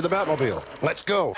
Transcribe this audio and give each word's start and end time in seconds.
to 0.00 0.08
the 0.08 0.14
Batmobile. 0.14 0.62
Let's 0.82 1.02
go. 1.02 1.34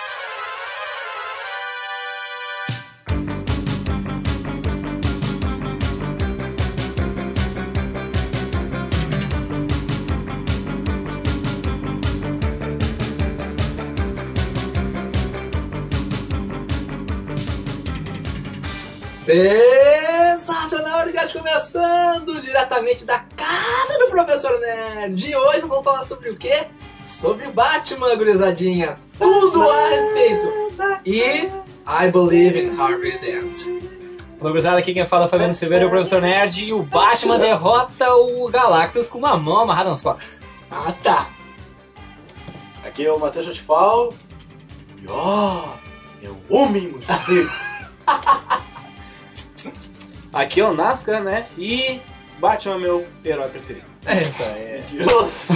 Sensacional, 19.25 21.07
ligado 21.07 21.33
começando 21.33 22.41
diretamente 22.41 23.05
da 23.05 23.21
casa 23.21 23.99
do 23.99 24.11
Professor 24.11 24.59
Nerd. 24.61 25.31
E 25.31 25.35
hoje 25.35 25.61
vamos 25.61 25.85
falar 25.85 26.05
sobre 26.05 26.31
o 26.31 26.37
quê? 26.37 26.67
Sobre 27.13 27.47
Batman, 27.51 28.17
gurizadinha. 28.17 28.99
Tudo 29.19 29.63
a 29.71 29.89
respeito. 29.91 30.47
E 31.05 31.21
I 31.87 32.11
Believe 32.11 32.59
in 32.59 32.81
Harvey 32.81 33.19
Dent. 33.19 33.67
Olá, 34.41 34.49
gurizada, 34.51 34.79
aqui 34.79 34.95
quem 34.95 35.05
fala 35.05 35.27
é 35.27 35.29
Fabiano 35.29 35.53
Silveira, 35.53 35.87
o 35.87 35.91
Professor 35.91 36.23
Nerd, 36.23 36.65
e 36.65 36.73
o 36.73 36.83
Batman 36.83 37.39
derrota 37.39 38.15
o 38.15 38.49
Galactus 38.49 39.09
com 39.09 39.19
uma 39.19 39.37
mão 39.37 39.61
amarrada 39.61 39.91
nas 39.91 40.01
costas. 40.01 40.41
Ah, 40.71 40.95
tá. 41.03 41.29
Aqui 42.83 43.05
é 43.05 43.13
o 43.13 43.21
Matheus 43.21 43.45
Chatifal. 43.45 44.15
E 45.03 45.07
ó, 45.07 45.65
é 46.23 46.29
o 46.31 46.39
Homem 46.49 46.89
Morcego. 46.89 47.51
Aqui 50.33 50.63
é 50.63 50.65
o 50.67 50.73
Nascar, 50.73 51.23
né? 51.23 51.47
E 51.59 52.01
Batman 52.41 52.77
é 52.77 52.79
meu 52.79 53.07
herói 53.23 53.51
preferido. 53.51 53.92
É 54.07 54.23
isso 54.23 54.43
aí. 54.43 54.83
Deus! 54.93 55.49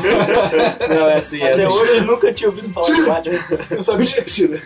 Não, 0.88 1.08
é 1.08 1.16
assim, 1.18 1.42
é 1.42 1.52
Até 1.52 1.66
assim. 1.66 1.76
hoje 1.76 1.96
eu 1.96 2.04
nunca 2.04 2.32
tinha 2.32 2.48
ouvido 2.48 2.72
falar 2.72 2.94
de 2.94 3.02
Batman. 3.02 3.58
Eu 3.70 3.82
sabia 3.82 4.06
que 4.06 4.30
tinha. 4.30 4.62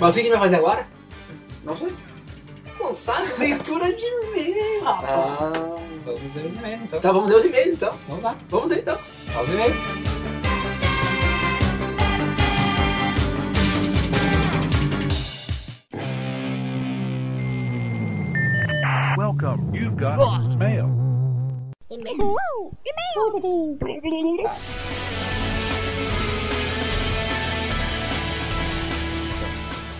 Mas 0.00 0.10
o 0.10 0.14
que 0.14 0.20
a 0.20 0.22
gente 0.22 0.30
vai 0.30 0.38
fazer 0.38 0.56
agora? 0.56 0.86
Não 1.64 1.76
sei. 1.76 1.92
Não 2.78 2.94
sabe? 2.94 3.28
Leitura 3.38 3.92
de 3.92 4.04
e-mail, 4.04 4.84
rapaz. 4.84 5.08
Ah, 5.10 5.52
vamos 6.04 6.34
ler 6.34 6.46
os 6.46 6.54
e-mails 6.54 6.82
então. 6.82 7.00
Tá, 7.00 7.12
vamos 7.12 7.28
ler 7.30 7.36
os 7.36 7.44
e-mails 7.44 7.74
então. 7.74 7.94
Vamos 8.08 8.24
lá, 8.24 8.36
Vamos 8.48 8.70
ler 8.70 8.78
então. 8.80 8.98
os 9.42 9.48
e-mails. 9.50 9.76
Welcome. 19.16 19.72
You've 19.74 19.96
got 19.96 20.18
mail. 20.58 21.03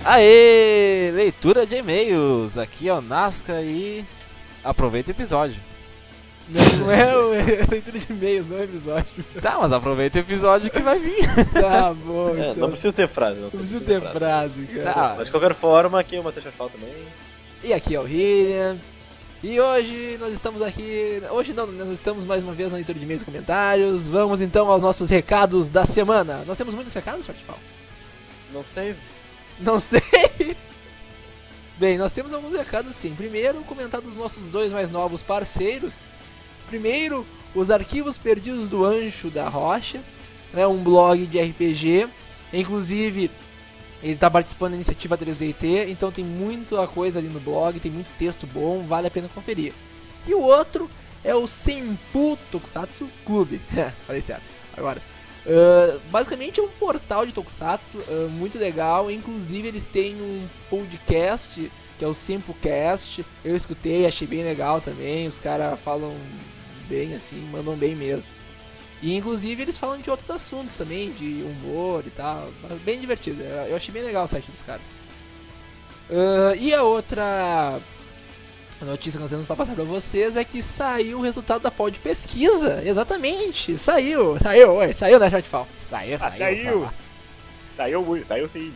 Aê! 0.04 1.10
Leitura 1.14 1.66
de 1.66 1.76
e-mails. 1.76 2.58
Aqui 2.58 2.88
é 2.88 2.94
o 2.94 3.00
Nasca 3.00 3.60
e 3.62 4.04
aproveita 4.62 5.10
o 5.10 5.14
episódio. 5.14 5.60
Não, 6.46 6.76
não 6.80 6.90
é 6.90 7.00
é 7.38 7.64
leitura 7.70 7.98
de 7.98 8.12
e-mails, 8.12 8.46
não 8.48 8.58
é 8.58 8.64
episódio. 8.64 9.24
Tá, 9.40 9.56
mas 9.58 9.72
aproveita 9.72 10.18
o 10.18 10.20
episódio 10.20 10.70
que 10.70 10.80
vai 10.80 10.98
vir. 10.98 11.24
Tá 11.54 11.94
bom, 11.94 12.28
É, 12.36 12.50
então. 12.50 12.54
não 12.56 12.68
precisa 12.70 12.92
ter 12.92 13.08
frase, 13.08 13.36
não 13.36 13.44
Não 13.44 13.50
precisa 13.50 13.80
ter 13.80 14.00
frase, 14.02 14.66
cara. 14.66 14.92
Tá. 14.92 15.14
Mas 15.16 15.24
de 15.26 15.30
qualquer 15.30 15.54
forma, 15.54 15.98
aqui 15.98 16.16
é 16.16 16.20
o 16.20 16.24
Matheus 16.24 16.44
Chafal 16.44 16.68
também. 16.68 16.92
E 17.62 17.72
aqui 17.72 17.94
é 17.94 18.00
o 18.00 18.02
William. 18.02 18.76
E 19.46 19.60
hoje 19.60 20.16
nós 20.18 20.32
estamos 20.32 20.62
aqui. 20.62 21.20
Hoje 21.30 21.52
não, 21.52 21.66
nós 21.66 21.92
estamos 21.92 22.24
mais 22.24 22.42
uma 22.42 22.54
vez 22.54 22.70
na 22.70 22.76
leitura 22.76 22.98
de 22.98 23.04
e-mails 23.04 23.20
e 23.20 23.26
comentários. 23.26 24.08
Vamos 24.08 24.40
então 24.40 24.70
aos 24.70 24.80
nossos 24.80 25.10
recados 25.10 25.68
da 25.68 25.84
semana. 25.84 26.42
Nós 26.46 26.56
temos 26.56 26.74
muitos 26.74 26.94
recados, 26.94 27.26
Shortfall? 27.26 27.58
Não 28.54 28.64
sei. 28.64 28.96
Não 29.60 29.76
sei. 29.78 30.56
Bem, 31.76 31.98
nós 31.98 32.14
temos 32.14 32.32
alguns 32.32 32.56
recados 32.56 32.96
sim. 32.96 33.14
Primeiro, 33.14 33.62
comentar 33.64 34.00
dos 34.00 34.16
nossos 34.16 34.50
dois 34.50 34.72
mais 34.72 34.90
novos 34.90 35.22
parceiros. 35.22 35.98
Primeiro, 36.66 37.26
os 37.54 37.70
arquivos 37.70 38.16
perdidos 38.16 38.70
do 38.70 38.82
Ancho 38.82 39.28
da 39.28 39.46
Rocha, 39.46 40.00
né, 40.54 40.66
um 40.66 40.82
blog 40.82 41.26
de 41.26 41.38
RPG. 41.38 42.08
Inclusive, 42.50 43.30
ele 44.04 44.14
está 44.14 44.30
participando 44.30 44.72
da 44.72 44.76
iniciativa 44.76 45.16
3DT, 45.16 45.88
então 45.88 46.12
tem 46.12 46.24
muita 46.24 46.86
coisa 46.86 47.18
ali 47.18 47.28
no 47.28 47.40
blog, 47.40 47.80
tem 47.80 47.90
muito 47.90 48.10
texto 48.18 48.46
bom, 48.46 48.84
vale 48.84 49.06
a 49.06 49.10
pena 49.10 49.30
conferir. 49.34 49.72
E 50.26 50.34
o 50.34 50.42
outro 50.42 50.90
é 51.24 51.34
o 51.34 51.46
Senpu 51.46 52.38
Tokusatsu 52.52 53.08
Clube. 53.24 53.60
Falei 54.06 54.20
certo. 54.20 54.44
Agora, 54.76 55.00
Uh, 55.46 56.00
basicamente 56.10 56.58
é 56.58 56.62
um 56.62 56.68
portal 56.68 57.26
de 57.26 57.32
Tokusatsu 57.32 57.98
uh, 57.98 58.30
muito 58.30 58.58
legal. 58.58 59.10
Inclusive 59.10 59.68
eles 59.68 59.84
têm 59.84 60.14
um 60.14 60.48
podcast 60.70 61.70
que 61.98 62.04
é 62.04 62.08
o 62.08 62.14
SempoCast. 62.14 63.24
Eu 63.44 63.54
escutei, 63.54 64.06
achei 64.06 64.26
bem 64.26 64.42
legal 64.42 64.80
também. 64.80 65.28
Os 65.28 65.38
caras 65.38 65.78
falam 65.80 66.16
bem 66.88 67.14
assim, 67.14 67.40
mandam 67.52 67.76
bem 67.76 67.94
mesmo. 67.94 68.32
E 69.04 69.14
inclusive 69.14 69.60
eles 69.60 69.76
falam 69.76 69.98
de 69.98 70.08
outros 70.08 70.30
assuntos 70.30 70.72
também, 70.72 71.12
de 71.12 71.42
humor 71.42 72.02
e 72.06 72.10
tal. 72.10 72.50
Bem 72.86 72.98
divertido. 72.98 73.42
Eu 73.42 73.76
achei 73.76 73.92
bem 73.92 74.02
legal 74.02 74.24
o 74.24 74.28
site 74.28 74.50
dos 74.50 74.62
caras. 74.62 74.80
Uh, 76.08 76.56
e 76.58 76.72
a 76.72 76.82
outra 76.82 77.78
notícia 78.80 79.18
que 79.18 79.22
nós 79.22 79.30
temos 79.30 79.46
para 79.46 79.56
passar 79.56 79.74
para 79.74 79.84
vocês 79.84 80.36
é 80.38 80.42
que 80.44 80.62
saiu 80.62 81.18
o 81.18 81.22
resultado 81.22 81.60
da 81.60 81.70
pod 81.70 81.98
pesquisa. 82.00 82.82
Exatamente, 82.82 83.78
saiu. 83.78 84.38
Saiu, 84.42 84.72
oi, 84.72 84.94
saiu 84.94 85.18
né, 85.18 85.28
Shortfall. 85.28 85.68
Saiu, 85.86 86.14
Ah, 86.14 86.18
saiu. 86.18 86.38
saiu. 86.38 86.80
lá. 86.80 86.94
Saiu, 87.76 88.24
saiu 88.26 88.48
sim. 88.48 88.72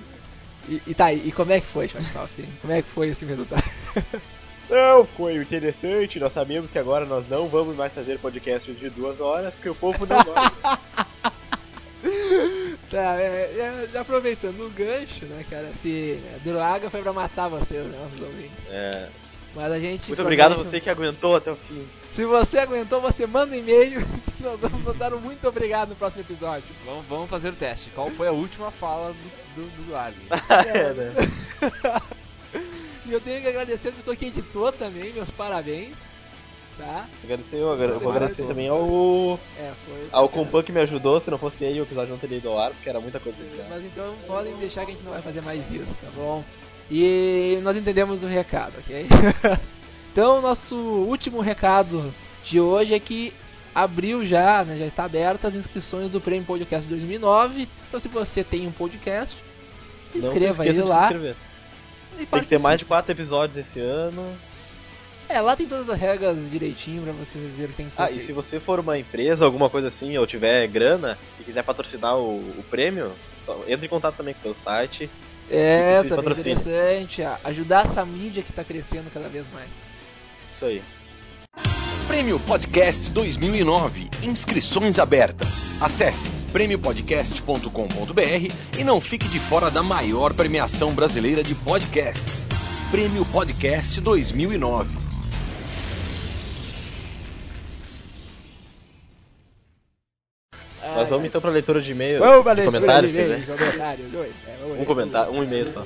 E, 0.69 0.83
e 0.89 0.95
tá 0.95 1.10
e 1.10 1.33
como 1.33 1.53
é 1.53 1.60
que 1.62 1.66
foi, 1.69 1.89
Shortfall, 1.89 2.25
assim? 2.25 2.47
Como 2.60 2.71
é 2.71 2.83
que 2.83 2.89
foi 2.91 3.09
esse 3.09 3.25
resultado? 3.25 3.65
Não, 4.69 5.05
foi 5.17 5.37
interessante. 5.37 6.21
Nós 6.21 6.33
sabemos 6.33 6.71
que 6.71 6.79
agora 6.79 7.06
nós 7.06 7.29
não 7.29 7.49
vamos 7.49 7.77
mais 7.77 7.93
fazer 7.93 8.19
podcasts 8.19 8.79
de 8.79 8.91
duas 8.91 9.21
horas, 9.21 9.55
porque 9.55 9.71
o 9.71 9.75
povo 9.75 10.06
não 10.06 10.23
gosta. 10.23 10.79
Tá, 12.91 13.21
é, 13.21 13.87
é, 13.93 13.99
aproveitando 13.99 14.67
o 14.67 14.71
gancho, 14.71 15.27
né, 15.27 15.45
cara? 15.51 15.71
Se 15.75 16.19
droga 16.43 16.89
foi 16.89 17.03
pra 17.03 17.12
matar 17.12 17.49
vocês, 17.49 17.84
né, 17.87 17.99
nossos 17.99 18.21
ouvintes. 18.21 18.59
É, 18.67 19.09
Mas 19.55 19.73
a 19.73 19.78
gente. 19.78 20.09
muito 20.09 20.23
obrigado 20.23 20.53
a 20.53 20.57
você 20.57 20.81
que 20.81 20.89
aguentou 20.89 21.37
até 21.37 21.51
o 21.51 21.57
fim. 21.57 21.87
Se 22.15 22.25
você 22.25 22.59
aguentou, 22.59 23.01
você 23.01 23.27
manda 23.27 23.55
um 23.55 23.59
e-mail. 23.59 24.01
Nós 24.41 24.59
vamos 24.59 24.81
mandar 24.87 25.12
um 25.12 25.21
muito 25.21 25.47
obrigado 25.47 25.91
no 25.91 25.97
próximo 25.97 26.23
episódio. 26.23 26.65
Vamos, 26.87 27.05
vamos 27.07 27.28
fazer 27.28 27.51
o 27.51 27.57
teste. 27.57 27.91
Qual 27.91 28.11
foi 28.11 28.28
a 28.28 28.33
última 28.33 28.71
fala 28.71 29.12
do, 29.55 29.62
do, 29.62 29.87
do 29.87 29.97
Ali? 29.97 30.17
é, 30.49 30.95
né? 30.95 31.12
E 33.09 33.13
eu 33.13 33.21
tenho 33.21 33.41
que 33.41 33.49
agradecer 33.49 33.89
a 33.89 33.93
pessoa 33.93 34.15
que 34.15 34.27
editou 34.27 34.71
também, 34.71 35.13
meus 35.13 35.31
parabéns. 35.31 35.97
Tá? 36.77 37.07
Agradecer, 37.25 37.57
eu 37.57 37.73
agra- 37.73 37.89
vou 37.95 37.99
Você 38.01 38.09
agradecer 38.09 38.43
também 38.45 38.69
ao, 38.69 39.41
É, 39.59 39.73
foi. 39.85 40.09
ao 40.13 40.29
Compan 40.29 40.63
que 40.63 40.71
me 40.71 40.81
ajudou. 40.81 41.21
Se 41.21 41.29
não 41.29 41.37
fosse 41.39 41.65
ele, 41.65 41.81
o 41.81 41.83
episódio 41.83 42.11
não 42.13 42.19
teria 42.19 42.39
ido 42.39 42.49
ao 42.49 42.59
ar, 42.61 42.71
porque 42.71 42.89
era 42.89 43.01
muita 43.01 43.19
coisa. 43.19 43.37
Mas 43.69 43.85
então 43.85 44.15
podem 44.29 44.55
deixar 44.59 44.85
que 44.85 44.93
a 44.93 44.95
gente 44.95 45.03
não 45.03 45.11
vai 45.13 45.23
fazer 45.23 45.41
mais 45.41 45.69
isso, 45.73 45.93
tá 46.01 46.09
bom? 46.15 46.45
E 46.89 47.59
nós 47.63 47.77
entendemos 47.77 48.23
o 48.23 48.27
recado, 48.27 48.75
ok? 48.79 49.07
então, 50.13 50.41
nosso 50.41 50.77
último 50.77 51.41
recado 51.41 52.15
de 52.45 52.61
hoje 52.61 52.95
é 52.95 53.01
que 53.01 53.33
abriu 53.75 54.25
já, 54.25 54.65
né, 54.65 54.77
já 54.79 54.87
está 54.87 55.05
aberta 55.05 55.49
as 55.49 55.55
inscrições 55.57 56.09
do 56.11 56.21
Prêmio 56.21 56.47
Podcast 56.47 56.89
2009. 56.89 57.69
Então, 57.89 57.99
se 57.99 58.07
você 58.09 58.45
tem 58.45 58.69
um 58.69 58.73
podcast, 58.73 59.37
inscreva 60.15 60.65
ele 60.65 60.83
lá. 60.83 61.11
E 62.21 62.27
Tem 62.27 62.41
que 62.41 62.47
ter 62.49 62.59
mais 62.59 62.79
de 62.79 62.84
quatro 62.84 63.12
episódios 63.12 63.56
esse 63.56 63.81
ano. 63.81 64.37
É, 65.29 65.41
lá 65.43 65.55
tem 65.55 65.67
todas 65.69 65.91
as 65.91 65.99
regras 66.01 66.51
direitinho 66.51 67.03
pra 67.03 67.12
você 67.12 67.39
ver 67.39 67.65
o 67.67 67.69
que 67.69 67.75
tem 67.75 67.91
que 67.91 67.97
ser 67.97 68.03
Ah, 68.03 68.11
e 68.11 68.21
se 68.23 68.33
você 68.33 68.59
for 68.59 68.81
uma 68.81 68.97
empresa, 68.99 69.45
alguma 69.45 69.69
coisa 69.69 69.89
assim, 69.89 70.17
ou 70.17 70.27
tiver 70.27 70.67
grana 70.69 71.19
e 71.39 71.45
quiser 71.45 71.62
patrocinar 71.62 72.17
o, 72.17 72.39
o 72.39 72.65
prêmio, 72.71 73.12
só 73.37 73.62
entre 73.69 73.84
em 73.87 73.89
contato 73.91 74.17
também 74.17 74.33
com 74.33 74.41
o 74.41 74.42
teu 74.45 74.54
site. 74.54 75.10
É, 75.51 75.97
também 76.03 76.16
patrocínio. 76.16 76.53
interessante. 76.59 77.22
a- 77.22 77.39
Ajudar 77.45 77.84
essa 77.84 78.04
mídia 78.07 78.42
que 78.42 78.53
tá 78.53 78.65
crescendo 78.65 79.10
cada 79.13 79.28
vez 79.28 79.47
mais. 79.53 79.69
Isso 80.51 80.65
aí. 80.65 80.83
Prêmio 82.09 82.41
Podcast 82.41 83.10
2009. 83.10 84.09
Inscrições 84.22 84.99
abertas. 84.99 85.81
Acesse 85.81 86.28
prêmiopodcast.com.br 86.53 88.53
e 88.78 88.84
não 88.84 89.01
fique 89.01 89.28
de 89.28 89.39
fora 89.39 89.71
da 89.71 89.83
maior 89.83 90.33
premiação 90.34 90.93
brasileira 90.95 91.43
de 91.45 91.55
podcasts. 91.55 92.45
Prêmio 92.91 93.25
Podcast 93.27 94.01
2009. 94.01 94.97
Nós 100.97 101.09
vamos 101.11 101.27
então 101.27 101.41
pra 101.41 101.51
leitura 101.51 101.81
de 101.83 101.93
e-mail. 101.93 102.19
Vamos, 102.21 102.45
comentários, 102.65 103.13
quer 103.13 103.47
comentário, 103.47 104.09
dois. 104.09 104.33
É, 104.47 104.81
Um 104.81 104.84
comentário, 104.84 105.33
um 105.33 105.43
e-mail 105.45 105.71
só. 105.72 105.84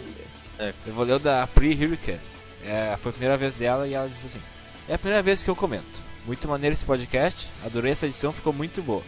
Eu 0.87 0.95
vou 0.95 1.05
ler 1.05 1.15
o 1.15 1.19
da 1.19 1.47
Pri 1.49 1.73
Hurricane. 1.75 2.21
É, 2.65 2.97
foi 2.97 3.11
a 3.11 3.13
primeira 3.13 3.37
vez 3.37 3.57
dela 3.57 3.87
e 3.89 3.95
ela 3.95 4.09
disse 4.09 4.27
assim: 4.27 4.41
É 4.89 4.95
a 4.95 4.99
primeira 4.99 5.23
vez 5.23 5.43
que 5.43 5.51
eu 5.51 5.57
comento. 5.57 6.01
Muito 6.27 6.49
maneiro 6.49 6.73
esse 6.73 6.85
podcast. 6.85 7.49
Adorei 7.65 7.93
essa 7.93 8.07
edição, 8.07 8.33
ficou 8.33 8.53
muito 8.53 8.83
boa. 8.83 9.03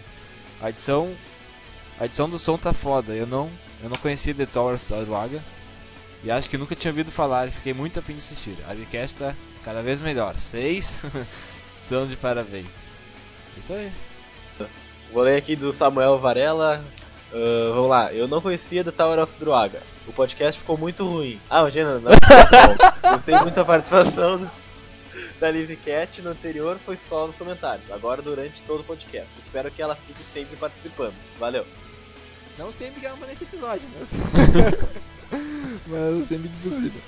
A 0.61 0.71
edição. 0.71 1.15
A 1.99 2.07
edição 2.07 2.29
do 2.29 2.39
som 2.39 2.57
tá 2.57 2.73
foda. 2.73 3.15
Eu 3.15 3.27
não 3.27 3.51
Eu 3.83 3.89
não 3.89 3.97
conhecia 3.97 4.35
The 4.35 4.47
Tower 4.47 4.75
of 4.75 4.85
Druaga 4.87 5.43
e 6.25 6.31
acho 6.31 6.49
que 6.49 6.57
nunca 6.57 6.75
tinha 6.75 6.91
ouvido 6.91 7.13
falar 7.13 7.49
e 7.49 7.51
fiquei 7.51 7.75
muito 7.75 7.99
afim 7.99 8.15
de 8.15 8.21
assistir. 8.21 8.57
A 8.67 8.71
Arquicast 8.71 9.17
tá 9.17 9.35
cada 9.63 9.83
vez 9.83 10.01
melhor. 10.01 10.39
Seis, 10.39 11.05
tão 11.87 12.07
de 12.07 12.17
parabéns. 12.17 12.87
Isso 13.59 13.75
aí. 13.75 13.93
Vou 15.13 15.23
ler 15.23 15.37
aqui 15.37 15.55
do 15.55 15.71
Samuel 15.71 16.19
Varela. 16.19 16.83
Ah, 17.31 17.73
vamos 17.75 17.91
lá, 17.91 18.13
eu 18.13 18.27
não 18.27 18.41
conhecia 18.41 18.83
The 18.83 18.91
Tower 18.91 19.19
of 19.19 19.39
Druaga. 19.39 19.83
O 20.07 20.13
podcast 20.15 20.59
ficou 20.59 20.79
muito 20.79 21.07
ruim. 21.07 21.39
Ah, 21.51 21.61
imagina, 21.61 21.99
não. 21.99 22.11
não. 22.11 22.17
Gostei 23.13 23.37
muito 23.37 23.55
da 23.55 23.65
participação 23.65 24.51
da 25.45 25.51
Live 25.51 25.77
Cat. 25.77 26.23
No 26.23 26.31
anterior 26.31 26.79
foi 26.87 26.97
só 26.97 27.27
nos 27.27 27.37
comentários. 27.37 27.91
Agora 27.91 28.23
durante 28.23 28.63
todo 28.63 28.81
o 28.81 28.85
podcast. 28.85 29.29
Espero 29.39 29.71
que 29.71 29.83
ela 29.83 29.95
fique 29.95 30.23
sempre 30.33 30.57
participando. 30.57 31.15
Valeu. 31.39 31.67
Não 32.59 32.73
sempre 32.73 33.01
que 33.01 33.07
ela 33.07 33.19
nesse 33.27 33.45
episódio, 33.45 33.83
mas. 33.99 34.11
mas 35.87 36.29
sempre 36.29 36.49
que 36.49 36.69
possível. 36.69 37.01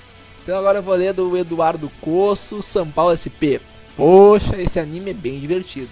Então 0.43 0.57
agora 0.57 0.79
eu 0.79 0.83
vou 0.83 0.93
ler 0.93 1.13
do 1.13 1.35
Eduardo 1.35 1.89
Coço, 1.99 2.61
São 2.61 2.89
Paulo 2.89 3.17
SP. 3.17 3.59
Poxa, 3.95 4.61
esse 4.61 4.79
anime 4.79 5.11
é 5.11 5.13
bem 5.13 5.39
divertido. 5.39 5.89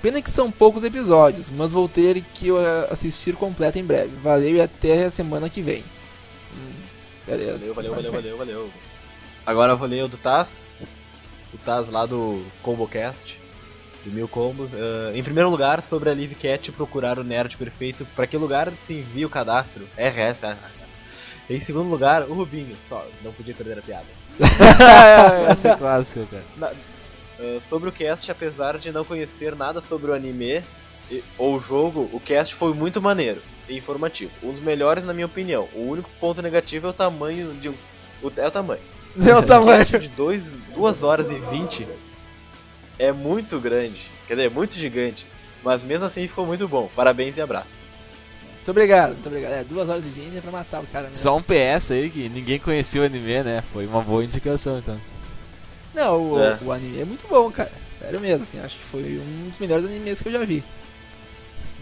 Pena 0.00 0.22
que 0.22 0.30
são 0.30 0.50
poucos 0.50 0.84
episódios, 0.84 1.50
mas 1.50 1.72
vou 1.72 1.88
ter 1.88 2.22
que 2.22 2.50
eh, 2.50 2.88
assistir 2.90 3.34
completo 3.34 3.78
em 3.78 3.84
breve. 3.84 4.16
Valeu 4.16 4.56
e 4.56 4.60
até 4.60 5.04
a 5.04 5.10
semana 5.10 5.50
que 5.50 5.62
vem. 5.62 5.82
Hum, 6.54 6.72
beleza. 7.26 7.58
Valeu, 7.58 7.74
valeu, 7.74 7.94
valeu, 7.94 8.12
valeu, 8.12 8.38
valeu. 8.38 8.70
Agora 9.44 9.72
eu 9.72 9.76
vou 9.76 9.88
ler 9.88 10.04
o 10.04 10.08
do 10.08 10.16
Taz. 10.16 10.61
O 11.52 11.58
Taz 11.58 11.88
lá 11.88 12.06
do 12.06 12.44
ComboCast. 12.62 13.38
De 14.04 14.10
mil 14.10 14.26
combos. 14.26 14.72
Ah, 14.74 15.12
em 15.14 15.22
primeiro 15.22 15.48
lugar, 15.50 15.82
sobre 15.82 16.10
a 16.10 16.14
Live 16.14 16.34
Cat 16.34 16.72
procurar 16.72 17.18
o 17.18 17.24
nerd 17.24 17.56
perfeito. 17.56 18.06
Pra 18.16 18.26
que 18.26 18.36
lugar 18.36 18.72
se 18.82 18.94
envia 18.94 19.26
o 19.26 19.30
cadastro? 19.30 19.86
RS. 19.96 20.44
ah, 20.44 20.56
ah. 20.62 20.82
Em 21.50 21.60
segundo 21.60 21.88
lugar, 21.90 22.22
o 22.28 22.34
Rubinho. 22.34 22.76
Só, 22.88 23.06
não 23.22 23.32
podia 23.32 23.54
perder 23.54 23.78
a 23.78 23.82
piada. 23.82 24.06
Essa 25.50 25.68
é 25.70 25.76
clássica, 25.76 26.26
cara. 26.56 26.74
Uh, 27.38 27.60
sobre 27.60 27.88
o 27.88 27.92
cast, 27.92 28.30
apesar 28.30 28.78
de 28.78 28.92
não 28.92 29.04
conhecer 29.04 29.54
nada 29.56 29.80
sobre 29.80 30.10
o 30.10 30.14
anime 30.14 30.62
e- 31.10 31.22
ou 31.36 31.56
o 31.56 31.60
jogo, 31.60 32.08
o 32.12 32.20
cast 32.20 32.54
foi 32.54 32.72
muito 32.72 33.02
maneiro 33.02 33.42
e 33.68 33.76
informativo. 33.76 34.30
Um 34.42 34.52
dos 34.52 34.60
melhores, 34.60 35.04
na 35.04 35.12
minha 35.12 35.26
opinião. 35.26 35.68
O 35.74 35.88
único 35.88 36.08
ponto 36.20 36.40
negativo 36.40 36.86
é 36.86 36.90
o 36.90 36.94
tamanho 36.94 37.52
de 37.54 37.68
um. 37.68 37.74
O, 38.22 38.30
é 38.36 38.46
o 38.46 38.50
tamanho. 38.50 38.80
Meu 39.14 39.38
O 39.38 39.42
tamanho. 39.42 39.78
cast 39.86 39.98
de 39.98 40.08
2 40.08 41.02
horas 41.02 41.30
e 41.30 41.34
20 41.38 41.86
é 42.98 43.12
muito 43.12 43.58
grande. 43.60 44.00
Quer 44.26 44.34
dizer, 44.34 44.46
é 44.46 44.50
muito 44.50 44.74
gigante. 44.74 45.26
Mas 45.62 45.82
mesmo 45.84 46.06
assim 46.06 46.26
ficou 46.26 46.46
muito 46.46 46.66
bom. 46.66 46.90
Parabéns 46.96 47.36
e 47.36 47.40
abraço. 47.40 47.82
Muito 48.56 48.70
obrigado, 48.70 49.12
muito 49.14 49.26
obrigado. 49.26 49.52
É, 49.52 49.64
duas 49.64 49.88
horas 49.88 50.04
e 50.04 50.08
vinte 50.08 50.36
é 50.36 50.40
pra 50.40 50.50
matar 50.52 50.80
o 50.82 50.86
cara 50.86 51.04
mesmo. 51.04 51.18
Só 51.18 51.36
um 51.36 51.42
PS 51.42 51.90
aí 51.92 52.08
que 52.10 52.28
ninguém 52.28 52.58
conhecia 52.58 53.02
o 53.02 53.04
anime, 53.04 53.42
né? 53.42 53.62
Foi 53.72 53.86
uma 53.86 54.00
boa 54.02 54.24
indicação, 54.24 54.78
então. 54.78 55.00
Não, 55.94 56.32
o, 56.32 56.40
É. 56.42 56.58
o 56.62 56.72
anime 56.72 57.00
é 57.00 57.04
muito 57.04 57.26
bom, 57.28 57.50
cara. 57.50 57.72
Sério 58.00 58.20
mesmo, 58.20 58.42
assim, 58.44 58.58
acho 58.60 58.76
que 58.78 58.84
foi 58.84 59.02
um 59.20 59.48
dos 59.50 59.58
melhores 59.58 59.84
animes 59.84 60.22
que 60.22 60.28
eu 60.28 60.32
já 60.32 60.44
vi. 60.44 60.62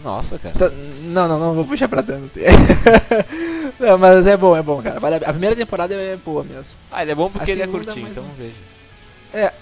Nossa, 0.03 0.39
cara. 0.39 0.55
Tá- 0.57 0.71
não, 1.03 1.27
não, 1.27 1.39
não 1.39 1.53
vou 1.53 1.65
puxar 1.65 1.87
pra 1.87 2.01
tanto. 2.01 2.39
não, 3.79 3.97
mas 3.97 4.25
é 4.25 4.35
bom, 4.35 4.55
é 4.55 4.61
bom, 4.61 4.81
cara. 4.81 4.99
Vale 4.99 5.15
a 5.15 5.29
a 5.29 5.31
primeira 5.31 5.55
temporada 5.55 5.93
é 5.93 6.17
boa 6.17 6.43
mesmo. 6.43 6.77
Ah, 6.91 7.01
ele 7.01 7.11
é 7.11 7.15
bom 7.15 7.29
porque 7.29 7.51
ele 7.51 7.61
é 7.61 7.65
segunda 7.65 7.85
curtinho, 7.85 8.07
então 8.09 8.23
um. 8.23 8.33
veja. 8.37 9.53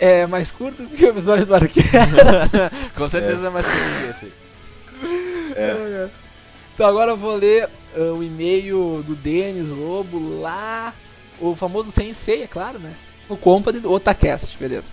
É 0.00 0.26
mais 0.26 0.50
curto 0.50 0.84
que 0.86 1.04
o 1.04 1.08
episódio 1.08 1.46
do 1.46 1.54
Arqueiro. 1.54 1.88
Com 2.94 3.08
certeza 3.08 3.46
é, 3.46 3.50
mais 3.50 3.66
curtinho 3.66 4.00
que 4.02 4.10
esse. 4.10 4.32
É. 5.56 6.08
Então 6.74 6.86
agora 6.86 7.12
eu 7.12 7.16
vou 7.16 7.36
ler 7.36 7.68
ah, 7.96 8.12
o 8.12 8.22
e-mail 8.22 9.02
do 9.06 9.14
Denis 9.14 9.68
Lobo 9.68 10.40
lá. 10.40 10.92
O 11.40 11.54
famoso 11.56 11.90
Sensei, 11.90 12.42
é 12.42 12.46
claro, 12.46 12.78
né? 12.78 12.94
O 13.28 13.36
Compa 13.36 13.72
do 13.72 13.90
Otacast, 13.90 14.56
beleza. 14.58 14.90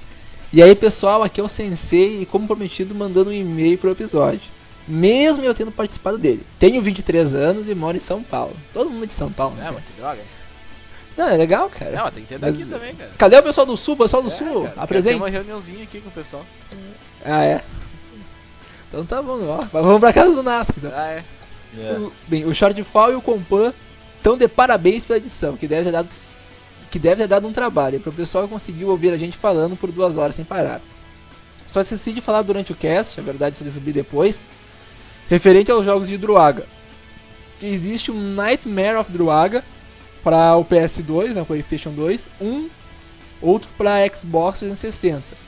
E 0.53 0.62
aí, 0.62 0.75
pessoal, 0.75 1.24
aqui 1.24 1.39
é 1.39 1.44
o 1.44 1.48
Sensei 1.48 2.21
e, 2.21 2.25
como 2.25 2.45
prometido, 2.48 2.94
mandando 2.94 3.30
um 3.30 3.33
e-mail 3.33 3.77
pro 3.77 3.92
episódio. 3.92 4.42
Mesmo 4.88 5.44
eu 5.45 5.53
tendo 5.53 5.71
participado 5.71 6.18
dele. 6.18 6.45
Tenho 6.59 6.81
23 6.81 7.33
anos 7.33 7.69
e 7.69 7.75
moro 7.75 7.95
em 7.95 8.01
São 8.01 8.21
Paulo. 8.21 8.56
Todo 8.74 8.89
mundo 8.89 9.03
é 9.06 9.07
de 9.07 9.13
São 9.13 9.31
Paulo, 9.31 9.56
né? 9.56 9.68
É, 9.68 9.71
mas 9.71 9.83
que 9.86 9.94
droga. 9.94 10.19
Não, 11.15 11.27
é 11.30 11.38
legal, 11.38 11.69
cara. 11.69 11.92
Não, 11.92 12.12
tem 12.12 12.24
que 12.24 12.30
ter 12.30 12.39
Mas- 12.39 12.51
daqui 12.57 12.65
também, 12.69 12.95
cara. 12.95 13.12
Cadê 13.18 13.38
o 13.38 13.44
pessoal 13.44 13.65
do 13.65 13.77
Sul? 13.77 13.94
O 13.94 13.98
pessoal 13.98 14.21
do 14.24 14.30
É, 14.30 14.31
Sul? 14.31 14.63
cara, 14.63 14.81
Apresente. 14.81 15.13
Tem 15.13 15.21
uma 15.21 15.30
reuniãozinha 15.30 15.83
aqui 15.83 16.01
com 16.01 16.09
o 16.09 16.12
pessoal. 16.12 16.45
Ah, 17.24 17.44
é? 17.45 17.62
Então 18.89 19.06
tá 19.06 19.21
bom, 19.21 19.39
ó. 19.47 19.59
Vamos 19.71 20.00
pra 20.00 20.12
casa 20.12 20.33
do 20.36 20.44
Nasco, 20.44 20.74
então. 20.77 20.92
Ah, 20.94 21.12
é. 21.12 21.24
O- 21.97 22.12
Bem, 22.27 22.45
o 22.45 22.54
Shortfall 22.54 23.13
e 23.13 23.15
o 23.15 23.21
Compan 23.21 23.74
estão 24.18 24.36
de 24.38 24.47
parabéns 24.47 25.06
pela 25.06 25.18
edição, 25.18 25.56
que 25.56 25.68
deve 25.68 25.86
ter 25.86 25.92
dado, 25.92 26.09
que 26.92 27.00
deve 27.00 27.22
ter 27.22 27.28
dado 27.28 27.48
um 27.48 27.54
trabalho, 27.54 28.00
para 28.00 28.10
o 28.10 28.14
pessoal 28.14 28.48
conseguir 28.48 28.86
ouvir 28.86 29.12
a 29.14 29.18
gente 29.18 29.38
falando 29.38 29.76
por 29.78 29.92
duas 29.92 30.18
horas 30.18 30.36
sem 30.36 30.46
parar. 30.46 30.82
Só 31.66 31.82
esqueci 31.82 32.12
de 32.12 32.22
falar 32.22 32.42
durante 32.42 32.74
o 32.74 32.76
cast, 32.76 33.20
a 33.20 33.24
verdade 33.24 33.58
se 33.58 33.64
descobri 33.64 33.94
depois, 33.94 34.48
referente 35.30 35.72
aos 35.72 35.86
jogos 35.86 36.08
de 36.08 36.18
Druaga. 36.18 36.68
Existe 37.62 38.12
um 38.12 38.20
Nightmare 38.36 38.98
of 38.98 39.12
Druaga 39.12 39.64
para 40.22 40.56
o 40.58 40.66
PS2, 40.66 41.34
na 41.34 41.46
PlayStation 41.46 41.92
2, 41.92 42.30
um 42.42 42.70
outro 43.42 43.70
para 43.78 44.06
Xbox 44.14 44.60
360 44.60 45.42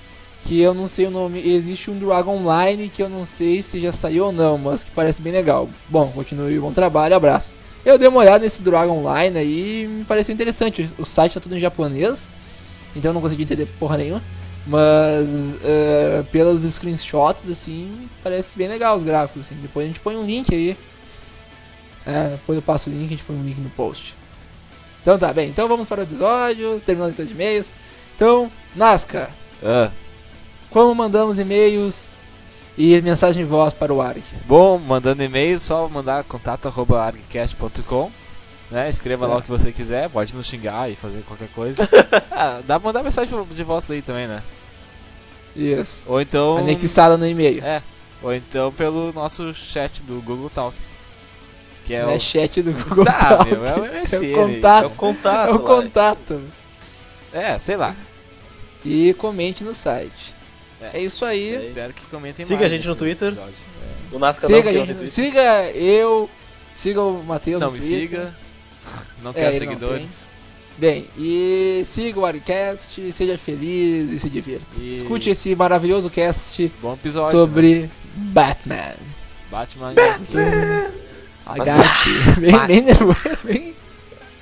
que 0.44 0.60
eu 0.60 0.74
não 0.74 0.88
sei 0.88 1.06
o 1.06 1.12
nome. 1.12 1.40
Existe 1.40 1.90
um 1.90 1.98
Dragon 1.98 2.38
Online 2.38 2.90
que 2.90 3.01
eu 3.01 3.10
não 3.10 3.25
sei 3.25 3.62
se 3.62 3.80
já 3.80 3.94
saiu 3.94 4.25
ou 4.25 4.31
não, 4.31 4.57
mas 4.57 4.84
que 4.84 4.92
parece 4.92 5.22
bem 5.22 5.34
legal. 5.34 5.69
Bom, 5.90 6.12
continue, 6.12 6.60
bom 6.60 6.74
trabalho, 6.74 7.16
abraço. 7.16 7.56
Eu 7.85 7.97
dei 7.97 8.07
uma 8.07 8.19
olhada 8.19 8.39
nesse 8.39 8.62
Dragon 8.62 8.97
Online 9.00 9.38
aí 9.38 9.83
e 9.83 9.88
me 9.88 10.03
pareceu 10.06 10.33
interessante. 10.33 10.89
O 10.97 11.06
site 11.06 11.33
tá 11.33 11.39
tudo 11.39 11.56
em 11.56 11.59
japonês, 11.59 12.30
então 12.95 13.09
eu 13.09 13.13
não 13.13 13.21
consegui 13.21 13.44
entender 13.44 13.65
porra 13.80 13.97
nenhuma. 13.97 14.24
Mas 14.65 15.59
eh, 15.62 16.24
pelos 16.31 16.62
screenshots, 16.62 17.50
assim, 17.50 18.09
parece 18.24 18.57
bem 18.57 18.69
legal 18.69 18.95
os 18.95 19.03
gráficos. 19.03 19.45
Assim. 19.45 19.56
Depois 19.62 19.85
a 19.85 19.88
gente 19.88 20.00
põe 20.00 20.15
um 20.15 20.24
link 20.24 20.53
aí. 20.53 20.77
É, 22.06 22.30
depois 22.30 22.56
eu 22.57 22.62
passo 22.62 22.89
o 22.89 22.94
link, 22.94 23.06
a 23.06 23.09
gente 23.09 23.24
põe 23.24 23.35
um 23.35 23.44
link 23.44 23.59
no 23.59 23.69
post. 23.71 24.15
Então 25.01 25.19
tá 25.19 25.33
bem, 25.33 25.50
então 25.50 25.68
vamos 25.68 25.85
para 25.85 26.00
o 26.00 26.03
episódio, 26.03 26.81
terminando 26.85 27.07
a 27.07 27.07
leitura 27.07 27.27
de 27.27 27.33
e-mails. 27.33 27.74
Então, 28.15 28.50
Nasca, 28.74 29.30
Ah, 29.62 29.91
como 30.69 30.95
mandamos 30.95 31.39
e-mails 31.39 32.09
e 32.77 32.99
mensagem 33.01 33.43
de 33.43 33.49
voz 33.49 33.73
para 33.73 33.93
o 33.93 34.01
ARG? 34.01 34.23
bom, 34.45 34.77
mandando 34.77 35.23
e-mail, 35.23 35.59
só 35.59 35.87
mandar 35.87 36.23
contato 36.23 36.67
arroba 36.67 37.01
argcast.com. 37.03 38.11
Né? 38.71 38.89
Escreva 38.89 39.27
lá 39.27 39.35
É. 39.35 39.37
o 39.37 39.42
que 39.42 39.49
você 39.49 39.71
quiser, 39.71 40.09
pode 40.09 40.35
nos 40.35 40.47
xingar 40.47 40.89
e 40.89 40.95
fazer 40.95 41.21
qualquer 41.23 41.49
coisa. 41.49 41.87
ah, 42.31 42.61
dá 42.65 42.80
pra 42.80 42.89
mandar 42.89 43.03
mensagem 43.03 43.37
de 43.51 43.63
voz 43.63 43.89
aí 43.92 44.01
também, 44.01 44.25
né? 44.27 44.42
Isso. 45.56 46.03
Ou 46.07 46.19
então. 46.19 46.57
Anexada 46.57 47.15
no 47.18 47.27
e-mail. 47.27 47.63
É, 47.63 47.83
ou 48.23 48.33
então 48.33 48.71
pelo 48.71 49.13
nosso 49.13 49.53
chat 49.53 50.01
do 50.01 50.19
Google 50.21 50.49
Talk. 50.49 50.75
Que 51.85 51.94
é 51.94 52.01
Não 52.01 52.09
é 52.11 52.15
o. 52.15 52.19
chat 52.19 52.61
do 52.63 52.71
Google 52.85 53.06
Tá, 53.06 53.37
Talk. 53.37 53.51
meu, 53.51 53.65
é 53.68 53.75
o 53.75 53.83
MSN. 54.01 54.25
É 54.25 54.30
o 54.31 54.35
contato. 54.47 54.83
É 54.83 54.87
o 54.87 54.89
contato. 54.89 55.47
É 55.49 55.51
o 55.51 55.53
lá. 55.53 55.59
contato. 55.59 56.42
É, 57.31 57.59
sei 57.59 57.75
lá. 57.77 57.95
E 58.83 59.13
comente 59.13 59.63
no 59.63 59.75
site. 59.75 60.32
É. 60.92 60.97
É, 60.97 61.02
isso 61.02 61.23
aí. 61.25 61.56
É. 61.56 61.57
Espero 61.57 61.94
que 61.94 62.06
comentem 62.07 62.45
Siga 62.45 62.59
mais 62.59 62.71
a 62.71 62.75
gente 62.75 62.87
no 62.87 62.95
Twitter. 62.95 63.30
episódio. 63.30 63.54
O 64.11 64.19
Nasca 64.19 64.47
não, 64.47 64.56
Siga, 64.57 64.71
eu 64.71 64.80
gente, 64.80 64.87
retweet. 64.90 65.11
siga 65.13 65.71
eu, 65.71 66.30
siga 66.75 67.02
o 67.02 67.23
Matheus 67.23 67.59
Não 67.61 67.68
no 67.69 67.73
me 67.73 67.80
Twitter. 67.80 67.99
siga. 67.99 68.35
Não 69.23 69.31
É, 69.31 69.33
quero 69.33 69.56
ele 69.56 69.66
não 69.66 69.73
seguidores. 69.73 70.25
Bem, 70.78 71.07
e 71.18 71.83
siga 71.85 72.19
o 72.19 72.25
Arcast, 72.25 73.11
seja 73.11 73.37
feliz 73.37 74.11
e 74.11 74.19
se 74.19 74.30
divirta. 74.30 74.66
E- 74.78 74.92
Escute 74.92 75.30
esse 75.30 75.56
maravilhoso 75.56 76.09
cast 76.09 76.71
Bom 76.81 76.94
episódio. 76.94 77.28
né? 77.28 77.31
sobre 77.45 77.90
Batman. 78.16 78.95
Batman 79.52 79.92
HQ. 79.92 80.33
HQ. 81.45 82.42
bem, 82.42 82.68
bem 82.68 82.81
nervoso. 82.81 83.19
Bem... 83.44 83.75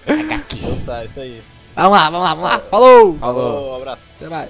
Então 0.08 0.80
tá, 0.86 1.06
isso 1.06 1.20
aí. 1.20 1.42
Vamos 1.76 1.92
lá, 1.98 2.10
vamos 2.10 2.24
lá, 2.24 2.34
vamos 2.36 2.50
lá. 2.50 2.60
Falou! 2.70 3.18
Falou. 3.20 3.72
Um 3.74 3.76
abraço. 3.78 4.02
Até 4.18 4.30
mais. 4.30 4.50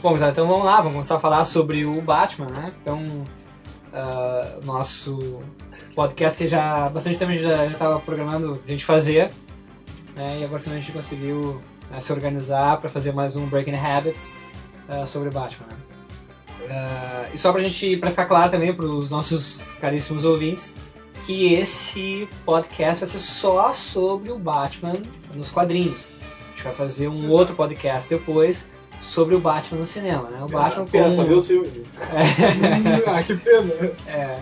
Bom, 0.00 0.12
pessoal, 0.12 0.30
então 0.30 0.46
vamos 0.46 0.64
lá, 0.64 0.76
vamos 0.76 0.92
começar 0.92 1.16
a 1.16 1.18
falar 1.18 1.42
sobre 1.42 1.84
o 1.84 2.00
Batman, 2.00 2.46
né? 2.46 2.72
Então, 2.80 3.24
ah, 3.92 4.58
nosso 4.62 5.40
podcast 5.92 6.38
que 6.38 6.46
já 6.46 6.86
há 6.86 6.88
bastante 6.88 7.18
tempo 7.18 7.32
a 7.32 7.34
gente 7.34 7.42
já 7.42 7.66
estava 7.66 7.98
programando 7.98 8.62
a 8.64 8.70
gente 8.70 8.84
fazer, 8.84 9.32
né? 10.14 10.38
E 10.38 10.44
agora 10.44 10.60
finalmente 10.60 10.84
a 10.84 10.86
gente 10.86 10.96
conseguiu 10.96 11.60
né, 11.90 11.98
se 11.98 12.12
organizar 12.12 12.76
para 12.78 12.88
fazer 12.88 13.12
mais 13.12 13.34
um 13.34 13.46
Breaking 13.46 13.74
Habits 13.74 14.36
ah, 14.88 15.04
sobre 15.04 15.30
Batman. 15.30 15.66
né? 15.66 15.76
Ah, 16.70 17.28
e 17.34 17.36
só 17.36 17.50
pra 17.50 17.60
gente, 17.60 17.96
pra 17.96 18.10
ficar 18.10 18.26
claro 18.26 18.52
também 18.52 18.72
para 18.72 18.86
os 18.86 19.10
nossos 19.10 19.74
caríssimos 19.80 20.24
ouvintes, 20.24 20.76
que 21.26 21.54
esse 21.54 22.28
podcast 22.44 23.04
vai 23.04 23.10
ser 23.10 23.18
só 23.18 23.72
sobre 23.72 24.30
o 24.30 24.38
Batman 24.38 25.02
nos 25.34 25.50
quadrinhos. 25.50 26.06
A 26.46 26.50
gente 26.50 26.62
vai 26.62 26.72
fazer 26.72 27.08
um 27.08 27.28
outro 27.30 27.56
podcast 27.56 28.14
depois 28.14 28.68
sobre 29.00 29.34
o 29.34 29.40
Batman 29.40 29.80
no 29.80 29.86
cinema, 29.86 30.28
né? 30.30 30.42
O 30.42 30.48
Batman 30.48 30.84
Pena, 30.86 31.04
como... 31.04 31.16
só 31.16 31.24
viu 31.24 31.38
os 31.38 31.46
filmes. 31.46 31.80
ah, 33.06 33.22
que 33.22 33.34
pena. 33.36 33.92
É. 34.06 34.38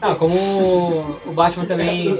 Não, 0.00 0.14
como 0.14 0.34
o 1.26 1.32
Batman 1.32 1.66
também. 1.66 2.18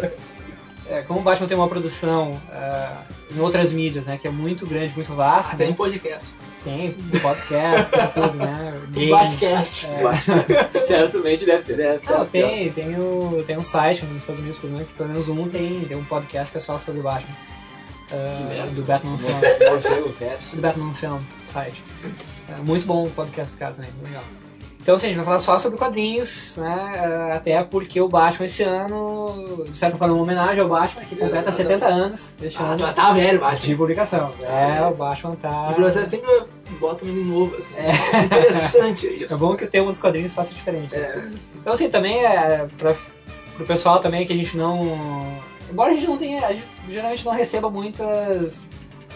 é, 0.88 1.02
como 1.02 1.20
o 1.20 1.22
Batman 1.22 1.46
tem 1.46 1.56
uma 1.56 1.68
produção 1.68 2.40
é, 2.50 2.88
em 3.34 3.40
outras 3.40 3.72
mídias, 3.72 4.06
né? 4.06 4.18
Que 4.18 4.28
é 4.28 4.30
muito 4.30 4.66
grande, 4.66 4.94
muito 4.94 5.14
vasta. 5.14 5.54
Ah, 5.54 5.58
tem 5.58 5.68
né? 5.68 5.74
podcast. 5.74 6.34
Tem 6.64 6.92
podcast, 7.22 7.90
tem 7.90 8.06
tudo, 8.08 8.34
né? 8.34 8.80
Games, 8.90 9.10
Batcast. 9.10 9.86
é. 9.86 10.68
Certamente 10.76 11.46
deve 11.46 11.62
ter. 11.62 11.80
É, 11.80 12.00
Não, 12.04 12.26
tem, 12.26 12.72
tem, 12.72 12.98
o, 12.98 13.44
tem 13.46 13.56
um 13.56 13.64
site 13.64 14.04
nos 14.04 14.16
Estados 14.16 14.40
Unidos, 14.40 14.58
por 14.58 14.66
exemplo, 14.66 14.86
que 14.86 14.94
pelo 14.94 15.08
menos 15.08 15.28
um 15.28 15.48
tem, 15.48 15.80
tem 15.82 15.96
um 15.96 16.04
podcast 16.04 16.50
que 16.50 16.58
é 16.58 16.60
só 16.60 16.78
sobre 16.78 17.00
o 17.00 17.02
Batman. 17.04 17.34
É, 18.10 18.66
do 18.74 18.82
Batman 18.82 19.18
Film. 19.18 19.40
Do 20.54 20.60
Batman 20.62 20.94
Film 20.94 21.18
site. 21.44 21.82
É 22.48 22.56
muito 22.64 22.86
bom 22.86 23.04
o 23.06 23.10
podcast 23.10 23.56
cara 23.56 23.74
também, 23.74 23.90
legal. 24.02 24.22
Então, 24.80 24.96
assim, 24.96 25.06
a 25.06 25.08
gente 25.10 25.16
vai 25.18 25.24
falar 25.26 25.38
só 25.38 25.58
sobre 25.58 25.76
quadrinhos, 25.76 26.56
né? 26.56 26.92
é, 26.94 27.32
Até 27.36 27.62
porque 27.62 28.00
o 28.00 28.08
Batman 28.08 28.46
esse 28.46 28.62
ano, 28.62 29.64
de 29.68 29.76
certa 29.76 29.98
forma, 29.98 30.14
é 30.14 30.16
uma 30.16 30.22
homenagem 30.22 30.62
ao 30.62 30.68
Batman, 30.68 31.02
que 31.02 31.14
completa 31.14 31.50
Exatamente. 31.50 31.56
70 31.62 31.86
anos 31.86 32.36
este 32.40 32.58
Ah, 32.58 32.64
ano 32.64 32.94
tá 32.94 33.12
velho, 33.12 33.38
Batman. 33.38 33.60
de 33.60 33.76
publicação. 33.76 34.32
É, 34.40 34.86
o 34.86 34.94
Batman 34.94 35.36
tá. 35.36 35.74
O 35.78 35.84
até 35.86 36.06
sempre 36.06 36.30
bota 36.80 37.04
ele 37.04 37.22
novo, 37.22 37.54
assim. 37.56 37.74
É. 37.76 38.24
Interessante 38.24 39.06
isso. 39.24 39.34
É 39.34 39.36
bom 39.36 39.54
que 39.54 39.64
o 39.64 39.68
tema 39.68 39.88
dos 39.88 40.00
quadrinhos 40.00 40.32
faça 40.32 40.54
diferente. 40.54 40.94
É. 40.94 41.22
Então, 41.56 41.72
assim, 41.74 41.90
também 41.90 42.24
é 42.24 42.66
pra, 42.78 42.94
pro 43.56 43.66
pessoal 43.66 43.98
também 44.00 44.26
que 44.26 44.32
a 44.32 44.36
gente 44.36 44.56
não. 44.56 44.80
Embora 45.70 45.92
a 45.92 45.94
gente 45.94 46.06
não 46.06 46.16
tenha. 46.16 46.46
A 46.46 46.52
gente 46.52 46.66
geralmente 46.88 47.24
não 47.24 47.32
receba 47.32 47.70
muitas 47.70 48.68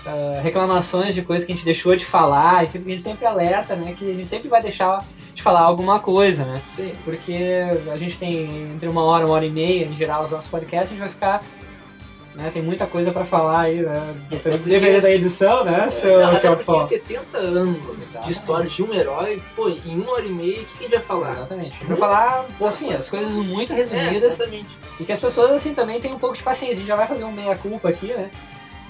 ah, 0.04 0.40
reclamações 0.42 1.14
de 1.14 1.22
coisas 1.22 1.46
que 1.46 1.52
a 1.52 1.54
gente 1.54 1.64
deixou 1.64 1.94
de 1.94 2.04
falar, 2.04 2.64
enfim, 2.64 2.78
porque 2.78 2.92
a 2.92 2.96
gente 2.96 3.02
sempre 3.02 3.26
alerta, 3.26 3.76
né? 3.76 3.94
Que 3.96 4.10
a 4.10 4.14
gente 4.14 4.28
sempre 4.28 4.48
vai 4.48 4.60
deixar 4.60 5.04
de 5.34 5.42
falar 5.42 5.60
alguma 5.60 6.00
coisa, 6.00 6.44
né? 6.44 6.60
Sim. 6.68 6.92
Porque 7.04 7.64
a 7.90 7.96
gente 7.96 8.18
tem 8.18 8.72
entre 8.74 8.88
uma 8.88 9.02
hora, 9.02 9.24
uma 9.24 9.34
hora 9.34 9.46
e 9.46 9.50
meia, 9.50 9.84
em 9.84 9.94
geral, 9.94 10.24
os 10.24 10.32
nossos 10.32 10.50
podcasts, 10.50 10.90
a 10.90 10.94
gente 10.94 11.00
vai 11.00 11.08
ficar. 11.08 11.44
Né, 12.34 12.50
tem 12.50 12.62
muita 12.62 12.86
coisa 12.86 13.12
pra 13.12 13.26
falar 13.26 13.60
aí, 13.60 13.82
né? 13.82 14.14
Dependendo 14.30 15.02
da 15.02 15.10
edição, 15.10 15.64
né? 15.64 15.90
Seu 15.90 16.18
Não, 16.18 16.32
até 16.34 16.48
porque 16.48 16.64
Paulo? 16.64 16.82
70 16.82 17.36
anos 17.36 17.76
Exatamente. 17.98 18.24
de 18.26 18.32
história 18.32 18.70
de 18.70 18.82
um 18.82 18.94
herói, 18.94 19.42
pô, 19.54 19.68
em 19.68 20.00
uma 20.00 20.12
hora 20.12 20.24
e 20.24 20.32
meia, 20.32 20.62
o 20.62 20.64
que, 20.64 20.78
que 20.78 20.78
a 20.78 20.82
gente 20.88 20.90
vai 20.96 21.00
falar? 21.00 21.32
Exatamente. 21.32 21.84
Pra 21.84 21.94
falar, 21.96 22.46
assim, 22.64 22.90
as 22.94 23.10
coisas 23.10 23.32
muito 23.34 23.74
É, 23.74 23.76
resumidas 23.76 24.34
exatamente. 24.34 24.78
E 24.98 25.04
que 25.04 25.12
as 25.12 25.20
pessoas, 25.20 25.50
assim, 25.50 25.74
também 25.74 26.00
tenham 26.00 26.16
um 26.16 26.18
pouco 26.18 26.34
de 26.34 26.42
paciência. 26.42 26.74
A 26.74 26.78
gente 26.78 26.88
já 26.88 26.96
vai 26.96 27.06
fazer 27.06 27.24
um 27.24 27.32
meia-culpa 27.32 27.90
aqui, 27.90 28.06
né? 28.06 28.30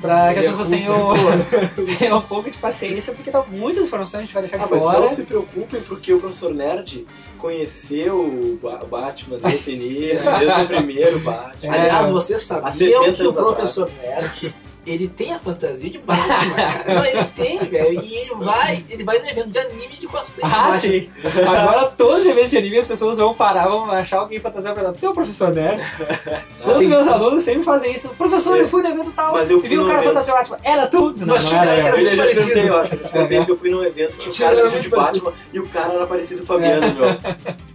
Pra 0.02 0.34
que 0.34 0.40
as 0.40 0.46
pessoas 0.48 0.68
tenham, 0.68 1.10
tenham 1.98 2.18
um 2.18 2.22
pouco 2.22 2.50
de 2.50 2.58
paciência, 2.58 3.14
porque 3.14 3.30
tá, 3.30 3.42
muitas 3.50 3.86
informações 3.86 4.18
a 4.20 4.22
gente 4.24 4.34
vai 4.34 4.42
deixar 4.42 4.56
Ah, 4.60 4.66
de 4.66 4.70
mas 4.72 4.82
fora. 4.82 5.00
não 5.00 5.08
se 5.08 5.22
preocupem 5.24 5.80
porque 5.82 6.12
o 6.12 6.20
professor 6.20 6.52
Nerd 6.52 7.06
conheceu 7.38 8.18
o 8.20 8.58
Ba- 8.62 8.84
Batman 8.84 9.38
desde 9.38 9.70
o 9.70 9.74
início, 9.74 10.38
desde 10.38 10.60
o 10.62 10.66
primeiro 10.66 11.20
Batman. 11.20 11.72
Aliás, 11.74 12.08
vocês 12.08 12.42
Há 12.50 12.72
sabiam 12.72 13.04
70 13.04 13.16
que 13.16 13.26
o 13.28 13.32
professor 13.32 13.90
Nerd, 14.02 14.54
ele 14.84 15.06
tem 15.08 15.32
a 15.32 15.38
fantasia 15.38 15.88
de 15.90 15.98
Batman, 15.98 16.50
cara. 16.56 16.84
Não, 16.94 17.04
ele 17.04 17.24
tem, 17.36 17.58
velho. 17.58 18.02
E 18.02 18.14
ele 18.14 18.34
vai, 18.34 18.84
ele 18.90 19.04
vai 19.04 19.18
no 19.20 19.28
evento 19.28 19.48
de 19.50 19.58
anime 19.58 19.96
de 19.96 20.06
cosplay. 20.08 20.44
de 20.48 20.54
Ah, 20.54 20.62
Batman. 20.64 20.78
sim. 20.78 21.10
Agora, 21.46 21.86
todos 21.86 22.20
os 22.20 22.26
eventos 22.26 22.50
de 22.50 22.58
anime, 22.58 22.78
as 22.78 22.88
pessoas 22.88 23.18
vão 23.18 23.32
parar, 23.34 23.68
vão 23.68 23.90
achar 23.90 24.18
alguém 24.18 24.40
fantasiar 24.40 24.74
pra. 24.74 24.90
Você 24.90 25.06
é 25.06 25.08
o 25.08 25.12
professor 25.14 25.54
nerd? 25.54 25.80
Todos 26.64 26.82
os 26.82 26.88
meus 26.88 27.06
alunos 27.08 27.42
sempre 27.44 27.62
fazem 27.62 27.92
isso. 27.94 28.08
Professor, 28.10 28.56
eu 28.56 28.68
fui 28.68 28.82
no 28.82 28.88
evento 28.88 29.12
tal, 29.12 29.34
Mas 29.34 29.50
eu 29.50 29.58
e 29.58 29.60
fui 29.60 29.68
vi 29.68 29.76
no 29.76 29.84
um 29.86 29.88
cara 29.88 30.02
fantasiado. 30.02 30.44
Tipo, 30.44 30.56
era 30.64 30.86
tudo? 30.86 31.26
Não, 31.26 31.34
Mas 31.34 31.42
não 31.44 31.50
tinha 31.50 31.60
um 31.60 31.64
era 31.64 31.82
que 31.82 31.88
era 31.88 32.66
Eu 32.66 32.80
acho. 32.80 32.94
Eu 32.94 32.98
te 32.98 33.08
perguntei 33.12 33.36
É. 33.36 33.40
porque 33.40 33.52
eu 33.52 33.56
fui 33.56 33.70
num 33.70 33.84
evento, 33.84 34.18
tinha 34.18 34.28
um 34.30 34.32
Tinha 34.32 34.48
cara 34.48 34.60
era 34.60 34.68
vestido 34.68 34.90
de. 34.90 34.96
Batman 34.96 35.32
e 35.52 35.58
o 35.60 35.68
cara 35.68 35.92
era 35.94 36.06
parecido 36.06 36.38
com 36.38 36.44
o 36.44 36.46
Fabiano, 36.46 36.94
meu. 36.94 37.06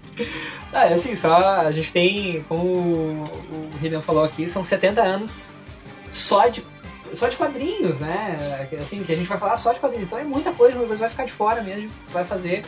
Ah, 0.74 0.88
é 0.88 0.94
assim, 0.94 1.16
só 1.16 1.34
a 1.38 1.72
gente 1.72 1.92
tem, 1.94 2.44
como 2.50 2.64
o 2.66 3.24
o 3.52 3.78
Renan 3.80 4.02
falou 4.02 4.24
aqui, 4.24 4.48
são 4.48 4.64
70 4.64 5.02
anos 5.02 5.38
só 6.12 6.48
de, 6.48 6.64
só 7.14 7.28
de 7.28 7.38
quadrinhos, 7.38 8.00
né? 8.02 8.68
Assim, 8.80 9.04
que 9.04 9.12
a 9.12 9.16
gente 9.16 9.28
vai 9.28 9.38
falar 9.38 9.58
só 9.58 9.74
de 9.74 9.80
quadrinhos. 9.80 10.08
Então 10.08 10.20
é 10.20 10.24
muita 10.24 10.52
coisa, 10.52 10.78
você 10.78 11.02
vai 11.02 11.10
ficar 11.10 11.26
de 11.26 11.32
fora 11.32 11.62
mesmo, 11.62 11.90
vai 12.12 12.24
fazer 12.24 12.64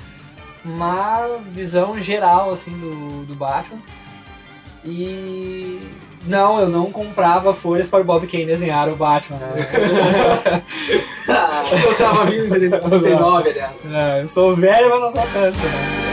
uma 0.64 1.38
visão 1.52 2.00
geral, 2.00 2.52
assim, 2.52 2.72
do, 2.72 3.26
do 3.26 3.36
Batman. 3.36 3.80
E... 4.84 5.80
Não, 6.26 6.60
eu 6.60 6.68
não 6.68 6.92
comprava 6.92 7.54
folhas 7.54 7.90
para 7.90 8.02
o 8.02 8.04
Bob 8.04 8.28
Kane 8.28 8.46
desenhar 8.46 8.90
o 8.90 8.96
Batman, 8.96 9.38
né? 9.38 10.64
Ah, 11.32 11.64
eu 11.72 11.96
tava 11.96 12.26
vindo 12.26 12.46
em 12.46 12.50
79, 12.50 13.50
aliás. 13.50 13.86
É, 13.86 14.22
eu 14.24 14.28
sou 14.28 14.56
velho, 14.56 14.90
mas 14.90 15.00
não 15.00 15.12
sou 15.12 15.22
tanto, 15.32 15.58
né? 15.58 16.09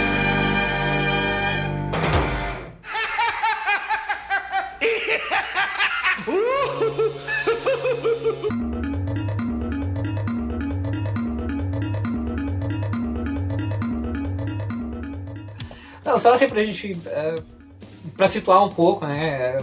Não, 16.17 16.21
só 16.21 16.33
assim 16.33 16.49
pra 16.49 16.65
gente. 16.65 16.99
É, 17.09 17.35
pra 18.17 18.27
situar 18.27 18.65
um 18.65 18.71
pouco, 18.71 19.05
né? 19.05 19.59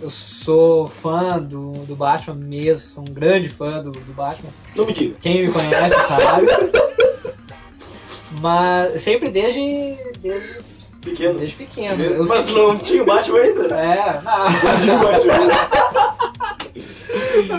Eu 0.00 0.10
sou 0.12 0.86
fã 0.86 1.40
do, 1.40 1.72
do 1.86 1.96
Batman 1.96 2.36
mesmo, 2.36 2.88
sou 2.88 3.02
um 3.02 3.12
grande 3.12 3.48
fã 3.48 3.82
do, 3.82 3.90
do 3.90 4.12
Batman. 4.12 4.50
Não 4.76 4.86
me 4.86 4.92
diga. 4.92 5.16
Quem 5.20 5.46
me 5.46 5.52
conhece 5.52 5.96
sabe. 6.06 6.46
Mas 8.40 9.00
sempre 9.00 9.28
desde, 9.28 9.60
desde, 10.20 10.60
Pequeno. 11.10 11.38
desde 11.38 11.56
pequeno. 11.56 12.02
Eu 12.02 12.26
Mas 12.26 12.48
não 12.52 12.78
tinha 12.78 13.02
o 13.02 13.06
Batman 13.06 13.38
ainda? 13.38 13.62
É, 13.76 14.20
não. 14.22 14.80
Tinha 14.80 14.96
o 14.96 14.98
Batman. 15.00 15.48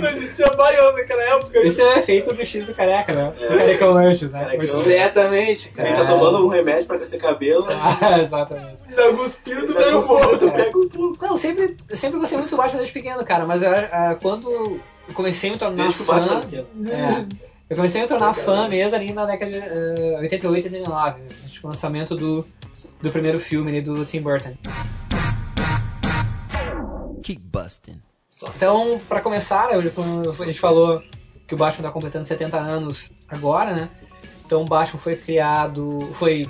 Não 0.02 0.10
existia 0.10 0.48
Baião 0.50 0.94
naquela 0.94 1.24
época. 1.24 1.60
Isso 1.66 1.82
é 1.82 1.98
efeito 2.00 2.34
do 2.34 2.46
X 2.46 2.68
do 2.68 2.74
careca, 2.76 3.14
né? 3.14 3.34
É. 3.40 3.46
O 3.46 3.58
carecão 3.58 3.94
lanches, 3.94 4.32
né? 4.32 4.40
Carecão. 4.46 4.64
Exatamente, 4.64 5.70
cara. 5.70 5.90
Ele 5.90 5.98
tá 5.98 6.06
tomando 6.06 6.46
um 6.46 6.48
remédio 6.50 6.86
pra 6.86 6.98
crescer 6.98 7.18
cabelo. 7.18 7.66
Ah, 8.02 8.20
exatamente. 8.20 8.78
Da 8.96 9.12
cuspido 9.14 9.68
do 9.68 9.74
Pega 9.76 10.02
pouco, 10.02 10.38
tu 10.38 10.48
É. 10.48 10.52
pega 10.52 10.78
um 10.78 10.90
pouco. 10.90 11.26
Não, 11.26 11.38
sempre, 11.38 11.76
eu 11.90 11.98
sempre 11.98 12.20
gostei 12.20 12.38
muito 12.38 12.52
do 12.52 12.58
Batman 12.58 12.78
desde 12.78 12.94
pequeno, 12.94 13.24
cara, 13.26 13.46
mas 13.46 13.62
eu, 13.64 13.72
ah, 13.72 14.16
quando 14.22 14.50
eu 14.52 14.80
comecei 15.14 15.50
a 15.50 15.54
me 15.54 15.60
tornar 15.60 15.76
Desde 15.84 15.96
que 15.96 16.04
o 16.04 16.06
Batman 16.06 16.28
fã. 16.28 16.34
era 16.38 16.42
pequeno. 16.46 16.68
É, 16.90 17.26
eu 17.70 17.76
comecei 17.76 18.02
a 18.02 18.04
me 18.04 18.08
tornar 18.10 18.34
fã 18.34 18.68
mesmo 18.68 18.96
ali 18.96 19.14
na 19.14 19.26
década 19.26 19.52
de 19.52 19.58
ah, 19.60 20.20
88 20.22 20.66
e 20.68 20.70
89, 20.78 21.22
tipo, 21.50 21.68
o 21.68 21.70
lançamento 21.70 22.16
do, 22.16 22.46
do 23.02 23.12
primeiro 23.12 23.40
filme 23.40 23.72
ali 23.72 23.82
do 23.82 24.06
Tim 24.06 24.22
Burton. 24.22 24.56
Keep 27.24 27.42
busting. 27.42 28.02
Então, 28.56 29.02
pra 29.08 29.22
começar, 29.22 29.68
né, 29.70 29.92
quando 29.94 30.30
a 30.30 30.46
gente 30.46 30.60
falou 30.60 31.02
que 31.48 31.56
o 31.56 31.58
Batman 31.58 31.88
tá 31.88 31.92
completando 31.92 32.26
70 32.26 32.58
anos 32.58 33.10
agora, 33.28 33.74
né? 33.74 33.90
Então 34.46 34.62
o 34.62 34.66
Batman 34.66 35.00
foi 35.00 35.16
criado, 35.16 36.00
foi 36.14 36.48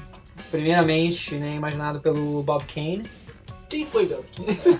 primeiramente 0.52 1.36
né, 1.36 1.56
imaginado 1.56 2.00
pelo 2.00 2.44
Bob 2.44 2.64
Kane. 2.66 3.04
Quem 3.70 3.86
foi, 3.86 4.06
Bel? 4.06 4.24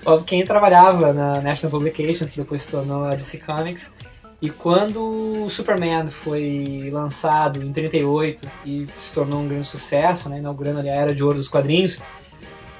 Bob 0.04 0.24
Kane 0.24 0.44
trabalhava 0.44 1.12
na 1.12 1.40
National 1.40 1.70
Publications, 1.70 2.30
que 2.30 2.38
depois 2.38 2.62
se 2.62 2.70
tornou 2.70 3.04
a 3.04 3.14
DC 3.14 3.38
Comics. 3.38 3.90
E 4.40 4.48
quando 4.50 5.44
o 5.44 5.50
Superman 5.50 6.08
foi 6.10 6.88
lançado 6.92 7.60
em 7.62 7.72
38 7.72 8.48
e 8.64 8.86
se 8.96 9.12
tornou 9.12 9.40
um 9.40 9.48
grande 9.48 9.66
sucesso, 9.66 10.28
né, 10.28 10.38
inaugurando 10.38 10.78
ali 10.78 10.88
a 10.88 10.94
era 10.94 11.14
de 11.14 11.24
ouro 11.24 11.38
dos 11.38 11.48
quadrinhos, 11.48 12.00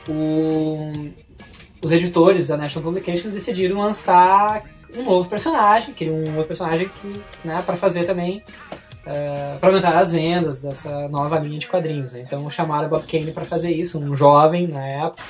o- 0.08 1.10
os 1.82 1.90
editores 1.92 2.48
da 2.48 2.56
National 2.56 2.84
Publications 2.90 3.34
decidiram 3.34 3.80
lançar 3.80 4.62
um 4.96 5.02
novo 5.02 5.28
personagem, 5.28 5.92
queriam 5.94 6.16
um 6.16 6.30
outro 6.32 6.46
personagem 6.46 6.88
que, 7.00 7.20
né, 7.44 7.62
para 7.66 7.76
fazer 7.76 8.04
também 8.04 8.42
para 9.58 9.70
aumentar 9.70 9.98
as 9.98 10.12
vendas 10.12 10.60
dessa 10.60 11.08
nova 11.08 11.38
linha 11.38 11.58
de 11.58 11.66
quadrinhos. 11.66 12.12
né? 12.12 12.24
Então 12.26 12.48
chamaram 12.50 12.90
Bob 12.90 13.06
Kane 13.06 13.32
para 13.32 13.44
fazer 13.46 13.72
isso, 13.72 13.98
um 13.98 14.14
jovem 14.14 14.66
na 14.68 14.84
época, 14.86 15.22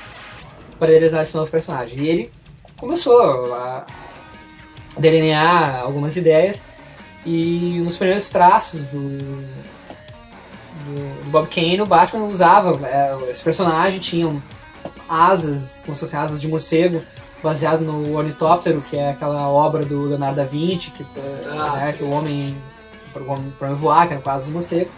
para 0.81 0.89
realizar 0.91 1.23
esse 1.23 1.37
novo 1.37 1.49
personagem. 1.49 2.03
E 2.03 2.09
ele 2.09 2.31
começou 2.77 3.55
a 3.55 3.87
delinear 4.97 5.81
algumas 5.81 6.17
ideias 6.17 6.65
e 7.25 7.81
nos 7.85 7.97
primeiros 7.97 8.31
traços 8.31 8.87
do, 8.87 9.09
do, 9.09 9.45
do 10.85 11.31
Bob 11.31 11.49
Kane, 11.49 11.81
o 11.83 11.87
Batman 11.87 12.25
usava 12.25 12.79
é, 12.87 13.17
esse 13.31 13.43
personagem, 13.43 13.99
tinha 14.01 14.43
asas, 15.09 15.83
como 15.85 15.95
se 15.95 16.01
fossem 16.01 16.19
asas 16.19 16.41
de 16.41 16.49
morcego, 16.49 17.03
baseado 17.43 17.81
no 17.81 18.17
Ornitóptero, 18.17 18.83
que 18.83 18.97
é 18.97 19.11
aquela 19.11 19.49
obra 19.49 19.85
do 19.85 20.07
Leonardo 20.07 20.37
da 20.37 20.45
Vinci, 20.45 20.91
que, 20.91 21.05
Ah, 21.51 21.77
né, 21.77 21.93
que 21.93 22.03
o 22.03 22.11
homem, 22.11 22.57
para 23.13 23.23
o 23.23 23.31
homem, 23.31 23.53
voar, 23.75 24.07
que 24.07 24.15
era 24.15 24.23
com 24.23 24.31
asas 24.31 24.49
de 24.49 24.55
morcego. 24.55 24.91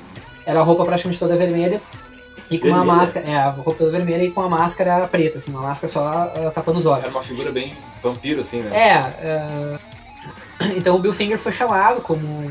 Era 0.46 0.60
a 0.60 0.62
roupa 0.62 0.84
praticamente 0.84 1.18
toda 1.18 1.36
vermelha. 1.36 1.80
E 2.50 2.58
com 2.58 2.66
uma 2.68 2.78
Vermelha? 2.78 2.96
máscara, 2.96 3.26
é, 3.28 3.36
a 3.36 3.50
roupa 3.50 3.88
vermelha 3.90 4.24
e 4.24 4.30
com 4.30 4.40
a 4.40 4.48
máscara 4.48 5.06
preta, 5.06 5.38
assim, 5.38 5.52
uma 5.52 5.62
máscara 5.62 5.92
só 5.92 6.04
ah, 6.06 6.50
tapando 6.52 6.78
os 6.78 6.86
olhos. 6.86 7.04
Era 7.04 7.12
uma 7.14 7.22
figura 7.22 7.52
bem 7.52 7.72
vampiro, 8.02 8.40
assim, 8.40 8.60
né? 8.60 8.76
É, 8.76 8.92
é, 9.24 9.78
então 10.76 10.96
o 10.96 10.98
Bill 10.98 11.12
Finger 11.12 11.38
foi 11.38 11.52
chamado 11.52 12.00
como 12.00 12.50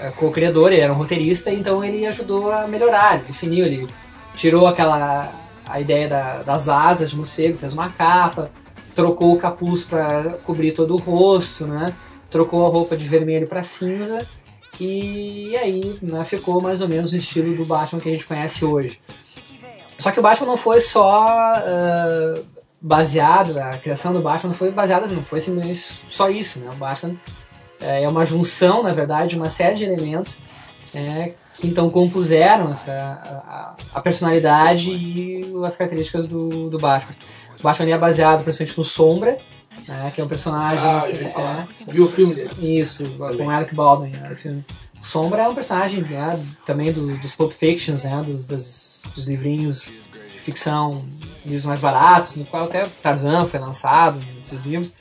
é, 0.00 0.10
co-criador, 0.16 0.72
ele 0.72 0.80
era 0.80 0.92
um 0.92 0.96
roteirista, 0.96 1.50
então 1.52 1.84
ele 1.84 2.04
ajudou 2.06 2.50
a 2.50 2.66
melhorar, 2.66 3.14
ele 3.16 3.24
definiu, 3.28 3.64
ele 3.66 3.86
tirou 4.34 4.66
aquela 4.66 5.30
a 5.68 5.80
ideia 5.80 6.08
da- 6.08 6.42
das 6.42 6.68
asas 6.68 7.10
de 7.10 7.16
morcego, 7.16 7.56
fez 7.56 7.72
uma 7.72 7.88
capa, 7.88 8.50
trocou 8.96 9.32
o 9.32 9.38
capuz 9.38 9.84
para 9.84 10.38
cobrir 10.44 10.72
todo 10.72 10.94
o 10.94 10.98
rosto, 10.98 11.64
né? 11.66 11.94
Trocou 12.28 12.66
a 12.66 12.68
roupa 12.68 12.96
de 12.96 13.06
vermelho 13.06 13.46
para 13.46 13.62
cinza 13.62 14.26
e 14.80 15.56
aí 15.56 15.98
né, 16.00 16.24
ficou 16.24 16.60
mais 16.60 16.80
ou 16.80 16.88
menos 16.88 17.12
o 17.12 17.16
estilo 17.16 17.54
do 17.54 17.64
Batman 17.64 18.00
que 18.00 18.08
a 18.08 18.12
gente 18.12 18.26
conhece 18.26 18.64
hoje. 18.64 18.98
Só 19.98 20.10
que 20.10 20.18
o 20.18 20.22
Batman 20.22 20.46
não 20.46 20.56
foi 20.56 20.80
só 20.80 21.26
ah, 21.26 22.40
baseado, 22.80 23.58
a 23.58 23.76
criação 23.76 24.12
do 24.12 24.22
Batman 24.22 24.48
não 24.48 24.56
foi 24.56 24.70
baseada, 24.70 25.06
não 25.08 25.22
foi 25.22 25.40
só 26.08 26.30
isso, 26.30 26.60
né? 26.60 26.70
O 26.72 26.76
Batman 26.76 27.14
é 27.80 28.08
uma 28.08 28.24
junção, 28.24 28.82
na 28.82 28.92
verdade, 28.92 29.30
de 29.30 29.36
uma 29.36 29.50
série 29.50 29.74
de 29.74 29.84
elementos 29.84 30.38
né, 30.92 31.32
que 31.54 31.66
então 31.66 31.90
compuseram 31.90 32.72
essa, 32.72 32.92
a, 32.92 33.74
a 33.94 34.00
personalidade 34.00 34.90
e 34.90 35.52
as 35.64 35.76
características 35.76 36.26
do, 36.26 36.70
do 36.70 36.78
Batman. 36.78 37.14
O 37.58 37.62
Batman 37.62 37.90
é 37.90 37.98
baseado 37.98 38.42
principalmente 38.42 38.78
no 38.78 38.84
Sombra, 38.84 39.38
né, 39.86 40.12
que 40.14 40.20
é 40.20 40.24
um 40.24 40.28
personagem. 40.28 40.86
Ah, 40.86 41.08
eu 41.08 41.26
é, 41.26 41.30
falar. 41.30 41.68
Viu 41.88 42.04
o 42.04 42.08
filme 42.08 42.34
dele? 42.34 42.80
isso, 42.80 43.04
com 43.36 43.50
Alec 43.50 43.74
Baldwin, 43.74 44.10
né, 44.10 44.30
o 44.30 44.36
filme. 44.36 44.64
O 45.00 45.06
Sombra 45.06 45.42
é 45.42 45.48
um 45.48 45.54
personagem 45.54 46.02
né, 46.02 46.44
também 46.66 46.92
do, 46.92 47.16
dos 47.18 47.34
Pulp 47.34 47.52
Fictions, 47.52 48.04
né, 48.04 48.22
dos, 48.24 48.44
dos, 48.44 49.02
dos 49.14 49.26
livrinhos 49.26 49.84
de 49.84 50.38
ficção, 50.40 51.04
livros 51.44 51.64
mais 51.64 51.80
baratos, 51.80 52.36
no 52.36 52.44
qual 52.44 52.64
até 52.64 52.86
Tarzan 53.02 53.46
foi 53.46 53.60
lançado 53.60 54.20
nesses 54.34 54.66
livros. 54.66 54.94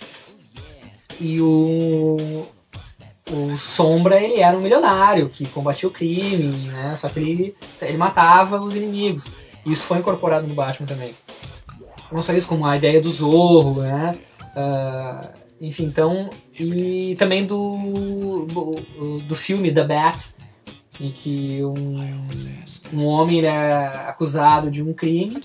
E 1.20 1.42
o, 1.42 2.46
o 3.30 3.58
Sombra, 3.58 4.22
ele 4.22 4.40
era 4.40 4.58
um 4.58 4.62
milionário 4.62 5.28
que 5.28 5.46
combatia 5.46 5.90
o 5.90 5.92
crime, 5.92 6.70
né, 6.70 6.96
só 6.96 7.10
que 7.10 7.20
ele, 7.20 7.56
ele 7.82 7.98
matava 7.98 8.62
os 8.62 8.76
inimigos. 8.76 9.28
Isso 9.66 9.84
foi 9.84 9.98
incorporado 9.98 10.48
no 10.48 10.56
Batman 10.56 10.88
também. 10.88 11.14
Não 12.10 12.24
só 12.24 12.34
isso, 12.34 12.48
como 12.48 12.66
a 12.66 12.78
ideia 12.78 13.02
do 13.02 13.12
Zorro, 13.12 13.82
né, 13.82 14.14
ah, 14.56 15.22
enfim, 15.62 15.86
então. 15.86 16.30
E 16.58 17.16
também 17.18 17.46
do, 17.46 18.46
do, 19.28 19.36
filme 19.36 19.74
The 19.74 19.84
Bat, 19.84 20.34
em 21.00 21.12
que 21.12 21.60
um, 21.64 22.18
um 22.94 23.06
homem 23.06 23.46
é 23.46 23.86
acusado 24.08 24.72
de 24.72 24.82
um 24.82 24.94
crime 24.94 25.42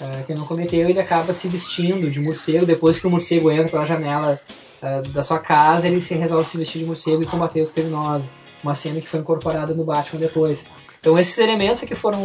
ah, 0.00 0.22
que 0.26 0.34
não 0.34 0.46
cometeu 0.46 0.88
ele 0.88 0.98
acaba 0.98 1.32
se 1.32 1.48
vestindo 1.48 2.10
de 2.10 2.20
morcego. 2.20 2.64
Depois 2.64 2.98
que 2.98 3.06
o 3.06 3.10
morcego 3.10 3.50
entra 3.50 3.68
pela 3.68 3.86
janela 3.86 4.40
ah, 4.82 5.02
da 5.12 5.22
sua 5.22 5.38
casa, 5.38 5.86
ele 5.86 6.00
se 6.00 6.14
resolve 6.14 6.46
se 6.46 6.56
vestir 6.56 6.80
de 6.80 6.86
morcego 6.86 7.22
e 7.22 7.26
combater 7.26 7.60
os 7.60 7.72
criminosos. 7.72 8.30
Uma 8.62 8.74
cena 8.74 9.00
que 9.00 9.08
foi 9.08 9.20
incorporada 9.20 9.74
no 9.74 9.84
Batman 9.84 10.20
depois. 10.20 10.66
Então, 11.00 11.18
esses 11.18 11.38
elementos 11.38 11.82
aqui 11.82 11.94
foram 11.94 12.20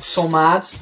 somados 0.00 0.76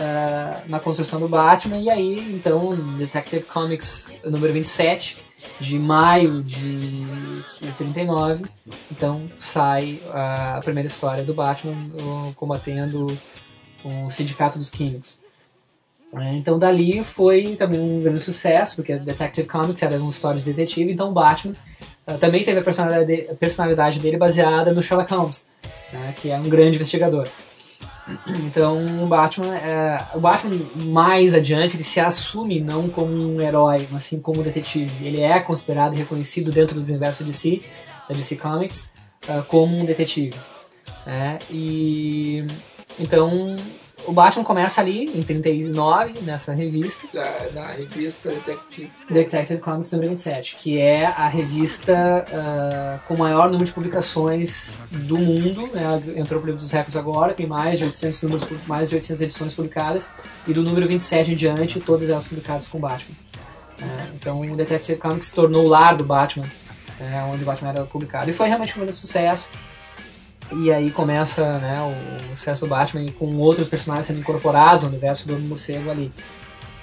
ah, 0.00 0.62
na 0.68 0.78
construção 0.78 1.18
do 1.18 1.28
Batman, 1.28 1.78
e 1.78 1.90
aí, 1.90 2.32
então, 2.32 2.76
Detective 2.96 3.44
Comics 3.44 4.16
número 4.24 4.52
27, 4.52 5.16
de 5.58 5.76
maio 5.76 6.40
de, 6.40 7.04
de 7.60 7.72
39, 7.76 8.46
então 8.92 9.28
sai 9.36 10.00
a 10.12 10.60
primeira 10.62 10.86
história 10.86 11.24
do 11.24 11.34
Batman 11.34 11.74
combatendo 12.36 13.06
o 13.84 14.08
Sindicato 14.10 14.56
dos 14.56 14.70
Químicos. 14.70 15.20
É, 16.14 16.36
Então 16.36 16.58
dali 16.60 17.02
foi 17.02 17.56
também 17.56 17.80
um 17.80 18.00
grande 18.00 18.20
sucesso, 18.20 18.76
porque 18.76 18.94
Detective 18.96 19.48
Comics 19.48 19.82
era 19.82 19.98
uma 19.98 20.10
história 20.10 20.38
de 20.38 20.52
detetive, 20.52 20.92
então 20.92 21.12
Batman 21.12 21.54
também 22.20 22.44
teve 22.44 22.60
a 22.60 22.62
personalidade, 22.62 23.26
a 23.30 23.34
personalidade 23.34 23.98
dele 23.98 24.16
baseada 24.16 24.72
no 24.72 24.82
Sherlock 24.82 25.12
Holmes, 25.12 25.48
né, 25.92 26.14
que 26.16 26.30
é 26.30 26.36
um 26.38 26.48
grande 26.48 26.76
investigador. 26.76 27.28
Então 28.46 29.04
o 29.04 29.06
Batman, 29.06 29.56
é, 29.56 30.06
o 30.14 30.20
Batman 30.20 30.58
mais 30.74 31.34
adiante 31.34 31.76
ele 31.76 31.84
se 31.84 32.00
assume 32.00 32.60
não 32.60 32.88
como 32.88 33.12
um 33.12 33.40
herói, 33.40 33.86
mas 33.90 34.04
sim 34.04 34.20
como 34.20 34.40
um 34.40 34.42
detetive. 34.42 35.06
Ele 35.06 35.20
é 35.20 35.38
considerado 35.40 35.94
e 35.94 35.96
reconhecido 35.96 36.50
dentro 36.50 36.80
do 36.80 36.82
universo 36.82 37.24
DC, 37.24 37.62
da 38.08 38.14
DC 38.14 38.36
Comics, 38.36 38.88
ah, 39.28 39.42
como 39.46 39.76
um 39.76 39.84
detetive. 39.84 40.34
né? 41.04 41.38
E 41.50 42.44
então 42.98 43.56
o 44.08 44.12
Batman 44.12 44.42
começa 44.42 44.80
ali 44.80 45.04
em 45.04 45.22
39 45.22 46.20
nessa 46.22 46.54
revista. 46.54 47.06
Da, 47.12 47.30
da 47.52 47.66
revista 47.66 48.30
Detective. 48.30 48.90
Detective 49.10 49.60
Comics 49.60 49.92
número 49.92 50.10
27, 50.12 50.56
que 50.56 50.78
é 50.78 51.04
a 51.04 51.28
revista 51.28 52.24
ah, 52.32 52.98
com 53.06 53.14
o 53.14 53.18
maior 53.18 53.50
número 53.50 53.66
de 53.66 53.72
publicações 53.72 54.82
do 54.90 55.18
mundo. 55.18 55.66
Né? 55.66 55.82
Entrou 56.16 56.40
para 56.40 56.46
o 56.46 56.50
livro 56.50 56.62
dos 56.62 56.72
recordes 56.72 56.96
agora, 56.96 57.34
tem 57.34 57.46
mais 57.46 57.78
de 57.78 57.84
800 57.84 58.22
números, 58.22 58.48
mais 58.66 58.88
de 58.88 58.94
800 58.94 59.20
edições 59.22 59.54
publicadas, 59.54 60.08
e 60.46 60.54
do 60.54 60.62
número 60.62 60.88
27 60.88 61.32
em 61.32 61.36
diante, 61.36 61.78
todas 61.78 62.08
elas 62.08 62.26
publicadas 62.26 62.66
com 62.66 62.80
Batman. 62.80 63.14
né? 63.78 64.08
então 64.14 64.40
o 64.40 64.56
Detective 64.56 64.98
Comics 64.98 65.28
se 65.28 65.34
tornou 65.34 65.66
o 65.66 65.68
lar 65.68 65.96
do 65.96 66.04
Batman, 66.04 66.46
né? 66.98 67.28
onde 67.30 67.42
o 67.42 67.46
Batman 67.46 67.72
era 67.72 67.84
publicado. 67.84 68.30
E 68.30 68.32
foi 68.32 68.48
realmente 68.48 68.74
um 68.74 68.80
grande 68.80 68.96
sucesso. 68.96 69.50
E 70.52 70.72
aí 70.72 70.90
começa 70.90 71.58
né, 71.58 71.78
o 72.32 72.36
sucesso 72.36 72.64
do 72.64 72.70
Batman 72.70 73.04
com 73.12 73.36
outros 73.36 73.68
personagens 73.68 74.06
sendo 74.06 74.20
incorporados 74.20 74.82
ao 74.84 74.90
universo 74.90 75.28
do 75.28 75.38
Morcego 75.40 75.90
ali. 75.90 76.10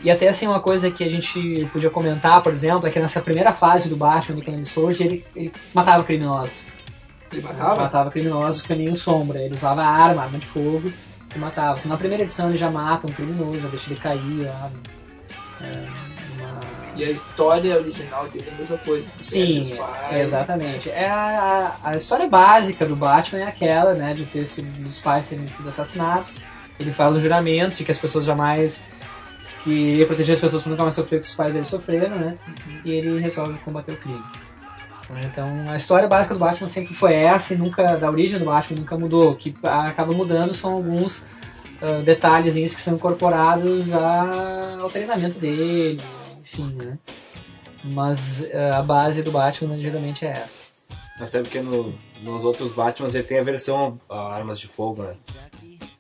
E 0.02 0.12
até 0.12 0.28
assim, 0.28 0.46
uma 0.46 0.60
coisa 0.60 0.92
que 0.92 1.04
a 1.04 1.10
gente 1.10 1.68
podia 1.74 1.90
comentar, 1.90 2.44
por 2.44 2.54
exemplo, 2.54 2.88
é 2.88 2.92
que 2.92 3.00
nessa 3.00 3.22
primeira 3.22 3.54
fase 3.54 3.90
do 3.90 3.96
Batman, 3.96 4.40
quando 4.42 4.58
ele 4.58 4.66
surge, 4.66 5.04
ele, 5.04 5.26
ele 5.36 5.52
matava 5.74 6.04
criminosos. 6.04 6.66
Ele 7.32 7.42
matava? 7.42 7.82
Matava 7.82 8.12
criminosos 8.12 8.62
com 8.62 8.68
caminho 8.68 8.96
sombra. 8.96 9.40
Ele 9.42 9.56
usava 9.56 9.84
arma, 9.84 10.22
arma 10.24 10.38
de 10.38 10.46
fogo 10.46 10.92
e 11.36 11.40
matava. 11.40 11.80
Então, 11.80 11.90
na 11.90 11.98
primeira 11.98 12.24
edição 12.24 12.50
ele 12.50 12.58
já 12.58 12.70
mata 12.70 13.08
um 13.08 13.12
criminoso, 13.12 13.60
já 13.60 13.68
deixa 13.68 13.92
ele 13.92 14.00
cair 14.00 14.46
lá. 14.46 14.70
É, 15.62 15.66
uma- 15.66 16.05
E 16.96 17.04
a 17.04 17.10
história 17.12 17.76
original 17.78 18.28
dele 18.28 18.46
é 18.50 18.54
a 18.54 18.58
mesma 18.58 18.78
coisa. 18.78 19.06
Sim, 19.22 19.62
Os 19.62 19.70
pais. 19.72 20.12
é, 20.14 20.22
exatamente. 20.24 20.90
É 20.90 21.10
a, 21.10 21.76
a- 21.84 21.96
história 21.98 22.28
básica 22.28 22.86
do 22.86 22.96
Batman 22.96 23.40
é 23.42 23.48
aquela, 23.48 23.94
né, 23.94 24.14
de 24.14 24.26
ter 24.26 24.46
sido, 24.48 24.68
dos 24.84 25.00
pais 25.00 25.28
terem 25.30 25.48
sido 25.48 25.68
assassinados. 25.70 26.34
Ele 26.80 26.92
fala 26.92 27.16
os 27.18 27.22
juramentos 27.22 27.78
de 27.78 27.84
que 27.84 27.92
as 27.92 27.98
pessoas 27.98 28.26
jamais 28.26 28.82
que 29.64 29.72
ia 29.72 30.06
proteger 30.06 30.36
as 30.36 30.42
pessoas 30.42 30.62
para 30.62 30.70
nunca 30.72 30.84
mais 30.84 30.96
sofrer 30.96 31.18
o 31.18 31.22
que 31.22 31.28
os 31.28 31.34
pais 31.36 31.54
dele 31.54 31.66
sofreram, 31.66 32.16
né? 32.18 32.38
E 32.84 32.92
ele 32.92 33.20
resolve 33.20 33.54
combater 33.66 33.94
o 33.94 33.98
crime. 33.98 34.22
Então 35.24 35.66
a 35.70 35.76
história 35.76 36.08
básica 36.08 36.34
do 36.34 36.40
Batman 36.40 36.68
sempre 36.68 36.94
foi 36.94 37.14
essa 37.14 37.54
e 37.54 37.58
nunca 37.58 37.96
da 37.96 38.10
origem 38.10 38.40
do 38.40 38.46
Batman 38.46 38.80
nunca 38.80 38.98
mudou. 38.98 39.32
O 39.32 39.36
que 39.36 39.56
acaba 39.64 40.14
mudando 40.14 40.54
são 40.54 40.74
alguns 40.74 41.24
ah, 41.82 42.02
detalhezinhos 42.04 42.74
que 42.74 42.82
são 42.82 42.96
incorporados 42.96 43.94
a- 43.94 44.78
ao 44.82 44.90
treinamento 44.90 45.38
dele, 45.40 46.02
enfim, 46.46 46.72
né? 46.76 46.94
Mas 47.84 48.46
ah, 48.54 48.78
a 48.78 48.82
base 48.84 49.22
do 49.24 49.32
Batman 49.32 49.78
geralmente 49.78 50.26
é 50.26 50.30
essa. 50.30 50.66
Até 51.20 51.42
porque 51.42 51.60
no- 51.62 51.94
nos 52.22 52.44
outros 52.44 52.72
Batmans 52.72 53.16
ele 53.16 53.24
tem 53.24 53.40
a 53.40 53.44
versão 53.44 54.00
ah, 54.10 54.34
Armas 54.36 54.60
de 54.60 54.68
Fogo, 54.68 55.04
né? 55.04 55.14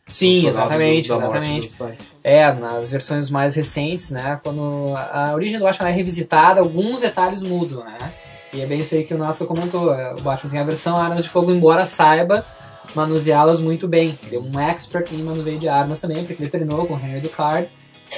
Sim, 0.07 0.45
exatamente, 0.47 1.07
do- 1.07 1.15
exatamente. 1.15 1.75
É, 2.23 2.51
nas 2.53 2.91
versões 2.91 3.29
mais 3.29 3.55
recentes, 3.55 4.11
né? 4.11 4.39
Quando 4.43 4.93
a 4.95 5.31
origem 5.33 5.57
do 5.57 5.65
Batman 5.65 5.89
é 5.89 5.91
revisitada, 5.91 6.59
alguns 6.59 7.01
detalhes 7.01 7.41
mudam, 7.41 7.83
né? 7.83 8.13
E 8.53 8.61
é 8.61 8.65
bem 8.67 8.79
isso 8.81 8.93
aí 8.95 9.03
que 9.03 9.13
o 9.13 9.17
Nasca 9.17 9.45
comentou. 9.45 9.93
é, 9.93 10.13
O 10.13 10.21
Batman 10.21 10.51
tem 10.51 10.59
a 10.59 10.63
versão 10.63 10.95
Armas 10.95 11.23
de 11.23 11.29
Fogo, 11.29 11.51
embora 11.51 11.85
saiba 11.85 12.45
manuseá-las 12.93 13.59
muito 13.59 13.87
bem. 13.87 14.17
Ele 14.27 14.35
é 14.35 14.39
um 14.39 14.59
expert 14.59 15.11
em 15.11 15.23
manuseio 15.23 15.57
de 15.59 15.67
armas 15.67 15.99
também, 15.99 16.23
porque 16.23 16.41
ele 16.41 16.49
treinou 16.51 16.85
com 16.85 16.93
o 16.93 16.97
Henry 16.99 17.19
Ducard, 17.19 17.67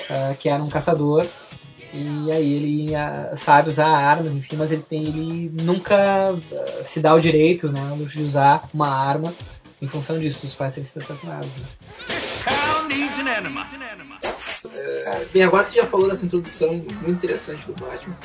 ah, 0.10 0.36
que 0.38 0.50
era 0.50 0.62
um 0.62 0.70
caçador. 0.70 1.26
E 1.98 2.32
aí 2.32 2.54
ele 2.54 2.92
sabe 3.36 3.70
usar 3.70 3.88
armas, 3.88 4.36
enfim, 4.36 4.56
mas 4.56 4.72
ele, 4.72 4.84
tem, 4.84 5.06
ele 5.06 5.52
nunca 5.64 5.96
ah, 6.32 6.84
se 6.84 7.00
dá 7.00 7.14
o 7.14 7.20
direito, 7.20 7.72
né, 7.72 7.82
de 8.06 8.22
usar 8.22 8.70
uma 8.74 8.90
arma 8.90 9.34
em 9.82 9.88
função 9.88 10.20
disso, 10.20 10.42
dos 10.42 10.54
pais 10.54 10.74
sido 10.74 11.02
assassinados. 11.02 11.50
Né? 11.58 11.66
Bem, 15.34 15.44
agora 15.44 15.68
você 15.68 15.76
já 15.76 15.86
falou 15.86 16.08
dessa 16.08 16.26
introdução 16.26 16.74
muito 16.74 17.10
interessante 17.10 17.66
do 17.66 17.74
Batman. 17.74 18.18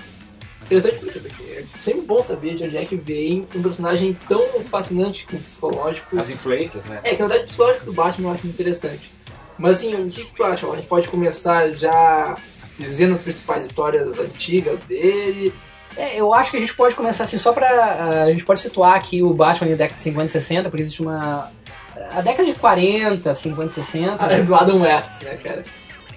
Interessante 0.65 0.99
porque, 0.99 1.19
porque 1.19 1.43
é 1.43 1.67
sempre 1.83 2.03
bom 2.03 2.23
saber 2.23 2.55
de 2.55 2.65
onde 2.65 2.77
é 2.77 2.85
que 2.85 2.97
vem 2.97 3.47
um 3.55 3.63
personagem 3.63 4.17
tão 4.29 4.43
fascinante 4.65 5.27
com 5.27 5.37
o 5.37 5.41
psicológico. 5.41 6.19
As 6.19 6.31
influências, 6.31 6.85
né? 6.87 7.01
É, 7.03 7.15
que 7.15 7.23
na 7.23 7.29
verdade 7.29 7.43
o 7.43 7.47
psicológico 7.47 7.85
do 7.87 7.93
Batman 7.93 8.29
eu 8.29 8.33
acho 8.33 8.45
muito 8.45 8.55
interessante. 8.55 9.13
Mas 9.59 9.79
assim, 9.79 9.95
o 9.95 10.09
que, 10.09 10.25
que 10.25 10.33
tu 10.33 10.43
acha? 10.45 10.67
A 10.67 10.77
gente 10.77 10.89
pode 10.89 11.09
começar 11.09 11.71
já 11.71 12.37
dizendo 12.79 13.15
as 13.15 13.23
principais 13.23 13.65
histórias 13.67 14.19
antigas 14.19 14.83
dele. 14.83 15.53
É, 15.97 16.19
eu 16.19 16.33
acho 16.33 16.51
que 16.51 16.57
a 16.57 16.61
gente 16.61 16.75
pode 16.75 16.95
começar 16.95 17.25
assim, 17.25 17.37
só 17.39 17.53
pra. 17.53 17.69
ah, 17.69 18.23
a 18.25 18.31
gente 18.33 18.45
pode 18.45 18.61
situar 18.61 18.95
aqui 18.95 19.23
o 19.23 19.33
Batman 19.35 19.71
na 19.71 19.77
década 19.77 19.95
de 19.95 20.01
50 20.01 20.25
e 20.27 20.29
60, 20.31 20.71
porque 20.71 20.83
existe 20.83 21.03
uma. 21.03 21.51
A 22.15 22.21
década 22.23 22.45
de 22.47 22.55
40, 22.55 23.35
50 23.35 23.67
e 23.71 23.75
60. 23.75 24.17
Ah, 24.19 24.33
é 24.33 24.43
do 24.43 24.55
Adam 24.55 24.81
West, 24.83 25.23
né, 25.23 25.37
cara? 25.43 25.63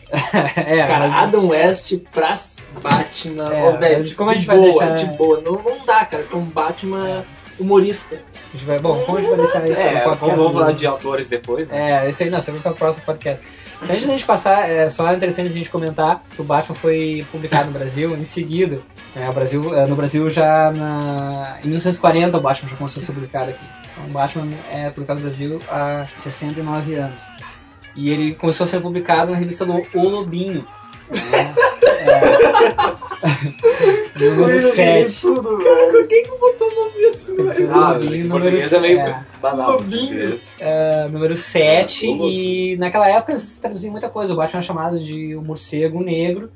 é, 0.55 0.85
cara, 0.85 1.07
mas- 1.07 1.13
Adam 1.13 1.47
West 1.47 1.93
pra 2.13 2.33
Batman, 2.81 3.53
É, 3.53 3.63
ó, 3.63 3.71
velho, 3.77 4.15
como 4.15 4.29
a 4.29 4.33
de 4.33 4.39
gente 4.39 4.47
vai 4.47 4.57
boa, 4.57 4.85
deixar- 4.85 4.95
de 4.95 5.17
boa. 5.17 5.41
Não, 5.41 5.61
não 5.61 5.85
dá, 5.85 6.05
cara, 6.05 6.23
pra 6.23 6.37
um 6.37 6.45
Batman 6.45 7.25
humorista. 7.59 8.19
A 8.55 8.57
gente 8.57 8.67
vai, 8.67 8.79
bom, 8.79 9.03
como 9.03 9.17
a 9.17 9.21
gente 9.21 9.29
vai 9.31 9.39
deixar 9.39 9.67
isso 9.67 9.81
É, 9.81 9.93
no 9.95 10.03
podcast? 10.11 10.37
vamos, 10.37 10.53
falar 10.53 10.71
de 10.71 10.87
autores 10.87 11.27
depois, 11.27 11.67
né? 11.67 12.05
É, 12.05 12.09
isso 12.09 12.23
aí 12.23 12.29
não, 12.29 12.39
isso 12.39 12.49
vai 12.53 12.61
para 12.61 12.71
o 12.71 12.75
próximo 12.75 13.03
podcast. 13.05 13.45
Antes 13.83 14.05
da 14.05 14.11
gente 14.13 14.23
passar, 14.25 14.69
é 14.69 14.87
só 14.87 15.11
interessante 15.13 15.47
a 15.47 15.51
gente 15.51 15.69
comentar 15.69 16.23
que 16.33 16.41
o 16.41 16.45
Batman 16.45 16.73
foi 16.73 17.25
publicado 17.33 17.65
no 17.65 17.71
Brasil 17.73 18.15
em 18.15 18.23
seguida. 18.23 18.79
né, 19.13 19.29
o 19.29 19.33
Brasil, 19.33 19.75
é, 19.75 19.85
no 19.85 19.95
Brasil 19.97 20.29
já 20.29 20.71
na, 20.71 21.57
em 21.61 21.67
1940 21.67 22.37
o 22.37 22.39
Batman 22.39 22.69
já 22.69 22.77
começou 22.77 23.03
a 23.03 23.05
ser 23.05 23.11
publicado 23.11 23.49
aqui. 23.49 23.65
Então 23.91 24.05
o 24.05 24.09
Batman 24.11 24.47
é 24.71 24.89
publicado 24.89 25.19
no 25.19 25.25
Brasil 25.25 25.61
há 25.69 26.05
69 26.17 26.95
anos. 26.95 27.21
E 27.93 28.09
ele 28.09 28.35
começou 28.35 28.63
a 28.63 28.67
ser 28.67 28.79
publicado 28.79 29.31
na 29.31 29.37
revista 29.37 29.65
O 29.65 30.07
Lobinho. 30.07 30.65
né, 31.09 31.53
é, 33.21 34.04
número 34.19 34.59
7. 34.59 35.21
Tudo, 35.21 35.57
cara. 35.57 36.07
Quem 36.07 36.23
que 36.23 36.31
botou 36.31 36.67
o 36.69 36.75
nome 36.75 37.05
assim? 37.05 37.35
velho? 37.35 37.71
Ah, 37.73 37.91
Lobinho, 37.93 38.15
em 38.15 38.23
número 38.23 38.41
português 38.43 38.73
é 38.73 38.79
meio 38.79 38.99
é. 38.99 39.19
banal. 39.41 39.71
Lobinho. 39.73 40.33
esse 40.33 40.55
Uh, 40.55 41.09
número 41.11 41.35
7, 41.35 42.05
É, 42.07 42.09
o 42.09 42.27
e 42.29 42.77
naquela 42.77 43.09
época 43.09 43.37
se 43.37 43.59
traduzia 43.61 43.91
muita 43.91 44.09
coisa. 44.09 44.33
O 44.33 44.35
Batman 44.37 44.59
é 44.59 44.63
chamado 44.63 44.99
de 44.99 45.35
o 45.35 45.41
morcego 45.41 46.01
negro. 46.01 46.49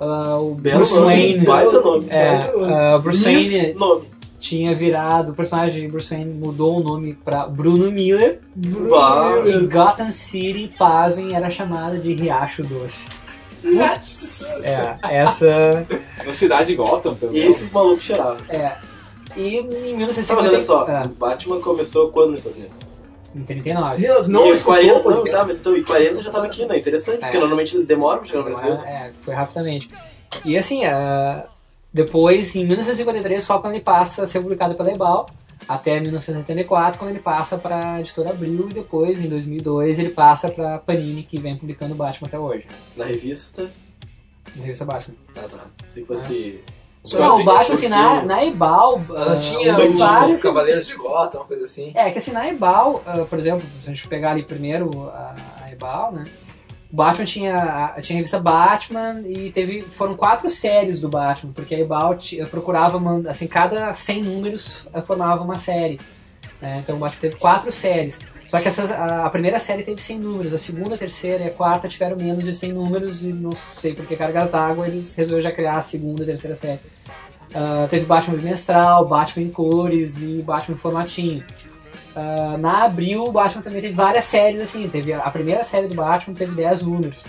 uh, 0.00 0.40
o 0.50 0.54
Belo 0.54 0.78
Bruce 0.78 0.94
nome, 0.94 1.06
Wayne. 1.06 1.44
baita 1.46 1.80
nome. 1.80 2.06
É, 2.08 2.30
baita 2.38 2.52
nome. 2.56 2.72
uh, 2.72 2.98
Bruce 3.00 3.24
Wayne 3.24 3.74
Nome. 3.74 4.02
tinha 4.40 4.74
virado. 4.74 5.32
O 5.32 5.34
personagem 5.34 5.88
Bruce 5.88 6.08
Wayne 6.14 6.32
mudou 6.32 6.80
o 6.80 6.82
nome 6.82 7.14
pra 7.14 7.46
Bruno 7.46 7.90
Miller. 7.92 8.40
Bah. 8.56 9.42
E 9.46 9.66
Gotham 9.66 10.10
City, 10.10 10.72
pasmem, 10.78 11.34
era 11.36 11.50
chamada 11.50 11.98
de 11.98 12.12
Riacho 12.14 12.62
Doce. 12.64 13.06
É, 14.64 15.16
essa. 15.16 15.86
Na 16.24 16.32
cidade 16.32 16.68
de 16.68 16.76
Gotham, 16.76 17.14
pelo 17.14 17.34
E 17.36 17.40
menos. 17.40 17.56
esses 17.56 17.72
malucos 17.72 18.04
cheiravam. 18.04 18.36
É. 18.48 18.76
E 19.36 19.56
em 19.56 19.62
Tá, 19.62 19.68
mas 19.74 19.96
1950. 19.96 20.48
olha 20.48 20.60
só, 20.60 20.86
Ah, 20.88 21.02
o 21.04 21.08
Batman 21.08 21.60
começou 21.60 22.10
quando 22.10 22.30
nos 22.32 22.40
Estados 22.40 22.58
Unidos? 22.58 22.78
em 23.34 23.42
39. 23.42 24.06
Não, 24.06 24.22
não 24.28 24.46
e 24.46 24.52
os 24.52 24.58
escutou, 24.58 24.74
40, 24.80 25.00
porque- 25.00 25.30
não, 25.32 25.38
tá, 25.38 25.44
mas 25.44 25.60
então, 25.60 25.76
e 25.76 25.82
40 25.82 26.22
já 26.22 26.30
tava 26.30 26.46
aqui, 26.46 26.64
né? 26.66 26.78
Interessante, 26.78 27.18
porque 27.18 27.36
É. 27.36 27.40
normalmente 27.40 27.76
ele 27.76 27.84
demora 27.84 28.18
pra 28.18 28.26
chegar 28.28 28.38
no 28.38 28.44
Brasil. 28.44 28.72
É, 28.74 29.10
foi 29.22 29.34
rapidamente. 29.34 29.88
E 30.44 30.56
assim, 30.56 30.84
ah, 30.84 31.44
depois, 31.92 32.54
em 32.54 32.64
1953, 32.64 33.42
só 33.42 33.58
quando 33.58 33.74
ele 33.74 33.82
passa 33.82 34.22
a 34.22 34.26
ser 34.28 34.40
publicado 34.40 34.76
pela 34.76 34.92
Ebal, 34.92 35.28
até 35.68 36.00
1984, 36.00 36.98
quando 36.98 37.10
ele 37.10 37.20
passa 37.20 37.56
para 37.58 37.94
a 37.94 38.00
editora 38.00 38.30
Abril, 38.30 38.68
e 38.70 38.74
depois, 38.74 39.22
em 39.22 39.28
2002, 39.28 39.98
ele 39.98 40.10
passa 40.10 40.48
para 40.48 40.78
Panini, 40.78 41.22
que 41.22 41.38
vem 41.38 41.56
publicando 41.56 41.94
o 41.94 41.96
Batman 41.96 42.28
até 42.28 42.38
hoje. 42.38 42.66
Na 42.96 43.04
revista. 43.04 43.70
Na 44.56 44.62
revista 44.62 44.84
Batman. 44.84 45.14
Ah, 45.36 45.48
tá. 45.48 45.66
Se 45.88 46.04
fosse. 46.04 46.60
Não, 47.12 47.40
o 47.40 47.44
Batman, 47.44 47.74
assim, 47.74 47.82
Sim. 47.82 47.88
na, 47.90 48.22
na 48.22 48.44
Ebal, 48.44 49.02
Ela 49.10 49.32
ah, 49.34 49.40
tinha 49.40 49.78
os 49.78 49.98
vários... 49.98 50.40
Cavaleiros 50.40 50.86
de 50.86 50.96
Gotham, 50.96 51.40
uma 51.40 51.46
coisa 51.46 51.66
assim. 51.66 51.92
É, 51.94 52.10
que 52.10 52.18
assim, 52.18 52.32
na 52.32 52.48
Ebal, 52.48 53.02
ah, 53.06 53.26
por 53.28 53.38
exemplo, 53.38 53.62
se 53.82 53.90
a 53.90 53.94
gente 53.94 54.08
pegar 54.08 54.30
ali 54.30 54.42
primeiro 54.42 55.10
a, 55.10 55.34
a 55.62 55.70
Ebal, 55.70 56.12
né? 56.12 56.24
Batman 56.94 57.24
tinha, 57.24 57.56
a- 57.56 58.00
tinha 58.00 58.16
a 58.16 58.18
revista 58.18 58.38
Batman 58.38 59.22
e 59.26 59.50
teve, 59.50 59.80
foram 59.80 60.14
quatro 60.16 60.48
séries 60.48 61.00
do 61.00 61.08
Batman, 61.08 61.52
porque 61.52 61.74
a 61.74 61.80
Ebal 61.80 62.16
ti- 62.16 62.36
procurava, 62.50 63.00
assim, 63.28 63.46
cada 63.46 63.92
100 63.92 64.22
números 64.22 64.86
formava 65.06 65.42
uma 65.42 65.58
série. 65.58 65.98
né? 66.62 66.80
Então 66.82 66.96
o 66.96 66.98
Batman 66.98 67.20
teve 67.20 67.36
quatro 67.36 67.70
séries. 67.72 68.18
Só 68.46 68.60
que 68.60 68.68
essas, 68.68 68.90
a, 68.92 69.24
a 69.26 69.30
primeira 69.30 69.58
série 69.58 69.82
teve 69.82 70.00
100 70.00 70.18
números, 70.20 70.52
a 70.52 70.58
segunda, 70.58 70.94
a 70.94 70.98
terceira 70.98 71.42
e 71.44 71.46
a 71.48 71.50
quarta 71.50 71.88
tiveram 71.88 72.16
menos 72.16 72.44
de 72.44 72.54
100 72.54 72.72
números 72.72 73.24
e 73.24 73.32
não 73.32 73.52
sei 73.52 73.94
por 73.94 74.06
que 74.06 74.14
cargas 74.16 74.50
d'água 74.50 74.86
eles 74.86 75.14
resolveram 75.16 75.42
já 75.42 75.52
criar 75.54 75.78
a 75.78 75.82
segunda 75.82 76.22
e 76.22 76.26
terceira 76.26 76.54
série. 76.54 76.78
Ah, 77.54 77.86
teve 77.88 78.04
Batman 78.06 78.36
bimestral, 78.36 79.06
Batman 79.06 79.44
em 79.44 79.50
cores 79.50 80.22
e 80.22 80.42
Batman 80.42 80.74
em 80.74 80.78
formatinho. 80.78 81.42
Ah, 82.14 82.56
na 82.58 82.84
Abril, 82.84 83.24
o 83.24 83.32
Batman 83.32 83.62
também 83.62 83.80
teve 83.80 83.94
várias 83.94 84.24
séries 84.24 84.60
assim. 84.60 84.88
Teve 84.88 85.12
a, 85.12 85.30
primeira 85.30 85.64
série 85.64 85.88
do 85.88 85.94
Batman 85.94 86.34
teve 86.34 86.54
10 86.54 86.82
números, 86.82 87.24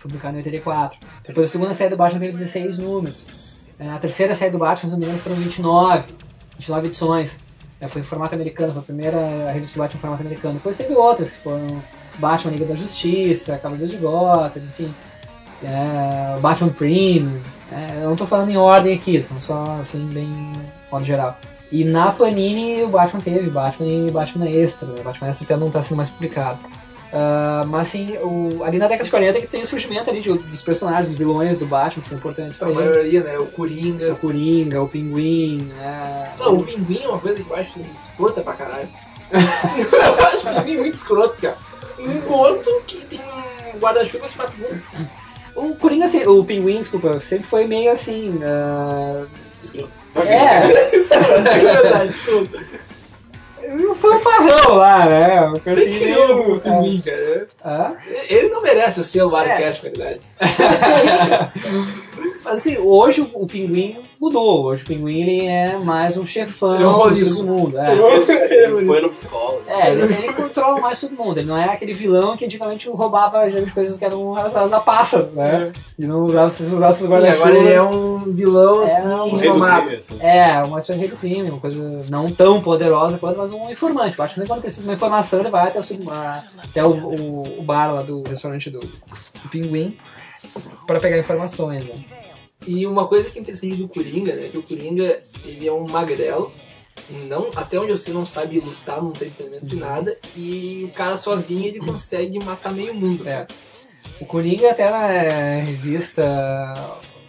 publicada 0.00 0.34
em 0.34 0.38
84. 0.38 0.98
Depois 1.26 1.48
a 1.48 1.52
segunda 1.52 1.74
série 1.74 1.90
do 1.90 1.96
Batman 1.96 2.20
teve 2.20 2.32
16 2.32 2.78
números. 2.78 3.26
Ah, 3.78 3.94
a 3.94 3.98
terceira 3.98 4.34
série 4.34 4.50
do 4.50 4.58
Batman, 4.58 4.90
se 4.90 4.92
não 4.92 4.98
me 4.98 5.04
engano, 5.06 5.20
foram 5.20 5.36
29, 5.36 6.12
29 6.58 6.86
edições. 6.88 7.38
É, 7.80 7.88
foi 7.88 8.02
em 8.02 8.04
formato 8.04 8.34
americano, 8.34 8.72
foi 8.72 8.82
a 8.82 8.84
primeira 8.84 9.50
revista 9.52 9.76
do 9.76 9.82
Batman 9.82 9.98
em 9.98 10.00
formato 10.00 10.22
americano. 10.22 10.54
Depois 10.54 10.76
teve 10.76 10.92
outras 10.92 11.30
que 11.30 11.38
foram 11.38 11.82
Batman 12.18 12.52
Liga 12.52 12.66
da 12.66 12.74
Justiça, 12.74 13.56
Cavaleiros 13.56 13.90
de 13.90 13.96
Gotham, 13.96 14.62
enfim. 14.64 14.94
É, 15.62 16.38
Batman 16.40 16.70
Premium. 16.70 17.40
É, 17.72 18.02
eu 18.02 18.10
não 18.10 18.16
tô 18.16 18.26
falando 18.26 18.50
em 18.50 18.56
ordem 18.56 18.94
aqui, 18.94 19.24
só 19.38 19.78
assim, 19.80 20.06
bem 20.08 20.28
modo 20.90 21.04
geral. 21.04 21.38
E 21.72 21.84
na 21.84 22.10
Panini 22.10 22.82
o 22.82 22.88
Batman 22.88 23.20
teve 23.20 23.48
Batman 23.48 23.86
e 23.86 24.10
Batman 24.10 24.48
Extra. 24.48 24.88
né? 24.88 25.02
Batman 25.02 25.28
Extra 25.28 25.44
até 25.44 25.56
não 25.56 25.70
tá 25.70 25.80
sendo 25.80 25.96
mais 25.98 26.08
publicado. 26.10 26.58
Ah, 27.12 27.64
mas 27.68 27.88
assim, 27.88 28.16
o- 28.18 28.62
ali 28.64 28.78
na 28.78 28.86
década 28.86 29.04
de 29.04 29.10
40 29.10 29.40
que 29.40 29.46
tem 29.46 29.62
o 29.62 29.66
surgimento 29.66 30.08
ali 30.10 30.20
de- 30.20 30.32
dos 30.32 30.62
personagens, 30.62 31.08
dos 31.08 31.16
vilões 31.18 31.58
do 31.58 31.66
Batman 31.66 32.00
que 32.02 32.08
são 32.08 32.18
importantes 32.18 32.56
pra 32.56 32.68
A 32.68 32.70
ele. 32.70 32.80
maioria, 32.80 33.22
né? 33.22 33.38
O 33.38 33.46
Coringa. 33.46 34.12
O 34.12 34.16
Coringa, 34.16 34.82
o 34.82 34.88
Pinguim, 34.88 35.68
né? 35.76 36.32
Não, 36.38 36.54
o 36.58 36.64
pinguim 36.64 37.00
é 37.04 37.08
uma 37.08 37.18
coisa 37.18 37.42
que 37.42 37.48
eu 37.50 37.56
acho 37.56 37.78
escrota 37.96 38.42
pra 38.42 38.52
caralho. 38.54 38.88
eu 39.30 40.26
acho 40.26 40.48
o 40.50 40.54
pinguim 40.62 40.76
muito 40.78 40.94
escroto, 40.94 41.38
cara. 41.40 41.56
Um 41.98 42.20
gordo 42.20 42.80
que 42.86 42.96
tem 43.04 43.20
um 43.74 43.78
guarda-chuva 43.78 44.28
que 44.28 44.38
mata. 44.38 44.52
O 45.54 45.74
Coringa, 45.76 46.08
se- 46.08 46.26
o 46.26 46.44
Pinguim, 46.44 46.78
desculpa, 46.78 47.20
sempre 47.20 47.44
foi 47.46 47.66
meio 47.66 47.90
assim. 47.92 48.40
ah, 48.42 49.24
Escroto. 49.62 49.99
É, 50.16 50.96
Isso 50.96 51.14
é 51.14 51.18
verdade, 51.18 52.14
foi 53.94 54.16
um 54.16 54.20
farrão 54.20 54.74
lá, 54.74 55.06
né? 55.06 55.40
Uma 55.42 55.60
coisa 55.60 55.80
assim, 55.80 55.98
criou 55.98 56.56
o 56.56 56.60
pinguim, 56.60 57.00
cara? 57.00 57.46
Hã? 57.64 57.94
Ele 58.28 58.48
não 58.48 58.62
merece 58.62 59.00
o 59.00 59.04
selo 59.04 59.36
É. 59.36 59.40
Wirecast, 59.42 59.84
na 59.84 59.90
verdade. 59.90 60.20
Mas 62.44 62.54
assim, 62.60 62.78
hoje 62.78 63.28
o, 63.34 63.46
Pinguim 63.46 63.96
mudou. 64.20 64.64
Hoje 64.66 64.82
o 64.84 64.86
Pinguim 64.86 65.20
ele 65.20 65.46
é 65.46 65.78
mais 65.78 66.16
um 66.16 66.24
chefão 66.24 66.74
é 66.74 67.10
do 67.10 67.24
submundo. 67.26 67.78
É. 67.78 67.92
Ele 67.94 68.86
foi 68.86 69.00
no 69.00 69.10
psicólogo. 69.10 69.62
É, 69.66 69.90
ele, 69.92 70.02
ele 70.02 70.32
controla 70.32 70.80
mais 70.80 71.00
todo 71.00 71.12
mundo. 71.14 71.38
Ele 71.38 71.48
não 71.48 71.56
é 71.56 71.66
aquele 71.66 71.92
vilão 71.92 72.36
que 72.36 72.44
antigamente 72.44 72.88
roubava 72.88 73.48
geralmente 73.48 73.74
coisas 73.74 73.98
que 73.98 74.04
eram 74.04 74.32
relacionadas 74.32 74.72
à 74.72 74.80
pássaro, 74.80 75.30
né? 75.34 75.72
Ele 75.98 76.08
não 76.08 76.24
usava, 76.24 76.46
usava 76.46 76.90
esses 76.90 77.02
Sim, 77.06 77.10
guarda-chuvas. 77.10 77.40
agora 77.46 77.58
ele 77.58 77.72
é 77.72 77.82
um 77.82 78.18
vilão 78.32 78.82
É, 78.82 78.96
assim, 78.96 79.08
um 79.08 79.36
rei 79.36 79.50
crime, 79.50 79.96
assim. 79.96 80.18
É, 80.20 80.62
uma 80.62 80.78
espécie 80.78 80.92
de 80.94 80.98
rei 81.00 81.08
do 81.08 81.16
crime, 81.16 81.50
uma 81.50 81.60
coisa 81.60 82.04
não 82.08 82.30
tão 82.30 82.60
poderosa 82.60 83.18
quanto, 83.18 83.38
mas 83.38 83.52
um 83.52 83.70
informante. 83.70 84.18
Eu 84.18 84.24
acho 84.24 84.40
que 84.40 84.46
quando 84.46 84.60
precisa 84.62 84.82
de 84.82 84.88
uma 84.88 84.94
informação, 84.94 85.40
ele 85.40 85.50
vai 85.50 85.68
até 85.68 85.78
o, 85.78 85.82
sub- 85.82 86.08
a- 86.10 86.42
até 86.64 86.84
o, 86.84 86.90
o- 86.90 87.58
o 87.60 87.62
bar 87.62 87.92
lá 87.92 88.02
do 88.02 88.22
restaurante 88.22 88.70
do, 88.70 88.80
do 88.80 89.48
Pinguim 89.50 89.96
para 90.86 90.98
pegar 91.00 91.18
informações. 91.18 91.84
Né? 91.84 91.94
E 92.66 92.86
uma 92.86 93.06
coisa 93.06 93.30
que 93.30 93.38
é 93.38 93.42
interessante 93.42 93.76
do 93.76 93.88
Coringa, 93.88 94.34
né? 94.36 94.48
Que 94.48 94.58
o 94.58 94.62
Coringa, 94.62 95.18
ele 95.44 95.66
é 95.66 95.72
um 95.72 95.86
magrelo. 95.88 96.52
Não, 97.26 97.48
até 97.56 97.80
onde 97.80 97.96
sei, 97.96 98.12
não 98.12 98.26
sabe 98.26 98.60
lutar, 98.60 99.02
não 99.02 99.10
tem 99.12 99.30
treinamento 99.30 99.66
de 99.66 99.76
nada. 99.76 100.18
E 100.36 100.84
o 100.88 100.92
cara 100.92 101.16
sozinho, 101.16 101.66
ele 101.66 101.80
consegue 101.80 102.38
matar 102.44 102.72
meio 102.72 102.94
mundo. 102.94 103.26
É. 103.28 103.46
O 104.20 104.26
Coringa, 104.26 104.70
até 104.70 104.90
na 104.90 105.06
revista 105.64 106.22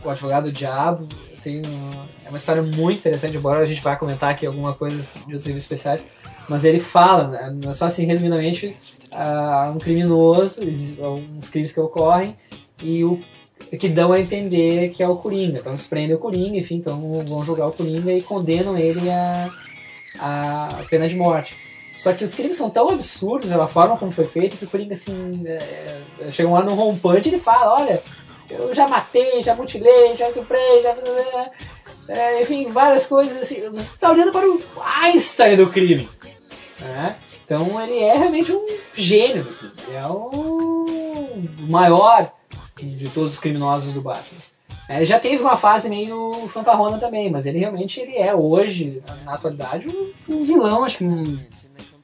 O 0.03 0.09
Advogado 0.09 0.45
do 0.45 0.51
Diabo, 0.51 1.07
tem 1.43 1.59
um- 1.59 2.05
é 2.25 2.29
uma 2.29 2.37
história 2.37 2.61
muito 2.61 2.99
interessante, 2.99 3.37
embora 3.37 3.59
a 3.61 3.65
gente 3.65 3.81
vá 3.81 3.95
comentar 3.95 4.31
aqui 4.31 4.45
alguma 4.45 4.73
coisa 4.73 4.97
de 4.97 5.19
outros 5.19 5.45
livros 5.45 5.63
especiais, 5.63 6.05
mas 6.49 6.65
ele 6.65 6.79
fala, 6.79 7.27
né, 7.27 7.73
só 7.73 7.85
assim, 7.85 8.05
resumidamente, 8.05 8.75
ah, 9.11 9.71
um 9.75 9.77
criminoso, 9.77 10.61
uns 10.63 11.49
crimes 11.49 11.71
que 11.71 11.79
ocorrem, 11.79 12.35
e 12.81 13.03
o 13.03 13.21
que 13.77 13.87
dão 13.87 14.11
a 14.11 14.19
entender 14.19 14.89
que 14.89 15.01
é 15.01 15.07
o 15.07 15.15
Coringa. 15.15 15.59
Então 15.59 15.71
eles 15.71 15.87
prendem 15.87 16.15
o 16.15 16.19
Coringa, 16.19 16.57
enfim, 16.57 16.75
então 16.75 17.23
vão 17.25 17.43
julgar 17.43 17.67
o 17.67 17.71
Coringa 17.71 18.11
e 18.11 18.21
condenam 18.21 18.77
ele 18.77 19.09
a, 19.09 19.49
a 20.19 20.83
pena 20.89 21.07
de 21.07 21.15
morte. 21.15 21.55
Só 21.97 22.13
que 22.13 22.23
os 22.23 22.33
crimes 22.35 22.57
são 22.57 22.69
tão 22.69 22.89
absurdos, 22.89 23.51
a 23.51 23.67
forma 23.67 23.97
como 23.97 24.11
foi 24.11 24.27
feito, 24.27 24.57
que 24.57 24.65
o 24.65 24.67
Coringa, 24.67 24.93
assim, 24.93 25.43
é, 25.45 26.01
é, 26.19 26.31
chega 26.31 26.49
lá 26.49 26.63
no 26.63 26.77
home 26.77 26.97
punch 26.97 27.27
e 27.27 27.31
ele 27.31 27.39
fala, 27.39 27.75
olha, 27.79 28.03
eu 28.49 28.73
já 28.73 28.87
matei, 28.87 29.41
já 29.41 29.55
mutilei, 29.55 30.15
já 30.15 30.29
suprei, 30.31 30.81
já... 30.81 30.95
é, 32.09 32.41
enfim, 32.41 32.67
várias 32.67 33.05
coisas 33.05 33.41
assim. 33.41 33.61
Você 33.69 33.93
está 33.93 34.11
olhando 34.11 34.31
para 34.31 34.49
o 34.49 34.61
Einstein 35.03 35.55
do 35.55 35.67
crime. 35.67 36.09
né? 36.79 37.15
Então 37.45 37.81
ele 37.81 37.99
é 37.99 38.17
realmente 38.17 38.51
um 38.51 38.65
gênio. 38.93 39.47
é 39.93 40.05
o 40.07 40.85
maior 41.67 42.33
de 42.85 43.09
todos 43.09 43.33
os 43.33 43.39
criminosos 43.39 43.93
do 43.93 44.01
Batman. 44.01 44.39
É, 44.89 44.97
Ele 44.97 45.05
já 45.05 45.19
teve 45.19 45.41
uma 45.41 45.55
fase 45.55 45.89
meio 45.89 46.47
fanfarrona 46.47 46.97
também, 46.97 47.29
mas 47.29 47.45
ele 47.45 47.59
realmente 47.59 47.99
ele 47.99 48.17
é 48.17 48.33
hoje, 48.35 49.01
na 49.23 49.33
atualidade, 49.35 49.87
um, 49.87 50.11
um 50.27 50.43
vilão, 50.43 50.83
acho 50.83 50.97
que 50.99 51.03
um, 51.05 51.37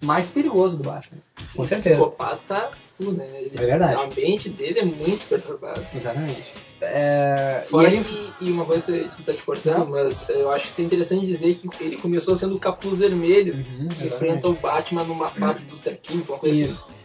mais 0.02 0.30
perigoso 0.32 0.78
do 0.82 0.90
Batman. 0.90 1.18
Com 1.56 1.62
Um 1.64 1.66
certeza. 1.66 1.90
psicopata 1.96 2.70
né? 3.00 3.26
Ele- 3.42 3.52
É 3.56 3.66
verdade. 3.66 4.02
A 4.02 4.08
mente 4.08 4.50
dele 4.50 4.80
é 4.80 4.86
muito 4.86 5.28
perturbada. 5.28 5.86
Exatamente. 5.94 6.44
é, 6.82 7.64
e 7.66 7.70
Fora 7.70 7.88
ele- 7.92 8.04
que, 8.04 8.32
e 8.46 8.52
uma 8.52 8.64
coisa, 8.66 8.92
desculpa 8.92 9.34
te 9.34 9.42
cortando, 9.44 9.88
mas 9.90 10.28
eu 10.30 10.50
acho 10.52 10.66
que 10.66 10.72
isso 10.72 10.82
é 10.82 10.84
interessante 10.84 11.26
dizer 11.26 11.56
que 11.56 11.68
ele 11.84 11.98
começou 11.98 12.36
sendo 12.36 12.56
o 12.56 12.60
capuz 12.60 13.00
vermelho, 13.00 13.54
Uhum, 13.56 13.64
que 13.64 14.04
exatamente. 14.04 14.06
enfrenta 14.08 14.48
o 14.48 14.54
Batman 14.54 15.04
numa 15.04 15.30
fábrica 15.30 15.60
de 15.62 15.66
indústria 15.66 15.96
química, 15.98 16.34
uma 16.34 16.40
coisa 16.40 16.66
Isso. 16.66 16.86
assim. 16.88 16.97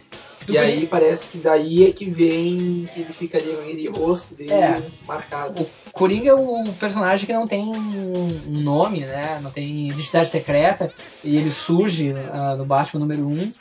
E 0.47 0.57
aí 0.57 0.85
parece 0.87 1.29
que 1.29 1.37
daí 1.37 1.87
é 1.87 1.91
que 1.91 2.09
vem 2.09 2.87
que 2.93 3.01
ele 3.01 3.13
ficaria 3.13 3.53
com 3.55 3.61
aquele 3.61 3.87
rosto 3.89 4.35
dele 4.35 4.51
É. 4.53 4.81
marcado. 5.07 5.65
Coringa 5.91 6.29
é 6.29 6.33
o 6.33 6.63
personagem 6.79 7.25
que 7.25 7.33
não 7.33 7.47
tem 7.47 7.63
um 7.65 8.41
nome, 8.47 9.01
né? 9.01 9.39
Não 9.41 9.51
tem 9.51 9.89
identidade 9.89 10.29
secreta. 10.29 10.91
E 11.23 11.35
ele 11.37 11.51
surge 11.51 12.13
ah, 12.31 12.55
no 12.55 12.65
Batman 12.65 12.99
número 13.01 13.27
1. 13.27 13.53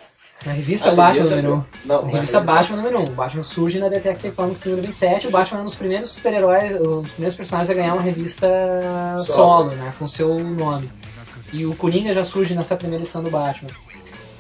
Na 0.45 0.53
revista 0.53 0.91
Ah, 0.91 0.95
Batman 0.95 1.25
número 1.27 1.55
1. 1.55 1.65
Não, 1.85 2.03
Na 2.03 2.09
revista 2.11 2.39
revista. 2.39 2.41
Batman 2.41 2.77
número 2.79 3.01
1. 3.01 3.05
O 3.05 3.11
Batman 3.11 3.43
surge 3.45 3.79
na 3.79 3.89
Detective 3.89 4.35
Comics 4.35 4.65
número 4.65 4.83
27. 4.83 5.29
O 5.29 5.31
Batman 5.31 5.59
é 5.59 5.61
um 5.61 5.65
dos 5.67 5.75
primeiros 5.77 6.11
super-heróis, 6.11 6.81
um 6.81 7.03
dos 7.03 7.13
primeiros 7.13 7.37
personagens 7.37 7.71
a 7.71 7.75
ganhar 7.75 7.93
uma 7.93 8.03
revista 8.03 8.49
solo, 9.25 9.71
né? 9.71 9.93
Com 9.99 10.07
seu 10.07 10.39
nome. 10.41 10.91
E 11.53 11.65
o 11.67 11.75
Coringa 11.77 12.13
já 12.15 12.25
surge 12.25 12.55
nessa 12.55 12.75
primeira 12.77 13.05
edição 13.05 13.23
do 13.23 13.31
Batman. 13.31 13.71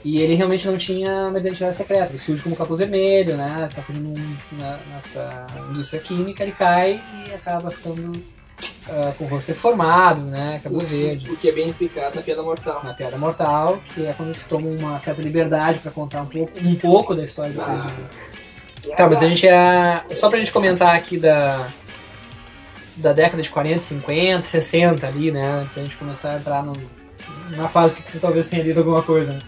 E 0.04 0.20
ele 0.20 0.34
realmente 0.34 0.66
não 0.66 0.76
tinha 0.76 1.28
uma 1.28 1.38
identidade 1.38 1.76
secreta. 1.76 2.10
Ele 2.10 2.18
surge 2.18 2.42
como 2.42 2.56
capuz 2.56 2.80
vermelho, 2.80 3.36
né? 3.36 3.68
Tá 3.74 3.82
fugindo 3.82 4.12
na- 4.52 4.78
nessa 4.92 5.46
indústria 5.70 6.02
química, 6.02 6.42
ele 6.42 6.52
cai 6.52 7.00
e 7.28 7.32
acaba 7.32 7.70
ficando 7.70 8.12
ah, 8.88 9.12
com 9.16 9.24
o 9.24 9.28
rosto 9.28 9.48
deformado, 9.48 10.20
né? 10.22 10.60
Cabelo 10.62 10.84
verde. 10.84 11.30
O 11.30 11.36
que 11.36 11.48
é 11.48 11.52
bem 11.52 11.68
explicado 11.68 12.16
na 12.16 12.22
Piada 12.22 12.42
Mortal. 12.42 12.80
Na 12.82 12.94
Piada 12.94 13.16
Mortal, 13.16 13.78
que 13.94 14.04
é 14.04 14.12
quando 14.12 14.28
eles 14.30 14.42
tomam 14.44 14.72
uma 14.76 14.98
certa 14.98 15.22
liberdade 15.22 15.78
pra 15.78 15.90
contar 15.92 16.22
um 16.22 16.26
pouco, 16.26 16.52
um 16.64 16.74
pouco 16.74 17.14
da 17.14 17.22
história 17.22 17.52
do 17.52 17.60
Ah. 17.60 17.64
Coringa. 17.64 18.96
Tá, 18.96 19.08
mas 19.08 19.22
a 19.22 19.28
gente 19.28 19.46
é. 19.46 20.04
Só 20.12 20.28
pra 20.28 20.38
gente 20.40 20.50
comentar 20.52 20.96
aqui 20.96 21.16
da. 21.16 21.68
Da 22.96 23.12
década 23.12 23.42
de 23.42 23.48
40, 23.48 23.78
50, 23.80 24.42
60 24.42 25.06
ali, 25.06 25.30
né? 25.30 25.60
Antes 25.62 25.76
da 25.76 25.82
gente 25.82 25.96
começar 25.96 26.32
a 26.32 26.36
entrar 26.36 26.62
no, 26.62 26.72
na 27.56 27.68
fase 27.68 27.96
que 27.96 28.02
tu 28.02 28.18
talvez 28.20 28.48
tenha 28.50 28.62
lido 28.62 28.78
alguma 28.78 29.02
coisa. 29.02 29.32
Né? 29.32 29.38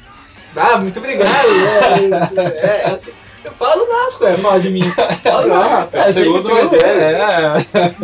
Ah, 0.57 0.79
muito 0.79 0.99
obrigado. 0.99 1.31
é, 1.31 2.01
isso, 2.01 2.40
é, 2.40 2.83
é 2.83 2.87
assim. 2.87 3.12
Eu 3.45 3.53
falo 3.53 3.85
do 3.85 3.93
Nasco, 3.93 4.25
é, 4.25 4.37
fala 4.38 4.61
de 4.61 4.71
mim. 4.71 4.83
Fala 5.23 5.43
do 5.43 5.49
Nasco. 5.49 5.97
É 5.97 6.12
segundo 6.12 6.49
mais 6.49 6.71
velho. 6.71 7.01
É. 7.01 7.95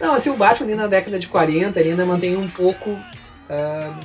Não, 0.00 0.14
assim, 0.14 0.30
o 0.30 0.36
Batman 0.36 0.66
ali 0.66 0.74
na 0.76 0.86
década 0.86 1.18
de 1.18 1.28
40 1.28 1.78
ele 1.80 1.90
ainda 1.90 2.06
mantém 2.06 2.36
um 2.36 2.48
pouco. 2.48 2.98
ah, 3.50 3.98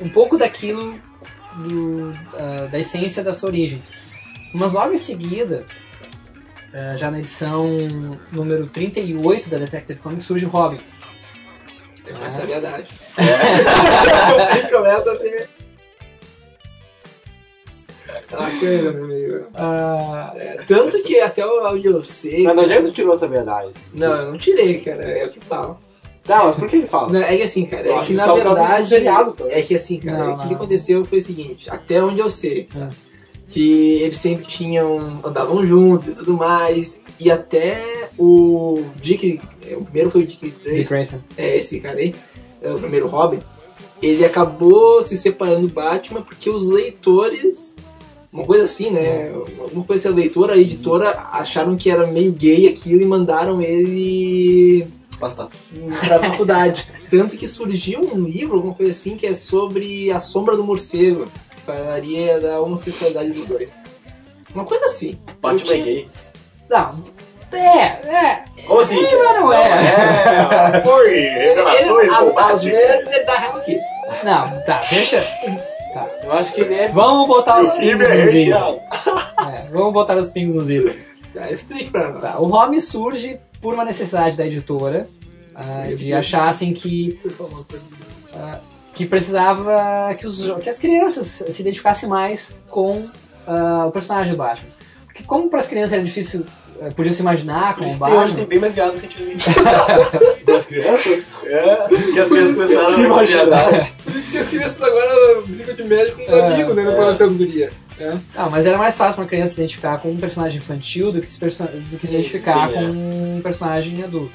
um 0.00 0.08
pouco 0.08 0.38
daquilo 0.38 0.98
do, 1.56 2.12
ah, 2.34 2.68
da 2.70 2.78
essência 2.78 3.22
da 3.22 3.34
sua 3.34 3.48
origem. 3.48 3.82
Mas 4.54 4.72
logo 4.72 4.92
em 4.92 4.98
seguida, 4.98 5.64
ah, 6.72 6.96
já 6.96 7.10
na 7.10 7.18
edição 7.18 7.66
número 8.32 8.66
38 8.66 9.50
da 9.50 9.58
Detective 9.58 10.00
Comics, 10.00 10.24
surge 10.24 10.46
o 10.46 10.50
Robin. 12.08 12.14
Começa 12.20 12.42
a 12.42 12.46
verdade. 12.46 12.88
Aí 14.50 14.70
começa 14.70 15.10
a 15.10 15.14
ver. 15.16 15.48
Aquela 18.08 18.50
coisa, 18.58 18.92
né, 18.92 19.06
meio. 19.06 19.46
Ah, 19.54 20.32
É, 20.34 20.54
tanto 20.66 21.02
que 21.02 21.20
até 21.20 21.44
onde 21.46 21.86
eu 21.86 22.02
sei. 22.02 22.42
Mas 22.42 22.54
de 22.56 22.60
onde 22.64 22.72
é 22.72 22.76
que 22.76 22.82
tu 22.84 22.92
tirou 22.92 23.14
essa 23.14 23.28
verdade? 23.28 23.72
Não, 23.92 24.14
eu 24.16 24.30
não 24.32 24.38
tirei, 24.38 24.80
cara. 24.80 25.02
É 25.04 25.26
o 25.26 25.30
que 25.30 25.40
falo. 25.40 25.78
Tá, 26.24 26.44
mas 26.44 26.56
por 26.56 26.68
que 26.68 26.76
ele 26.76 26.86
fala? 26.86 27.10
Não, 27.10 27.22
é 27.22 27.36
que 27.38 27.42
assim, 27.42 27.64
cara, 27.64 27.86
Eu 27.86 27.92
é 27.94 27.96
acho 27.96 28.06
que 28.08 28.12
que 28.14 28.18
na 28.26 28.34
verdade. 28.34 28.86
seriado, 28.86 29.32
tá? 29.32 29.44
É 29.48 29.62
que 29.62 29.74
assim, 29.74 29.98
cara, 29.98 30.18
Não, 30.18 30.32
o 30.32 30.34
que, 30.34 30.40
não. 30.42 30.48
que 30.48 30.54
aconteceu 30.54 31.02
foi 31.04 31.18
o 31.18 31.22
seguinte, 31.22 31.70
até 31.70 32.02
onde 32.02 32.20
eu 32.20 32.28
sei, 32.28 32.68
Hum. 32.76 32.90
Que 33.48 34.02
eles 34.02 34.18
sempre 34.18 34.46
tinham. 34.46 35.20
andavam 35.24 35.64
juntos 35.66 36.06
e 36.06 36.14
tudo 36.14 36.34
mais. 36.34 37.00
E 37.18 37.30
até 37.30 38.08
o 38.18 38.82
Dick. 39.02 39.40
é, 39.66 39.74
O 39.76 39.84
primeiro 39.84 40.10
foi 40.10 40.22
o 40.22 40.26
Dick 40.26 40.50
Grayson. 40.62 41.18
é 41.36 41.56
esse 41.56 41.80
cara 41.80 41.98
aí, 41.98 42.14
é 42.62 42.70
o 42.72 42.78
primeiro 42.78 43.08
Robin. 43.08 43.40
Ele 44.00 44.24
acabou 44.24 45.02
se 45.02 45.16
separando 45.16 45.66
do 45.66 45.72
Batman 45.72 46.22
porque 46.22 46.48
os 46.50 46.68
leitores. 46.68 47.74
Uma 48.30 48.44
coisa 48.44 48.64
assim, 48.64 48.90
né? 48.90 49.32
Alguma 49.58 49.84
coisa 49.84 50.06
assim, 50.08 50.14
a 50.14 50.20
leitora, 50.20 50.52
a 50.52 50.58
editora 50.58 51.10
acharam 51.32 51.76
que 51.76 51.88
era 51.90 52.06
meio 52.08 52.30
gay 52.30 52.68
aquilo 52.68 53.00
e 53.00 53.06
mandaram 53.06 53.60
ele 53.62 54.86
Basta. 55.18 55.48
pra 56.06 56.18
faculdade. 56.20 56.86
Tanto 57.10 57.36
que 57.38 57.48
surgiu 57.48 58.00
um 58.02 58.22
livro, 58.22 58.56
alguma 58.56 58.74
coisa 58.74 58.92
assim, 58.92 59.16
que 59.16 59.26
é 59.26 59.32
sobre 59.32 60.10
a 60.12 60.20
sombra 60.20 60.56
do 60.56 60.62
morcego, 60.62 61.26
falaria 61.72 62.40
da 62.40 62.60
homossexualidade 62.60 63.30
dos 63.30 63.46
dois. 63.46 63.78
Uma 64.54 64.64
coisa 64.64 64.86
assim. 64.86 65.18
Batman 65.40 65.72
é 65.72 65.74
tinha- 65.74 65.84
gay. 65.84 66.08
Não, 66.70 67.02
é, 67.52 67.76
é. 67.76 68.44
Como 68.66 68.80
assim? 68.80 69.04
É, 69.04 69.16
mas 69.16 69.40
não 69.40 69.52
é. 69.52 70.76
É, 70.76 70.80
foi. 70.84 71.14
Revelações 71.14 72.12
às 72.36 72.64
vezes 72.64 73.12
ele 73.12 73.24
dá 73.24 73.34
real 73.36 73.56
aqui. 73.56 73.78
Não, 74.24 74.62
tá, 74.64 74.80
deixa. 74.90 75.22
Eu 76.22 76.32
acho 76.32 76.54
que 76.54 76.60
ele 76.60 76.74
é. 76.74 76.88
Vamos 76.88 77.26
botar 77.28 77.60
os 77.60 77.74
pingos 77.74 78.08
é 78.08 78.16
nos 78.18 78.28
is. 78.28 78.34
recheado. 78.34 78.80
É, 79.52 79.68
vamos 79.70 79.92
botar 79.92 80.16
os 80.16 80.30
pingos 80.30 80.54
nos 80.54 80.70
is. 80.70 80.94
Tá, 81.34 81.50
explique 81.50 81.90
pra 81.90 82.10
nós. 82.10 82.22
Tá, 82.22 82.38
o 82.40 82.46
Robin 82.46 82.80
surge 82.80 83.38
por 83.60 83.74
uma 83.74 83.84
necessidade 83.84 84.36
da 84.36 84.46
editora 84.46 85.08
ah, 85.54 85.92
de 85.94 86.12
achar 86.14 86.48
assim 86.48 86.72
que 86.72 87.18
Por 87.22 87.32
que 88.98 89.06
precisava 89.06 90.12
que, 90.18 90.26
os, 90.26 90.42
que 90.60 90.68
as 90.68 90.78
crianças 90.78 91.26
se 91.48 91.62
identificassem 91.62 92.08
mais 92.08 92.56
com 92.68 93.06
ah, 93.46 93.86
o 93.86 93.92
personagem 93.92 94.32
do 94.32 94.36
Batman. 94.36 94.68
Porque 95.06 95.22
como 95.22 95.48
para 95.48 95.60
as 95.60 95.68
crianças 95.68 95.92
era 95.92 96.02
difícil, 96.02 96.44
eh, 96.80 96.90
podiam 96.90 97.14
se 97.14 97.20
imaginar 97.20 97.74
com 97.76 97.82
o 97.82 97.84
tem 97.84 97.92
hoje 97.94 98.00
tem 98.02 98.16
Batman. 98.18 98.46
bem 98.46 98.58
mais 98.58 98.74
viado 98.74 98.94
do 98.94 99.00
que 99.00 99.06
antigamente. 99.06 99.44
Das 100.46 100.66
crianças? 100.66 101.42
É, 101.44 101.86
que 101.88 102.18
as 102.20 102.28
Por 102.28 102.36
crianças 102.36 102.50
isso 102.50 102.66
que 102.66 102.72
eu 102.74 102.78
começaram 102.78 102.88
se 102.88 103.00
a 103.00 103.04
imaginar. 103.04 103.92
Por 104.04 104.16
isso 104.16 104.32
que 104.32 104.38
as 104.38 104.48
crianças 104.48 104.82
agora 104.82 105.42
brigam 105.46 105.74
de 105.76 105.84
médico 105.84 106.16
com 106.18 106.22
os 106.24 106.30
É, 106.32 106.46
amigos, 106.46 106.74
né? 106.74 106.82
Não 106.84 106.92
é. 106.92 106.94
com 107.16 107.24
as 107.24 107.32
gurias. 107.34 107.74
Ah, 108.36 108.48
mas 108.48 108.64
era 108.66 108.78
mais 108.78 108.96
fácil 108.96 109.14
para 109.14 109.22
uma 109.22 109.28
criança 109.28 109.54
se 109.54 109.60
identificar 109.60 109.98
com 109.98 110.10
um 110.10 110.16
personagem 110.16 110.58
infantil 110.58 111.10
do 111.12 111.20
que 111.20 111.30
se, 111.30 111.36
perso- 111.38 111.64
do 111.64 111.80
que 111.82 111.88
se 111.88 112.06
Sim, 112.06 112.14
identificar 112.14 112.68
sim, 112.68 112.74
com 112.74 112.80
é. 112.80 112.86
um 112.86 113.40
personagem 113.42 114.02
adulto. 114.04 114.32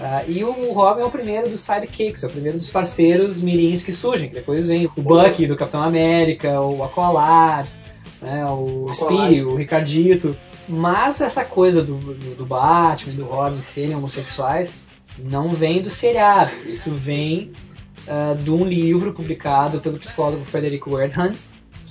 Ah, 0.00 0.22
e 0.26 0.44
o 0.44 0.72
Robin 0.72 1.02
é 1.02 1.04
o 1.04 1.10
primeiro 1.10 1.48
dos 1.48 1.60
sidekicks, 1.60 2.22
é 2.22 2.26
o 2.28 2.30
primeiro 2.30 2.56
dos 2.56 2.70
parceiros 2.70 3.42
mirins 3.42 3.82
que 3.82 3.92
surgem. 3.92 4.28
que 4.28 4.36
Depois 4.36 4.68
vem 4.68 4.86
o 4.86 5.02
Bucky 5.02 5.46
do 5.46 5.56
Capitão 5.56 5.82
América, 5.82 6.60
o 6.60 6.84
Aqualad, 6.84 7.68
né, 8.22 8.44
o. 8.46 8.86
Speedy, 8.92 9.42
o 9.42 9.56
Ricardito. 9.56 10.36
Mas 10.68 11.20
essa 11.20 11.44
coisa 11.44 11.82
do, 11.82 11.96
do, 11.96 12.34
do 12.36 12.46
Batman 12.46 13.12
e 13.12 13.16
do 13.16 13.24
Robin 13.24 13.60
serem 13.62 13.96
homossexuais 13.96 14.78
não 15.18 15.50
vem 15.50 15.82
do 15.82 15.90
seriado. 15.90 16.50
Isso 16.66 16.92
vem 16.92 17.52
ah, 18.06 18.34
de 18.34 18.50
um 18.50 18.64
livro 18.64 19.12
publicado 19.12 19.80
pelo 19.80 19.98
psicólogo 19.98 20.44
Frederick 20.44 20.88
Wertham, 20.88 21.32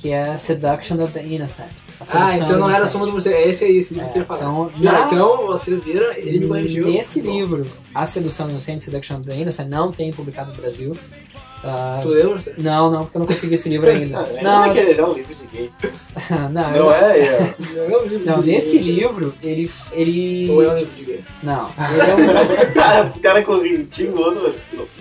que 0.02 0.12
é 0.12 0.38
Seduction 0.38 1.04
of 1.04 1.14
the 1.14 1.24
Innocent. 1.24 1.68
Ah, 2.14 2.38
então 2.38 2.60
não 2.60 2.70
era 2.70 2.86
a 2.86 2.88
sombra 2.88 3.08
do 3.08 3.14
morcego. 3.14 3.36
É 3.36 3.48
esse 3.48 3.66
aí, 3.66 3.78
esse 3.78 3.94
livro 3.96 4.10
que 4.12 4.20
eu 4.20 4.22
ia 4.22 4.26
falar. 4.28 4.42
Então, 4.42 4.72
Não, 4.78 5.06
então 5.08 5.48
vocês 5.48 5.84
viram, 5.84 6.14
ele 6.14 6.40
me 6.42 6.48
corrigiu. 6.48 6.86
Nesse 6.86 7.24
Bom, 7.24 7.32
livro, 7.32 7.66
A 7.96 8.06
Sedução 8.06 8.48
Inocente, 8.50 8.84
Seduction 8.84 9.18
of 9.18 9.26
the 9.28 9.36
Innocent, 9.36 9.68
não 9.68 9.92
tem 9.92 10.12
publicado 10.12 10.52
no 10.52 10.58
Brasil. 10.62 10.94
Ah, 11.64 12.00
Tu 12.04 12.10
lembra? 12.10 12.40
Não, 12.60 12.92
não, 12.92 13.00
porque 13.04 13.18
eu 13.18 13.20
não 13.20 13.26
consegui 13.26 13.56
esse 13.56 13.68
livro 13.68 13.90
ainda. 13.90 14.20
Não, 14.44 14.44
Não, 14.44 14.66
é 14.66 14.70
que 14.74 14.78
ele 14.80 15.02
é 15.02 15.04
um 15.06 15.14
livro 15.14 15.34
de 15.34 15.48
gay. 15.48 15.72
não, 16.52 16.76
eu 16.76 16.84
Não 16.84 16.94
é? 16.94 17.20
é. 17.20 17.56
Não, 17.90 18.00
é 18.02 18.08
livro 18.08 18.26
Não, 18.28 18.42
nesse 18.44 18.78
livro, 18.78 19.34
ele. 19.42 19.72
ele... 19.94 20.50
Ou 20.52 20.64
é 20.64 20.70
um 20.74 20.78
livro 20.78 20.96
de 20.96 21.04
gay? 21.04 21.24
Não, 21.42 21.68
ele 21.90 22.02
é 22.02 22.14
um- 22.70 22.74
Cara, 22.74 23.12
o 23.16 23.20
cara 23.20 23.42
correntinho 23.44 24.16
o 24.16 24.20
outro. 24.20 24.54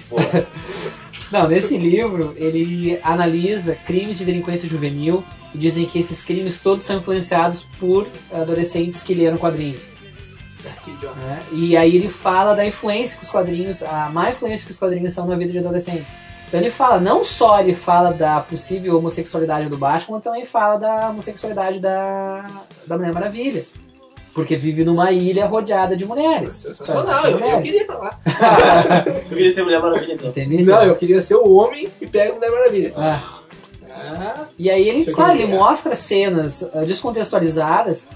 Porra. 0.09 0.47
não, 1.31 1.49
nesse 1.49 1.77
livro, 1.77 2.35
ele 2.37 3.01
analisa 3.03 3.75
crimes 3.75 4.19
de 4.19 4.25
delinquência 4.25 4.69
juvenil 4.69 5.25
e 5.55 5.59
dizem 5.59 5.87
que 5.87 5.99
esses 5.99 6.25
crimes 6.25 6.61
todos 6.61 6.85
são 6.85 6.99
influenciados 6.99 7.67
por 7.81 8.09
adolescentes 8.33 9.03
que 9.03 9.15
leram 9.15 9.37
quadrinhos. 9.37 9.91
Ah, 10.65 11.15
né? 11.27 11.43
E 11.53 11.77
aí 11.77 11.97
ele 11.97 12.09
fala 12.09 12.55
da 12.55 12.67
influência 12.67 13.17
que 13.17 13.25
os 13.25 13.31
quadrinhos, 13.31 13.83
a 13.83 14.09
má 14.11 14.31
influência 14.31 14.67
que 14.67 14.73
os 14.73 14.79
quadrinhos 14.79 15.13
são 15.13 15.27
na 15.27 15.37
vida 15.37 15.53
de 15.53 15.59
adolescentes. 15.59 16.17
Então 16.49 16.61
ele 16.61 16.71
fala, 16.71 17.01
não 17.01 17.25
só 17.25 17.61
ele 17.61 17.75
fala 17.75 18.13
da 18.13 18.41
possível 18.41 18.97
homossexualidade 18.99 19.69
do 19.69 19.77
Batman, 19.77 20.07
como 20.07 20.21
também 20.21 20.45
fala 20.45 20.77
da 20.77 21.11
homossexualidade 21.11 21.81
da, 21.81 22.45
da 22.87 22.97
Mulher 22.97 23.13
Maravilha. 23.13 23.65
Porque 24.37 24.55
vive 24.55 24.85
numa 24.85 25.11
ilha 25.11 25.47
rodeada 25.47 25.97
de 25.97 26.05
mulheres. 26.05 26.53
Só 26.73 26.85
Sensacional, 27.03 27.27
eu, 27.27 27.39
eu 27.39 27.63
queria 27.63 27.81
ir 27.81 27.87
pra 27.87 27.97
lá. 27.99 28.19
Tu 29.27 29.35
queria 29.35 29.55
ser 29.55 29.63
Mulher 29.65 29.81
Maravilha 29.81 30.13
então? 30.13 30.29
Entendeu? 30.29 30.67
Não, 30.67 30.83
eu 30.85 30.95
queria 30.95 31.23
ser 31.23 31.37
o 31.37 31.51
homem 31.55 31.89
e 31.99 32.07
pega 32.07 32.33
o 32.33 32.35
Mulher 32.35 32.51
Maravilha. 32.51 32.93
Ah. 32.97 33.39
Ah, 33.91 34.45
E 34.59 34.69
aí 34.71 34.87
ele, 34.87 35.11
claro, 35.11 35.39
ele 35.39 35.47
mostra 35.47 35.97
cenas 35.97 36.63
ah, 36.75 36.85
descontextualizadas 36.85 38.09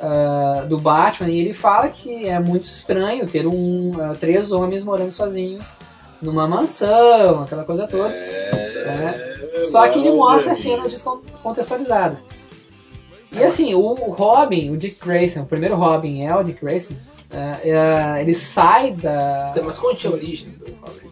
ah, 0.00 0.64
do 0.66 0.78
Batman 0.78 1.28
e 1.28 1.38
ele 1.40 1.52
fala 1.52 1.90
que 1.90 2.26
é 2.26 2.40
muito 2.40 2.62
estranho 2.62 3.26
ter 3.26 3.46
um, 3.46 3.92
ah, 4.00 4.14
três 4.18 4.52
homens 4.52 4.82
morando 4.82 5.12
sozinhos 5.12 5.74
numa 6.22 6.48
mansão, 6.48 7.42
aquela 7.42 7.64
coisa 7.64 7.86
toda. 7.86 8.08
né? 8.08 9.14
Só 9.70 9.86
que 9.90 9.98
ele 9.98 10.12
mostra 10.12 10.54
cenas 10.54 10.90
descontextualizadas. 10.90 12.24
E 13.38 13.44
assim, 13.44 13.74
o 13.74 13.94
Robin, 13.94 14.70
o 14.70 14.76
Dick 14.76 14.98
Grayson, 15.04 15.42
o 15.42 15.46
primeiro 15.46 15.76
Robin 15.76 16.22
é 16.22 16.34
o 16.34 16.42
Dick 16.42 16.60
Grayson, 16.60 16.94
é, 17.30 17.70
é, 17.70 18.20
ele 18.22 18.34
sai 18.34 18.92
da. 18.92 19.48
Então, 19.50 19.64
mas 19.64 19.78
conte 19.78 20.06
a 20.06 20.10
origem 20.10 20.48
do 20.50 20.64
Robin. 20.80 21.06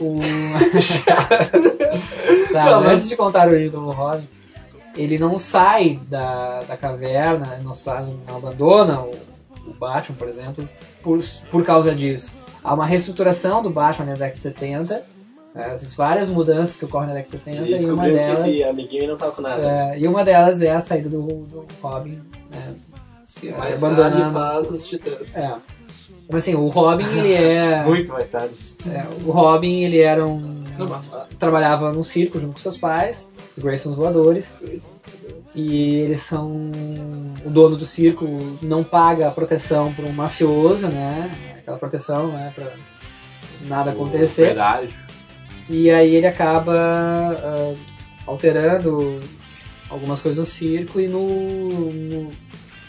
O... 0.00 0.18
tá, 2.52 2.64
Não, 2.64 2.80
mas 2.80 2.82
mas- 2.82 2.92
antes 2.94 3.08
de 3.08 3.16
contar 3.16 3.44
a 3.44 3.50
origem 3.50 3.70
do 3.70 3.90
Robin, 3.90 4.26
ele 4.96 5.18
não 5.18 5.38
sai 5.38 5.98
da, 6.08 6.62
da 6.62 6.76
caverna, 6.76 7.58
não, 7.62 7.74
sai, 7.74 8.04
não 8.26 8.36
abandona 8.36 9.00
o, 9.00 9.14
o 9.66 9.72
Batman, 9.74 10.16
por 10.16 10.28
exemplo, 10.28 10.68
por, 11.02 11.18
por 11.50 11.64
causa 11.64 11.94
disso. 11.94 12.36
Há 12.64 12.74
uma 12.74 12.86
reestruturação 12.86 13.62
do 13.62 13.70
Batman 13.70 14.06
na 14.06 14.12
década 14.12 14.36
de 14.36 14.42
70, 14.42 15.02
é, 15.54 15.74
essas 15.74 15.94
várias 15.94 16.30
mudanças 16.30 16.76
que 16.76 16.84
ocorrem 16.84 17.08
na 17.08 17.14
década 17.14 17.38
de 17.38 17.44
70, 17.44 17.56
E 17.56 17.70
e 17.70 17.72
uma 17.72 17.78
descobriram 17.78 18.16
que 18.18 18.24
delas, 18.24 18.46
esse 18.48 18.64
amiguinho 18.64 19.08
não 19.08 19.16
tava 19.16 19.32
com 19.32 19.42
nada. 19.42 19.62
é, 19.62 19.98
e 19.98 20.06
uma 20.08 20.24
delas 20.24 20.62
é 20.62 20.70
a 20.72 20.80
saída 20.80 21.08
do, 21.08 21.20
do 21.22 21.66
Robin. 21.82 22.20
né, 22.50 22.74
Que 23.40 23.48
É, 23.48 23.56
mais 23.56 23.74
abandonando. 23.82 24.16
tarde 24.18 24.32
faz 24.32 24.70
os 24.70 24.86
titãs. 24.86 25.36
É. 25.36 25.54
Mas 26.30 26.42
assim, 26.44 26.54
o 26.54 26.68
Robin, 26.68 27.04
ele 27.04 27.32
é... 27.34 27.82
Muito 27.84 28.12
mais 28.12 28.28
tarde. 28.28 28.54
é, 28.88 29.04
o 29.26 29.30
Robin, 29.30 29.82
ele 29.82 29.98
era 30.00 30.24
um... 30.26 30.62
Não 30.78 30.88
mais 30.88 31.04
fácil. 31.06 31.36
trabalhava 31.38 31.92
num 31.92 32.02
circo 32.02 32.40
junto 32.40 32.54
com 32.54 32.58
seus 32.58 32.78
pais, 32.78 33.28
os 33.54 33.62
Graysons 33.62 33.94
voadores, 33.94 34.54
e 35.54 35.96
eles 35.96 36.22
são 36.22 36.70
o 37.44 37.50
dono 37.50 37.76
do 37.76 37.84
circo 37.84 38.26
não 38.62 38.82
paga 38.82 39.28
a 39.28 39.30
proteção 39.30 39.92
para 39.92 40.06
um 40.06 40.12
mafioso, 40.12 40.88
né? 40.88 41.30
Aquela 41.58 41.76
proteção, 41.76 42.28
né, 42.28 42.50
para 42.54 42.72
nada 43.68 43.90
acontecer. 43.90 44.46
Verdade. 44.46 44.94
E 45.68 45.90
aí 45.90 46.14
ele 46.14 46.26
acaba 46.26 46.74
ah, 46.74 47.74
alterando 48.26 49.20
algumas 49.88 50.20
coisas 50.20 50.38
no 50.38 50.44
circo 50.46 51.00
e 51.00 51.06
no, 51.08 51.90
no, 51.90 52.32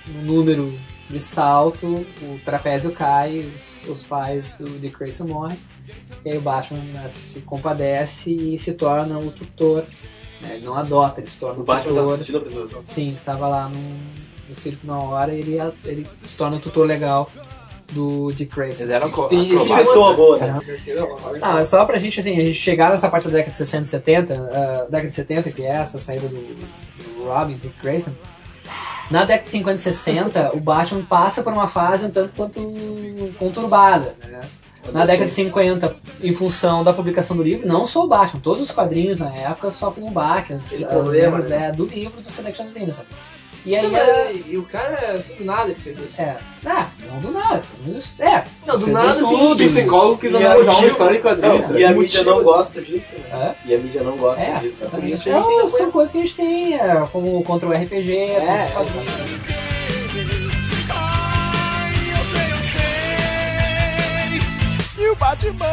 no 0.07 0.21
número 0.23 0.77
de 1.09 1.19
salto 1.19 2.05
o 2.21 2.39
trapézio 2.43 2.91
cai, 2.91 3.39
os, 3.39 3.85
os 3.87 4.03
pais 4.03 4.55
do 4.57 4.65
Dick 4.79 4.97
Grayson 4.97 5.27
morrem. 5.27 5.57
E 6.25 6.29
aí 6.31 6.37
o 6.37 6.41
Batman 6.41 6.79
né, 6.79 7.09
se 7.09 7.41
compadece 7.41 8.31
e 8.31 8.57
se 8.57 8.73
torna 8.73 9.19
o 9.19 9.29
tutor. 9.31 9.83
né, 10.41 10.55
Ele 10.55 10.65
não 10.65 10.75
adota, 10.75 11.19
ele 11.21 11.29
se 11.29 11.37
torna 11.39 11.59
O 11.59 11.61
o 11.61 11.65
Batman 11.65 11.93
tá 11.93 11.99
tutor. 11.99 12.13
assistindo 12.15 12.35
a 12.35 12.39
apresentação. 12.39 12.81
Sim, 12.85 13.13
estava 13.13 13.47
lá 13.47 13.69
no, 13.69 13.79
no 14.47 14.55
circo 14.55 14.87
na 14.87 14.97
hora 14.97 15.33
e 15.33 15.39
ele, 15.39 15.57
ele 15.85 16.07
se 16.25 16.37
torna 16.37 16.57
o 16.57 16.59
tutor 16.59 16.87
legal 16.87 17.29
do 17.93 18.31
Dick 18.31 18.53
Grayson. 18.53 18.83
Eles 18.83 18.93
eram 18.93 19.11
Pessoa 19.77 20.15
boa, 20.15 20.37
né? 20.37 20.59
Não, 21.39 21.57
é 21.57 21.63
só 21.63 21.85
pra 21.85 21.97
gente, 21.97 22.19
assim, 22.19 22.37
a 22.37 22.45
gente 22.45 22.55
chegar 22.55 22.89
nessa 22.89 23.09
parte 23.09 23.27
da 23.27 23.31
década 23.31 23.51
de 23.51 23.57
60 23.57 23.83
e 23.83 23.87
70, 23.87 24.33
ah, 24.33 24.85
década 24.89 25.07
de 25.07 25.13
70, 25.13 25.51
que 25.51 25.63
é 25.63 25.69
essa 25.69 25.99
saída 25.99 26.27
do, 26.27 26.35
do 26.35 27.25
Robin, 27.25 27.55
Dick 27.57 27.75
Grayson. 27.81 28.11
Na 29.11 29.25
década 29.25 29.43
de 29.43 29.49
50 29.49 29.75
e 29.75 29.79
60, 29.79 30.55
o 30.55 30.59
Batman 30.59 31.03
passa 31.03 31.43
por 31.43 31.53
uma 31.53 31.67
fase 31.67 32.05
um 32.05 32.09
tanto 32.09 32.33
quanto 32.33 32.61
conturbada, 33.37 34.15
né? 34.25 34.41
Na 34.91 35.05
década 35.05 35.25
de 35.25 35.31
50, 35.31 35.95
em 36.21 36.33
função 36.33 36.83
da 36.83 36.91
publicação 36.91 37.37
do 37.37 37.43
livro, 37.43 37.65
não 37.65 37.87
só 37.87 38.03
o 38.03 38.07
Batman, 38.07 38.41
todos 38.41 38.61
os 38.61 38.71
quadrinhos 38.71 39.19
na 39.19 39.33
época 39.33 39.71
sofrem 39.71 40.05
um 40.05 40.11
baque, 40.11 40.53
as, 40.53 40.73
as 40.73 40.83
problema, 40.83 41.39
né? 41.39 41.67
é, 41.67 41.71
do 41.71 41.85
livro 41.85 42.21
do 42.21 42.29
Selection 42.29 42.65
Anderson. 42.65 43.03
E 43.65 43.75
aí, 43.77 43.87
Não, 43.89 43.97
é, 43.97 44.25
mas- 44.33 44.43
E 44.47 44.57
o 44.57 44.63
cara, 44.63 45.13
assim, 45.15 45.35
do 45.35 45.45
nada 45.45 45.69
ele 45.71 45.79
fez 45.79 45.97
isso. 45.97 46.21
é, 46.21 46.37
ah, 46.65 46.87
não 47.07 47.19
do 47.21 47.31
nada, 47.31 47.61
mas, 47.85 48.13
é, 48.19 48.43
Não, 48.67 48.75
do 48.77 48.81
fez 48.85 48.93
nada, 48.93 49.09
assim, 49.11 49.21
estudos, 49.21 49.71
O 49.71 49.75
psicólogo 49.79 50.17
quis 50.17 50.33
E 50.33 50.35
analisar 50.35 50.71
a 50.71 50.77
uma 50.77 50.87
história 50.87 51.17
em 51.17 51.21
quadrinhos. 51.21 51.69
Não, 51.69 51.79
E 51.79 51.83
a 51.85 51.87
motivo- 51.87 52.01
mídia 52.01 52.23
não 52.23 52.43
gosta 52.43 52.81
disso, 52.81 53.15
né? 53.15 53.23
Hã? 53.33 53.55
E 53.65 53.73
a 53.75 53.77
mídia 53.77 54.03
não 54.03 54.17
gosta 54.17 54.41
É, 54.41 54.59
disso. 54.59 54.89
por 54.89 55.03
isso 55.05 55.23
que 55.23 55.29
gente 55.33 55.47
tem 55.47 55.57
Não, 55.57 55.69
são 55.69 55.91
coisas 55.91 56.11
que 56.11 56.17
a 56.17 56.21
gente 56.21 56.35
tem, 56.35 56.73
é, 56.75 57.07
como 57.11 57.41
contra 57.43 57.69
o 57.69 57.73
RPG, 57.73 58.13
É, 58.17 58.67
contra 58.73 58.83
os 58.83 58.91
quadrinhos. 58.91 60.33
E 64.97 65.07
o 65.09 65.15
Batman 65.15 65.65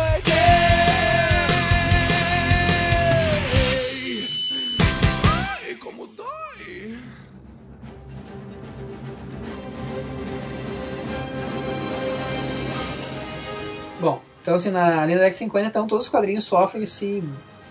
Bom, 14.00 14.20
então 14.42 14.54
assim, 14.54 14.70
na, 14.70 15.02
ali 15.02 15.12
na 15.14 15.18
década 15.20 15.30
de 15.30 15.36
50, 15.36 15.66
então, 15.68 15.86
todos 15.86 16.06
os 16.06 16.10
quadrinhos 16.10 16.44
sofrem 16.44 16.82
esse 16.84 17.22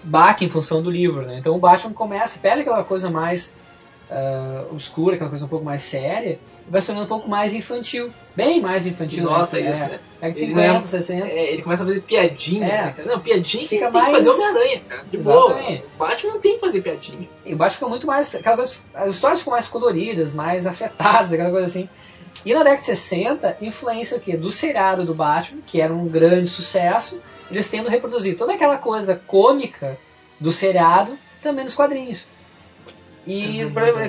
baque 0.03 0.45
em 0.45 0.49
função 0.49 0.81
do 0.81 0.89
livro, 0.89 1.23
né? 1.23 1.37
Então 1.39 1.55
o 1.55 1.59
Batman 1.59 1.91
começa, 1.93 2.39
pega 2.39 2.61
aquela 2.61 2.83
coisa 2.83 3.09
mais 3.09 3.53
ah, 4.09 4.65
obscura, 4.71 5.15
aquela 5.15 5.29
coisa 5.29 5.45
um 5.45 5.49
pouco 5.49 5.65
mais 5.65 5.81
séria, 5.83 6.39
e 6.67 6.71
vai 6.71 6.81
se 6.81 6.87
tornando 6.87 7.05
um 7.05 7.09
pouco 7.09 7.29
mais 7.29 7.53
infantil. 7.53 8.09
Bem 8.35 8.61
mais 8.61 8.85
infantil. 8.87 9.23
Nossa, 9.23 9.59
né? 9.59 9.69
isso, 9.71 9.83
É, 9.83 9.87
né? 9.89 9.99
Década 10.21 10.33
de 10.33 10.39
Ele 10.39 10.47
50, 10.47 10.67
lembra- 10.71 10.81
60. 10.87 11.27
É, 11.27 11.53
ele 11.53 11.61
começa 11.61 11.83
a 11.83 11.87
fazer 11.87 12.01
piadinha, 12.01 12.65
É. 12.67 12.85
né? 12.85 12.95
Não, 13.05 13.19
piadinha 13.19 13.63
que 13.63 13.69
Fica 13.69 13.91
tem 13.91 14.01
que 14.05 14.11
mais- 14.11 14.25
fazer 14.25 14.29
Homem-Aranha, 14.29 14.81
cara. 14.87 15.03
De 15.11 15.17
boa. 15.17 15.45
Exatamente. 15.51 15.83
O 15.83 15.97
Batman 15.97 16.33
não 16.33 16.39
tem 16.39 16.53
que 16.55 16.59
fazer 16.61 16.81
piadinha. 16.81 17.29
E 17.45 17.53
o 17.53 17.57
Batman 17.57 17.73
fica 17.75 17.87
muito 17.87 18.07
mais. 18.07 18.35
Aquela 18.35 18.55
coisa, 18.55 18.75
as 18.93 19.11
histórias 19.13 19.39
ficam 19.39 19.51
mais 19.51 19.67
coloridas, 19.67 20.33
mais 20.33 20.65
afetadas, 20.67 21.33
aquela 21.33 21.49
coisa 21.51 21.65
assim. 21.67 21.89
E 22.45 22.54
na 22.54 22.63
década 22.63 22.80
de 22.80 22.86
60, 22.86 23.58
influência 23.62 24.17
o 24.17 24.19
quê? 24.19 24.38
Do 24.38 24.52
seriado 24.52 25.06
do 25.06 25.13
Batman, 25.13 25.62
que 25.65 25.82
era 25.82 25.93
um 25.93 26.08
grande 26.08 26.47
sucesso, 26.47 27.21
eles 27.52 27.69
tendo 27.69 27.89
reproduzido 27.89 28.38
toda 28.38 28.54
aquela 28.54 28.78
coisa 28.78 29.21
cômica 29.28 29.97
do 30.39 30.52
seriado 30.52 31.17
também 31.41 31.65
nos 31.65 31.75
quadrinhos. 31.75 32.28
E 33.28 33.62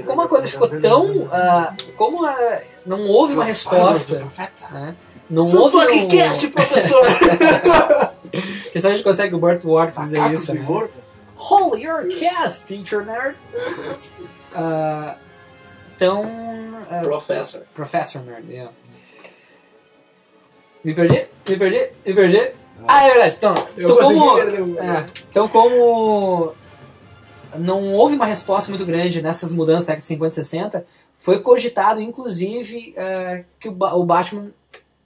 como 0.07 0.23
a 0.23 0.29
coisa 0.29 0.47
ficou 0.47 0.69
tão. 0.81 1.29
ah, 1.33 1.75
como 1.97 2.25
ah, 2.25 2.61
não 2.87 3.09
houve 3.09 3.35
uma 3.35 3.45
resposta. 3.45 4.27
Né? 4.71 4.97
Não 5.29 5.45
houve 5.45 5.77
um... 5.77 5.81
Santuário 5.81 6.51
professor! 6.53 7.07
Quem 8.73 8.81
sabe 8.81 8.95
a 8.95 8.97
gente 8.97 9.05
consegue 9.05 9.35
o 9.35 9.39
Burt 9.39 9.65
Ward 9.65 9.93
fazer 9.93 10.33
isso, 10.33 10.55
né? 10.55 10.67
Holy 11.37 11.85
your 11.85 12.07
cast, 12.19 12.67
teacher 12.67 13.05
nerd! 13.05 13.37
Ah, 14.53 15.15
então. 16.01 16.25
ah, 16.91 17.01
Professor. 17.03 17.63
Professor 17.75 18.23
Nerd, 18.23 18.51
yeah. 18.51 18.73
Me 20.83 20.95
perdi? 20.95 21.27
Me 21.49 21.57
perdi? 21.59 21.91
Me 22.07 22.15
perdi? 22.15 22.53
Ah, 22.89 23.05
é 23.05 23.11
verdade. 23.11 23.37
Então, 23.37 23.55
Eu 23.77 23.91
então 23.91 23.97
como, 23.99 24.39
é, 24.39 25.07
então 25.31 25.49
como 25.49 26.55
não 27.59 27.93
houve 27.93 28.17
uma 28.17 28.25
resposta 28.25 28.71
muito 28.71 28.87
grande 28.87 29.21
nessas 29.21 29.53
mudanças 29.53 29.87
da 29.87 29.93
década 29.93 30.01
de 30.01 30.07
50 30.07 30.33
e 30.33 30.45
60, 30.45 30.87
foi 31.19 31.41
cogitado, 31.41 32.01
inclusive, 32.01 32.95
eh, 32.97 33.45
que 33.59 33.69
o, 33.69 33.73
o 33.73 34.05
Batman 34.05 34.53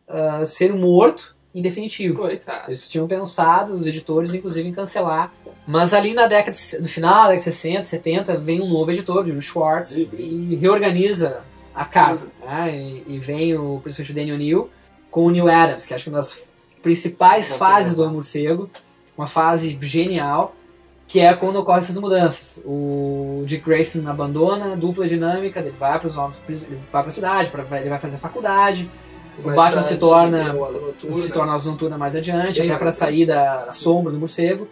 ah, 0.09 0.45
ser 0.45 0.73
morto 0.73 1.35
em 1.53 1.61
definitivo. 1.61 2.21
Coitado. 2.21 2.71
Eles 2.71 2.89
tinham 2.89 3.09
pensado, 3.09 3.75
os 3.77 3.87
editores, 3.87 4.33
inclusive, 4.33 4.69
em 4.69 4.73
cancelar. 4.73 5.33
Mas 5.66 5.94
ali 5.94 6.12
na 6.14 6.27
década, 6.27 6.57
de- 6.57 6.83
no 6.83 6.88
final 6.88 7.12
da 7.14 7.20
década 7.31 7.37
de 7.38 7.42
60, 7.44 7.85
70, 7.85 8.37
vem 8.37 8.61
um 8.61 8.68
novo 8.68 8.90
editor, 8.90 9.27
o 9.27 9.40
Schwartz, 9.42 9.96
e 9.96 10.57
reorganiza 10.61 11.38
a 11.74 11.85
casa. 11.85 12.31
né? 12.44 12.77
E, 12.77 13.05
e 13.14 13.18
vem 13.18 13.57
o, 13.57 13.81
principalmente 13.83 14.12
o 14.12 14.14
Daniel 14.14 14.38
Neal 14.38 14.68
com 15.11 15.27
o 15.27 15.31
Neil 15.31 15.48
Adams, 15.48 15.87
que 15.87 15.94
acho 15.94 16.05
que 16.05 16.11
é 16.11 16.12
uma 16.12 16.18
das 16.18 16.42
principais 16.83 17.55
fases 17.57 17.96
do 17.96 18.03
Homem 18.03 18.16
Morcego. 18.16 18.68
Uma 19.16 19.27
fase 19.29 19.79
genial, 19.81 20.55
que 21.07 21.20
é 21.20 21.33
quando 21.35 21.57
ocorrem 21.57 21.79
essas 21.79 21.96
mudanças. 21.98 22.61
O 22.64 23.42
Dick 23.46 23.64
Grayson 23.64 24.07
abandona 24.09 24.72
a 24.72 24.77
dupla 24.77 25.07
dinâmica, 25.07 25.61
ele 25.61 25.70
vai 25.70 25.98
para 25.98 26.09
os 26.09 26.16
ele 26.48 26.79
vai 26.92 27.03
para 27.03 27.09
a 27.09 27.11
cidade, 27.12 27.50
pra, 27.50 27.81
ele 27.81 27.88
vai 27.90 27.98
fazer 28.00 28.16
faculdade. 28.18 28.90
O 29.38 29.42
Batman 29.57 29.83
se 29.83 29.96
torna 29.98 30.53
se 31.14 31.33
torna 31.33 31.53
a 31.53 31.55
Asa 31.55 31.70
Noturna 31.70 31.96
mais 31.96 32.14
adiante, 32.16 32.61
até 32.61 32.77
para 32.79 32.92
sair 32.92 33.24
da 33.27 33.70
sombra 33.70 34.12
do 34.12 34.18
morcego. 34.18 34.68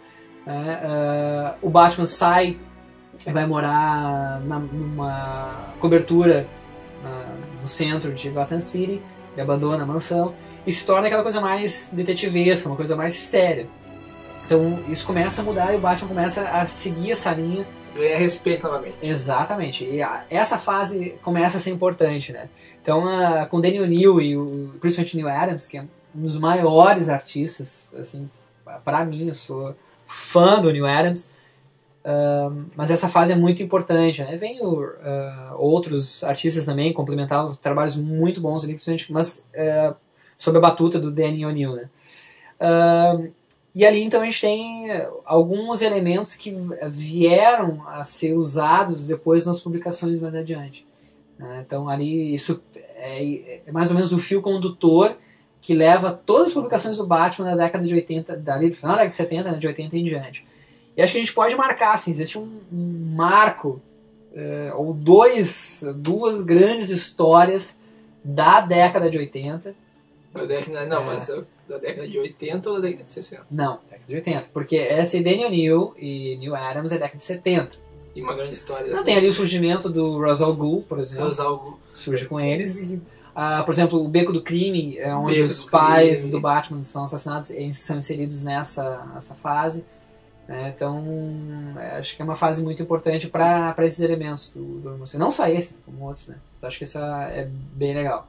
Ah, 0.47 1.55
o 1.61 1.69
Batman 1.69 2.05
sai 2.05 2.57
e 3.25 3.31
vai 3.31 3.45
morar 3.45 4.41
na- 4.41 4.59
numa 4.59 5.69
cobertura 5.79 6.47
ah, 7.05 7.35
no 7.61 7.67
centro 7.67 8.13
de 8.13 8.29
Gotham 8.29 8.59
City, 8.59 9.01
ele 9.33 9.41
abandona 9.41 9.83
a 9.83 9.85
mansão 9.85 10.33
e 10.65 10.71
se 10.71 10.85
torna 10.85 11.07
aquela 11.07 11.23
coisa 11.23 11.41
mais 11.41 11.91
detetivesca, 11.93 12.67
uma 12.69 12.75
coisa 12.77 12.95
mais 12.95 13.15
séria. 13.15 13.67
Então 14.45 14.79
isso 14.87 15.05
começa 15.05 15.41
a 15.41 15.45
mudar 15.45 15.73
e 15.73 15.77
o 15.77 15.79
Batman 15.79 16.07
começa 16.09 16.41
a 16.49 16.65
seguir 16.65 17.11
essa 17.11 17.31
linha 17.31 17.65
Ganha 17.95 18.17
respeito 18.17 18.63
novamente. 18.63 18.95
Exatamente. 19.03 19.85
E 19.85 20.01
a- 20.01 20.23
essa 20.27 20.57
fase 20.57 21.11
começa 21.21 21.57
a 21.57 21.61
ser 21.61 21.69
importante, 21.69 22.31
né? 22.33 22.49
Então, 22.81 23.07
a- 23.07 23.45
com 23.45 23.57
o 23.57 23.61
Daniel 23.61 23.85
Neal 23.85 24.19
e 24.19 24.35
o, 24.35 24.71
principalmente 24.81 25.15
Neil 25.15 25.29
Adams, 25.29 25.67
que 25.67 25.77
é 25.77 25.81
um 26.15 26.21
dos 26.23 26.39
maiores 26.39 27.07
artistas, 27.07 27.91
assim, 27.95 28.27
para 28.83 29.05
mim, 29.05 29.27
eu 29.27 29.33
sou 29.35 29.75
fã 30.13 30.61
do 30.61 30.71
Neil 30.71 30.85
Adams, 30.85 31.31
ahn, 32.05 32.65
mas 32.75 32.91
essa 32.91 33.09
fase 33.09 33.33
é 33.33 33.35
muito 33.35 33.63
importante, 33.63 34.21
né? 34.21 34.37
Vem 34.37 34.61
o, 34.61 34.83
ah, 35.01 35.55
outros 35.57 36.23
artistas 36.23 36.65
também 36.65 36.93
complementar 36.93 37.45
os 37.45 37.57
trabalhos 37.57 37.95
muito 37.95 38.39
bons 38.39 38.63
ali, 38.63 38.73
principalmente, 38.73 39.11
mas 39.11 39.49
ah, 39.55 39.95
sob 40.37 40.57
a 40.57 40.61
batuta 40.61 40.99
do 40.99 41.11
Daniel 41.11 41.51
Neal, 41.51 41.75
né? 41.75 41.89
E 43.75 43.83
ali 43.85 44.03
então 44.03 44.21
a 44.21 44.25
gente 44.25 44.39
tem 44.39 44.85
alguns 45.25 45.81
elementos 45.81 46.35
que 46.35 46.55
vieram 46.89 47.81
a 47.87 48.03
ser 48.03 48.33
usados 48.35 49.07
depois 49.07 49.47
nas 49.47 49.59
publicações 49.59 50.19
mais 50.19 50.35
adiante. 50.35 50.85
né? 51.39 51.63
Então 51.65 51.89
ali 51.89 52.33
isso 52.33 52.61
é, 52.95 53.61
é 53.65 53.71
mais 53.71 53.89
ou 53.89 53.95
menos 53.95 54.13
o 54.13 54.19
fio 54.19 54.41
condutor 54.43 55.17
que 55.63 55.73
leva 55.73 56.11
todas 56.11 56.49
as 56.49 56.53
publicações 56.53 56.97
do 56.97 57.07
Batman 57.07 57.55
da 57.55 57.63
década 57.63 57.85
de 57.85 57.95
80, 57.95 58.35
dali 58.35 58.69
do 58.69 58.75
final 58.75 58.97
da 58.97 59.03
década 59.03 59.11
de 59.11 59.15
70, 59.15 59.51
né, 59.53 59.57
de 59.57 59.65
80 59.67 59.97
em 59.97 60.03
diante. 60.03 60.45
E 60.95 61.01
acho 61.01 61.13
que 61.13 61.17
a 61.17 61.21
gente 61.21 61.33
pode 61.33 61.55
marcar, 61.55 61.93
assim, 61.93 62.11
existe 62.11 62.37
um, 62.37 62.59
um 62.71 63.13
marco, 63.15 63.81
é, 64.35 64.73
ou 64.75 64.93
dois, 64.93 65.81
duas 65.95 66.43
grandes 66.43 66.89
histórias 66.89 67.79
da 68.23 68.59
década 68.59 69.09
de 69.09 69.17
80. 69.17 69.73
Da 70.33 70.45
década, 70.45 70.85
não, 70.85 71.01
É. 71.01 71.05
mas 71.05 71.27
da 71.69 71.77
década 71.77 72.07
de 72.09 72.19
80 72.19 72.69
ou 72.69 72.75
da 72.75 72.81
década 72.81 73.03
de 73.03 73.09
60? 73.09 73.45
Não, 73.49 73.79
década 73.89 74.03
de 74.05 74.15
80. 74.15 74.49
Porque 74.53 74.75
essa 74.75 75.17
é 75.17 75.21
Daniel 75.21 75.49
Neal 75.49 75.95
e 75.97 76.35
Neil 76.39 76.55
Adams 76.55 76.91
é 76.91 76.95
década 76.97 77.17
de 77.17 77.23
70. 77.23 77.77
E 78.13 78.21
uma 78.21 78.35
grande 78.35 78.51
história. 78.51 78.87
Não 78.87 78.95
assim, 78.95 79.05
tem 79.05 79.15
ali 79.15 79.27
o 79.27 79.33
surgimento 79.33 79.89
do 79.89 80.19
Ra's 80.19 80.41
al 80.41 80.53
Ghul, 80.53 80.83
por 80.83 80.99
exemplo. 80.99 81.25
Ra's 81.25 81.39
al 81.39 81.57
Ghul. 81.57 81.79
surge 81.95 82.25
com 82.27 82.37
eles. 82.39 82.99
Ah, 83.35 83.63
por 83.63 83.71
exemplo, 83.73 84.03
o 84.03 84.07
Beco 84.07 84.31
do 84.31 84.41
Crime, 84.41 84.97
é 84.97 85.13
onde 85.15 85.35
Beco 85.35 85.47
os 85.47 85.65
do 85.65 85.71
pais 85.71 86.19
Crime. 86.19 86.31
do 86.31 86.39
Batman 86.39 86.83
são 86.83 87.03
assassinados 87.03 87.49
e 87.49 87.73
são 87.73 87.97
inseridos 87.97 88.43
nessa, 88.43 89.05
nessa 89.13 89.33
fase. 89.35 89.83
né? 90.47 90.71
Então, 90.75 91.03
é, 91.77 91.97
acho 91.97 92.15
que 92.15 92.21
é 92.21 92.25
uma 92.25 92.35
fase 92.35 92.63
muito 92.63 92.81
importante 92.83 93.27
para 93.27 93.75
esses 93.79 94.01
elementos 94.01 94.51
do, 94.53 94.79
do. 94.79 95.17
Não 95.17 95.31
só 95.31 95.47
esse, 95.47 95.75
como 95.85 96.05
outros. 96.05 96.27
Né? 96.27 96.35
Então, 96.57 96.67
acho 96.67 96.77
que 96.77 96.83
isso 96.83 96.99
é 96.99 97.47
bem 97.73 97.95
legal. 97.95 98.27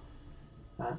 tá? 0.79 0.97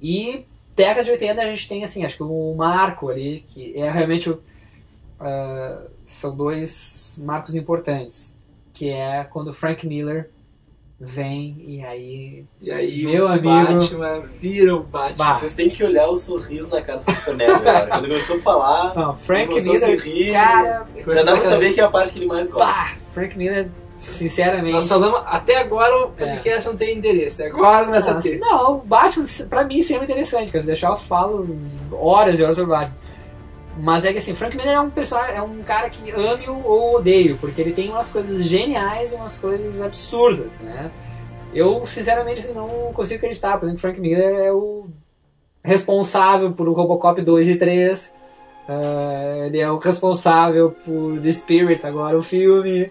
E 0.00 0.46
década 0.76 1.02
de 1.02 1.10
80 1.10 1.42
a 1.42 1.44
gente 1.46 1.68
tem, 1.68 1.82
assim, 1.82 2.04
acho 2.04 2.16
que 2.16 2.22
o 2.22 2.54
marco 2.54 3.08
ali, 3.08 3.44
que 3.48 3.76
é 3.76 3.90
realmente 3.90 4.30
o, 4.30 4.40
ah, 5.18 5.82
são 6.06 6.34
dois 6.36 7.20
marcos 7.24 7.56
importantes, 7.56 8.36
que 8.72 8.88
é 8.88 9.24
quando 9.24 9.52
Frank 9.52 9.84
Miller 9.86 10.30
vem 11.00 11.56
e 11.60 11.84
aí 11.84 12.44
E 12.60 12.70
aí 12.72 13.04
Meu 13.04 13.26
o 13.26 13.28
amigo. 13.28 13.48
Batman 13.48 14.22
vira 14.40 14.74
o 14.74 14.82
Batman. 14.82 15.16
Bah. 15.16 15.32
Vocês 15.32 15.54
têm 15.54 15.68
que 15.68 15.84
olhar 15.84 16.08
o 16.08 16.16
sorriso 16.16 16.68
na 16.70 16.82
cara 16.82 16.98
do 16.98 17.04
professor 17.04 17.36
Neve 17.36 17.52
agora. 17.52 17.86
Quando 17.86 18.08
começou 18.08 18.36
a 18.36 18.40
falar, 18.40 18.94
Não, 18.94 19.16
Frank 19.16 19.54
Miller, 19.62 20.00
rir. 20.02 20.32
cara, 20.32 20.86
já 21.06 21.22
dá 21.22 21.32
pra 21.32 21.42
saber 21.42 21.72
que 21.72 21.80
é 21.80 21.84
a 21.84 21.90
parte 21.90 22.12
que 22.12 22.18
ele 22.18 22.26
mais 22.26 22.48
gosta. 22.48 22.66
pá, 22.66 22.92
Frank 23.14 23.38
Miller, 23.38 23.68
sinceramente. 24.00 24.72
Nós 24.72 24.88
falamos, 24.88 25.20
até 25.26 25.56
agora 25.60 26.06
o 26.06 26.10
podcast 26.10 26.66
não 26.66 26.76
tem 26.76 26.96
interesse. 26.98 27.42
Agora 27.44 27.84
começa 27.84 28.10
a 28.10 28.14
ter. 28.16 28.38
não, 28.38 28.74
o 28.74 28.78
Batman, 28.78 29.24
pra 29.48 29.64
mim, 29.64 29.82
sempre 29.82 30.02
é 30.02 30.10
interessante, 30.10 30.50
cara. 30.50 30.62
Se 30.62 30.66
deixar, 30.66 30.90
eu 30.90 30.96
falo 30.96 31.46
horas 31.92 32.38
e 32.38 32.42
horas 32.42 32.56
sobre 32.56 32.72
o 32.72 32.76
Batman. 32.76 32.96
Mas 33.80 34.04
é 34.04 34.12
que 34.12 34.18
assim, 34.18 34.34
Frank 34.34 34.56
Miller 34.56 34.74
é 34.74 34.80
um 34.80 34.90
personagem, 34.90 35.36
é 35.36 35.42
um 35.42 35.62
cara 35.62 35.88
que 35.88 36.10
ame 36.10 36.48
ou 36.48 36.96
odeio, 36.96 37.36
porque 37.38 37.60
ele 37.60 37.72
tem 37.72 37.90
umas 37.90 38.10
coisas 38.10 38.44
geniais 38.44 39.12
e 39.12 39.16
umas 39.16 39.38
coisas 39.38 39.80
absurdas, 39.82 40.60
né? 40.60 40.90
Eu, 41.54 41.86
sinceramente, 41.86 42.40
assim, 42.40 42.52
não 42.52 42.68
consigo 42.92 43.18
acreditar. 43.18 43.56
Por 43.58 43.66
exemplo, 43.66 43.80
Frank 43.80 44.00
Miller 44.00 44.34
é 44.36 44.52
o 44.52 44.86
responsável 45.64 46.52
por 46.52 46.68
o 46.68 46.72
Robocop 46.72 47.20
2 47.22 47.48
e 47.48 47.56
3. 47.56 48.14
eh, 48.68 49.44
ele 49.46 49.58
é 49.58 49.70
o 49.70 49.78
responsável 49.78 50.72
por 50.84 51.20
The 51.20 51.30
Spirit, 51.32 51.86
agora 51.86 52.18
o 52.18 52.22
filme. 52.22 52.90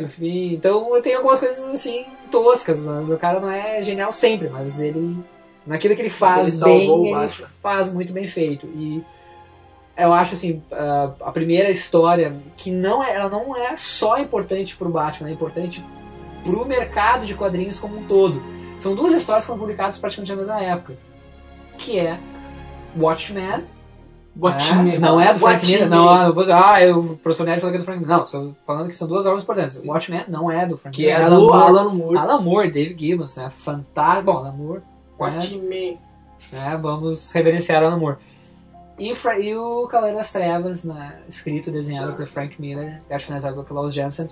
Enfim, 0.00 0.54
então 0.54 1.00
tem 1.02 1.14
algumas 1.14 1.40
coisas 1.40 1.64
assim 1.64 2.06
toscas, 2.30 2.84
mas 2.84 3.10
o 3.10 3.18
cara 3.18 3.40
não 3.40 3.50
é 3.50 3.82
genial 3.82 4.12
sempre, 4.12 4.48
mas 4.48 4.80
ele 4.80 5.16
naquilo 5.66 5.94
que 5.96 6.02
ele 6.02 6.10
faz 6.10 6.62
ele 6.62 6.64
bem, 6.64 7.08
ele 7.08 7.28
faz 7.28 7.92
muito 7.92 8.12
bem 8.12 8.26
feito. 8.26 8.66
E 8.66 9.02
eu 9.96 10.12
acho 10.12 10.34
assim, 10.34 10.62
a, 10.72 11.14
a 11.20 11.32
primeira 11.32 11.70
história 11.70 12.34
que 12.56 12.70
não 12.70 13.02
é, 13.02 13.14
ela 13.14 13.28
não 13.28 13.56
é 13.56 13.76
só 13.76 14.18
importante 14.18 14.76
pro 14.76 14.88
Batman, 14.88 15.28
é 15.28 15.32
importante 15.32 15.84
pro 16.44 16.64
mercado 16.66 17.26
de 17.26 17.34
quadrinhos 17.34 17.78
como 17.78 17.98
um 17.98 18.04
todo. 18.04 18.42
São 18.76 18.94
duas 18.94 19.12
histórias 19.12 19.44
que 19.44 19.48
foram 19.48 19.60
publicadas 19.60 19.98
praticamente 19.98 20.32
na 20.32 20.38
mesma 20.38 20.60
época, 20.60 20.96
que 21.78 21.98
é 21.98 22.18
Watchmen 22.96 23.64
Watchmen. 24.36 24.96
é, 24.96 24.98
não 24.98 25.20
é 25.20 25.32
do 25.32 25.38
Frank 25.38 25.58
Watchmen. 25.58 25.74
Miller, 25.76 25.90
não, 25.90 26.12
ah, 26.12 26.24
eu 26.26 26.34
vou 26.34 26.42
dizer, 26.42 26.54
ah, 26.54 26.82
eu, 26.82 26.98
o 26.98 27.16
professor 27.16 27.44
Nerd 27.46 27.60
falou 27.60 27.70
que 27.70 27.76
é 27.76 27.80
do 27.80 27.84
Frank 27.84 28.00
Miller. 28.00 28.16
Não, 28.16 28.24
estou 28.24 28.56
falando 28.66 28.88
que 28.88 28.96
são 28.96 29.06
duas 29.06 29.26
obras 29.26 29.44
importantes. 29.44 29.74
Sim. 29.74 29.88
Watchmen 29.88 30.24
não 30.28 30.50
é 30.50 30.66
do 30.66 30.76
Frank 30.76 30.96
Que 30.96 31.06
Miller. 31.06 31.20
é 31.20 31.24
Alan 31.24 31.36
do 31.36 31.46
Moore. 31.46 31.62
Alan 31.62 31.88
Moore. 31.90 32.18
Alan 32.18 32.40
Moore, 32.40 32.70
David 32.70 32.98
Gibbons, 33.06 33.36
né? 33.36 33.48
Fantástico. 33.50 34.24
Bom, 34.32 34.38
Alan 34.38 34.52
Moore, 34.52 34.80
né? 34.80 34.84
Watchmen. 35.18 35.98
né? 36.52 36.78
Vamos 36.82 37.30
reverenciar 37.30 37.82
Alan 37.82 37.96
Moore. 37.96 38.16
E, 38.98 39.12
o 39.12 39.32
e 39.40 39.56
o 39.56 39.86
Cavaleiro 39.88 40.18
das 40.18 40.32
Trevas, 40.32 40.84
né? 40.84 41.20
escrito 41.28 41.68
e 41.68 41.72
desenhado 41.72 42.14
por 42.14 42.26
Frank 42.26 42.60
Miller, 42.60 43.02
e 43.10 43.14
acho 43.14 43.26
finalizado 43.26 43.54
pelo 43.54 43.66
Klaus 43.66 43.92
Janson. 43.92 44.28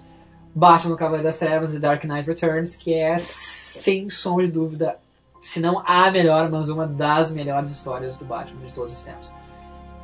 Batman 0.55 0.97
Cavaleiro 0.97 1.25
das 1.25 1.39
Trevas 1.39 1.75
e 1.75 1.79
Dark 1.79 2.05
Knight 2.05 2.29
Returns, 2.29 2.77
que 2.77 2.93
é, 2.95 3.17
sem 3.19 4.11
som 4.11 4.37
de 4.37 4.49
dúvida, 4.49 4.99
se 5.41 5.61
não 5.61 5.83
a 5.85 6.11
melhor, 6.11 6.51
mas 6.51 6.69
uma 6.69 6.87
das 6.87 7.33
melhores 7.33 7.71
histórias 7.71 8.17
do 8.17 8.25
Batman 8.25 8.65
de 8.67 8.73
todos 8.73 8.93
os 8.93 9.03
tempos. 9.03 9.33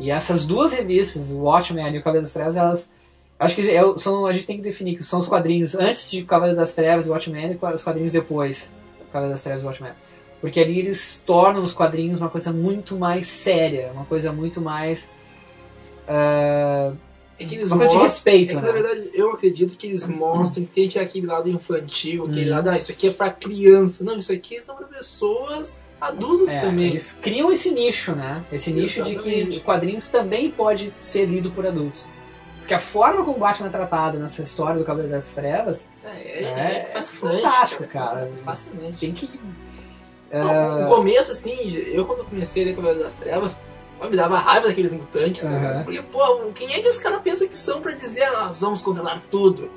E 0.00 0.10
essas 0.10 0.44
duas 0.44 0.72
revistas, 0.72 1.30
o 1.30 1.38
Watchmen 1.38 1.94
e 1.94 1.98
o 1.98 2.02
Cavaleiro 2.02 2.24
das 2.24 2.32
Trevas, 2.32 2.56
elas. 2.56 2.90
Acho 3.38 3.54
que 3.54 3.70
é- 3.70 3.98
são, 3.98 4.26
a 4.26 4.32
gente 4.32 4.46
tem 4.46 4.56
que 4.56 4.62
definir 4.62 4.96
que 4.96 5.04
são 5.04 5.18
os 5.18 5.28
quadrinhos 5.28 5.74
antes 5.76 6.10
de 6.10 6.24
Cavaleiro 6.24 6.58
das 6.58 6.74
Trevas 6.74 7.06
e 7.06 7.10
Watchmen 7.10 7.52
e 7.52 7.66
os 7.74 7.84
quadrinhos 7.84 8.12
depois 8.12 8.74
Cavaleiro 9.12 9.34
das 9.34 9.42
Trevas 9.42 9.62
e 9.62 9.66
Watchmen. 9.66 9.92
Porque 10.40 10.60
ali 10.60 10.78
eles 10.78 11.22
tornam 11.26 11.62
os 11.62 11.72
quadrinhos 11.72 12.20
uma 12.20 12.30
coisa 12.30 12.52
muito 12.52 12.96
mais 12.96 13.26
séria, 13.26 13.90
uma 13.92 14.04
coisa 14.04 14.32
muito 14.32 14.60
mais. 14.60 15.10
ah, 16.06 16.92
É 17.40 17.44
que 17.44 17.54
eles 17.54 17.70
uma 17.70 17.78
coisa 17.78 17.94
de 17.96 18.02
respeito, 18.02 18.52
É 18.52 18.56
que, 18.56 18.62
né? 18.62 18.66
na 18.66 18.72
verdade, 18.72 19.10
eu 19.14 19.30
acredito 19.32 19.76
que 19.76 19.86
eles 19.86 20.06
mostram 20.08 20.64
que 20.64 20.88
tem 20.88 21.02
aquele 21.02 21.26
lado 21.26 21.48
infantil, 21.48 22.24
aquele 22.26 22.50
Uhum. 22.50 22.56
lado, 22.56 22.70
ah, 22.70 22.76
isso 22.76 22.90
aqui 22.90 23.08
é 23.08 23.12
pra 23.12 23.30
criança. 23.30 24.02
Não, 24.04 24.16
isso 24.18 24.32
aqui 24.32 24.60
são 24.62 24.74
pra 24.76 24.86
pessoas 24.86 25.80
adultas 26.00 26.54
É, 26.54 26.60
também. 26.60 26.88
Eles 26.90 27.12
criam 27.20 27.50
esse 27.52 27.70
nicho, 27.70 28.14
né? 28.14 28.44
Esse 28.52 28.72
nicho 28.72 29.02
de 29.04 29.16
que 29.16 29.28
Exatamente. 29.34 29.60
quadrinhos 29.60 30.08
também 30.08 30.50
pode 30.50 30.92
ser 31.00 31.26
lido 31.26 31.50
por 31.50 31.66
adultos. 31.66 32.08
Porque 32.60 32.74
a 32.74 32.78
forma 32.78 33.24
como 33.24 33.36
o 33.36 33.40
Batman 33.40 33.68
é 33.68 33.70
tratado 33.70 34.18
nessa 34.18 34.42
história 34.42 34.78
do 34.78 34.84
Cavaleiro 34.84 35.10
das 35.12 35.34
Trevas 35.34 35.88
É, 36.04 36.44
é, 36.44 36.80
é, 36.82 36.84
fascinante. 36.86 37.42
fantástico, 37.42 37.84
cara. 37.84 38.30
Fascinante. 38.44 38.96
tem 38.98 39.12
que. 39.12 39.28
Não, 40.32 40.50
ah, 40.50 40.78
No 40.80 40.88
começo, 40.88 41.32
assim, 41.32 41.74
eu 41.92 42.04
quando 42.04 42.24
comecei 42.24 42.62
a 42.62 42.66
ler 42.66 42.74
Cavaleiro 42.74 43.02
das 43.02 43.14
Trevas, 43.14 43.60
me 44.02 44.16
dava 44.16 44.38
raiva 44.38 44.68
daqueles 44.68 44.92
mutantes, 44.92 45.42
tá 45.42 45.48
Aham. 45.48 45.58
ligado? 45.58 45.84
Porque, 45.84 46.02
pô, 46.02 46.50
quem 46.54 46.72
é 46.72 46.80
que 46.80 46.88
os 46.88 46.98
caras 46.98 47.20
pensam 47.22 47.48
que 47.48 47.56
são 47.56 47.80
pra 47.80 47.92
dizer, 47.92 48.24
ah, 48.24 48.44
nós 48.44 48.60
vamos 48.60 48.82
controlar 48.82 49.22
tudo? 49.30 49.70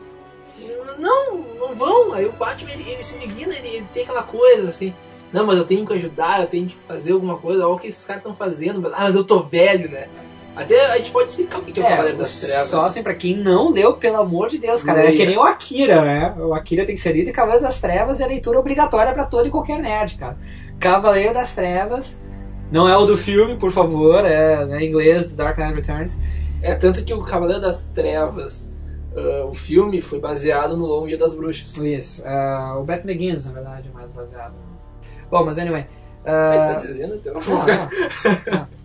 Não, 1.00 1.38
não 1.38 1.74
vão. 1.74 2.14
Aí 2.14 2.26
o 2.26 2.32
Batman, 2.34 2.72
ele, 2.72 2.90
ele 2.90 3.04
se 3.04 3.16
indigna, 3.18 3.56
ele, 3.56 3.68
ele 3.68 3.88
tem 3.94 4.04
aquela 4.04 4.24
coisa, 4.24 4.70
assim, 4.70 4.94
não, 5.32 5.46
mas 5.46 5.58
eu 5.58 5.66
tenho 5.66 5.86
que 5.88 5.94
ajudar, 5.94 6.42
eu 6.42 6.48
tenho 6.48 6.68
que 6.68 6.76
fazer 6.88 7.14
alguma 7.14 7.38
coisa, 7.38 7.66
olha 7.66 7.76
o 7.76 7.80
que 7.80 7.88
esses 7.88 8.06
caras 8.06 8.20
estão 8.22 8.36
fazendo, 8.36 8.82
mas, 8.82 8.94
ah, 8.94 9.02
mas 9.02 9.16
eu 9.16 9.24
tô 9.24 9.42
velho, 9.42 9.90
né? 9.90 10.08
Até 10.56 10.92
a 10.92 10.98
gente 10.98 11.12
pode 11.12 11.30
explicar 11.30 11.60
o 11.60 11.62
que 11.62 11.80
é 11.80 11.84
o 11.84 11.88
Cavaleiro 11.88 12.18
das 12.18 12.42
Trevas. 12.42 12.68
Só 12.68 12.80
assim, 12.82 13.02
pra 13.02 13.14
quem 13.14 13.38
não 13.38 13.72
leu, 13.72 13.94
pelo 13.94 14.18
amor 14.18 14.50
de 14.50 14.58
Deus, 14.58 14.84
cara. 14.84 15.00
É 15.00 15.04
Leia. 15.06 15.18
que 15.18 15.26
nem 15.26 15.38
o 15.38 15.42
Akira, 15.42 16.02
né? 16.02 16.36
O 16.38 16.54
Akira 16.54 16.86
tem 16.86 16.94
que 16.94 17.02
ser 17.02 17.14
lido 17.14 17.30
e 17.30 17.34
Cavaleiro 17.34 17.64
das 17.64 17.80
Trevas 17.80 18.20
é 18.20 18.28
leitura 18.28 18.60
obrigatória 18.60 19.14
pra 19.14 19.24
todo 19.24 19.48
e 19.48 19.52
qualquer 19.52 19.80
nerd, 19.80 20.18
cara. 20.18 20.38
Cavaleiro 20.80 21.34
das 21.34 21.56
Trevas. 21.56 22.22
Não 22.70 22.88
é 22.88 22.98
o 22.98 23.06
do 23.06 23.18
filme, 23.18 23.58
por 23.58 23.72
favor, 23.72 24.26
é 24.26 24.66
né, 24.66 24.84
inglês, 24.84 25.36
Dark 25.36 25.58
Knight 25.58 25.74
Returns. 25.74 26.20
É 26.62 26.76
tanto 26.76 27.04
que 27.04 27.14
o 27.14 27.22
Cavaleiro 27.22 27.62
das 27.62 27.86
Trevas, 27.86 28.72
ah, 29.16 29.46
o 29.46 29.54
filme, 29.54 30.02
foi 30.02 30.20
baseado 30.20 30.76
no 30.76 30.86
Longo 30.86 31.08
Dia 31.08 31.18
das 31.18 31.34
Bruxas. 31.34 31.76
Isso. 31.78 32.26
é, 32.26 32.74
o 32.78 32.84
Batman 32.84 33.14
Begins, 33.14 33.46
na 33.46 33.54
verdade, 33.54 33.90
é 33.90 33.94
mais 33.94 34.12
baseado. 34.12 34.54
Bom, 35.30 35.46
mas 35.46 35.58
anyway. 35.58 35.86
Mas 36.26 36.62
ah, 36.62 36.66
tá 36.68 36.74
dizendo, 36.76 37.16
então. 37.16 37.34
Não, 37.34 37.42
não, 37.42 37.66
não. 38.60 38.68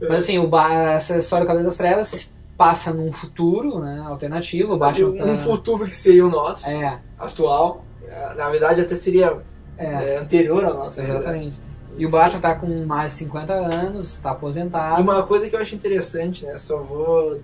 Mas 0.00 0.24
assim, 0.24 0.38
o 0.38 0.48
essa 0.94 1.16
história 1.18 1.44
do 1.44 1.48
Cavaleiro 1.48 1.68
das 1.68 1.76
Trevas 1.76 2.32
passa 2.56 2.92
num 2.92 3.12
futuro 3.12 3.78
né, 3.80 4.04
alternativo. 4.06 4.76
Batman 4.76 5.08
um 5.24 5.36
futuro 5.36 5.84
que 5.86 5.94
seria 5.94 6.26
o 6.26 6.30
nosso, 6.30 6.68
É, 6.68 6.98
atual. 7.18 7.84
Na 8.36 8.48
verdade, 8.50 8.80
até 8.80 8.96
seria 8.96 9.38
é, 9.76 10.14
é, 10.14 10.18
anterior 10.18 10.64
ao 10.64 10.74
nosso. 10.74 11.00
verdade. 11.00 11.20
exatamente. 11.20 11.58
E 11.96 12.06
o 12.06 12.10
Batman 12.10 12.40
tá 12.40 12.54
com 12.54 12.84
mais 12.84 13.12
de 13.12 13.18
50 13.18 13.52
anos, 13.52 14.18
tá 14.20 14.30
E 14.30 14.32
aposentado. 14.32 15.02
uma 15.02 15.22
coisa 15.24 15.48
que 15.48 15.56
eu 15.56 15.60
acho 15.60 15.74
interessante, 15.74 16.44
né? 16.44 16.56
Só 16.56 16.78
vou. 16.82 17.40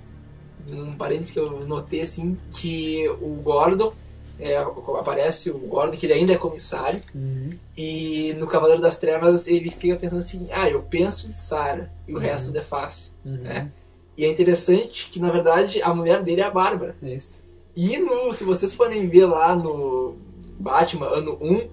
Um 0.71 0.93
parênteses 0.95 1.33
que 1.33 1.39
eu 1.39 1.61
notei 1.67 2.01
assim, 2.01 2.37
que 2.51 3.07
o 3.21 3.41
Gordon. 3.43 3.93
É, 4.39 4.57
aparece 4.99 5.51
o 5.51 5.59
Gordon, 5.59 5.97
que 5.97 6.07
ele 6.07 6.12
ainda 6.14 6.32
é 6.32 6.37
comissário. 6.37 7.01
Uhum. 7.14 7.51
E 7.76 8.35
no 8.39 8.47
Cavaleiro 8.47 8.82
das 8.82 8.99
Trevas 8.99 9.47
ele 9.47 9.70
fica 9.70 9.97
pensando 9.97 10.18
assim: 10.18 10.47
ah, 10.51 10.68
eu 10.68 10.82
penso 10.82 11.26
em 11.26 11.30
Sarah, 11.32 11.91
e 12.09 12.12
o 12.12 12.16
Uhum. 12.16 12.22
resto 12.22 12.57
é 12.57 12.62
fácil. 12.62 13.11
Uhum. 13.24 13.47
É. 13.47 13.68
E 14.16 14.24
é 14.24 14.28
interessante 14.30 15.09
que, 15.11 15.18
na 15.20 15.30
verdade, 15.30 15.82
a 15.82 15.93
mulher 15.93 16.22
dele 16.22 16.41
é 16.41 16.45
a 16.45 16.51
Bárbara. 16.51 16.97
Isso. 17.03 17.43
E 17.76 17.99
no, 17.99 18.32
se 18.32 18.45
vocês 18.45 18.72
forem 18.72 19.09
ver 19.09 19.26
lá 19.26 19.57
no 19.57 20.14
Batman 20.59 21.07
ano 21.09 21.37
1, 21.41 21.68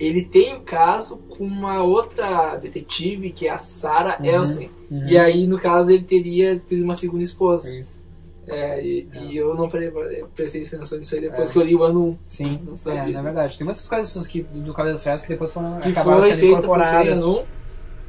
ele 0.00 0.24
tem 0.24 0.54
um 0.56 0.60
caso 0.60 1.18
com 1.28 1.44
uma 1.44 1.82
outra 1.82 2.56
detetive 2.56 3.30
que 3.30 3.46
é 3.46 3.50
a 3.50 3.58
Sarah 3.58 4.18
Uhum. 4.20 4.24
Elsen. 4.26 4.70
Uhum. 4.90 5.06
E 5.08 5.18
aí, 5.18 5.46
no 5.46 5.58
caso, 5.58 5.90
ele 5.90 6.04
teria 6.04 6.58
tido 6.58 6.82
uma 6.82 6.94
segunda 6.94 7.22
esposa. 7.22 7.74
Isso. 7.74 8.00
É, 8.48 8.80
e, 8.84 9.08
e 9.14 9.36
eu 9.36 9.54
não 9.54 9.68
prestei 9.68 10.62
atenção 10.62 10.98
nisso 10.98 11.14
aí 11.14 11.20
depois 11.20 11.50
É. 11.50 11.52
que 11.52 11.58
eu 11.58 11.62
li 11.64 11.74
o 11.74 11.82
ano 11.82 12.04
1. 12.10 12.18
Sim, 12.26 12.60
Não 12.64 12.92
é, 12.92 13.06
na 13.10 13.22
verdade. 13.22 13.58
Tem 13.58 13.64
muitas 13.64 13.86
coisas 13.88 14.26
que, 14.26 14.42
do 14.42 14.72
Cavaleiro 14.72 15.00
Trevas 15.02 15.22
que 15.22 15.28
depois 15.28 15.52
foram 15.52 15.78
Que 15.80 15.88
acabaram 15.90 16.22
sendo 16.22 16.44
incorporadas. 16.44 17.22
no 17.22 17.40
1. 17.40 17.44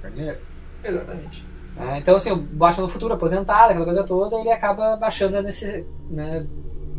Frank 0.01 0.15
Miller. 0.15 0.39
Exatamente. 0.83 1.45
É, 1.79 1.97
então, 1.99 2.15
assim, 2.15 2.31
o 2.31 2.35
Batman 2.35 2.83
no 2.83 2.89
futuro, 2.89 3.13
aposentado, 3.13 3.69
aquela 3.71 3.85
coisa 3.85 4.03
toda, 4.03 4.35
ele 4.37 4.51
acaba 4.51 4.95
baixando 4.95 5.37
a, 5.37 5.41
necess... 5.43 5.85
né, 6.09 6.45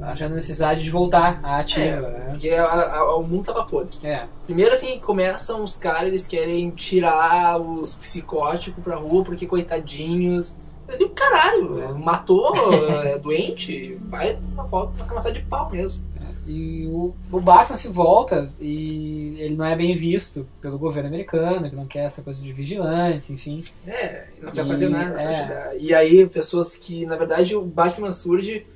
achando 0.01 0.33
a 0.33 0.37
necessidade 0.37 0.83
de 0.85 0.91
voltar 0.91 1.41
à 1.43 1.59
ativa. 1.59 2.09
né? 2.09 2.27
Porque 2.31 2.51
a- 2.51 2.65
a- 2.97 3.17
o 3.17 3.27
mundo 3.27 3.45
tava 3.45 3.65
podre. 3.67 3.97
É. 4.07 4.25
Primeiro, 4.47 4.73
assim, 4.73 4.99
começam 5.01 5.65
os 5.65 5.77
caras, 5.77 6.05
eles 6.09 6.27
querem 6.29 6.71
tirar 6.71 7.61
os 7.61 7.95
psicóticos 7.97 8.83
pra 8.85 8.95
rua, 8.97 9.25
porque 9.25 9.47
coitadinhos. 9.47 10.57
Eles 10.89 10.99
dizem, 10.99 11.15
caralho, 11.15 11.99
matou, 11.99 12.55
é 13.05 13.19
doente, 13.19 13.99
vai 14.07 14.39
uma 14.53 14.65
uma 14.65 15.07
camaçada 15.07 15.35
de 15.35 15.43
pau 15.43 15.71
mesmo. 15.71 16.09
E 16.49 16.87
o, 16.87 17.15
o 17.31 17.41
Batman 17.41 17.77
se 17.77 17.89
volta 17.89 18.49
e 18.59 19.37
ele 19.39 19.55
não 19.55 19.67
é 19.67 19.77
bem 19.77 19.95
visto 19.95 20.49
pelo 20.63 20.79
governo 20.79 21.11
americano, 21.11 21.69
que 21.69 21.77
não 21.77 21.87
quer 21.87 22.07
essa 22.07 22.23
coisa 22.23 22.43
de 22.43 22.51
vigilância, 22.55 23.35
enfim. 23.35 23.59
É, 23.87 24.29
não 24.41 24.51
quer 24.51 24.65
fazer 24.65 24.89
nada 24.89 25.21
é. 25.21 25.27
ajudar. 25.27 25.77
E 25.79 25.93
aí, 25.93 26.27
pessoas 26.27 26.75
que, 26.75 27.05
na 27.05 27.17
verdade, 27.17 27.55
o 27.55 27.61
Batman 27.61 28.11
surge 28.11 28.67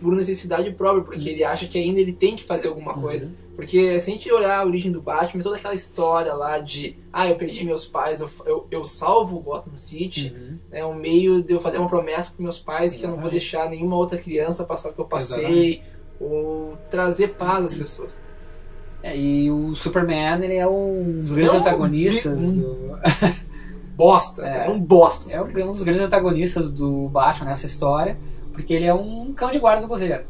por 0.00 0.14
necessidade 0.14 0.70
própria, 0.72 1.02
porque 1.04 1.28
ele 1.28 1.44
acha 1.44 1.66
que 1.66 1.78
ainda 1.78 2.00
ele 2.00 2.12
tem 2.12 2.34
que 2.36 2.42
fazer 2.44 2.68
alguma 2.68 2.94
coisa. 2.94 3.30
Porque 3.56 4.00
se 4.00 4.10
a 4.10 4.12
gente 4.14 4.32
olhar 4.32 4.58
a 4.60 4.64
origem 4.64 4.90
do 4.90 5.02
Batman, 5.02 5.42
toda 5.42 5.56
aquela 5.56 5.74
história 5.74 6.32
lá 6.32 6.58
de 6.58 6.96
ah, 7.12 7.28
eu 7.28 7.36
perdi 7.36 7.64
meus 7.64 7.84
pais, 7.84 8.20
eu, 8.22 8.30
eu, 8.46 8.66
eu 8.70 8.84
salvo 8.84 9.36
o 9.36 9.40
Gotham 9.40 9.76
City, 9.76 10.34
Uhum. 10.34 10.56
é 10.72 10.86
um 10.86 10.94
meio 10.94 11.42
de 11.42 11.52
eu 11.52 11.60
fazer 11.60 11.76
uma 11.78 11.86
promessa 11.88 12.30
para 12.30 12.42
meus 12.42 12.58
pais 12.58 12.96
que 12.96 13.04
eu 13.04 13.08
não 13.10 13.16
vou 13.16 13.30
Exatamente. 13.30 13.32
deixar 13.32 13.68
nenhuma 13.68 13.96
outra 13.96 14.16
criança 14.16 14.64
passar 14.64 14.88
o 14.90 14.92
que 14.94 15.00
eu 15.00 15.04
passei, 15.04 15.82
ou 16.18 16.72
trazer 16.90 17.28
paz 17.34 17.66
às 17.66 17.74
pessoas. 17.74 18.18
É, 19.02 19.16
e 19.16 19.50
o 19.50 19.74
Superman, 19.74 20.42
ele 20.42 20.54
é 20.56 20.66
um 20.66 21.20
dos 21.20 21.32
grandes 21.34 21.54
Não, 21.54 21.60
antagonistas 21.60 22.40
um- 22.40 22.54
do... 22.56 22.98
Bosta, 23.96 24.42
É. 24.46 24.58
cara, 24.58 24.72
um 24.72 24.80
bosta. 24.80 25.30
É 25.36 25.42
um 25.42 25.72
dos 25.72 25.82
grandes 25.82 26.02
antagonistas 26.02 26.72
do 26.72 27.08
Batman 27.08 27.46
nessa 27.50 27.66
história, 27.66 28.16
porque 28.52 28.74
ele 28.74 28.86
é 28.86 28.94
um 28.94 29.32
cão 29.32 29.50
de 29.50 29.58
guarda 29.58 29.82
do 29.82 29.88
governo. 29.88 30.24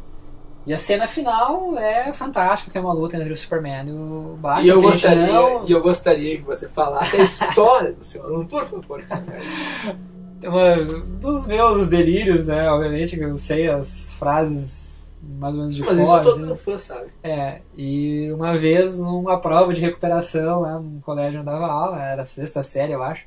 E 0.66 0.74
a 0.74 0.76
cena 0.76 1.06
final 1.06 1.76
é 1.78 2.12
fantástica, 2.12 2.70
que 2.70 2.76
é 2.76 2.80
uma 2.80 2.92
luta 2.92 3.16
entre 3.16 3.32
o 3.32 3.36
Superman 3.36 3.88
e 3.88 3.92
o 3.92 4.36
Batman. 4.38 4.62
E 4.62 4.68
eu, 4.68 4.80
gostaria, 4.82 5.26
não- 5.26 5.66
e 5.66 5.72
eu 5.72 5.82
gostaria 5.82 6.36
que 6.36 6.42
você 6.42 6.68
falasse 6.68 7.16
a 7.16 7.22
história 7.22 7.92
do 7.92 8.04
seu 8.04 8.22
aluno, 8.22 8.46
por 8.46 8.64
favor. 8.66 9.02
uma 10.44 10.76
dos 11.20 11.46
meus 11.46 11.88
delírios, 11.88 12.46
né? 12.46 12.70
Obviamente 12.70 13.16
que 13.16 13.22
eu 13.24 13.36
sei 13.36 13.68
as 13.68 14.12
frases 14.14 14.90
mais 15.22 15.54
ou 15.54 15.60
menos 15.60 15.74
de 15.74 15.82
Mas 15.82 15.98
cor, 15.98 16.02
isso 16.02 16.22
todo 16.22 16.40
mundo 16.40 16.56
fã 16.56 16.76
sabe. 16.76 17.08
É, 17.22 17.60
e 17.76 18.30
uma 18.32 18.56
vez 18.56 18.98
numa 18.98 19.38
prova 19.38 19.72
de 19.72 19.80
recuperação 19.80 20.60
lá 20.60 20.78
no 20.78 21.00
colégio 21.00 21.40
onde 21.40 21.48
eu 21.48 21.52
dava 21.52 21.66
aula, 21.66 22.02
era 22.02 22.22
a 22.22 22.26
sexta 22.26 22.62
série, 22.62 22.92
eu 22.92 23.02
acho. 23.02 23.24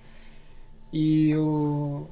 E 0.92 1.36
o, 1.36 2.08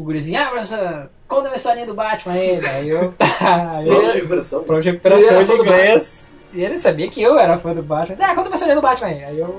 o 0.00 0.04
gurizinho, 0.04 0.40
ah, 0.40 0.46
professor, 0.46 1.10
conta 1.28 1.48
uma 1.48 1.56
historinha 1.56 1.86
do 1.86 1.94
Batman 1.94 2.32
aí. 2.32 2.58
Daí 2.62 2.88
eu. 2.88 3.14
aí 3.40 3.88
eu- 3.88 3.94
Prova 3.96 4.12
de 4.12 4.16
recuperação. 4.18 4.62
prova 4.64 4.80
de 4.82 4.88
Ele 4.88 4.96
recuperação 4.96 5.34
era 5.36 5.44
de 5.44 5.52
inglês. 5.52 6.32
E 6.52 6.62
ele 6.64 6.78
sabia 6.78 7.08
que 7.08 7.22
eu 7.22 7.38
era 7.38 7.56
fã 7.56 7.72
do 7.74 7.82
Batman. 7.82 8.16
Ah, 8.20 8.34
conta 8.34 8.48
uma 8.48 8.54
história 8.54 8.74
do 8.74 8.82
Batman 8.82 9.08
aí. 9.08 9.24
Aí 9.24 9.38
eu. 9.38 9.56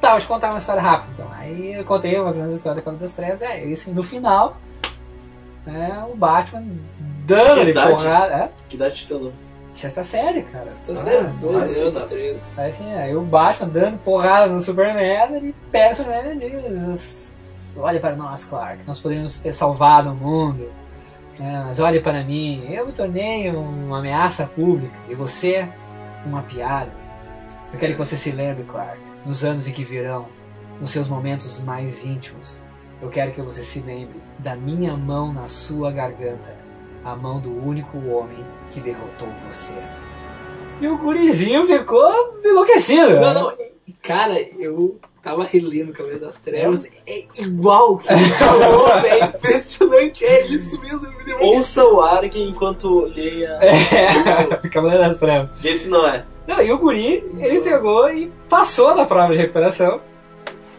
Tá, 0.00 0.12
vou 0.12 0.20
te 0.20 0.26
contar 0.26 0.50
uma 0.50 0.58
história 0.58 0.80
rápida. 0.82 1.12
Então, 1.14 1.26
aí 1.38 1.74
eu 1.74 1.84
contei 1.84 2.16
a 2.16 2.28
história 2.28 2.50
da 2.76 2.82
Cavaleiro 2.82 2.98
das 3.00 3.14
Trevas. 3.14 3.42
É, 3.42 3.64
isso 3.64 3.90
no 3.92 4.02
final, 4.02 4.56
é 5.66 6.04
o 6.10 6.14
Batman 6.16 6.64
dando-lhe 7.26 7.70
Idade? 7.70 7.90
porrada. 7.90 8.34
É, 8.34 8.48
Que 8.68 8.76
idade 8.76 8.94
te 8.94 9.08
tornou? 9.08 9.32
sexta 9.72 10.04
série, 10.04 10.42
cara. 10.44 10.70
Sendo 10.70 11.26
uns 11.26 11.36
Ah, 11.36 11.38
12 11.40 11.58
mas 11.58 11.80
anos, 11.80 12.02
tá. 12.02 12.08
13. 12.08 12.60
Aí 12.60 12.68
assim, 12.70 12.94
aí 12.94 13.16
o 13.16 13.22
Batman 13.22 13.68
dando 13.68 13.98
porrada 13.98 14.46
no 14.46 14.60
Superman, 14.60 15.36
ele 15.36 15.54
pega 15.72 15.92
o 15.94 15.96
Superman 15.96 16.36
e 16.36 16.90
diz: 16.92 17.33
Olha 17.76 18.00
para 18.00 18.16
nós, 18.16 18.44
Clark, 18.44 18.84
nós 18.86 19.00
poderíamos 19.00 19.40
ter 19.40 19.52
salvado 19.52 20.10
o 20.10 20.14
mundo. 20.14 20.70
né, 21.38 21.64
mas 21.66 21.80
olhe 21.80 22.00
para 22.00 22.22
mim, 22.22 22.64
eu 22.68 22.86
me 22.86 22.92
tornei 22.92 23.50
uma 23.50 23.98
ameaça 23.98 24.46
pública 24.46 24.96
e 25.08 25.14
você, 25.14 25.68
uma 26.24 26.42
piada. 26.42 26.92
Eu 27.72 27.78
quero 27.78 27.92
que 27.92 27.98
você 27.98 28.16
se 28.16 28.30
lembre, 28.30 28.64
Clark, 28.64 28.98
nos 29.26 29.44
anos 29.44 29.66
em 29.66 29.72
que 29.72 29.82
virão, 29.82 30.28
nos 30.80 30.90
seus 30.90 31.08
momentos 31.08 31.62
mais 31.62 32.04
íntimos. 32.04 32.62
Eu 33.02 33.08
quero 33.08 33.32
que 33.32 33.42
você 33.42 33.62
se 33.62 33.80
lembre 33.80 34.22
da 34.38 34.54
minha 34.54 34.96
mão 34.96 35.32
na 35.32 35.48
sua 35.48 35.90
garganta, 35.90 36.56
a 37.04 37.16
mão 37.16 37.40
do 37.40 37.50
único 37.50 37.98
homem 38.06 38.44
que 38.70 38.80
derrotou 38.80 39.28
você. 39.46 39.76
E 40.80 40.86
o 40.86 40.96
gurizinho 40.98 41.66
ficou 41.66 42.40
enlouquecido. 42.44 43.16
Não, 43.16 43.34
né? 43.34 43.34
não, 43.34 43.56
cara, 44.00 44.40
eu 44.58 44.98
tava 45.24 45.42
relendo 45.42 45.88
o 45.88 45.92
Cavaleiro 45.94 46.26
das 46.26 46.36
Trevas, 46.36 46.86
é 47.06 47.24
igual 47.40 47.94
o 47.94 47.98
que 47.98 48.12
ele 48.12 48.24
falou. 48.30 48.84
É 49.04 49.24
impressionante, 49.24 50.24
é 50.24 50.46
isso 50.46 50.78
mesmo. 50.80 51.00
Me 51.00 51.24
deu 51.24 51.40
Ouça 51.40 51.84
o 51.86 52.00
Arg 52.02 52.30
enquanto 52.36 53.06
leia. 53.06 53.58
É, 53.60 54.68
Cavaleiro 54.68 55.02
das 55.02 55.18
Trevas. 55.18 55.50
Esse 55.64 55.88
não 55.88 56.06
é. 56.06 56.24
Não, 56.46 56.60
e 56.60 56.70
o 56.70 56.78
guri, 56.78 57.24
ele 57.38 57.60
pegou 57.60 58.08
e 58.10 58.30
passou 58.48 58.94
na 58.94 59.06
prova 59.06 59.32
de 59.32 59.38
recuperação. 59.38 60.00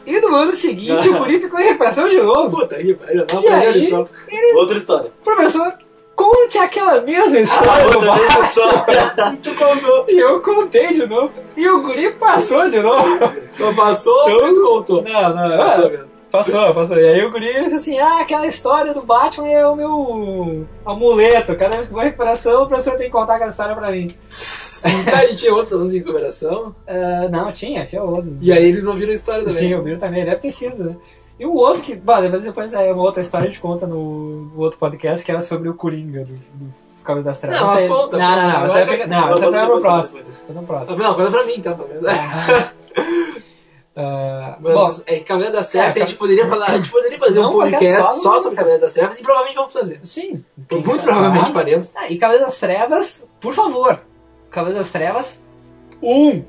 E 0.05 0.19
no 0.21 0.35
ano 0.35 0.51
seguinte, 0.51 1.09
o 1.09 1.17
guri 1.17 1.39
ficou 1.39 1.59
em 1.59 1.63
recuperação 1.63 2.07
de 2.07 2.17
novo. 2.17 2.55
Puta 2.55 2.75
aí, 2.75 2.93
velho, 2.93 3.25
não 3.33 3.41
E 3.43 3.47
aí? 3.47 3.73
lição. 3.73 4.07
Outra 4.55 4.77
história. 4.77 5.11
Professor, 5.23 5.73
conte 6.15 6.57
aquela 6.57 7.01
mesma 7.01 7.39
história 7.39 7.89
do 7.89 8.01
Batman. 8.01 9.33
E 9.33 9.37
tu 9.37 9.55
contou. 9.55 10.05
E 10.07 10.17
eu 10.19 10.41
contei 10.41 10.93
de 10.93 11.05
novo. 11.05 11.31
E 11.55 11.67
o 11.67 11.81
guri 11.81 12.11
passou 12.13 12.69
de 12.69 12.79
novo. 12.79 13.19
Não 13.59 13.75
passou, 13.75 14.29
Então- 14.29 14.41
mas 14.41 14.53
tu 14.53 14.61
contou. 14.63 15.01
Não, 15.03 15.35
não, 15.35 15.57
Passou 15.57 15.85
é, 15.85 15.89
mesmo. 15.89 16.15
Passou, 16.31 16.73
passou. 16.73 16.97
E 16.97 17.07
aí 17.07 17.23
o 17.25 17.31
guri 17.31 17.53
disse 17.63 17.75
assim: 17.75 17.99
Ah, 17.99 18.19
aquela 18.21 18.45
história 18.47 18.93
do 18.93 19.01
Batman 19.01 19.47
é 19.47 19.65
o 19.65 19.75
meu 19.75 20.65
amuleto. 20.85 21.55
Cada 21.55 21.75
vez 21.75 21.87
que 21.87 21.93
vou 21.93 22.01
em 22.01 22.05
recuperação, 22.05 22.63
o 22.63 22.67
professor 22.67 22.97
tem 22.97 23.05
que 23.07 23.11
contar 23.11 23.35
aquela 23.35 23.51
história 23.51 23.75
pra 23.75 23.91
mim. 23.91 24.07
Tá, 25.09 25.25
e 25.25 25.35
tinha 25.35 25.51
outros 25.51 25.73
alunos 25.73 25.95
em 25.95 25.97
recuperação. 25.97 26.75
Ah, 26.87 27.27
não, 27.31 27.51
tinha, 27.51 27.83
tinha 27.85 28.03
outros. 28.03 28.31
E 28.39 28.51
aí 28.53 28.65
eles 28.65 28.85
ouviram 28.85 29.11
a 29.11 29.15
história 29.15 29.39
também. 29.43 29.55
Sim, 29.57 29.81
vi 29.81 29.97
também, 29.97 30.23
deve 30.23 30.35
ter 30.35 30.51
sido, 30.51 30.83
né? 30.83 30.95
E 31.39 31.45
o 31.45 31.53
outro 31.53 31.81
que, 31.81 31.95
bom, 31.95 32.21
depois, 32.21 32.43
depois 32.43 32.73
é 32.73 32.91
uma 32.93 33.03
outra 33.03 33.21
história 33.21 33.47
a 33.47 33.49
gente 33.49 33.59
conta 33.61 33.85
no, 33.85 34.45
no 34.45 34.59
outro 34.61 34.79
podcast 34.79 35.23
que 35.25 35.31
era 35.31 35.41
sobre 35.41 35.67
o 35.67 35.73
Coringa 35.73 36.23
do, 36.23 36.33
do 36.33 36.73
Cavaleiro 37.03 37.25
das 37.25 37.39
Trevas. 37.39 37.59
Não, 37.61 37.69
aí- 37.71 37.87
conta, 37.89 38.17
Não, 38.17 38.35
não, 38.35 38.51
não, 38.59 38.65
essa 38.65 38.87
fica, 38.87 39.07
tá- 39.07 39.07
não, 39.07 39.33
essa 39.33 39.45
no 39.45 39.51
depois, 39.51 39.81
próximo. 39.83 40.25
Fica 40.25 40.53
no 40.53 40.63
próximo. 40.63 40.97
Não, 40.97 41.13
conta 41.13 41.31
pra 41.31 41.43
mim 41.45 41.53
então. 41.57 41.77
Ah, 43.97 44.57
Mas 44.59 44.73
bom, 44.73 44.93
é 45.05 45.19
Cavaleiro 45.21 45.53
das 45.55 45.69
Trevas, 45.69 45.95
É, 45.95 46.01
a 46.03 46.05
gente 46.05 46.17
poderia 46.17 46.45
falar, 46.49 46.65
a 46.65 46.77
gente 46.77 46.91
poderia 46.91 47.17
fazer 47.17 47.39
Não, 47.39 47.49
um 47.49 47.53
podcast 47.53 47.85
podcast 47.95 48.13
só 48.21 48.21
só 48.33 48.39
sobre 48.39 48.55
Cavaleiro 48.57 48.57
Cavaleiro 48.57 48.81
das 48.81 48.93
Trevas 48.93 49.19
e 49.19 49.23
provavelmente 49.23 49.55
vamos 49.55 49.71
fazer. 49.73 49.99
sim. 50.03 50.43
Muito 50.69 51.01
provavelmente 51.01 51.53
faremos. 51.53 51.91
Ah, 51.95 52.09
e 52.09 52.17
Cavaleiro 52.17 52.45
das 52.45 52.59
Trevas, 52.59 53.25
por 53.39 53.53
favor. 53.53 54.01
Cavaleiro 54.49 54.79
das 54.79 54.91
Trevas, 54.91 55.41
um. 56.03 56.43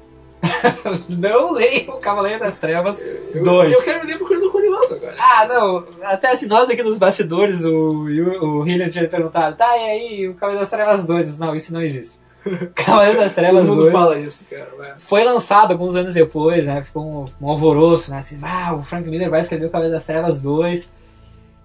não 1.08 1.52
leia 1.52 1.90
o 1.90 1.98
Cavaleiro 1.98 2.40
das 2.40 2.58
Trevas 2.58 3.00
Eu, 3.34 3.42
dois. 3.42 3.72
eu 3.72 3.82
quero 3.82 4.06
ler 4.06 4.18
porque 4.18 4.34
eu 4.34 4.40
tô 4.40 4.50
curioso 4.50 4.94
agora. 4.94 5.16
Ah, 5.18 5.46
não. 5.48 5.86
Até 6.02 6.30
assim, 6.32 6.46
nós 6.46 6.68
aqui 6.68 6.82
nos 6.82 6.98
bastidores, 6.98 7.64
o, 7.64 7.70
o, 7.70 8.58
o 8.60 8.66
Hillian 8.68 8.88
tinha 8.88 9.08
perguntado, 9.08 9.56
tá, 9.56 9.76
e 9.76 9.90
aí, 9.90 10.28
o 10.28 10.34
Cavaleiro 10.34 10.60
das 10.60 10.70
Trevas 10.70 11.06
2? 11.06 11.38
Não, 11.38 11.54
isso 11.54 11.72
não 11.72 11.82
existe. 11.82 12.18
Cavaleiro 12.74 13.18
das 13.18 13.34
Trevas 13.34 13.62
Todo 13.62 13.68
mundo 13.70 13.80
2 13.82 13.92
fala 13.92 14.18
isso, 14.18 14.44
cara. 14.48 14.94
foi 14.98 15.24
lançado 15.24 15.72
alguns 15.72 15.96
anos 15.96 16.14
depois, 16.14 16.66
né? 16.66 16.82
Ficou 16.82 17.04
um, 17.04 17.24
um 17.46 17.50
alvoroço, 17.50 18.10
né? 18.10 18.18
Assim, 18.18 18.38
ah, 18.42 18.74
o 18.74 18.82
Frank 18.82 19.08
Miller 19.08 19.28
vai 19.30 19.40
escrever 19.40 19.66
o 19.66 19.70
Cavaleiro 19.70 19.94
das 19.94 20.06
Trevas 20.06 20.42
2. 20.42 20.92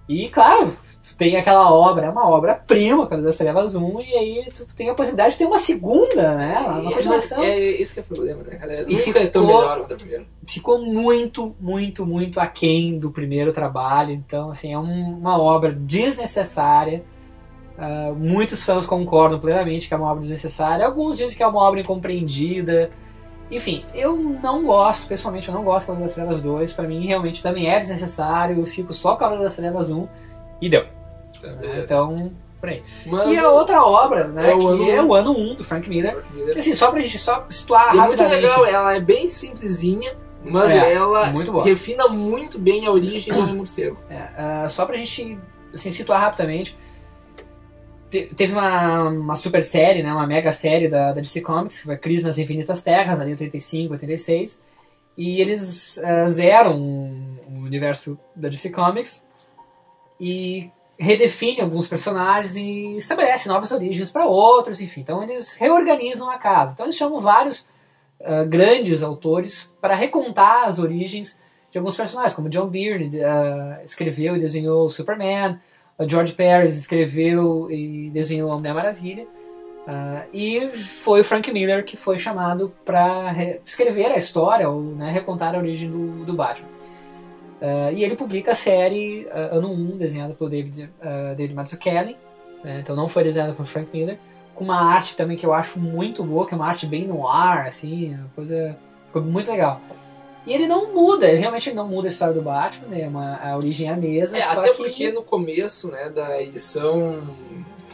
E, 0.08 0.28
claro, 0.28 0.72
tu 1.02 1.16
tem 1.16 1.36
aquela 1.36 1.72
obra, 1.72 2.06
é 2.06 2.10
uma 2.10 2.28
obra-prima, 2.28 3.02
Cavaleiro 3.04 3.26
das 3.26 3.36
Trevas 3.38 3.74
1, 3.74 3.98
e 4.00 4.12
aí 4.14 4.48
tu 4.54 4.66
tem 4.76 4.88
a 4.88 4.94
possibilidade 4.94 5.32
de 5.32 5.38
ter 5.38 5.46
uma 5.46 5.58
segunda, 5.58 6.34
né? 6.36 6.58
Uma 6.60 6.82
Mas 6.82 6.94
continuação. 6.94 7.42
É 7.42 7.58
isso 7.60 7.94
que 7.94 8.00
é 8.00 8.02
o 8.02 8.06
problema, 8.06 8.42
né, 8.44 8.56
cara? 8.56 8.84
E 8.88 8.94
Nunca 9.06 9.18
é 9.18 9.26
tão 9.26 9.46
melhor 9.46 9.78
quanto 9.80 9.94
a 9.94 9.96
primeira. 9.96 10.24
ficou 10.46 10.78
muito, 10.84 11.56
muito, 11.60 12.06
muito 12.06 12.38
aquém 12.40 12.98
do 12.98 13.10
primeiro 13.10 13.52
trabalho. 13.52 14.12
Então, 14.12 14.50
assim, 14.50 14.72
é 14.72 14.78
um- 14.78 15.18
uma 15.18 15.36
obra 15.40 15.72
desnecessária. 15.72 17.02
Ah, 17.78 18.12
muitos 18.16 18.62
fãs 18.62 18.86
concordam 18.86 19.40
plenamente 19.40 19.88
que 19.88 19.94
é 19.94 19.96
uma 19.96 20.08
obra 20.10 20.20
desnecessária. 20.20 20.86
Alguns 20.86 21.16
dizem 21.16 21.36
que 21.36 21.42
é 21.42 21.46
uma 21.46 21.60
obra 21.60 21.80
incompreendida. 21.80 22.90
Enfim, 23.50 23.84
eu 23.94 24.16
não 24.16 24.64
gosto, 24.64 25.06
pessoalmente, 25.08 25.48
eu 25.48 25.54
não 25.54 25.64
gosto 25.64 25.80
de 25.80 25.86
Cavaleiro 25.88 26.06
das 26.08 26.14
Trevas 26.14 26.42
2. 26.42 26.72
Pra 26.72 26.86
mim, 26.86 27.06
realmente, 27.06 27.42
também 27.42 27.68
é 27.68 27.78
desnecessário. 27.78 28.58
Eu 28.58 28.66
fico 28.66 28.92
só 28.92 29.12
com 29.12 29.18
Cavaleiro 29.18 29.44
das 29.44 29.56
Trevas 29.56 29.90
1 29.90 30.06
e 30.62 30.68
deu. 30.70 30.86
Então, 31.82 32.32
por 32.60 32.68
aí. 32.68 32.82
Mas 33.06 33.28
E 33.28 33.36
a 33.38 33.50
outra 33.50 33.84
obra, 33.84 34.28
né, 34.28 34.50
é 34.52 34.56
que 34.56 34.64
ano 34.66 34.90
é 34.90 35.02
um. 35.02 35.08
o 35.08 35.14
ano 35.14 35.32
1 35.36 35.54
do 35.56 35.64
Frank 35.64 35.88
Miller. 35.88 36.12
Frank 36.12 36.32
Miller. 36.34 36.58
Assim, 36.58 36.74
só 36.74 36.90
pra 36.90 37.00
gente 37.00 37.18
só 37.18 37.46
situar 37.50 37.94
E 37.94 37.98
é 37.98 38.00
muito 38.06 38.22
rapidamente. 38.22 38.40
legal, 38.42 38.64
ela 38.66 38.94
é 38.94 39.00
bem 39.00 39.28
simplesinha, 39.28 40.14
mas 40.44 40.70
É, 40.70 40.92
ela 40.94 41.26
muito 41.26 41.56
refina 41.58 42.08
muito 42.08 42.58
bem 42.58 42.86
a 42.86 42.90
origem 42.92 43.32
do 43.32 43.40
Homem 43.40 43.54
Morcego. 43.56 43.98
É, 44.08 44.28
ah, 44.36 44.66
só 44.68 44.86
pra 44.86 44.96
gente 44.96 45.38
assim, 45.74 45.90
situar 45.90 46.20
rapidamente. 46.20 46.76
te- 48.10 48.26
teve 48.36 48.52
uma, 48.52 49.08
uma 49.08 49.36
super 49.36 49.64
série, 49.64 50.02
né, 50.02 50.12
uma 50.12 50.26
mega 50.26 50.52
série 50.52 50.86
da, 50.88 51.12
da 51.12 51.20
DC 51.20 51.40
Comics, 51.40 51.78
que 51.80 51.86
foi 51.86 51.96
Crise 51.96 52.24
nas 52.24 52.38
Infinitas 52.38 52.82
Terras, 52.82 53.20
ali 53.20 53.30
em 53.30 53.32
85, 53.32 53.92
86. 53.94 54.62
E 55.16 55.40
eles 55.40 55.98
eh, 55.98 56.28
zeram 56.28 56.78
o 56.78 57.58
universo 57.64 58.18
da 58.36 58.48
DC 58.48 58.70
Comics 58.70 59.26
e 60.22 60.70
redefinem 60.96 61.62
alguns 61.62 61.88
personagens 61.88 62.54
e 62.54 62.96
estabelecem 62.96 63.50
novas 63.50 63.72
origens 63.72 64.12
para 64.12 64.24
outros, 64.24 64.80
enfim. 64.80 65.00
Então 65.00 65.20
eles 65.20 65.56
reorganizam 65.56 66.30
a 66.30 66.38
casa. 66.38 66.72
Então 66.72 66.86
eles 66.86 66.96
chamam 66.96 67.18
vários 67.18 67.68
ah, 68.22 68.44
grandes 68.44 69.02
autores 69.02 69.74
para 69.80 69.96
recontar 69.96 70.68
as 70.68 70.78
origens 70.78 71.42
de 71.72 71.78
alguns 71.78 71.96
personagens, 71.96 72.36
como 72.36 72.48
John 72.48 72.68
Byrne 72.68 73.20
ah, 73.20 73.80
escreveu 73.84 74.36
e 74.36 74.40
desenhou 74.40 74.88
Superman, 74.88 75.58
o 75.98 76.08
George 76.08 76.34
Pérez 76.34 76.76
escreveu 76.76 77.68
e 77.68 78.08
desenhou 78.10 78.52
a 78.52 78.56
Mulher 78.56 78.74
Maravilha. 78.74 79.26
E 80.32 80.68
foi 80.68 81.20
o 81.20 81.24
Frank 81.24 81.52
Miller 81.52 81.84
que 81.84 81.96
foi 81.96 82.16
chamado 82.16 82.72
para 82.84 83.34
escrever 83.66 84.12
a 84.12 84.16
história, 84.16 84.68
ou 84.68 84.80
né, 84.80 85.10
recontar 85.10 85.54
a 85.54 85.58
origem 85.58 85.90
do, 85.90 86.24
do 86.24 86.34
Batman. 86.34 86.68
Ah, 87.62 87.92
e 87.92 88.02
ele 88.02 88.16
publica 88.16 88.50
a 88.50 88.54
série 88.56 89.28
ah, 89.30 89.50
Ano 89.52 89.72
1, 89.72 89.96
desenhada 89.96 90.34
pelo 90.34 90.50
David, 90.50 90.90
uh, 91.00 91.34
David 91.36 91.54
Mazzucchelli, 91.54 92.16
né, 92.64 92.80
então 92.80 92.96
não 92.96 93.06
foi 93.06 93.22
desenhada 93.22 93.52
por 93.54 93.64
Frank 93.64 93.88
Miller, 93.92 94.18
com 94.52 94.64
uma 94.64 94.80
arte 94.80 95.14
também 95.14 95.36
que 95.36 95.46
eu 95.46 95.54
acho 95.54 95.78
muito 95.78 96.24
boa, 96.24 96.44
que 96.44 96.54
é 96.54 96.56
uma 96.56 96.66
arte 96.66 96.86
bem 96.86 97.06
no 97.06 97.26
ar, 97.26 97.68
assim, 97.68 98.14
uma 98.14 98.28
coisa 98.34 98.76
ficou 99.06 99.22
muito 99.22 99.50
legal. 99.50 99.80
E 100.44 100.52
ele 100.52 100.66
não 100.66 100.92
muda, 100.92 101.28
ele 101.28 101.38
realmente 101.38 101.72
não 101.72 101.86
muda 101.86 102.08
a 102.08 102.10
história 102.10 102.34
do 102.34 102.42
Batman, 102.42 102.88
né, 102.88 103.06
uma, 103.06 103.36
a 103.36 103.56
origem 103.56 103.88
é 103.88 103.92
a 103.92 103.96
mesma, 103.96 104.38
É, 104.38 104.42
até 104.42 104.70
que... 104.70 104.78
porque 104.78 105.12
no 105.12 105.22
começo, 105.22 105.88
né, 105.88 106.10
da 106.10 106.42
edição. 106.42 107.22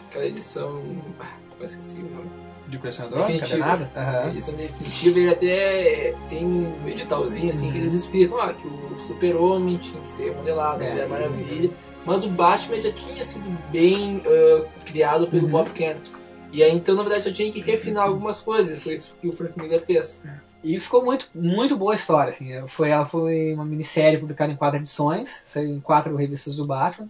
Aquela 0.09 0.25
edição. 0.25 0.83
Ah, 1.21 1.37
eu 1.61 1.67
esqueci 1.67 1.99
o 1.99 2.09
nome. 2.09 2.48
De 2.69 2.79
colecionador? 2.79 3.31
Encadernada? 3.31 3.91
A 3.95 4.01
Aham. 4.01 4.31
edição 4.31 4.55
definitiva 4.55 5.19
ele 5.19 5.31
até 5.31 6.15
tem 6.29 6.45
um 6.45 6.87
editalzinho 6.87 7.51
assim 7.51 7.73
que 7.73 7.79
eles 7.79 7.95
explicam 7.95 8.39
ah, 8.41 8.53
que 8.53 8.67
o 8.67 9.01
super-homem 9.01 9.79
tinha 9.79 10.01
que 10.03 10.09
ser 10.09 10.33
modelado, 10.35 10.83
É. 10.85 10.91
Mulher 10.91 11.09
Maravilha. 11.09 11.71
Mas 12.05 12.25
o 12.25 12.29
Batman 12.31 12.81
já 12.81 12.93
tinha 12.93 13.25
sido 13.25 13.49
bem 13.71 14.23
ah, 14.27 14.67
criado 14.85 15.27
pelo 15.29 15.45
Uhum. 15.45 15.51
Bob 15.51 15.71
Kent. 15.71 16.11
E 16.53 16.63
aí 16.63 16.73
então, 16.75 16.95
na 16.95 17.03
verdade, 17.03 17.25
só 17.25 17.33
tinha 17.33 17.51
que 17.51 17.61
refinar 17.61 18.05
algumas 18.05 18.41
coisas. 18.41 18.77
E 18.79 18.81
foi 18.81 18.95
isso 18.95 19.15
que 19.21 19.29
o 19.29 19.33
Frank 19.33 19.59
Miller 19.61 19.81
fez. 19.85 20.23
E 20.65 20.79
ficou 20.79 21.05
muito, 21.05 21.29
muito 21.35 21.77
boa 21.77 21.93
a 21.93 21.95
história, 21.95 22.31
assim. 22.31 22.67
Foi, 22.67 22.91
ela 22.91 23.05
foi 23.05 23.53
uma 23.55 23.65
minissérie 23.65 24.19
publicada 24.19 24.53
em 24.53 24.57
quatro 24.57 24.79
edições, 24.79 25.45
em 25.57 25.79
quatro 25.81 26.17
revistas 26.17 26.57
do 26.57 26.67
Batman. 26.67 27.09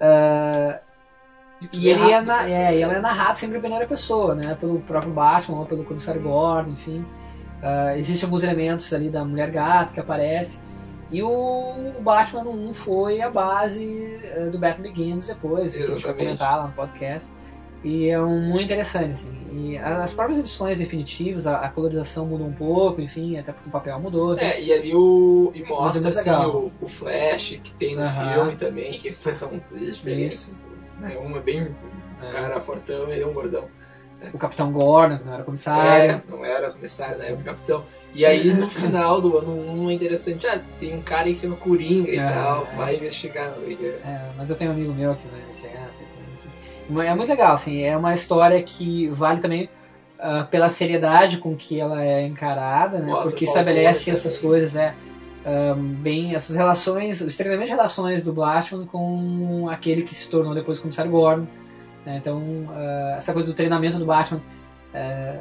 Ah, 0.00 0.80
e 1.72 1.88
ele 1.88 2.10
é, 2.10 2.20
na, 2.20 2.42
né? 2.42 2.74
é, 2.74 2.80
ela 2.80 2.94
é 2.94 3.00
narrada 3.00 3.34
sempre 3.34 3.56
em 3.58 3.60
primeira 3.60 3.86
pessoa, 3.86 4.34
né? 4.34 4.54
Pelo 4.60 4.80
próprio 4.80 5.12
Batman, 5.12 5.60
ou 5.60 5.66
pelo 5.66 5.84
comissário 5.84 6.20
Gordon, 6.20 6.72
enfim. 6.72 7.04
Ah, 7.62 7.96
existem 7.96 8.26
alguns 8.26 8.42
elementos 8.42 8.92
ali 8.92 9.10
da 9.10 9.24
Mulher 9.24 9.50
Gato 9.50 9.92
que 9.92 10.00
aparece. 10.00 10.60
E 11.10 11.22
o, 11.22 11.28
o 11.28 12.02
Batman 12.02 12.44
no 12.44 12.50
1 12.50 12.74
foi 12.74 13.20
a 13.20 13.30
base 13.30 14.20
eh, 14.24 14.48
do 14.50 14.58
Batman 14.58 14.82
Begins 14.88 15.28
depois, 15.28 15.76
que 15.76 15.82
a 15.82 15.86
gente 15.86 16.02
vai 16.02 16.14
comentar 16.14 16.58
lá 16.58 16.66
no 16.66 16.72
podcast. 16.72 17.32
E 17.84 18.08
é 18.08 18.20
um, 18.20 18.40
muito 18.40 18.64
interessante, 18.64 19.12
assim. 19.12 19.30
E 19.52 19.78
as 19.78 20.12
próprias 20.12 20.40
edições 20.40 20.80
definitivas, 20.80 21.46
a, 21.46 21.58
a 21.58 21.68
colorização 21.68 22.26
mudou 22.26 22.48
um 22.48 22.52
pouco, 22.52 23.00
enfim, 23.00 23.38
até 23.38 23.52
porque 23.52 23.68
o 23.68 23.72
papel 23.72 24.00
mudou. 24.00 24.36
É, 24.36 24.60
e 24.60 24.72
ali 24.72 24.94
o. 24.94 25.52
E 25.54 25.62
mostra 25.62 26.00
é 26.00 26.04
muito 26.04 26.18
assim, 26.18 26.30
o, 26.30 26.72
o 26.80 26.88
Flash 26.88 27.60
que 27.62 27.72
tem 27.74 27.94
no 27.94 28.02
Aham. 28.02 28.32
filme 28.32 28.56
também, 28.56 28.98
que 28.98 29.12
são 29.32 29.60
coisas 29.70 29.94
diferentes. 29.96 30.64
Né? 31.00 31.16
Um 31.18 31.36
é 31.36 31.40
bem 31.40 31.62
um 31.62 32.26
É. 32.26 32.30
cara 32.30 32.60
fortão 32.60 33.12
e 33.12 33.24
um 33.24 33.32
gordão. 33.32 33.64
O 34.32 34.38
Capitão 34.38 34.72
Gordon, 34.72 35.18
que 35.18 35.24
não 35.24 35.34
era 35.34 35.42
comissário. 35.44 36.10
É, 36.12 36.22
não 36.28 36.42
era 36.44 36.70
comissário 36.70 37.18
na 37.18 37.24
época, 37.24 37.44
capitão. 37.44 37.84
E 38.14 38.24
aí 38.24 38.52
no 38.54 38.68
final 38.70 39.20
do 39.20 39.36
ano 39.36 39.52
1 39.82 39.90
é 39.90 39.92
interessante, 39.92 40.46
ah, 40.46 40.58
tem 40.80 40.94
um 40.96 41.02
cara 41.02 41.28
em 41.28 41.34
cima 41.34 41.54
Coringa 41.56 42.10
e 42.10 42.18
É, 42.18 42.26
tal, 42.26 42.66
é. 42.72 42.76
vai 42.76 42.96
investigar. 42.96 43.50
o. 43.58 43.70
É, 43.70 44.30
mas 44.36 44.48
eu 44.48 44.56
tenho 44.56 44.70
um 44.70 44.74
amigo 44.74 44.94
meu 44.94 45.14
que 45.14 45.28
vai 45.28 45.40
enfim. 45.50 46.48
Mas 46.88 47.06
É 47.08 47.14
muito 47.14 47.28
legal, 47.28 47.52
assim, 47.52 47.82
é 47.82 47.94
uma 47.96 48.14
história 48.14 48.62
que 48.62 49.08
vale 49.08 49.40
também 49.40 49.68
ah, 50.18 50.46
pela 50.50 50.70
seriedade 50.70 51.36
com 51.36 51.54
que 51.54 51.78
ela 51.78 52.02
é 52.02 52.22
encarada, 52.22 52.98
né? 53.00 53.12
Nossa, 53.12 53.30
porque 53.30 53.44
estabelece 53.44 54.10
essas 54.10 54.38
coisas, 54.38 54.76
é, 54.76 54.94
bem, 56.00 56.34
essas 56.34 56.56
relações, 56.56 57.20
extremamente 57.20 57.68
relações 57.68 58.24
do 58.24 58.32
Batman 58.32 58.84
com 58.86 59.68
aquele 59.70 60.02
que 60.02 60.14
se 60.14 60.28
tornou 60.30 60.54
depois 60.54 60.78
o 60.78 60.82
comissário 60.82 61.10
Gordon. 61.10 61.46
né? 62.04 62.16
Então, 62.18 62.42
ah, 62.70 63.14
essa 63.18 63.32
coisa 63.32 63.48
do 63.48 63.54
treinamento 63.54 63.98
do 63.98 64.04
Batman, 64.06 64.42
ah, 64.94 65.36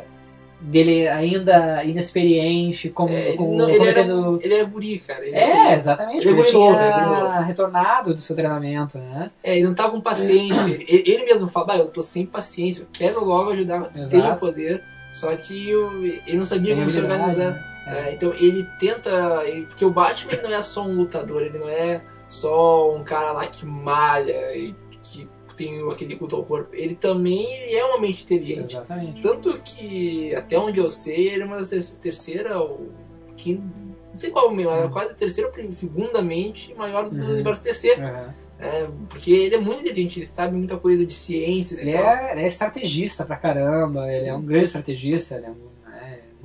dele 0.61 1.07
ainda 1.07 1.83
inexperiente, 1.83 2.89
como, 2.89 3.13
É, 3.13 3.29
ele, 3.29 3.37
como 3.37 3.55
não, 3.57 3.69
ele, 3.69 3.87
era, 3.87 4.01
ele 4.01 4.53
era 4.53 4.63
guri, 4.65 4.99
cara. 4.99 5.25
Ele, 5.25 5.35
é, 5.35 5.73
exatamente. 5.75 6.27
Ele 6.27 6.37
é 6.37 6.39
Ele, 6.41 6.49
tinha 6.49 6.71
é 6.71 7.05
novo. 7.05 7.43
retornado 7.43 8.13
do 8.13 8.21
seu 8.21 8.35
treinamento, 8.35 8.97
né? 8.97 9.31
É, 9.43 9.57
ele 9.57 9.67
não 9.67 9.73
tava 9.75 9.91
com 9.91 10.01
paciência. 10.01 10.73
ele, 10.87 11.03
ele 11.05 11.25
mesmo 11.25 11.47
fala, 11.47 11.75
eu 11.77 11.87
tô 11.87 12.01
sem 12.01 12.25
paciência, 12.25 12.81
eu 12.83 12.87
quero 12.91 13.23
logo 13.25 13.51
ajudar, 13.51 13.91
tenho 14.07 14.35
poder. 14.37 14.83
Só 15.11 15.35
que 15.35 15.69
eu- 15.69 16.03
ele 16.05 16.37
não 16.37 16.45
sabia 16.45 16.69
Tem 16.73 16.77
como 16.77 16.89
se 16.89 16.99
organizar. 16.99 17.51
né? 17.51 17.74
É, 17.87 18.13
então 18.13 18.33
ele 18.33 18.67
tenta. 18.79 19.43
ele- 19.45 19.65
Porque 19.67 19.85
o 19.85 19.91
Batman 19.91 20.33
ele 20.33 20.41
não 20.41 20.51
é 20.53 20.61
só 20.61 20.83
um 20.83 20.95
lutador, 20.95 21.41
ele 21.43 21.59
não 21.59 21.69
é 21.69 22.01
só 22.29 22.93
um 22.95 23.03
cara 23.03 23.31
lá 23.31 23.45
que 23.47 23.65
malha 23.65 24.33
e 24.57 24.73
que 25.03 25.27
tem 25.55 25.87
aquele 25.89 26.15
culto 26.15 26.35
ao 26.35 26.43
corpo. 26.43 26.69
Ele 26.73 26.95
também 26.95 27.43
ele 27.53 27.75
é 27.75 27.85
uma 27.85 27.99
mente 27.99 28.23
inteligente. 28.23 28.71
Exatamente. 28.73 29.21
Tanto 29.21 29.59
que, 29.61 30.33
até 30.35 30.57
onde 30.59 30.79
eu 30.79 30.89
sei, 30.91 31.29
ele 31.29 31.43
é 31.43 31.45
uma 31.45 31.63
terceira 32.01 32.59
ou 32.59 32.89
quinta. 33.37 33.63
Não 34.11 34.17
sei 34.17 34.31
qual, 34.31 34.49
mas 34.53 34.65
é 34.65 34.87
quase 34.87 35.11
a 35.11 35.13
terceira 35.15 35.51
ou 35.55 35.71
segunda 35.73 36.21
mente 36.21 36.73
maior 36.75 37.09
do 37.09 37.15
Uhum. 37.21 37.31
universo 37.33 37.63
DC. 37.63 37.93
Aham. 37.99 38.33
É, 38.57 38.87
porque 39.09 39.31
ele 39.31 39.55
é 39.55 39.59
muito 39.59 39.81
inteligente, 39.81 40.19
ele 40.21 40.29
sabe 40.33 40.55
muita 40.55 40.77
coisa 40.77 41.05
de 41.05 41.13
ciências 41.13 41.81
Ele 41.81 41.91
e 41.91 41.93
tal. 41.93 42.05
é, 42.05 42.31
ele 42.31 42.41
é 42.41 42.47
estrategista 42.47 43.25
pra 43.25 43.35
caramba, 43.35 44.07
ele 44.09 44.29
é 44.29 44.33
um 44.33 44.41
grande 44.41 44.63
estrategista, 44.65 45.35
ele 45.35 45.47
é, 45.47 45.49
um- 45.49 45.74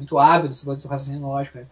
muito 0.01 0.19
hábil 0.19 0.49
nessas 0.49 0.65
coisas 0.65 0.83
do 0.83 0.89
raciocínio 0.89 1.27
lógico. 1.27 1.59
né? 1.59 1.65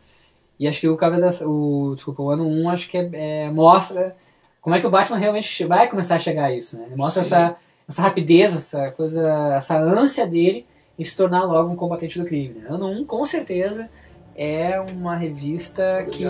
E 0.60 0.66
acho 0.68 0.80
que 0.80 0.88
o 0.88 0.96
Cavaleiro 0.96 1.30
da, 1.38 1.46
o, 1.48 1.92
desculpa, 1.94 2.22
o 2.22 2.30
ano 2.30 2.46
1 2.46 2.68
acho 2.70 2.88
que 2.88 2.96
é, 2.98 3.10
é- 3.46 3.50
mostra 3.50 4.14
como 4.60 4.74
é 4.76 4.80
que 4.80 4.86
o 4.86 4.90
Batman 4.90 5.16
realmente 5.18 5.64
vai 5.64 5.88
começar 5.88 6.16
a 6.16 6.20
chegar 6.20 6.46
a 6.46 6.52
isso, 6.54 6.76
né? 6.78 6.84
Ele 6.86 6.96
mostra 6.96 7.22
Sim. 7.24 7.34
essa, 7.34 7.56
essa 7.88 8.02
rapidez, 8.02 8.54
essa 8.54 8.90
coisa, 8.90 9.54
essa 9.56 9.78
ânsia 9.78 10.26
dele 10.26 10.66
em 10.98 11.04
se 11.04 11.16
tornar 11.16 11.44
logo 11.44 11.70
um 11.70 11.76
combatente 11.76 12.18
do 12.18 12.24
crime. 12.26 12.58
Né? 12.60 12.66
Ano 12.68 12.86
1, 12.90 13.04
com 13.04 13.24
certeza, 13.24 13.88
é 14.36 14.78
uma 14.80 15.14
revista 15.16 16.06
que 16.10 16.24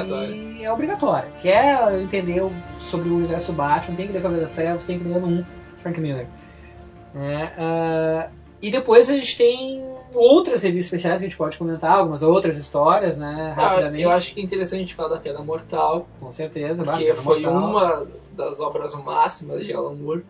é 0.63 0.71
obrigatória. 0.73 1.31
Quer 1.41 2.01
entender 2.03 2.43
o- 2.43 2.53
sobre 2.79 3.09
o 3.09 3.17
universo 3.17 3.53
Batman, 3.53 3.97
tem 3.97 4.07
que 4.07 4.13
ler 4.13 4.21
Cavaleiro 4.23 4.47
das 4.47 4.55
Trevas, 4.55 4.87
tem 4.87 4.99
que 4.99 5.09
ler 5.09 5.17
ano 5.17 5.27
1, 5.27 5.45
Frank 5.79 5.99
Miller. 6.01 6.27
É, 7.17 7.53
ah, 7.59 8.29
e 8.61 8.71
depois 8.71 9.09
a 9.09 9.15
gente 9.15 9.37
tem 9.37 9.83
outras 10.15 10.63
revistas 10.63 10.87
especiais 10.87 11.19
que 11.21 11.27
a 11.27 11.29
gente 11.29 11.37
pode 11.39 11.57
comentar, 11.59 11.93
algumas 11.99 12.23
outras 12.23 12.57
histórias, 12.59 13.19
né, 13.19 13.55
Ah, 13.57 13.69
rapidamente. 13.69 14.03
eu 14.03 14.11
acho 14.11 14.35
que 14.35 14.41
é 14.41 14.43
interessante 14.45 14.77
a 14.79 14.83
gente 14.83 14.95
falar 14.95 15.09
da 15.17 15.21
Pedra 15.21 15.43
Mortal, 15.43 16.07
Com 16.21 16.33
certeza. 16.33 16.83
porque 16.85 17.15
foi 17.15 17.41
Mortal, 17.41 17.69
uma 17.71 18.07
das 18.33 18.61
obras 18.61 18.95
máximas 18.95 19.65
de 19.65 19.73
Alan 19.73 19.95
Moore. 19.95 20.25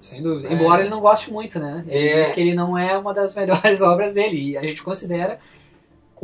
Sem 0.00 0.22
dúvida. 0.22 0.48
É. 0.48 0.52
Embora 0.52 0.82
ele 0.82 0.90
não 0.90 1.00
goste 1.00 1.32
muito, 1.32 1.58
né? 1.58 1.82
Ele 1.88 2.08
É. 2.08 2.22
diz 2.22 2.32
que 2.32 2.40
ele 2.40 2.54
não 2.54 2.76
é 2.76 2.96
uma 2.98 3.14
das 3.14 3.34
melhores 3.36 3.80
obras 3.80 4.12
dele. 4.12 4.50
E 4.50 4.56
a 4.58 4.62
gente 4.62 4.82
considera 4.82 5.38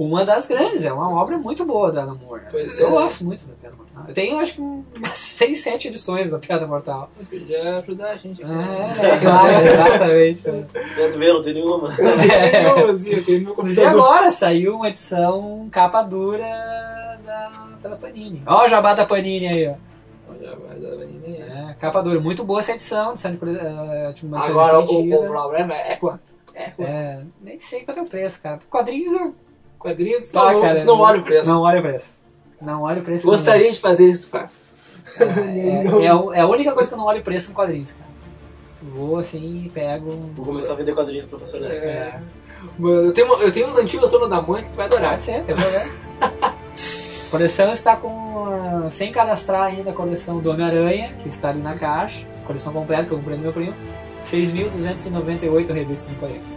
uma 0.01 0.24
das 0.24 0.48
grandes. 0.48 0.82
É 0.82 0.90
uma 0.90 1.11
obra 1.11 1.36
muito 1.36 1.62
boa 1.66 1.92
do 1.92 2.01
Alan 2.01 2.14
Moore. 2.14 2.40
né? 2.40 2.48
Pois 2.51 2.78
eu 2.78 2.88
é. 2.88 2.90
gosto 2.90 3.22
muito 3.22 3.46
da 3.46 3.53
Pedra 3.55 3.76
Mortal. 3.76 4.05
Eu 4.09 4.14
tenho, 4.14 4.38
acho 4.38 4.55
que, 4.55 4.61
umas 4.62 4.86
6, 5.12 5.61
7 5.61 5.88
edições 5.88 6.30
da 6.30 6.38
Pedra 6.38 6.66
Mortal. 6.66 7.11
Podia 7.28 7.78
ajudar 7.78 8.12
a 8.12 8.16
gente 8.16 8.42
aqui. 8.42 8.51
né? 8.51 8.96
É, 8.98 9.07
é 9.07 9.18
claro, 9.18 9.53
exatamente. 9.61 10.42
Quero 10.42 11.18
ver, 11.18 11.34
não 11.34 11.42
tem 11.42 11.53
nenhuma. 11.53 11.94
Eu, 11.98 12.90
assim, 12.90 13.11
eu 13.11 13.24
tenho 13.24 13.42
meu 13.42 13.57
E 13.68 13.84
agora 13.84 14.30
saiu 14.30 14.76
uma 14.76 14.88
edição 14.88 15.68
capa 15.70 16.03
dura 16.03 16.48
da, 17.22 17.68
pela 17.82 17.96
Panini. 17.96 18.42
Ó 18.46 18.64
o 18.64 18.68
jabá 18.68 18.94
da 18.94 19.05
Panini 19.05 19.48
aí, 19.48 19.68
ó. 19.68 19.74
É, 21.26 21.74
capa 21.78 22.01
dura. 22.01 22.18
Muito 22.20 22.42
boa 22.42 22.61
essa 22.61 22.72
edição, 22.72 23.11
edição 23.12 23.32
de, 23.32 23.38
eh, 23.38 24.12
tipo, 24.14 24.28
uma 24.28 24.42
Agora, 24.42 24.80
o, 24.80 24.82
o 24.82 25.26
problema 25.26 25.74
é 25.74 25.96
quanto? 25.96 26.32
É 26.55 26.70
quanto? 26.70 26.88
É, 26.88 27.22
nem 27.42 27.61
sei 27.61 27.84
quanto 27.84 28.01
é 28.01 28.03
o 28.03 28.07
preço, 28.07 28.40
cara. 28.40 28.61
Quadrinhos 28.70 29.12
eu 29.12 29.34
Quadrinhos, 29.81 30.28
Tá, 30.28 30.53
não, 30.53 30.61
cara, 30.61 30.85
não 30.85 31.01
olha 31.01 31.20
o 31.20 31.24
preço. 31.24 31.51
Não 31.51 31.62
olha 31.62 31.81
o 31.81 31.83
preço. 31.83 32.18
Não 32.61 32.83
olha 32.83 33.01
o 33.01 33.05
preço. 33.05 33.26
Gostaria 33.26 33.72
de 33.72 33.81
fazer 33.81 34.07
isso, 34.07 34.28
faz. 34.28 34.61
É, 35.18 35.24
é, 35.24 36.05
é 36.05 36.39
é 36.39 36.41
a 36.41 36.47
única 36.47 36.72
coisa 36.72 36.89
que 36.89 36.95
eu 36.95 36.99
não 36.99 37.07
olho 37.07 37.20
o 37.20 37.24
preço 37.24 37.51
em 37.51 37.55
quadrinhos, 37.55 37.93
cara. 37.93 38.11
Vou 38.83 39.16
assim 39.16 39.64
e 39.64 39.68
pego. 39.70 40.11
Vou 40.37 40.45
começar 40.45 40.74
a 40.74 40.76
vender 40.76 40.95
quadrinhos 40.95 41.24
pro 41.24 41.39
professor 41.39 41.61
Neto. 41.62 41.72
É, 41.72 42.20
Mano, 42.78 43.07
eu 43.07 43.12
tenho, 43.12 43.33
eu 43.41 43.51
tenho 43.51 43.66
uns 43.66 43.78
antigos 43.78 44.05
da 44.05 44.11
Turma 44.11 44.28
da 44.28 44.43
Mãe 44.43 44.62
que 44.62 44.70
tu 44.70 44.76
vai 44.76 44.85
adorar. 44.87 45.11
pode 45.11 45.22
ser, 45.22 45.43
tem 45.45 45.57
problema. 45.57 46.55
Coleção 47.31 47.72
está 47.72 47.97
com. 47.97 48.85
ah, 48.85 48.91
Sem 48.91 49.11
cadastrar 49.12 49.62
ainda 49.62 49.91
a 49.91 49.95
coleção 49.95 50.41
do 50.41 50.51
Homem-Aranha, 50.51 51.14
que 51.22 51.28
está 51.28 51.49
ali 51.51 51.61
na 51.62 51.74
caixa. 51.74 52.26
Coleção 52.47 52.72
completa 52.72 53.07
que 53.07 53.12
eu 53.12 53.18
comprei 53.18 53.37
do 53.37 53.43
meu 53.43 53.53
primo. 53.53 53.74
6.298 54.24 55.70
revistas 55.72 56.12
em 56.12 56.16
quadrinhos. 56.16 56.51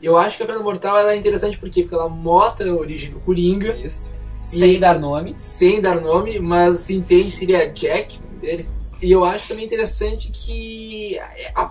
Eu 0.00 0.16
acho 0.16 0.36
que 0.36 0.42
a 0.42 0.46
Pedra 0.46 0.62
Mortal 0.62 0.96
ela 0.96 1.12
é 1.12 1.16
interessante 1.16 1.58
por 1.58 1.68
quê? 1.70 1.82
porque 1.82 1.94
ela 1.94 2.08
mostra 2.08 2.70
a 2.70 2.74
origem 2.74 3.10
do 3.10 3.20
Coringa, 3.20 3.76
Isso. 3.76 4.12
Sem 4.40 4.78
dar 4.78 4.98
nome. 5.00 5.34
sem 5.36 5.80
dar 5.80 6.00
nome, 6.00 6.38
mas 6.38 6.78
se 6.78 6.94
entende 6.94 7.30
seria 7.30 7.72
Jack 7.72 8.18
o 8.18 8.22
nome 8.26 8.38
dele. 8.40 8.68
E 9.02 9.10
eu 9.10 9.24
acho 9.24 9.48
também 9.48 9.64
interessante 9.64 10.30
que 10.32 11.18
a 11.54 11.70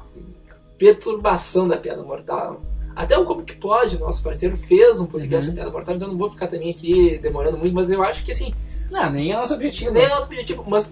perturbação 0.78 1.68
da 1.68 1.78
Piada 1.78 2.04
Mortal. 2.04 2.62
Até 2.96 3.18
o 3.18 3.26
Como 3.26 3.44
Que 3.44 3.54
Pode, 3.56 4.00
nosso 4.00 4.24
parceiro, 4.24 4.58
fez 4.58 5.00
um 5.00 5.06
podcast 5.06 5.36
Uhum. 5.36 5.42
sobre 5.42 5.54
Piada 5.56 5.72
Mortal, 5.72 5.96
então 5.96 6.08
não 6.08 6.18
vou 6.18 6.30
ficar 6.30 6.48
também 6.48 6.72
aqui 6.72 7.18
demorando 7.22 7.58
muito, 7.58 7.74
mas 7.74 7.92
eu 7.92 8.04
acho 8.04 8.24
que 8.26 8.32
assim, 8.32 8.54
Não, 8.92 9.10
nem 9.12 9.32
é 9.32 9.36
nosso 9.38 9.54
objetivo. 9.54 9.92
nem 9.92 10.04
é 10.04 10.10
nosso 10.10 10.26
objetivo, 10.26 10.64
mas, 10.68 10.92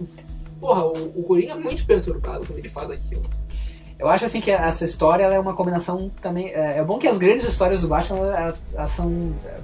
porra, 0.60 0.86
o, 0.86 0.92
o 1.16 1.24
Coringa 1.24 1.54
é 1.54 1.56
muito 1.56 1.86
perturbado 1.86 2.46
quando 2.46 2.60
ele 2.60 2.70
faz 2.70 2.92
aquilo. 2.92 3.24
Eu 3.98 4.10
acho 4.10 4.26
assim 4.26 4.42
que 4.42 4.52
essa 4.52 4.84
história 4.84 5.24
é 5.24 5.40
uma 5.40 5.54
combinação 5.54 6.12
também. 6.22 6.50
É, 6.50 6.80
é 6.80 6.84
bom 6.84 6.98
que 6.98 7.08
as 7.08 7.18
grandes 7.18 7.46
histórias 7.46 7.82
do 7.82 7.88
Batman 7.88 8.18
elas, 8.36 8.56
elas 8.74 8.92
são, 8.92 9.34
é, 9.46 9.56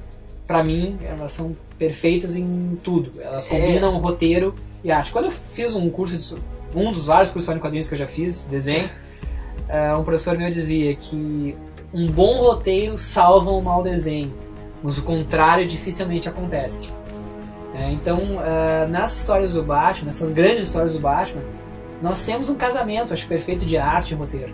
pra 0.47 0.63
mim, 0.63 0.97
elas 1.03 1.33
são 1.33 1.55
perfeitas 1.77 2.35
em 2.35 2.77
tudo. 2.81 3.11
Elas 3.21 3.51
É. 3.51 3.59
combinam 3.59 3.97
roteiro 3.97 4.55
e 4.83 4.91
arte. 4.91 5.11
Quando 5.11 5.25
eu 5.25 5.31
fiz 5.31 5.75
um 5.75 5.89
curso 5.89 6.17
de 6.17 6.41
um 6.77 6.91
dos 6.91 7.07
vários 7.07 7.29
cursos 7.29 7.53
de 7.53 7.59
quadrinhos 7.59 7.87
que 7.89 7.93
eu 7.95 7.99
já 7.99 8.07
fiz, 8.07 8.43
desenho, 8.43 8.89
é, 9.67 9.93
um 9.95 10.03
professor 10.03 10.37
meu 10.37 10.49
dizia 10.49 10.95
que 10.95 11.57
um 11.93 12.09
bom 12.09 12.37
roteiro 12.37 12.97
salva 12.97 13.51
um 13.51 13.61
mau 13.61 13.83
desenho, 13.83 14.33
mas 14.81 14.97
o 14.97 15.03
contrário 15.03 15.67
dificilmente 15.67 16.29
acontece. 16.29 16.93
É, 17.75 17.91
então, 17.91 18.41
é, 18.41 18.85
nas 18.87 19.15
histórias 19.15 19.53
do 19.53 19.63
Batman, 19.63 20.07
nessas 20.07 20.33
grandes 20.33 20.63
histórias 20.65 20.93
do 20.93 20.99
Batman, 20.99 21.41
nós 22.01 22.23
temos 22.23 22.49
um 22.49 22.55
casamento, 22.55 23.13
acho 23.13 23.27
perfeito, 23.27 23.65
de 23.65 23.77
arte 23.77 24.11
e 24.11 24.17
roteiro. 24.17 24.53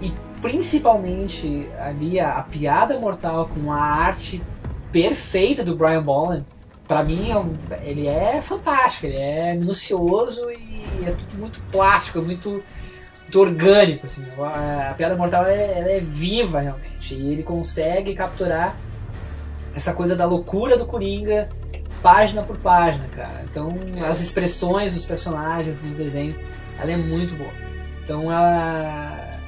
E 0.00 0.12
principalmente 0.40 1.68
ali 1.78 2.18
a, 2.18 2.38
a 2.38 2.42
piada 2.42 2.98
mortal 2.98 3.48
com 3.48 3.70
a 3.70 3.80
arte 3.80 4.42
perfeita 4.90 5.62
do 5.62 5.76
Brian 5.76 6.02
Bolland, 6.02 6.44
pra 6.88 7.04
mim 7.04 7.30
é 7.30 7.88
ele 7.88 8.06
é 8.06 8.40
fantástico, 8.40 9.06
ele 9.06 9.16
é 9.16 9.54
minucioso 9.54 10.50
e 10.50 10.82
é 11.04 11.12
tudo 11.12 11.38
muito 11.38 11.60
plástico, 11.70 12.20
muito, 12.20 12.62
muito 13.22 13.40
orgânico. 13.40 14.06
Assim. 14.06 14.24
A, 14.38 14.90
a 14.90 14.94
piada 14.94 15.16
mortal 15.16 15.46
é, 15.46 15.98
é 15.98 16.00
viva 16.00 16.60
realmente 16.60 17.14
e 17.14 17.32
ele 17.32 17.42
consegue 17.42 18.14
capturar 18.14 18.76
essa 19.74 19.92
coisa 19.94 20.16
da 20.16 20.26
loucura 20.26 20.76
do 20.76 20.86
Coringa 20.86 21.48
página 22.02 22.42
por 22.42 22.58
página, 22.58 23.06
cara. 23.08 23.44
Então, 23.48 23.68
as 24.04 24.20
expressões 24.20 24.94
dos 24.94 25.04
personagens, 25.04 25.78
dos 25.78 25.96
desenhos, 25.96 26.44
ela 26.82 26.92
é 26.92 26.96
muito 26.96 27.34
boa. 27.34 27.50
Então, 28.04 28.30
ela 28.30 29.38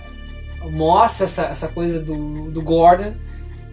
mostra 0.70 1.26
essa, 1.26 1.42
essa 1.46 1.68
coisa 1.68 2.00
do, 2.00 2.50
do 2.50 2.62
Gordon, 2.62 3.14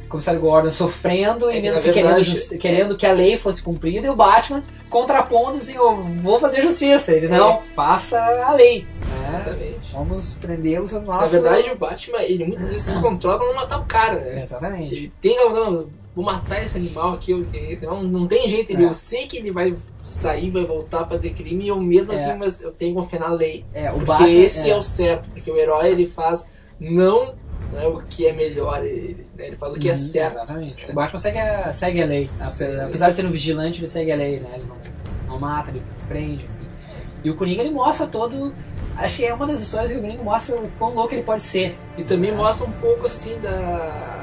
o 0.05 0.07
comissário 0.07 0.41
Gordon, 0.41 0.71
sofrendo 0.71 1.49
É 1.49 1.57
e 1.57 1.61
mesmo 1.61 1.77
assim 1.77 1.93
querendo, 1.93 2.21
justi- 2.21 2.57
querendo 2.57 2.97
que 2.97 3.05
a 3.05 3.13
lei 3.13 3.37
fosse 3.37 3.61
cumprida, 3.63 4.05
e 4.07 4.09
o 4.09 4.15
Batman 4.15 4.61
contrapondo 4.89 5.55
assim, 5.57 5.75
eu 5.75 6.03
vou 6.21 6.37
fazer 6.37 6.61
justiça. 6.61 7.13
Ele, 7.13 7.29
não, 7.29 7.61
faça 7.73 8.19
a 8.21 8.51
lei. 8.53 8.85
né? 8.99 9.39
Exatamente. 9.41 9.93
Vamos 9.93 10.33
prendê-los 10.33 10.91
Na 10.91 11.25
verdade, 11.25 11.69
o 11.71 11.77
Batman, 11.77 12.21
ele 12.23 12.43
muitas 12.45 12.67
vezes 12.67 12.83
se 12.83 12.99
controla 12.99 13.37
pra 13.37 13.47
não 13.47 13.55
matar 13.55 13.79
o 13.79 13.85
cara, 13.85 14.15
né? 14.19 14.41
Exatamente. 14.41 14.93
Ele 14.93 15.13
tem 15.21 15.37
que 15.37 15.43
vou 16.15 16.25
matar 16.25 16.61
esse 16.63 16.77
animal 16.77 17.13
aqui, 17.13 17.31
eu 17.31 17.45
esse 17.53 17.85
animal. 17.85 18.03
Não 18.03 18.27
tem 18.27 18.47
jeito, 18.49 18.71
ele, 18.71 18.83
É. 18.83 18.87
eu 18.87 18.93
sei 18.93 19.27
que 19.27 19.37
ele 19.37 19.51
vai 19.51 19.75
sair, 20.03 20.49
vai 20.49 20.65
voltar 20.65 21.01
a 21.01 21.05
fazer 21.05 21.29
crime, 21.31 21.65
e 21.65 21.67
eu 21.69 21.79
mesmo 21.79 22.11
É. 22.13 22.15
assim, 22.15 22.37
mas 22.37 22.61
eu 22.61 22.71
tenho 22.71 22.93
que 22.95 23.01
confiar 23.01 23.19
na 23.21 23.29
lei. 23.33 23.65
É, 23.73 23.89
o 23.89 23.93
Porque 23.93 24.05
Batman, 24.05 24.29
esse 24.29 24.69
é. 24.69 24.73
é. 24.73 24.77
o 24.77 24.81
certo, 24.81 25.29
porque 25.29 25.49
o 25.51 25.57
herói 25.57 25.89
ele 25.89 26.07
faz 26.07 26.51
não, 26.79 27.33
não 27.71 27.79
é 27.79 27.87
o 27.87 28.01
que 28.01 28.25
é 28.27 28.33
melhor, 28.33 28.83
ele, 28.83 29.25
né, 29.37 29.47
ele 29.47 29.55
faz 29.55 29.71
o 29.73 29.75
que 29.79 29.87
é 29.87 29.91
Uhum, 29.91 29.97
certo. 29.97 30.33
Exatamente. 30.37 30.91
O 30.91 30.93
Batman 30.93 31.19
segue 31.19 31.37
a, 31.39 31.73
segue 31.73 32.01
a 32.01 32.05
lei. 32.05 32.29
Segue 32.49 32.73
a 32.73 32.77
lei. 32.77 32.85
Apesar 32.87 33.09
de 33.09 33.15
ser 33.15 33.25
um 33.25 33.31
vigilante, 33.31 33.79
ele 33.79 33.87
segue 33.87 34.11
a 34.11 34.15
lei, 34.15 34.39
né? 34.39 34.49
Ele 34.55 34.65
não, 34.65 34.77
não 35.33 35.39
mata, 35.39 35.69
ele 35.71 35.81
prende. 36.07 36.43
enfim. 36.45 36.67
E 37.23 37.29
o 37.29 37.35
Coringa, 37.35 37.61
ele 37.61 37.71
mostra 37.71 38.07
todo... 38.07 38.53
Acho 38.97 39.17
que 39.17 39.25
é 39.25 39.33
uma 39.33 39.47
das 39.47 39.61
histórias 39.61 39.91
que 39.91 39.97
o 39.97 40.01
Coringa 40.01 40.21
mostra 40.23 40.57
o 40.59 40.69
quão 40.77 40.93
louco 40.93 41.13
ele 41.13 41.23
pode 41.23 41.41
ser. 41.43 41.77
E 41.97 42.03
também 42.03 42.35
mostra 42.35 42.65
um 42.67 42.71
pouco 42.73 43.05
assim 43.05 43.37
da- 43.39 44.20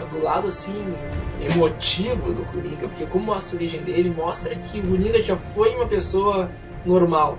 do 0.00 0.22
lado 0.22 0.48
assim 0.48 0.94
emotivo 1.40 2.32
do 2.32 2.44
Coringa, 2.44 2.88
porque 2.88 3.06
como 3.06 3.26
mostra 3.26 3.56
a 3.56 3.58
origem 3.58 3.82
dele, 3.82 4.10
mostra 4.10 4.54
que 4.54 4.80
o 4.80 4.88
Coringa 4.88 5.22
já 5.22 5.36
foi 5.36 5.74
uma 5.74 5.86
pessoa 5.86 6.50
normal. 6.84 7.38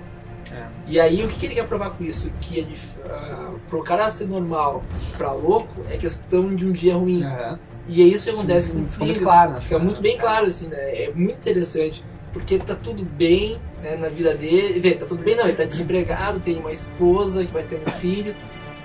É. 0.52 0.66
E 0.86 1.00
aí 1.00 1.24
o 1.24 1.28
que, 1.28 1.38
que 1.38 1.46
ele 1.46 1.54
quer 1.54 1.66
provar 1.66 1.90
com 1.90 2.04
isso? 2.04 2.30
Que 2.40 2.66
ah, 3.06 3.52
pro 3.68 3.82
cara 3.82 4.08
ser 4.10 4.26
normal 4.26 4.82
pra 5.16 5.32
louco 5.32 5.84
é 5.90 5.96
questão 5.96 6.54
de 6.54 6.66
um 6.66 6.72
dia 6.72 6.94
ruim. 6.94 7.22
Aham. 7.24 7.58
E 7.86 8.02
é 8.02 8.04
isso 8.06 8.24
que 8.24 8.30
acontece 8.30 8.72
com 8.72 8.80
o 8.80 8.86
Ficou 8.86 9.06
muito 9.06 9.18
Coringa. 9.18 9.24
claro. 9.24 9.52
né? 9.52 9.60
Fica 9.60 9.78
muito 9.78 10.00
bem 10.00 10.16
claro, 10.16 10.46
assim, 10.46 10.68
né? 10.68 10.76
É 10.76 11.12
muito 11.14 11.36
interessante. 11.36 12.04
Porque 12.32 12.58
tá 12.58 12.74
tudo 12.74 13.04
bem 13.04 13.58
né, 13.82 13.96
na 13.96 14.08
vida 14.08 14.34
dele. 14.34 14.80
Vê, 14.80 14.92
tá 14.92 15.06
tudo 15.06 15.22
bem 15.22 15.36
não, 15.36 15.44
ele 15.44 15.52
tá 15.52 15.64
desempregado, 15.64 16.40
tem 16.40 16.58
uma 16.58 16.72
esposa 16.72 17.44
que 17.44 17.52
vai 17.52 17.62
ter 17.62 17.80
um 17.86 17.90
filho. 17.90 18.34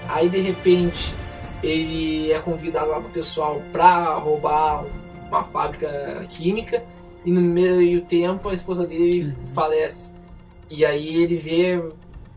Aí 0.07 0.27
de 0.29 0.39
repente 0.39 1.15
ele 1.63 2.31
é 2.31 2.39
convidado 2.39 2.89
lá 2.91 2.99
pro 2.99 3.09
pessoal 3.09 3.61
pra 3.71 4.13
roubar 4.15 4.85
uma 5.27 5.43
fábrica 5.43 6.25
química. 6.29 6.83
E 7.25 7.31
no 7.31 7.41
meio 7.41 8.01
tempo 8.01 8.47
a 8.49 8.53
esposa 8.53 8.87
dele 8.87 9.23
Uhum. 9.37 9.47
falece. 9.47 10.13
E 10.69 10.85
aí 10.85 11.21
ele 11.21 11.35
vê, 11.35 11.81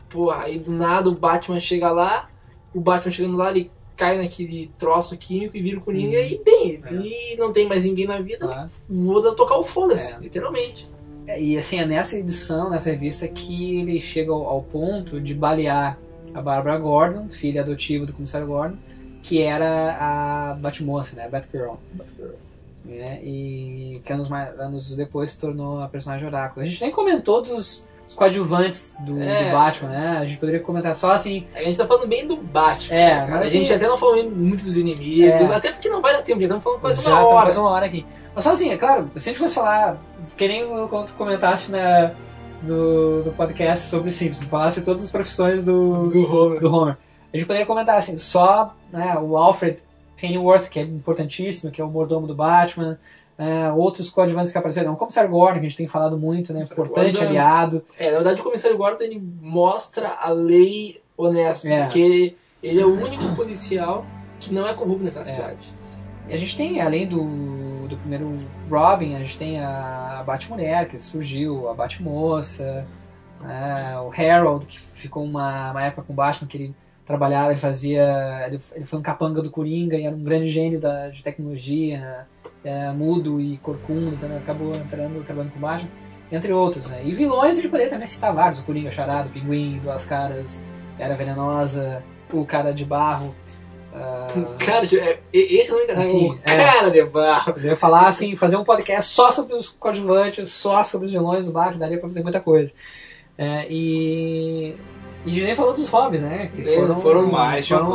pô, 0.08 0.30
aí 0.30 0.58
do 0.58 0.72
nada 0.72 1.08
o 1.08 1.14
Batman 1.14 1.60
chega 1.60 1.90
lá, 1.92 2.28
o 2.74 2.80
Batman 2.80 3.12
chegando 3.12 3.36
lá, 3.36 3.50
ele 3.50 3.70
cai 3.96 4.16
naquele 4.18 4.70
troço 4.76 5.16
químico 5.16 5.56
e 5.56 5.62
vira 5.62 5.78
o 5.78 5.82
Coringa 5.82 6.18
Uhum. 6.18 6.24
e 6.24 6.40
bem, 6.44 6.82
É. 6.84 6.94
e 6.94 7.36
não 7.36 7.52
tem 7.52 7.68
mais 7.68 7.84
ninguém 7.84 8.06
na 8.06 8.20
vida, 8.20 8.46
Claro. 8.46 8.70
vou 8.88 9.34
tocar 9.34 9.56
o 9.58 9.62
foda-se, 9.62 10.14
É. 10.14 10.18
literalmente. 10.18 10.90
É, 11.28 11.40
E 11.40 11.56
assim, 11.56 11.78
é 11.78 11.86
nessa 11.86 12.16
edição, 12.16 12.68
nessa 12.70 12.90
revista, 12.90 13.28
que 13.28 13.78
ele 13.78 14.00
chega 14.00 14.32
ao, 14.32 14.44
ao 14.48 14.62
ponto 14.62 15.20
de 15.20 15.32
balear 15.34 15.96
a 16.34 16.42
Barbara 16.42 16.76
Gordon, 16.78 17.28
filha 17.28 17.60
adotiva 17.60 18.04
do 18.04 18.12
comissário 18.12 18.46
Gordon, 18.48 18.76
que 19.22 19.40
era 19.42 19.96
a 20.00 20.54
Batmoça, 20.54 21.16
né? 21.16 21.26
A 21.26 21.28
Batgirl. 21.28 21.74
Né? 22.84 23.20
E 23.22 24.00
que 24.04 24.12
anos, 24.12 24.28
mais, 24.28 24.58
anos 24.58 24.96
depois 24.96 25.30
se 25.30 25.38
tornou 25.38 25.80
a 25.80 25.88
personagem 25.88 26.26
Oráculo. 26.26 26.62
A 26.64 26.68
gente 26.68 26.82
nem 26.82 26.90
comentou 26.90 27.40
dos, 27.40 27.88
dos 28.04 28.14
coadjuvantes 28.14 28.96
do, 29.06 29.22
É. 29.22 29.44
do 29.44 29.52
Batman, 29.52 29.88
né? 29.90 30.18
A 30.20 30.24
gente 30.24 30.40
poderia 30.40 30.60
comentar 30.60 30.92
só 30.94 31.12
assim. 31.12 31.46
A 31.54 31.62
gente 31.62 31.78
tá 31.78 31.86
falando 31.86 32.08
bem 32.08 32.26
do 32.26 32.36
Batman, 32.36 32.96
É, 32.96 33.20
né, 33.20 33.26
cara? 33.28 33.44
a 33.44 33.48
gente 33.48 33.64
assim- 33.72 33.74
até 33.74 33.86
não 33.86 33.96
falou 33.96 34.28
muito 34.28 34.64
dos 34.64 34.76
inimigos, 34.76 35.50
É. 35.50 35.54
até 35.54 35.70
porque 35.70 35.88
não 35.88 36.02
vai 36.02 36.12
dar 36.12 36.22
tempo, 36.22 36.40
já 36.40 36.46
estamos 36.46 36.64
falando 36.64 36.80
quase 36.80 37.00
já 37.02 37.10
uma 37.10 37.24
hora. 37.28 37.42
quase 37.44 37.58
uma 37.60 37.70
hora 37.70 37.86
aqui. 37.86 38.04
Mas 38.34 38.42
só 38.42 38.50
assim, 38.52 38.70
é 38.70 38.76
claro, 38.76 39.08
se 39.14 39.28
a 39.28 39.32
gente 39.32 39.38
fosse 39.40 39.54
falar, 39.54 39.96
que 40.36 40.48
nem 40.48 40.66
quando 40.88 41.06
tu 41.06 41.12
comentaste 41.14 41.70
na, 41.70 42.10
no, 42.64 43.22
no 43.26 43.32
podcast 43.32 43.88
sobre 43.88 44.10
Simpsons, 44.10 44.48
falasse 44.48 44.80
todas 44.82 45.04
as 45.04 45.10
profissões 45.12 45.64
do, 45.64 46.08
Do 46.08 46.24
Homer. 46.36 46.60
do 46.60 46.74
Homer. 46.74 46.96
A 47.32 47.36
gente 47.36 47.46
poderia 47.46 47.66
comentar 47.66 47.96
assim, 47.96 48.18
só 48.18 48.74
né, 48.92 49.16
o 49.18 49.36
Alfred 49.36 49.78
Pennyworth, 50.20 50.68
que 50.68 50.78
é 50.78 50.82
importantíssimo, 50.82 51.70
que 51.72 51.80
é 51.80 51.84
o 51.84 51.88
mordomo 51.90 52.26
do 52.26 52.34
Batman, 52.34 52.98
é, 53.38 53.72
outros 53.72 54.10
coadjuvantes 54.10 54.52
que 54.52 54.58
apareceram, 54.58 54.92
o 54.92 54.96
Comissário 54.96 55.30
Gordon, 55.30 55.54
que 55.60 55.66
a 55.66 55.68
gente 55.68 55.76
tem 55.78 55.88
falado 55.88 56.18
muito, 56.18 56.52
né, 56.52 56.60
Comissário 56.60 56.84
importante 56.84 57.12
Gordon- 57.16 57.28
aliado. 57.30 57.84
É, 57.98 58.06
na 58.10 58.16
verdade 58.18 58.40
o 58.40 58.44
comissário 58.44 58.76
Gordon 58.76 59.02
ele 59.04 59.22
mostra 59.40 60.08
a 60.20 60.30
lei 60.30 61.00
honesta, 61.16 61.68
É. 61.72 61.80
porque 61.84 62.36
ele 62.62 62.80
é 62.80 62.84
o 62.84 62.94
único 62.94 63.34
policial 63.34 64.04
que 64.38 64.52
não 64.52 64.66
é 64.68 64.74
corrupto 64.74 65.04
naquela 65.04 65.22
É. 65.22 65.28
cidade. 65.34 65.72
E 66.28 66.34
a 66.34 66.36
gente 66.36 66.56
tem, 66.56 66.80
além 66.80 67.08
do, 67.08 67.88
do 67.88 67.96
primeiro 67.96 68.32
Robin, 68.70 69.16
a 69.16 69.18
gente 69.20 69.36
tem 69.38 69.58
a 69.60 70.22
Batmulher, 70.26 70.88
que 70.88 71.00
surgiu, 71.00 71.68
a 71.68 71.74
Batmoça, 71.74 72.86
né, 73.40 73.98
o 73.98 74.10
Harold, 74.12 74.66
que 74.66 74.78
ficou 74.78 75.24
uma, 75.24 75.72
uma 75.72 75.82
época 75.84 76.02
com 76.02 76.12
o 76.12 76.16
Batman, 76.16 76.46
que 76.48 76.56
ele 76.58 76.74
trabalhava, 77.12 77.50
ele 77.52 77.60
fazia. 77.60 78.46
Ele, 78.46 78.58
ele 78.74 78.84
foi 78.86 78.98
um 78.98 79.02
capanga 79.02 79.42
do 79.42 79.50
Coringa 79.50 79.96
e 79.96 80.04
era 80.06 80.16
um 80.16 80.22
grande 80.22 80.46
gênio 80.46 80.80
da, 80.80 81.08
de 81.08 81.22
tecnologia, 81.22 82.26
é, 82.64 82.90
mudo 82.92 83.38
e 83.40 83.58
corcunda, 83.58 84.14
então 84.14 84.34
acabou 84.36 84.74
entrando, 84.74 85.22
trabalhando 85.24 85.52
com 85.52 85.58
o 85.58 85.62
Batman, 85.62 85.90
entre 86.30 86.52
outros. 86.52 86.90
Né? 86.90 87.02
E 87.04 87.12
vilões 87.12 87.52
a 87.58 87.60
gente 87.60 87.68
poderia 87.70 87.90
também 87.90 88.06
citar 88.06 88.34
vários: 88.34 88.60
o 88.60 88.64
Coringa 88.64 88.90
Charado, 88.90 89.28
o 89.28 89.32
Pinguim, 89.32 89.78
Duas 89.82 90.06
Caras, 90.06 90.62
Era 90.98 91.14
Venenosa, 91.14 92.02
o 92.32 92.44
Cara 92.46 92.72
de 92.72 92.84
Barro. 92.84 93.34
ah, 93.94 94.26
Cara, 94.64 94.86
é- 94.86 95.20
esse 95.32 95.70
é 95.70 95.74
o 95.74 95.76
único 95.76 95.92
Enfim, 96.00 96.30
o 96.30 96.40
é. 96.50 96.64
cara 96.64 96.90
de 96.90 97.04
barro. 97.04 97.54
eu 97.58 97.64
ia 97.64 97.76
falar 97.76 98.08
assim, 98.08 98.34
fazer 98.36 98.56
um 98.56 98.64
podcast 98.64 99.12
só 99.12 99.30
sobre 99.30 99.54
os 99.54 99.68
coadjuvantes, 99.68 100.50
só 100.50 100.82
sobre 100.82 101.06
os 101.06 101.12
vilões 101.12 101.44
do 101.46 101.52
Batman, 101.52 101.78
daria 101.78 101.98
pra 101.98 102.08
fazer 102.08 102.22
muita 102.22 102.40
coisa. 102.40 102.72
É, 103.36 103.66
e. 103.70 104.76
E 105.24 105.30
a 105.30 105.32
gente 105.32 105.44
nem 105.44 105.54
falou 105.54 105.74
dos 105.74 105.88
hobbies, 105.88 106.22
né? 106.22 106.50
Que 106.54 106.62
É, 106.62 106.94
foram 106.96 107.30
Mais 107.30 107.68
foram, 107.68 107.94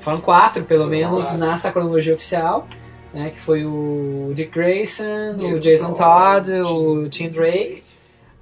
foram 0.00 0.20
quatro, 0.20 0.64
pelo 0.64 0.84
Foram 0.84 0.90
menos, 0.90 1.24
quatro. 1.24 1.40
nessa 1.46 1.72
cronologia 1.72 2.14
oficial. 2.14 2.66
né, 3.12 3.30
que 3.30 3.38
foi 3.38 3.64
o 3.64 4.32
Dick 4.34 4.50
Grayson, 4.52 5.36
o 5.38 5.58
Jason 5.60 5.94
Todd, 5.94 6.46
Todd, 6.52 6.70
o 6.70 7.08
Tim 7.08 7.30
Drake, 7.30 7.82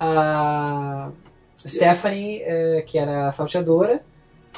a 0.01 1.09
Stephanie, 1.67 2.43
eh, 2.45 2.83
que 2.87 2.99
era 2.99 3.29
a 3.29 3.33
salteadora. 3.33 4.03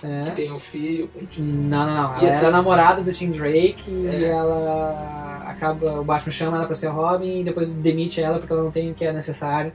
né? 0.03 0.25
Que 0.27 0.31
tem 0.33 0.53
um 0.53 0.59
filho 0.61 1.11
Não, 1.39 1.85
não, 1.85 1.95
não. 1.95 2.23
E 2.23 2.25
Ela 2.27 2.37
até- 2.37 2.47
era 2.47 2.51
namorada 2.53 3.03
do 3.03 3.11
Tim 3.13 3.31
Drake 3.33 3.91
e 3.91 4.07
É. 4.25 4.29
ela 4.29 5.43
acaba. 5.47 6.01
O 6.01 6.05
Batman 6.05 6.31
chama 6.33 6.57
ela 6.57 6.67
pra 6.67 6.75
ser 6.77 6.87
Robin 6.89 7.41
e 7.41 7.45
depois 7.45 7.75
demite 7.75 8.21
ela 8.23 8.39
porque 8.39 8.53
ela 8.53 8.63
não 8.63 8.71
tem 8.71 8.91
o 8.93 8.95
que 8.95 9.05
é 9.05 9.13
necessário. 9.13 9.73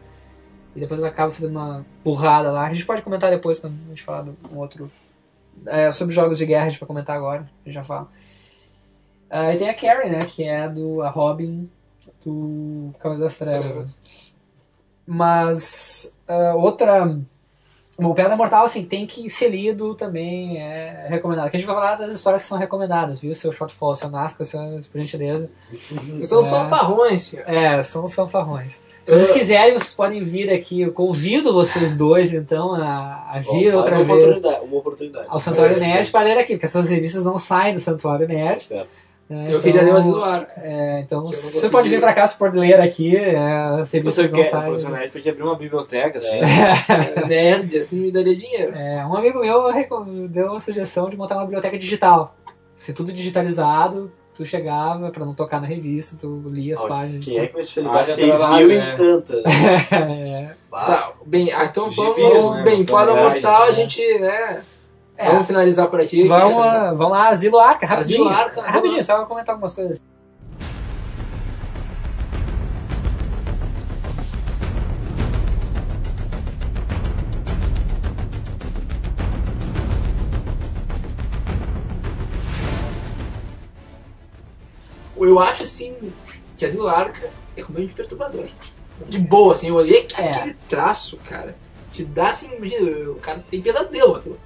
E 0.76 0.80
depois 0.80 1.04
acaba 1.04 1.32
fazendo 1.32 1.52
uma 1.52 1.86
burrada 2.04 2.52
lá. 2.52 2.66
A 2.66 2.74
gente 2.74 2.86
pode 2.86 3.02
comentar 3.04 3.30
depois 3.30 3.60
quando 3.60 3.76
a 3.86 3.90
gente 3.90 4.04
falar 4.04 4.24
de 4.24 4.32
um 4.52 4.58
outro. 4.58 4.92
é, 5.68 5.92
sobre 5.92 6.14
jogos 6.16 6.38
de 6.38 6.46
guerra, 6.46 6.66
a 6.66 6.70
gente 6.70 6.80
vai 6.80 6.88
comentar 6.88 7.16
agora, 7.16 7.42
a 7.42 7.70
gente 7.70 7.76
já 7.76 7.84
fala. 7.84 8.08
Ah, 9.30 9.54
e 9.54 9.58
tem 9.58 9.70
a 9.70 9.74
Carrie, 9.74 10.10
né? 10.10 10.26
Que 10.26 10.44
é 10.44 10.68
do, 10.70 11.02
a 11.02 11.10
Robin 11.10 11.70
do 12.26 12.92
Cavaleiro 13.00 13.24
das 13.24 13.38
Trevas. 13.38 14.00
Mas 15.06 16.16
ah, 16.28 16.56
outra. 16.56 17.18
O 17.96 18.14
Pedra 18.16 18.36
Mortal, 18.36 18.66
assim, 18.66 18.84
tem 18.86 19.06
que 19.06 19.30
ser 19.30 19.50
lido 19.50 19.94
também, 19.94 20.58
é 20.60 21.06
recomendado. 21.10 21.52
Que 21.52 21.58
a 21.58 21.60
gente 21.60 21.68
vai 21.68 21.76
falar 21.76 21.96
das 21.96 22.12
histórias 22.12 22.42
que 22.42 22.48
são 22.48 22.58
recomendadas, 22.58 23.20
viu? 23.20 23.36
Seu 23.36 23.52
Shortfall, 23.52 23.94
seu 23.94 24.10
Nazca, 24.10 24.44
seu, 24.44 24.60
por 24.92 25.00
gentileza. 25.00 25.52
São 26.26 26.42
É. 26.42 26.46
só 26.46 26.68
parrões, 26.70 27.22
senhor. 27.22 27.48
É, 27.48 27.84
são 27.84 28.04
os 28.04 28.16
fanfarrões. 28.16 28.82
Se 29.06 29.12
vocês 29.12 29.32
quiserem, 29.32 29.74
vocês 29.74 29.94
podem 29.94 30.24
vir 30.24 30.50
aqui. 30.52 30.82
Eu 30.82 30.92
convido 30.94 31.52
vocês 31.54 31.98
dois, 31.98 32.34
então, 32.34 32.74
a, 32.74 33.32
a 33.34 33.40
vir 33.40 33.66
Mais 33.66 33.76
outra 33.76 33.96
uma 33.98 34.04
vez 34.06 34.24
oportunidade, 34.24 34.66
uma 34.66 34.78
oportunidade. 34.78 35.26
ao 35.30 35.40
Santuário 35.40 35.76
É, 35.76 35.80
Nerd 35.80 36.10
para 36.12 36.26
ler 36.26 36.38
aqui, 36.38 36.54
porque 36.54 36.66
essas 36.66 36.90
revistas 36.90 37.26
não 37.26 37.38
saem 37.38 37.74
do 37.74 37.80
Santuário 37.82 38.28
Nerd. 38.28 38.64
Certo. 38.64 38.90
né? 39.30 39.46
Eu 39.46 39.50
Então, 39.50 39.62
queria 39.62 39.82
ler 39.84 39.94
o 39.94 39.98
Asilo 39.98 40.24
Arca. 40.24 40.54
É, 40.64 41.02
então, 41.02 41.26
você 41.30 41.70
pode 41.70 41.90
vir 41.90 42.00
pra 42.00 42.14
cá, 42.14 42.26
você 42.26 42.38
pode 42.38 42.58
ler 42.58 42.80
aqui. 42.80 43.16
É, 43.18 43.38
as 43.80 43.90
Você 43.90 43.98
revistas 43.98 44.32
não 44.32 44.38
quer, 44.38 44.44
saem. 44.46 44.64
professor 44.64 44.92
Nerd, 44.92 45.12
podia 45.12 45.32
abrir 45.34 45.44
uma 45.44 45.56
biblioteca, 45.58 46.18
assim. 46.18 46.38
É, 46.38 47.26
nerd, 47.28 47.78
assim, 47.78 48.00
me 48.00 48.12
daria 48.12 48.36
dinheiro. 48.36 48.74
É, 48.74 49.06
um 49.06 49.16
amigo 49.16 49.40
meu 49.42 49.70
deu 50.30 50.48
uma 50.52 50.60
sugestão 50.62 51.10
de 51.10 51.18
montar 51.18 51.36
uma 51.36 51.44
biblioteca 51.44 51.78
digital. 51.78 52.36
Se 52.76 52.94
tudo 52.94 53.12
digitalizado, 53.12 54.12
tu 54.34 54.46
chegava 54.46 55.10
pra 55.12 55.26
não 55.26 55.34
tocar 55.34 55.62
na 55.62 55.68
revista, 55.68 56.16
tu 56.20 56.44
lia 56.48 56.76
as 56.76 56.82
Ó, 56.82 56.88
páginas. 56.88 57.24
Quem 57.26 57.38
é 57.40 57.48
que 57.48 57.54
vai 57.54 57.64
te 57.64 57.80
Ah, 57.80 57.84
ligar 57.84 58.06
6 58.08 58.36
trabalha, 58.38 58.68
mil 58.68 58.78
né? 58.80 58.94
e 58.94 58.98
tantas? 58.98 59.44
é, 59.92 60.56
Tá, 60.72 61.14
bem, 61.26 61.52
ah, 61.52 61.66
então 61.66 61.88
Os 61.88 61.96
vamos. 61.96 62.16
né, 62.58 62.64
bem, 62.64 62.80
legais, 62.80 63.34
Mortal, 63.34 63.64
a 63.64 63.66
né? 63.68 63.74
gente, 63.74 64.20
né? 64.20 64.64
é, 65.18 65.30
Vamos 65.32 65.46
finalizar 65.48 65.88
por 65.88 66.02
aqui. 66.02 66.28
vamos, 66.28 66.58
lá, 66.60 66.94
vamos 66.94 67.12
lá, 67.14 67.28
Asilo 67.30 67.60
Arca, 67.60 67.86
rapidinho. 67.86 68.28
Asilo 68.28 68.40
Arca, 68.42 68.62
rapidinho, 68.62 69.04
só 69.04 69.18
vou 69.18 69.26
comentar 69.28 69.54
algumas 69.54 69.76
coisas. 69.76 70.02
Eu 85.26 85.40
acho, 85.40 85.64
assim, 85.64 85.94
que 86.58 86.66
Asilo 86.66 86.88
Arca 86.88 87.30
é 87.56 87.62
completamente 87.62 87.94
perturbador. 87.96 88.46
De 89.08 89.18
boa, 89.20 89.54
assim, 89.54 89.68
eu 89.70 89.76
olhei 89.76 90.08
É. 90.18 90.30
aquele 90.30 90.54
traço, 90.68 91.18
cara. 91.26 91.56
Te 91.92 92.04
dá 92.04 92.30
assim, 92.30 92.52
imagina, 92.56 93.10
o 93.12 93.16
cara 93.16 93.44
tem 93.50 93.62
pesadelo 93.62 94.16
aquilo. 94.16 94.40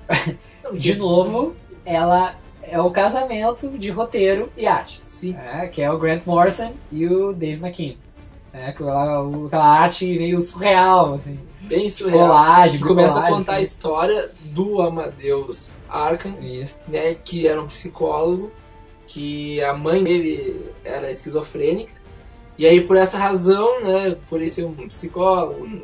Não, 0.64 0.74
De 0.76 0.96
novo, 0.96 1.56
ela 1.86 2.36
é 2.62 2.80
o 2.82 2.92
casamento 2.92 3.70
de 3.78 3.90
roteiro 3.90 4.52
e 4.58 4.66
arte. 4.68 5.02
Sim. 5.06 5.36
É, 5.36 5.68
que 5.68 5.82
é 5.82 5.90
o 5.92 5.98
Grant 5.98 6.24
Morrison 6.26 6.74
e 6.92 7.06
o 7.08 7.34
Dave 7.34 7.62
McKean. 7.64 7.96
É, 8.54 8.68
aquela, 8.68 9.22
o- 9.24 9.48
aquela 9.48 9.66
arte 9.66 10.06
meio 10.06 10.40
surreal, 10.42 11.14
assim. 11.14 11.40
Bem 11.62 11.90
surreal. 11.90 12.28
Colagem, 12.28 12.78
Que 12.80 12.86
começa 12.86 13.20
a 13.20 13.28
contar 13.30 13.52
a 13.54 13.56
assim. 13.56 13.64
história 13.64 14.32
do 14.46 14.82
Amadeus 14.82 15.76
Arkham, 15.88 16.36
Isso. 16.42 16.90
né, 16.90 17.14
que 17.16 17.48
era 17.48 17.62
um 17.62 17.68
psicólogo, 17.68 18.52
que 19.08 19.62
a 19.64 19.74
mãe 19.74 20.04
dele 20.04 20.72
era 20.84 21.10
esquizofrênica, 21.10 21.94
e 22.58 22.66
aí 22.66 22.82
por 22.82 22.98
essa 22.98 23.18
razão, 23.18 23.82
né, 23.82 24.18
por 24.30 24.42
ele 24.42 24.50
ser 24.50 24.66
um 24.66 24.74
psicólogo, 24.88 25.64
um 25.66 25.82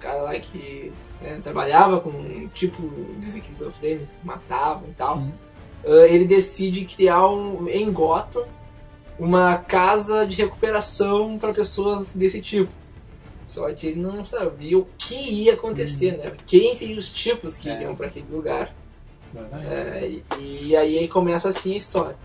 cara 0.00 0.22
lá 0.22 0.38
que 0.38 0.92
né, 1.20 1.40
trabalhava 1.42 2.00
com 2.00 2.10
um 2.10 2.48
tipo 2.48 2.82
de 3.18 3.26
esquizofrênico, 3.26 4.06
matava 4.22 4.84
e 4.88 4.92
tal, 4.92 5.18
Uhum. 5.18 5.32
ah, 5.86 6.06
ele 6.08 6.24
decide 6.24 6.84
criar 6.84 7.26
um, 7.28 7.68
em 7.68 7.90
Gotham 7.90 8.44
uma 9.18 9.56
casa 9.56 10.26
de 10.26 10.36
recuperação 10.36 11.38
para 11.38 11.54
pessoas 11.54 12.12
desse 12.12 12.40
tipo. 12.40 12.70
Só 13.46 13.72
que 13.72 13.86
ele 13.86 14.00
não 14.00 14.22
sabia 14.24 14.76
o 14.76 14.86
que 14.98 15.14
ia 15.14 15.54
acontecer, 15.54 16.18
né? 16.18 16.32
Quem 16.46 16.74
seriam 16.74 16.98
os 16.98 17.10
tipos 17.10 17.56
que 17.56 17.70
É. 17.70 17.76
iriam 17.76 17.94
para 17.96 18.08
aquele 18.08 18.26
lugar. 18.30 18.74
É, 19.70 20.08
e, 20.38 20.66
e 20.68 20.76
aí 20.76 21.08
começa 21.08 21.48
assim 21.48 21.72
a 21.74 21.76
história. 21.76 22.16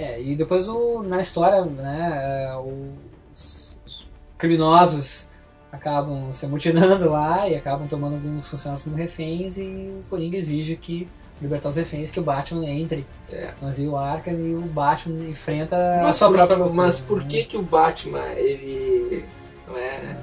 É, 0.00 0.18
e 0.18 0.34
depois 0.34 0.66
o, 0.66 1.02
na 1.02 1.20
história, 1.20 1.62
né, 1.62 2.48
é, 2.48 2.56
os, 2.56 3.78
os 3.84 4.06
criminosos 4.38 5.28
acabam 5.70 6.32
se 6.32 6.46
amutinando 6.46 7.10
lá 7.10 7.46
e 7.46 7.54
acabam 7.54 7.86
tomando 7.86 8.14
alguns 8.14 8.48
funcionários 8.48 8.82
como 8.82 8.96
reféns 8.96 9.58
e 9.58 9.66
o 9.66 10.02
Coringa 10.08 10.38
exige 10.38 10.74
que 10.74 11.06
libertar 11.40 11.68
os 11.68 11.76
reféns, 11.76 12.10
que 12.10 12.18
o 12.18 12.22
Batman 12.22 12.64
entre 12.66 13.06
É. 13.28 13.52
no 13.60 13.68
asilo 13.68 13.96
Arkham 13.96 14.32
e 14.34 14.54
o 14.54 14.62
Batman 14.62 15.28
enfrenta 15.28 15.76
a 16.00 16.04
Mas 16.04 16.16
sua 16.16 16.28
por, 16.28 16.36
própria 16.36 16.56
loucura, 16.56 16.82
mas 16.82 17.00
por 17.00 17.20
né? 17.20 17.26
que 17.28 17.44
que 17.44 17.56
o 17.58 17.62
Batman, 17.62 18.26
ele... 18.32 19.24
Não 19.68 19.76
é... 19.76 20.16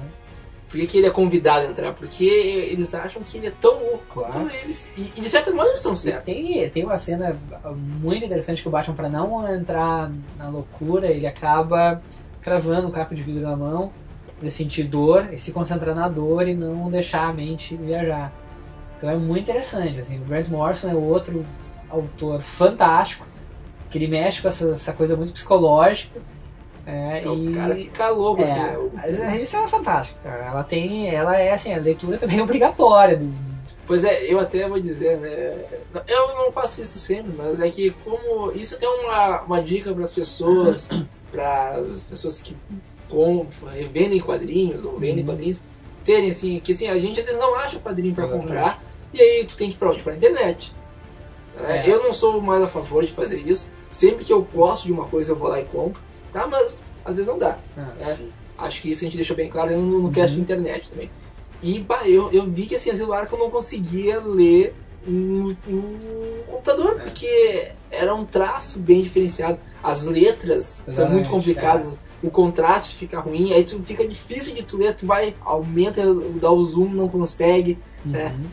Por 0.68 0.78
que, 0.78 0.86
que 0.86 0.98
ele 0.98 1.06
é 1.06 1.10
convidado 1.10 1.66
a 1.66 1.70
entrar? 1.70 1.94
Porque 1.94 2.24
eles 2.26 2.92
acham 2.92 3.22
que 3.22 3.38
ele 3.38 3.46
é 3.46 3.52
tão 3.58 3.72
louco 3.82 4.04
Claro. 4.10 4.32
quanto 4.32 4.54
eles. 4.54 4.90
E, 4.96 5.00
e 5.16 5.20
de 5.22 5.28
certa 5.28 5.48
maneira 5.50 5.70
eles 5.70 5.78
estão 5.80 5.96
certos. 5.96 6.24
Tem, 6.26 6.68
tem 6.70 6.84
uma 6.84 6.98
cena 6.98 7.38
muito 8.00 8.24
interessante 8.24 8.60
que 8.60 8.68
o 8.68 8.70
Batman, 8.70 8.94
pra 8.94 9.08
não 9.08 9.54
entrar 9.54 10.10
na 10.36 10.48
loucura, 10.48 11.06
ele 11.06 11.26
acaba 11.26 12.02
cravando 12.42 12.86
um 12.86 12.90
caco 12.90 13.14
de 13.14 13.22
vidro 13.22 13.42
na 13.42 13.56
mão, 13.56 13.90
ele 14.40 14.50
sentir 14.50 14.84
dor 14.84 15.28
e 15.32 15.38
se 15.38 15.52
concentrar 15.52 15.94
na 15.94 16.08
dor 16.08 16.46
e 16.46 16.54
não 16.54 16.90
deixar 16.90 17.28
a 17.28 17.32
mente 17.32 17.74
viajar. 17.74 18.30
Então 18.98 19.08
é 19.08 19.16
muito 19.16 19.44
interessante. 19.44 19.98
Assim, 20.00 20.18
o 20.18 20.24
Grant 20.24 20.48
Morrison 20.48 20.90
é 20.90 20.94
outro 20.94 21.46
autor 21.88 22.42
fantástico, 22.42 23.26
que 23.90 23.96
ele 23.96 24.06
mexe 24.06 24.42
com 24.42 24.48
essa, 24.48 24.72
essa 24.72 24.92
coisa 24.92 25.16
muito 25.16 25.32
psicológica. 25.32 26.20
É, 26.90 27.22
O 27.28 27.34
e... 27.50 27.52
cara 27.54 27.74
fica 27.74 28.08
louco, 28.08 28.40
É, 28.40 28.44
assim. 28.44 28.58
né? 28.60 28.78
O- 28.78 28.90
mas 28.94 29.20
a 29.20 29.28
revista 29.28 29.58
é 29.58 29.68
fantástica. 29.68 30.18
cara. 30.22 30.44
Ela 30.46 30.64
tem, 30.64 31.14
ela 31.14 31.36
é 31.38 31.52
assim, 31.52 31.74
a 31.74 31.78
leitura 31.78 32.16
também 32.16 32.38
é 32.38 32.42
obrigatória. 32.42 33.18
do- 33.18 33.30
Pois 33.86 34.04
é, 34.04 34.24
eu 34.32 34.38
até 34.40 34.66
vou 34.68 34.80
dizer, 34.80 35.18
né? 35.18 35.64
Eu 36.06 36.34
não 36.36 36.50
faço 36.52 36.80
isso 36.82 36.98
sempre, 36.98 37.32
mas 37.36 37.60
é 37.60 37.68
que 37.70 37.90
como. 38.04 38.52
Isso 38.52 38.74
até 38.74 38.86
é 38.86 38.88
uma, 38.88 39.40
uma 39.42 39.62
dica 39.62 39.92
para 39.94 40.04
as 40.04 40.12
pessoas, 40.12 40.88
para 41.30 41.70
as 41.76 42.02
pessoas 42.04 42.40
que 42.42 42.56
com, 43.08 43.46
vendem 43.90 44.20
quadrinhos 44.20 44.84
ou 44.84 44.98
vendem 44.98 45.20
Uhum. 45.20 45.26
quadrinhos, 45.30 45.62
terem 46.04 46.30
assim, 46.30 46.58
que 46.60 46.72
assim, 46.72 46.88
a 46.88 46.98
gente 46.98 47.20
às 47.20 47.24
vezes 47.26 47.40
não 47.40 47.54
acha 47.54 47.76
o 47.76 47.80
quadrinho 47.80 48.14
para 48.14 48.28
comprar, 48.28 48.82
e 49.12 49.20
aí 49.20 49.44
tu 49.46 49.56
tem 49.56 49.68
que 49.70 49.74
ir 49.74 49.78
pra 49.78 49.90
onde? 49.90 50.02
Pra 50.02 50.14
internet. 50.14 50.74
É, 51.58 51.78
É. 51.78 51.90
Eu 51.90 52.02
não 52.02 52.12
sou 52.12 52.40
mais 52.42 52.62
a 52.62 52.68
favor 52.68 53.04
de 53.04 53.12
fazer 53.12 53.38
isso. 53.40 53.72
Sempre 53.90 54.24
que 54.24 54.32
eu 54.32 54.42
gosto 54.42 54.84
de 54.84 54.92
uma 54.92 55.06
coisa, 55.06 55.32
eu 55.32 55.36
vou 55.36 55.48
lá 55.48 55.58
e 55.60 55.64
compro, 55.64 56.00
tá? 56.40 56.46
Mas 56.46 56.84
às 57.04 57.14
vezes 57.14 57.28
não 57.28 57.38
dá. 57.38 57.58
Ah, 57.76 57.92
É. 58.00 58.06
Sim. 58.06 58.30
Acho 58.56 58.82
que 58.82 58.90
isso 58.90 59.02
a 59.02 59.04
gente 59.04 59.16
deixou 59.16 59.36
bem 59.36 59.48
claro 59.48 59.70
no, 59.76 60.00
no 60.02 60.10
cast 60.10 60.34
de 60.34 60.40
internet 60.40 60.90
também. 60.90 61.10
E 61.62 61.78
bah, 61.78 62.08
eu, 62.08 62.30
eu 62.32 62.44
vi 62.50 62.66
que 62.66 62.74
assim, 62.74 62.90
Asilo 62.90 63.12
Arca 63.12 63.34
eu 63.34 63.38
não 63.38 63.50
conseguia 63.50 64.20
ler 64.20 64.74
no, 65.06 65.56
no 65.66 66.44
computador, 66.46 66.96
É. 67.00 67.04
porque 67.04 67.68
era 67.90 68.14
um 68.14 68.24
traço 68.24 68.80
bem 68.80 69.02
diferenciado. 69.02 69.58
As 69.82 70.04
letras 70.06 70.64
são 70.64 70.92
Exatamente, 70.92 71.14
muito 71.14 71.30
complicadas, 71.30 72.00
o 72.22 72.30
contraste 72.30 72.96
fica 72.96 73.20
ruim, 73.20 73.52
aí 73.52 73.62
tu 73.62 73.80
fica 73.82 74.06
difícil 74.06 74.54
de 74.54 74.64
tu 74.64 74.76
ler, 74.76 74.94
tu 74.94 75.06
vai, 75.06 75.34
aumenta, 75.40 76.02
dá 76.40 76.50
o 76.50 76.64
zoom, 76.66 76.88
não 76.88 77.08
consegue. 77.08 77.78
É. 78.12 78.26
uhum. 78.26 78.44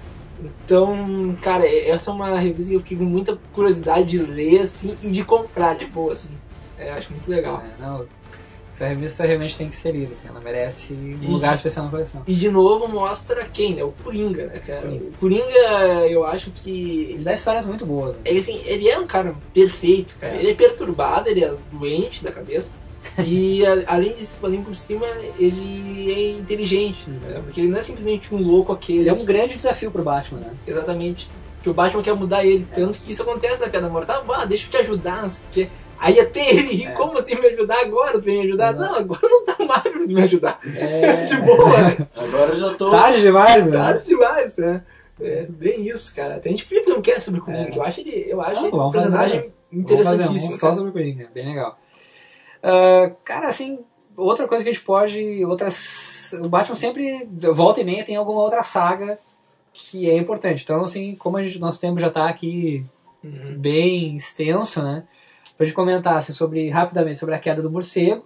Então, 0.64 1.36
cara, 1.42 1.66
essa 1.68 2.12
é 2.12 2.14
uma 2.14 2.38
revista 2.38 2.70
que 2.70 2.76
eu 2.76 2.80
fiquei 2.80 2.98
com 2.98 3.06
muita 3.06 3.40
curiosidade 3.54 4.06
de 4.10 4.18
ler, 4.20 4.62
assim, 4.62 4.96
e 5.02 5.10
de 5.12 5.24
comprar 5.24 5.76
de 5.76 5.86
boa, 5.88 6.14
assim. 6.14 6.30
É, 6.78 6.92
acho 6.92 7.12
muito 7.12 7.30
legal. 7.30 7.64
É, 7.66 7.82
não, 7.82 8.06
essa 8.70 8.88
revista 8.88 9.26
realmente 9.26 9.58
tem 9.58 9.70
que 9.70 9.76
ser 9.76 9.94
lida, 9.94 10.14
assim, 10.14 10.28
ela 10.28 10.42
merece 10.42 10.94
um 10.94 11.18
E- 11.22 11.28
lugar 11.28 11.56
especial 11.56 11.86
na 11.86 11.92
coleção. 11.92 12.22
E 12.28 12.34
de 12.34 12.50
novo 12.50 12.88
mostra 12.90 13.46
quem, 13.46 13.74
né? 13.76 13.84
O 13.84 13.92
Coringa, 14.04 14.48
né, 14.48 14.60
cara? 14.60 14.82
Coringa. 14.82 15.06
O 15.06 15.12
Coringa, 15.18 16.08
eu 16.10 16.26
acho 16.26 16.52
que. 16.52 17.12
Ele 17.12 17.24
dá 17.24 17.34
histórias 17.34 17.66
muito 17.68 17.86
boas. 17.86 18.16
né? 18.18 18.22
É 18.26 18.38
assim, 18.38 18.62
ele 18.66 18.90
é 18.90 19.00
um 19.00 19.08
cara 19.08 19.34
perfeito, 19.54 20.18
cara. 20.20 20.36
É. 20.36 20.40
Ele 20.40 20.52
é 20.52 20.54
perturbado, 20.54 21.30
ele 21.30 21.44
é 21.44 21.54
doente 21.72 22.24
da 22.24 22.32
cabeça. 22.32 22.70
E 23.26 23.64
a- 23.66 23.84
além 23.88 24.12
disso, 24.12 24.40
além 24.44 24.62
por 24.64 24.76
cima, 24.76 25.06
ele 25.40 26.12
é 26.12 26.30
inteligente, 26.32 27.08
né? 27.10 27.40
Porque 27.46 27.62
ele 27.62 27.70
não 27.70 27.80
é 27.80 27.84
simplesmente 27.84 28.34
um 28.34 28.42
louco 28.42 28.74
aquele. 28.74 29.00
Ele 29.02 29.10
é 29.10 29.14
um 29.14 29.24
grande 29.24 29.56
desafio 29.56 29.92
pro 29.92 30.04
Batman, 30.04 30.40
né? 30.40 30.54
Exatamente. 30.68 31.30
Que 31.62 31.70
o 31.70 31.74
Batman 31.74 32.02
quer 32.04 32.14
mudar 32.16 32.44
ele, 32.46 32.68
tanto 32.74 33.00
que 33.00 33.12
isso 33.12 33.22
acontece 33.22 33.62
na 33.62 33.70
Piada 33.70 33.88
Mortal. 33.90 34.26
Ah, 34.34 34.44
deixa 34.46 34.66
eu 34.68 34.72
te 34.72 34.78
ajudar, 34.78 35.22
não 35.22 35.30
sei 35.30 35.42
o 35.44 35.54
quê. 35.54 35.70
Aí 36.00 36.20
a 36.20 36.30
Terry, 36.30 36.92
como 36.94 37.18
assim 37.18 37.36
me 37.36 37.48
ajudar 37.48 37.80
agora? 37.82 38.14
Tu 38.14 38.22
vem 38.22 38.36
me 38.42 38.48
ajudar? 38.48 38.74
Exato. 38.76 38.80
Não, 38.92 38.96
agora 39.00 39.22
não 39.30 39.46
tá 39.46 39.66
mais 39.66 39.82
pra 39.82 39.92
me 40.00 40.22
ajudar. 40.22 40.60
É, 40.76 41.26
De 41.28 41.42
boa, 41.42 41.82
né? 41.82 42.08
Agora 42.16 42.52
eu 42.52 42.58
já 42.58 42.74
tô. 42.76 42.92
tarde 42.92 43.22
demais, 43.22 43.66
né? 43.68 43.72
Tarde 43.78 44.06
demais, 44.06 44.58
né? 44.58 44.84
É, 45.22 45.46
bem 45.50 45.82
isso, 45.88 46.14
cara. 46.14 46.40
Tem 46.40 46.52
gente 46.56 46.66
que 46.68 46.82
não 46.90 47.02
quer 47.02 47.20
sobre 47.22 47.40
o 47.40 47.44
Coringa, 47.44 47.70
É. 47.70 47.72
que 47.72 47.80
eu 47.80 47.84
acho 47.84 48.02
ele, 48.02 48.26
eu 48.28 48.42
acho 48.42 48.62
Não, 48.62 48.68
ele 48.68 48.76
um 48.78 48.92
personagem 48.92 49.40
fazer. 49.40 49.54
Vamos 49.72 49.92
fazer 49.92 50.14
interessantíssimo. 50.14 50.54
um 50.54 50.58
só 50.58 50.74
sobre 50.74 50.90
o 50.90 50.94
Coringa, 50.94 51.30
bem 51.34 51.48
legal. 51.48 51.80
Ah, 52.62 53.12
cara, 53.24 53.48
assim, 53.48 53.80
outra 54.18 54.48
coisa 54.48 54.64
que 54.64 54.70
a 54.70 54.74
gente 54.74 54.84
pode. 54.84 55.46
Outras. 55.46 56.36
O 56.42 56.50
Batman 56.50 56.76
sempre, 56.76 57.30
volta 57.54 57.80
e 57.82 57.84
meia, 57.86 58.04
tem 58.04 58.16
alguma 58.16 58.42
outra 58.42 58.62
saga 58.64 59.18
que 59.72 60.10
é 60.10 60.18
importante. 60.18 60.64
Então, 60.64 60.84
assim, 60.84 61.16
como 61.16 61.38
a 61.38 61.44
gente, 61.44 61.60
nosso 61.60 61.80
tempo 61.80 62.00
já 62.00 62.10
tá 62.10 62.28
aqui 62.28 62.86
Uhum. 63.24 63.56
bem 63.58 64.16
extenso, 64.16 64.84
né? 64.84 65.04
Pra 65.58 65.66
gente 65.66 65.76
comentar 65.76 66.18
assim, 66.18 66.34
sobre, 66.34 66.70
rapidamente 66.70 67.20
sobre 67.20 67.34
a 67.36 67.40
queda 67.40 67.62
do 67.62 67.70
morcego, 67.72 68.26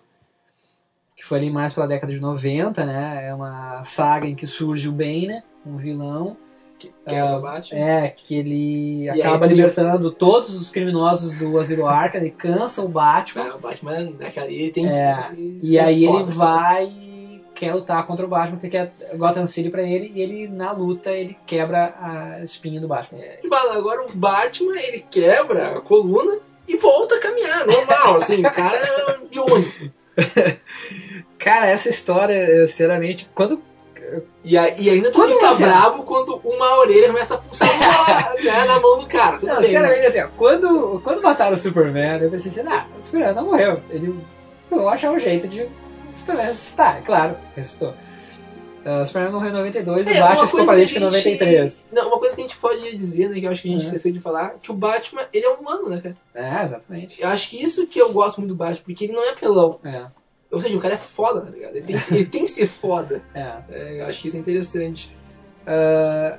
que 1.16 1.24
foi 1.24 1.38
ali 1.38 1.50
mais 1.52 1.74
pela 1.74 1.88
década 1.88 2.12
de 2.14 2.20
90, 2.20 2.86
né? 2.86 3.28
É 3.28 3.34
uma 3.34 3.84
saga 3.84 4.26
em 4.28 4.36
que 4.36 4.48
surge 4.48 4.88
o 4.88 4.92
Bane, 4.92 5.44
um 5.66 5.78
vilão, 5.78 6.38
Que 6.80 6.92
quebra 7.06 7.38
o 7.38 7.42
Batman. 7.42 7.78
é, 7.80 8.10
que 8.10 8.36
ele 8.36 9.04
E 9.04 9.10
aí 9.12 9.22
acaba 9.22 9.48
tu- 9.48 9.54
libertando 9.54 10.12
todos 10.12 10.50
os 10.60 10.72
criminosos 10.72 11.36
do 11.38 11.60
Asilo 11.60 11.86
Arkham, 11.88 12.22
ele 12.22 12.32
cansa 12.32 12.82
o 12.82 12.88
Batman, 12.88 13.50
Ah, 13.52 13.56
o 13.56 13.60
Batman, 13.60 14.14
ali, 14.38 14.56
ele 14.62 14.72
tem 14.72 14.88
É, 14.90 15.30
que. 15.36 15.60
e 15.62 15.78
aí 15.78 16.06
foda, 16.06 16.20
ele 16.20 16.32
sabe? 16.32 16.38
vai 16.38 16.86
e 16.88 17.44
quer 17.54 17.74
lutar 17.76 18.08
contra 18.08 18.26
o 18.26 18.30
Batman, 18.30 18.56
porque 18.58 18.70
quer 18.70 18.94
Gotham 19.18 19.46
City 19.46 19.70
pra 19.70 19.84
ele, 19.84 20.10
e 20.16 20.22
ele, 20.22 20.48
na 20.48 20.72
luta, 20.72 21.12
ele 21.12 21.38
quebra 21.46 21.94
a 22.00 22.42
espinha 22.44 22.80
do 22.80 22.88
Batman. 22.88 23.20
Fala, 23.50 23.78
Agora 23.78 24.06
o 24.08 24.16
Batman, 24.16 24.80
ele 24.80 25.06
quebra 25.12 25.78
a 25.78 25.82
coluna 25.82 26.40
e 26.70 26.78
volta 26.78 27.16
a 27.16 27.20
caminhar, 27.20 27.66
normal, 27.66 28.18
assim, 28.18 28.40
o 28.46 28.52
cara 28.52 28.78
é 28.78 29.18
biônico. 29.30 29.90
Cara, 31.38 31.68
essa 31.68 31.90
história, 31.90 32.68
sinceramente, 32.68 33.30
quando 33.34 33.62
E, 34.44 34.56
e 34.56 34.90
ainda 34.90 35.12
tu 35.12 35.20
Quando 35.20 35.34
fica 35.34 35.54
você- 35.54 35.64
brabo 35.66 36.04
quando 36.04 36.36
uma 36.44 36.78
orelha 36.80 37.08
começa 37.08 37.36
a 37.36 37.38
pulsar 37.38 37.68
na, 37.80 38.34
né, 38.44 38.66
na 38.66 38.80
mão 38.80 38.98
do 38.98 39.06
cara. 39.08 39.38
Tudo 39.38 39.48
Não, 39.48 39.62
bem, 39.62 39.72
né? 39.72 39.80
sinceramente, 39.80 40.08
assim, 40.08 40.22
ó, 40.22 40.28
quando, 40.38 41.00
quando 41.04 41.22
mataram 41.22 41.54
o 41.54 41.58
Superman, 41.58 42.22
eu 42.22 42.30
pensei 42.32 42.52
assim, 42.52 42.68
ah, 42.70 42.86
o 42.98 43.02
Superman 43.02 43.34
não 43.36 43.46
morreu. 43.46 43.82
Ele 43.90 44.20
vou 44.70 44.90
achar 44.90 45.12
um 45.12 45.20
jeito 45.20 45.48
de 45.48 45.62
o 45.64 45.70
Superman 46.12 46.48
ressuscitar, 46.48 46.98
é 46.98 47.02
claro, 47.02 47.38
ressuscitou. 47.56 47.94
Ah, 48.92 49.02
o 49.02 49.06
Superman 49.06 49.32
morreu 49.34 49.50
em 49.50 49.54
92 49.54 50.08
e 50.08 50.12
É, 50.12 50.24
o 50.24 50.28
Batman 50.28 50.48
ficou 50.48 50.66
paralítico 50.66 51.00
que 51.00 51.04
em 51.04 51.08
a 51.08 51.12
gente- 51.12 51.30
93. 51.30 51.86
Não, 51.92 52.08
uma 52.08 52.18
coisa 52.18 52.36
que 52.36 52.42
a 52.42 52.46
gente 52.48 52.58
pode 52.58 52.96
dizer, 52.98 53.30
né, 53.30 53.40
que 53.40 53.46
eu 53.46 53.52
acho 53.52 53.62
que 53.62 53.68
a 53.68 53.72
gente 53.72 53.82
Uhum. 53.82 53.86
esqueceu 53.88 54.12
de 54.12 54.20
falar, 54.20 54.56
que 54.62 54.72
o 54.72 54.74
Batman, 54.74 55.22
ele 55.34 55.46
é 55.46 55.50
humano, 55.50 55.90
né, 55.90 56.00
cara? 56.02 56.18
É, 56.34 56.64
exatamente. 56.64 57.22
Eu 57.22 57.28
acho 57.30 57.50
que 57.50 57.62
isso 57.62 57.86
que 57.88 58.00
eu 58.02 58.12
gosto 58.14 58.38
muito 58.40 58.50
do 58.50 58.56
Batman, 58.56 58.82
porque 58.86 59.04
ele 59.06 59.14
não 59.14 59.24
é 59.30 59.34
pelão. 59.34 59.80
É, 59.84 60.06
Ou 60.52 60.60
seja, 60.60 60.76
o 60.76 60.80
cara 60.82 60.96
é 60.96 60.98
foda, 60.98 61.42
tá 61.42 61.52
ligado? 61.52 61.76
Ele 61.76 61.86
tem, 61.86 61.96
ele 62.12 62.26
tem 62.26 62.42
que 62.44 62.50
ser 62.50 62.66
foda. 62.66 63.22
é. 63.36 63.58
É, 63.70 64.02
eu 64.02 64.06
acho 64.08 64.20
que 64.22 64.28
isso 64.30 64.38
é 64.38 64.40
interessante. 64.40 65.16
Ah, 65.68 66.38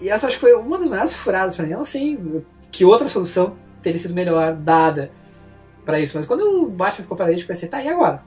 e 0.00 0.08
essa 0.10 0.26
acho 0.26 0.36
que 0.36 0.40
foi 0.40 0.54
uma 0.54 0.78
das 0.78 0.88
maiores 0.88 1.12
furadas 1.12 1.54
pra 1.54 1.64
mim. 1.64 1.72
Eu 1.72 1.78
não 1.78 1.84
sei 1.84 2.18
que 2.72 2.84
outra 2.84 3.06
solução 3.06 3.56
teria 3.82 3.98
sido 4.00 4.14
melhor 4.14 4.54
dada 4.54 5.10
pra 5.84 6.00
isso, 6.00 6.16
mas 6.16 6.26
quando 6.26 6.40
o 6.40 6.68
Batman 6.68 7.02
ficou 7.02 7.16
paralítico, 7.16 7.50
eu 7.50 7.54
pensei, 7.54 7.68
tá, 7.68 7.82
e 7.82 7.88
agora? 7.88 8.22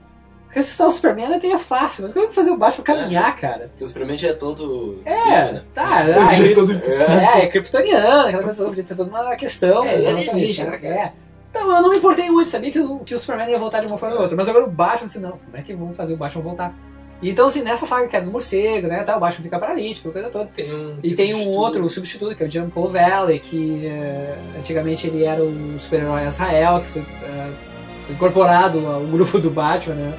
Ressuscitar 0.54 0.88
o 0.88 0.92
Superman 0.92 1.34
até 1.34 1.48
é 1.48 1.58
fácil, 1.58 2.04
mas 2.04 2.14
como 2.14 2.26
é 2.26 2.30
que 2.30 2.36
fazer 2.36 2.52
o 2.52 2.58
Batman 2.58 2.84
caminhar, 2.84 3.36
cara? 3.36 3.70
Porque 3.70 3.84
o 3.84 3.88
Superman 3.88 4.18
já 4.18 4.30
é 4.30 4.34
todo. 4.34 5.02
É, 5.04 5.12
cima, 5.14 5.52
né? 5.52 5.64
tá, 5.74 5.88
ah, 5.88 6.34
Ele 6.34 6.44
ele- 6.44 6.52
é 6.52 6.56
todo 6.56 6.72
é, 6.74 7.46
é 7.46 7.48
kryptoniano, 7.48 8.28
aquela 8.28 8.44
coisa 8.44 8.72
ter 8.72 8.84
toda 8.96 9.04
uma 9.06 9.36
questão. 9.36 9.84
É, 9.84 9.96
é 9.96 10.54
cara. 10.54 10.80
É. 10.84 11.12
Então 11.50 11.76
eu 11.76 11.82
não 11.82 11.90
me 11.90 11.98
importei 11.98 12.30
muito, 12.30 12.50
sabia 12.50 12.72
que 12.72 12.80
o, 12.80 13.00
que 13.00 13.16
o 13.16 13.20
Superman 13.20 13.50
ia 13.50 13.58
voltar 13.58 13.80
de 13.82 13.88
uma 13.88 13.98
forma 13.98 14.16
ou 14.16 14.22
outra, 14.22 14.38
mas 14.38 14.48
agora 14.48 14.66
o 14.66 14.70
Batman, 14.70 15.06
assim, 15.06 15.20
não, 15.20 15.32
como 15.32 15.56
é 15.58 15.62
que 15.62 15.74
vão 15.74 15.92
fazer 15.92 16.14
o 16.14 16.18
Batman 16.18 16.42
voltar? 16.44 16.74
E 17.22 17.30
Então, 17.30 17.48
assim, 17.48 17.62
nessa 17.62 17.86
saga 17.86 18.08
que 18.08 18.16
é 18.16 18.20
dos 18.20 18.30
morcegos, 18.30 18.90
né, 18.90 19.02
tá, 19.04 19.16
o 19.18 19.20
Batman 19.20 19.44
fica 19.44 19.58
paralítico, 19.60 20.12
coisa 20.12 20.30
toda. 20.30 20.46
Tem 20.48 20.74
um, 20.74 20.98
E 21.02 21.16
tem 21.16 21.34
um 21.34 21.38
substituto. 21.38 21.60
outro 21.60 21.90
substituto, 21.90 22.36
que 22.36 22.44
é 22.44 22.48
o 22.48 22.52
Jean 22.52 22.70
Paul 22.70 22.90
Valley, 22.90 23.40
que 23.40 23.86
eh, 23.88 24.36
antigamente 24.60 25.08
ele 25.08 25.24
era 25.24 25.42
o 25.44 25.80
super-herói 25.80 26.26
Azrael, 26.26 26.82
que 26.82 26.88
foi, 26.88 27.02
eh, 27.02 27.50
foi 27.96 28.16
incorporado 28.16 28.86
ao 28.86 29.02
grupo 29.02 29.40
do 29.40 29.50
Batman, 29.50 29.96
né? 29.96 30.14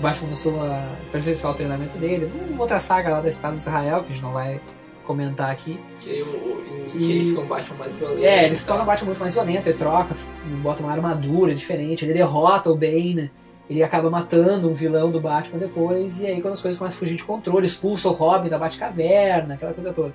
O 0.00 0.02
Batman 0.02 0.22
começou 0.28 0.62
a 0.62 0.82
aperfeiçoar 1.08 1.52
o 1.52 1.56
treinamento 1.56 1.98
dele. 1.98 2.26
Numa 2.48 2.62
outra 2.62 2.80
saga 2.80 3.10
lá 3.10 3.20
da 3.20 3.28
Espada 3.28 3.52
de 3.52 3.60
Israel, 3.60 4.00
que 4.02 4.06
a 4.10 4.14
gente 4.14 4.22
não 4.22 4.32
vai 4.32 4.58
comentar 5.04 5.50
aqui. 5.50 5.78
Que 6.00 6.10
aí 6.10 6.22
o, 6.22 6.26
o, 6.26 6.64
E- 6.94 7.12
ele 7.12 7.24
fica 7.26 7.40
um 7.42 7.46
Batman 7.46 7.76
mais 7.76 7.94
violento. 7.98 8.24
É, 8.24 8.46
ele 8.46 8.54
se 8.54 8.64
torna 8.64 8.82
o 8.82 8.86
tal. 8.86 8.94
Batman 8.94 9.06
muito 9.08 9.18
mais 9.20 9.34
violento, 9.34 9.68
ele 9.68 9.76
troca, 9.78 10.16
bota 10.62 10.82
uma 10.82 10.90
armadura 10.90 11.54
diferente, 11.54 12.06
ele 12.06 12.14
derrota 12.14 12.70
o 12.70 12.74
Bane, 12.76 13.30
ele 13.68 13.82
acaba 13.82 14.08
matando 14.08 14.70
um 14.70 14.72
vilão 14.72 15.10
do 15.10 15.20
Batman 15.20 15.58
depois, 15.58 16.22
e 16.22 16.26
aí 16.28 16.40
quando 16.40 16.54
as 16.54 16.62
coisas 16.62 16.78
começam 16.78 16.96
a 16.96 16.98
fugir 16.98 17.16
de 17.16 17.24
controle, 17.24 17.66
expulsa 17.66 18.08
o 18.08 18.12
Robin 18.12 18.48
da 18.48 18.58
Batcaverna, 18.58 19.52
aquela 19.54 19.74
coisa 19.74 19.92
toda. 19.92 20.14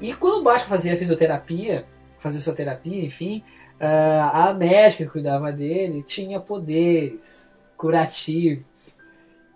E 0.00 0.12
quando 0.12 0.40
o 0.40 0.42
Batman 0.42 0.68
fazia 0.70 0.96
fisioterapia, 0.98 1.86
fazia 2.18 2.40
sua 2.40 2.52
terapia, 2.52 3.04
enfim, 3.04 3.44
ah, 3.78 4.48
a 4.48 4.54
médica 4.54 5.04
que 5.04 5.10
cuidava 5.10 5.52
dele 5.52 6.02
tinha 6.02 6.40
poderes 6.40 7.48
curativos. 7.76 8.93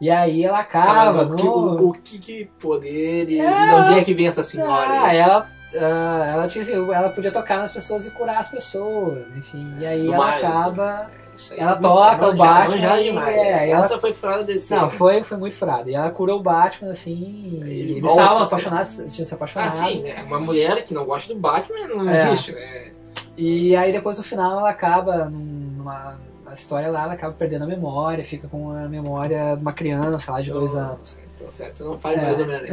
E 0.00 0.08
aí 0.10 0.44
ela 0.44 0.62
Tá, 0.64 0.80
acaba 0.82 1.22
o, 1.24 1.34
que, 1.34 1.42
no... 1.44 1.52
o, 1.52 1.88
o 1.88 1.92
que 1.92 2.18
que 2.18 2.44
poderes 2.60 3.40
É. 3.40 3.50
e 3.50 3.68
de 3.68 3.74
onde 3.74 3.98
é 3.98 4.04
que 4.04 4.14
vem 4.14 4.28
essa 4.28 4.42
senhora? 4.44 4.70
Ah, 4.88 5.06
aí? 5.06 5.16
ela, 5.16 5.48
ah, 5.74 6.26
ela, 6.34 6.46
tinha, 6.48 6.62
assim, 6.62 6.74
ela 6.74 7.10
podia 7.10 7.32
tocar 7.32 7.58
nas 7.58 7.72
pessoas 7.72 8.06
e 8.06 8.10
curar 8.12 8.38
as 8.38 8.48
pessoas, 8.48 9.24
enfim. 9.36 9.74
E 9.78 9.86
aí 9.86 10.04
Do 10.06 10.14
ela 10.14 10.26
mais, 10.26 10.44
acaba. 10.44 11.10
Isso 11.34 11.54
aí 11.54 11.60
ela 11.60 11.72
é 11.72 11.80
toca 11.80 12.28
o 12.30 12.36
Batman 12.36 13.02
demais. 13.02 13.36
é, 13.36 13.70
ela- 13.70 13.80
Essa 13.84 13.98
foi 13.98 14.12
furada 14.12 14.44
desse. 14.44 14.74
Não, 14.74 14.88
foi, 14.90 15.22
foi 15.22 15.36
muito 15.36 15.54
furado. 15.56 15.88
E 15.90 15.94
ela 15.94 16.10
curou 16.10 16.38
o 16.38 16.42
Batman, 16.42 16.90
assim. 16.92 17.58
Ele 17.62 17.92
Eles 17.92 18.04
estavam 18.04 18.42
assim. 18.42 18.44
apaixonados, 18.54 19.04
tinham 19.14 19.26
se 19.26 19.34
apaixonado. 19.34 19.68
Ah, 19.68 19.72
sim, 19.72 20.02
né? 20.02 20.14
Uma 20.26 20.40
mulher 20.40 20.84
que 20.84 20.94
não 20.94 21.04
gosta 21.04 21.32
do 21.34 21.38
Batman 21.40 21.86
não 21.88 22.08
É. 22.10 22.14
existe, 22.14 22.52
né? 22.52 22.92
E 23.36 23.76
aí 23.76 23.92
depois 23.92 24.18
no 24.18 24.24
final 24.24 24.58
ela 24.60 24.70
acaba 24.70 25.26
numa 25.26 26.18
história 26.58 26.90
lá, 26.90 27.04
ela 27.04 27.12
acaba 27.14 27.32
perdendo 27.34 27.64
a 27.64 27.66
memória, 27.66 28.24
fica 28.24 28.46
com 28.48 28.70
a 28.70 28.88
memória 28.88 29.54
de 29.56 29.62
uma 29.62 29.72
criança 29.72 30.32
lá 30.32 30.40
de 30.40 30.50
dois 30.52 30.74
Oh. 30.74 30.78
anos. 30.78 31.18
Então, 31.34 31.50
certo, 31.50 31.84
não 31.84 31.96
fale 31.96 32.16
É. 32.16 32.22
mais 32.22 32.38
ou 32.40 32.46
menos. 32.46 32.68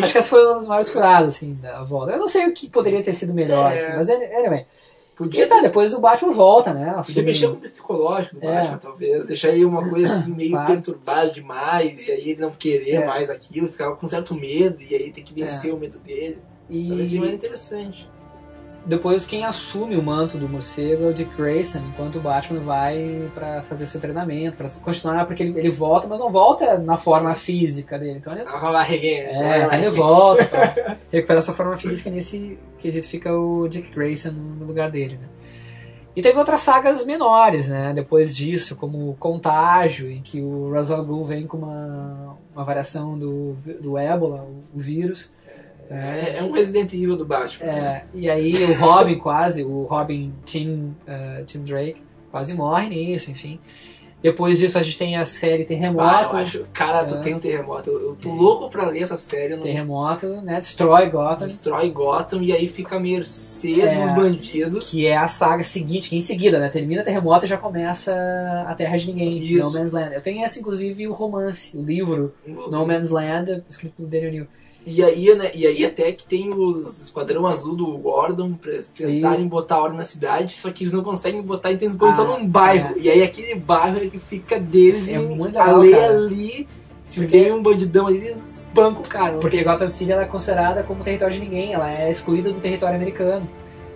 Acho 0.00 0.12
que 0.12 0.18
essa 0.18 0.28
foi 0.28 0.44
uma 0.46 0.54
das 0.54 0.66
maiores 0.66 0.88
furadas, 0.90 1.34
assim, 1.36 1.54
da 1.54 1.82
volta. 1.82 2.12
Eu 2.12 2.18
não 2.18 2.28
sei 2.28 2.48
o 2.48 2.54
que 2.54 2.68
poderia 2.68 3.02
ter 3.02 3.14
sido 3.14 3.32
melhor, 3.34 3.70
É. 3.72 3.78
assim, 3.80 3.96
mas 3.96 4.10
anyway. 4.10 4.66
Podia 5.14 5.44
E 5.44 5.46
tá, 5.46 5.60
depois 5.60 5.92
o 5.92 6.00
Batman 6.00 6.32
volta, 6.32 6.72
né? 6.72 6.94
Podia 7.06 7.22
mexer 7.22 7.46
com 7.48 7.54
o 7.54 7.60
psicológico 7.60 8.36
do 8.36 8.46
É. 8.48 8.54
Batman, 8.62 8.78
talvez. 8.78 9.26
Deixar 9.26 9.50
ele 9.50 9.64
uma 9.64 9.86
coisa 9.88 10.12
assim, 10.12 10.30
meio 10.34 10.50
Claro. 10.52 10.72
perturbado 10.72 11.32
demais, 11.32 12.08
e 12.08 12.10
aí 12.10 12.30
ele 12.30 12.40
não 12.40 12.50
querer 12.50 12.94
É. 13.02 13.06
mais 13.06 13.28
aquilo, 13.28 13.68
ficava 13.68 13.94
com 13.94 14.08
certo 14.08 14.34
medo, 14.34 14.82
e 14.82 14.94
aí 14.94 15.12
tem 15.12 15.22
que 15.22 15.34
vencer 15.34 15.72
o 15.72 15.76
medo 15.78 15.98
dele. 15.98 16.38
Talvez 16.88 17.08
seja 17.08 17.20
mais 17.20 17.32
E 17.32 17.34
interessante. 17.36 18.10
Depois 18.84 19.26
quem 19.26 19.44
assume 19.44 19.96
o 19.96 20.02
manto 20.02 20.36
do 20.36 20.48
morcego 20.48 21.04
é 21.04 21.08
o 21.08 21.14
Dick 21.14 21.34
Grayson, 21.36 21.80
enquanto 21.88 22.16
o 22.16 22.20
Batman 22.20 22.60
vai 22.60 23.30
pra 23.34 23.62
fazer 23.62 23.86
seu 23.86 24.00
treinamento, 24.00 24.56
pra 24.56 24.68
continuar, 24.82 25.24
porque 25.26 25.42
ele, 25.42 25.58
ele 25.58 25.70
volta, 25.70 26.08
mas 26.08 26.18
não 26.18 26.30
volta 26.30 26.78
na 26.78 26.96
forma 26.96 27.34
física 27.34 27.98
dele. 27.98 28.18
Então 28.18 28.32
ele, 28.32 28.42
é, 28.98 29.64
então 29.64 29.78
ele 29.78 29.90
volta 29.90 30.44
pra 30.44 30.96
recuperar 31.12 31.42
sua 31.42 31.54
forma 31.54 31.76
física 31.76 32.08
e 32.08 32.12
nesse 32.12 32.58
quesito 32.78 33.06
fica 33.06 33.32
o 33.32 33.68
Dick 33.68 33.90
Grayson 33.94 34.30
no 34.30 34.64
lugar 34.64 34.90
dele, 34.90 35.18
né? 35.20 35.28
E 36.14 36.20
teve 36.20 36.38
outras 36.38 36.60
sagas 36.60 37.04
menores, 37.04 37.68
né? 37.68 37.92
Depois 37.94 38.36
disso, 38.36 38.76
como 38.76 39.16
Contágio, 39.18 40.10
em 40.10 40.20
que 40.20 40.42
o 40.42 40.70
Ra's 40.70 40.90
al 40.90 41.04
Ghul 41.04 41.24
vem 41.24 41.46
com 41.46 41.56
uma, 41.56 42.36
uma 42.54 42.64
variação 42.64 43.18
do, 43.18 43.56
do 43.80 43.96
ébola, 43.96 44.42
o, 44.42 44.78
o 44.78 44.78
vírus. 44.78 45.32
É, 45.92 46.36
é 46.38 46.42
um 46.42 46.52
Resident 46.52 46.92
Evil 46.92 47.16
do 47.16 47.24
Batman. 47.26 47.66
né? 47.66 48.02
É, 48.14 48.18
e 48.18 48.30
aí 48.30 48.52
o 48.64 48.74
Robin 48.80 49.18
quase, 49.18 49.62
o 49.62 49.82
Robin 49.84 50.32
Tim, 50.44 50.94
eh, 51.06 51.42
Tim 51.46 51.60
Drake, 51.64 52.02
quase 52.30 52.54
morre 52.54 52.88
nisso, 52.88 53.30
enfim. 53.30 53.58
Depois 54.22 54.60
disso 54.60 54.78
a 54.78 54.82
gente 54.84 54.96
tem 54.96 55.16
a 55.16 55.24
série 55.24 55.64
Ah, 55.64 55.66
Terremoto. 55.66 56.36
eu 56.36 56.38
acho, 56.42 56.66
cara, 56.72 57.04
tu 57.04 57.16
É. 57.16 57.18
tem 57.18 57.34
um 57.34 57.40
terremoto. 57.40 57.90
Eu, 57.90 58.00
eu 58.10 58.14
tô 58.14 58.32
louco 58.32 58.70
pra 58.70 58.86
ler 58.86 59.02
essa 59.02 59.16
série. 59.16 59.56
Não 59.56 59.62
Terremoto, 59.64 60.40
né? 60.42 60.58
Destrói 60.60 61.10
Gotham. 61.10 61.44
destrói 61.44 61.90
Gotham 61.90 62.40
e 62.40 62.52
aí 62.52 62.68
fica 62.68 62.94
à 62.94 63.00
mercê 63.00 63.80
É. 63.80 64.00
dos 64.00 64.12
bandidos. 64.12 64.92
Que 64.92 65.08
é 65.08 65.16
a 65.16 65.26
saga 65.26 65.64
seguinte, 65.64 66.08
que 66.08 66.16
em 66.16 66.20
seguida, 66.20 66.60
né? 66.60 66.68
Termina 66.68 67.02
Terremoto 67.02 67.46
e 67.46 67.48
já 67.48 67.56
começa 67.58 68.14
a 68.68 68.72
Terra 68.76 68.96
de 68.96 69.08
Ninguém, 69.08 69.34
Isso. 69.34 69.72
No 69.72 69.80
Man's 69.80 69.92
Land. 69.92 70.14
Eu 70.14 70.22
tenho 70.22 70.44
essa, 70.44 70.60
inclusive, 70.60 71.08
o 71.08 71.12
romance, 71.12 71.76
o 71.76 71.82
livro 71.82 72.32
No 72.46 72.86
Man's 72.86 73.10
Land, 73.10 73.64
escrito 73.68 73.94
pelo 73.96 74.08
Daniel 74.08 74.30
New. 74.32 74.46
E 74.84 75.02
aí, 75.02 75.34
né, 75.36 75.50
e 75.54 75.66
aí 75.66 75.84
até 75.84 76.10
que 76.12 76.24
tem 76.26 76.52
os 76.52 77.00
Esquadrão 77.00 77.46
Azul 77.46 77.76
do 77.76 77.86
Gordon 77.98 78.54
pra 78.54 78.72
tentarem 78.94 79.40
Isso. 79.40 79.48
botar 79.48 79.78
ordem 79.80 79.96
na 79.98 80.04
cidade, 80.04 80.54
só 80.54 80.70
que 80.70 80.82
eles 80.82 80.92
não 80.92 81.02
conseguem 81.04 81.40
botar, 81.40 81.70
então 81.72 81.86
eles 81.86 81.96
põem 81.96 82.14
só 82.16 82.22
Ah, 82.22 82.38
num 82.38 82.46
bairro. 82.46 82.94
E 82.98 83.08
aí 83.08 83.22
aquele 83.22 83.54
bairro 83.54 83.98
é 83.98 84.08
que 84.08 84.18
fica 84.18 84.58
deles 84.58 85.08
É 85.08 85.12
e 85.14 85.18
muito 85.18 85.56
a 85.58 85.64
legal, 85.64 85.78
lei 85.80 85.92
cara. 85.92 86.12
ali, 86.14 86.68
se 87.04 87.20
Porque- 87.20 87.38
vem 87.38 87.52
um 87.52 87.62
bandidão 87.62 88.06
ali, 88.08 88.16
eles 88.18 88.42
espancam 88.60 89.02
o 89.02 89.06
cara. 89.08 89.38
Porque 89.38 89.56
tem- 89.58 89.64
Gotham 89.64 89.88
City 89.88 90.10
ela 90.12 90.22
é 90.22 90.26
considerada 90.26 90.82
como 90.82 91.04
território 91.04 91.34
de 91.34 91.40
ninguém, 91.40 91.72
ela 91.74 91.90
é 91.90 92.10
excluída 92.10 92.50
do 92.52 92.58
território 92.60 92.96
americano. 92.96 93.48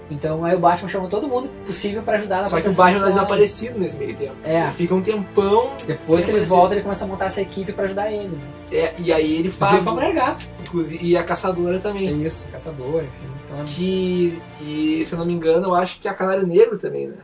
Então 0.09 0.45
aí 0.45 0.55
o 0.55 0.59
Batman 0.61 0.89
chamou 0.89 1.09
todo 1.09 1.27
mundo 1.27 1.49
possível 1.67 2.01
pra 2.03 2.15
ajudar 2.15 2.39
na 2.39 2.45
Só 2.45 2.61
que 2.61 2.69
o 2.69 2.73
Batman 2.73 3.01
tá 3.01 3.07
desaparecido 3.07 3.79
nesse 3.79 3.97
meio 3.99 4.15
tempo. 4.15 4.37
É. 4.45 4.63
Ele 4.63 4.71
fica 4.71 4.95
um 4.95 5.03
tempão. 5.03 5.73
Depois 5.85 6.25
que 6.25 6.31
ele 6.31 6.39
aparecer. 6.39 6.47
volta, 6.47 6.75
ele 6.75 6.83
começa 6.83 7.05
a 7.05 7.09
montar 7.09 7.25
essa 7.27 7.41
equipe 7.41 7.73
pra 7.73 7.85
ajudar 7.87 8.13
ele. 8.13 8.29
né? 8.29 8.39
É, 8.71 8.95
e 8.99 9.13
aí 9.13 9.25
ele 9.39 9.49
Inclusive 9.49 9.59
faz. 9.59 9.87
a 9.87 9.91
Mulher 9.91 10.13
Gato. 10.15 10.49
Inclusive, 10.63 11.05
e 11.07 11.17
a 11.17 11.25
caçadora 11.25 11.77
É 11.77 11.81
também. 11.81 12.23
isso, 12.25 12.49
caçador, 12.51 13.03
enfim. 13.03 13.27
Então, 13.45 13.65
Que. 13.65 14.41
E 14.63 15.05
se 15.05 15.13
eu 15.13 15.19
não 15.19 15.27
me 15.27 15.33
engano, 15.33 15.67
eu 15.69 15.75
acho 15.75 15.99
que 15.99 16.07
a 16.07 16.15
Canário 16.15 16.47
Negro 16.47 16.79
também, 16.79 17.09
né? 17.09 17.17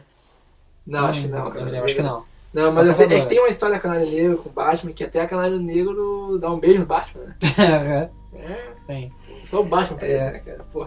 Não, 0.85 1.07
acho 1.07 1.20
que 1.22 1.28
não. 1.28 1.39
eu 1.39 1.45
lembro, 1.55 1.64
Negro 1.70 1.85
acho 1.85 1.95
que 1.95 2.03
não. 2.03 2.24
Não, 2.53 2.70
Só 2.72 2.80
mas 2.80 2.87
eu 2.89 2.93
sei, 2.93 3.07
é 3.07 3.09
caçadora. 3.09 3.20
que 3.22 3.28
tem 3.28 3.39
uma 3.39 3.49
história 3.49 3.74
da 3.76 3.80
Canário 3.80 4.11
Negro 4.11 4.37
com 4.39 4.49
o 4.49 4.53
Batman 4.53 4.93
que 4.93 5.05
até 5.05 5.20
a 5.20 5.26
Canário 5.28 5.59
Negro 5.61 6.37
dá 6.41 6.51
um 6.51 6.59
beijo 6.59 6.80
no 6.80 6.87
Batman, 6.87 7.22
né? 7.41 8.11
É. 8.35 8.59
Tem. 8.87 9.12
Só 9.47 9.61
o 9.61 9.64
Batman 9.64 9.99
pra 9.99 10.09
É. 10.09 10.16
isso, 10.16 10.24
né, 10.26 10.39
cara? 10.41 10.64
Pô. 10.72 10.87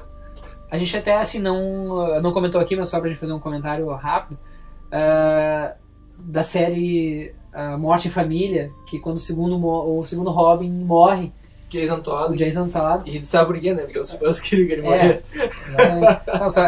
A 0.72 0.78
gente 0.78 0.96
até 0.98 1.16
assim 1.16 1.40
não, 1.40 2.22
não 2.22 2.32
comentou 2.32 2.60
aqui, 2.60 2.76
mas 2.76 2.90
só 2.90 3.00
pra 3.00 3.10
gente 3.10 3.20
fazer 3.20 3.34
um 3.34 3.40
comentário 3.40 3.88
rápido. 3.90 4.38
ah, 4.92 5.74
da 6.18 6.44
série 6.44 7.34
ah, 7.54 7.78
Morte 7.78 8.08
em 8.08 8.12
Família, 8.12 8.72
que 8.88 9.00
quando 9.00 9.18
o 9.18 9.20
segundo, 9.20 9.64
o 9.66 10.04
segundo 10.06 10.32
Robin 10.32 10.70
morre, 10.70 11.32
Jason 11.70 11.96
o 11.96 12.02
Todd. 12.02 12.38
Jason 12.38 12.68
Todd. 12.70 13.04
E 13.10 13.20
tu 13.20 13.26
sabe 13.26 13.48
por 13.48 13.60
quê, 13.60 13.74
né? 13.74 13.84
Porque 13.84 14.00
os 14.00 14.12
fãs 14.14 14.40
queriam 14.40 14.68
que 14.68 14.74
ele 14.74 14.82
É. 14.88 14.90
morresse. 14.90 15.26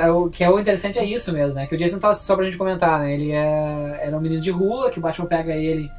É 0.03 0.11
o 0.11 0.29
que 0.29 0.43
é 0.43 0.49
o 0.49 0.59
interessante 0.59 0.99
é 0.99 1.05
isso 1.05 1.31
mesmo, 1.31 1.59
né? 1.59 1.67
Que 1.67 1.75
o 1.75 1.77
Jason 1.77 1.99
Todd, 1.99 2.17
só 2.17 2.35
pra 2.35 2.43
gente 2.45 2.57
comentar, 2.57 2.99
né? 2.99 3.13
Ele 3.13 3.31
é, 3.31 3.99
era 4.07 4.17
um 4.17 4.19
menino 4.19 4.41
de 4.41 4.51
rua, 4.51 4.89
que 4.89 4.99
o 4.99 5.01
Batman 5.01 5.27
pega 5.27 5.53
ele 5.55 5.89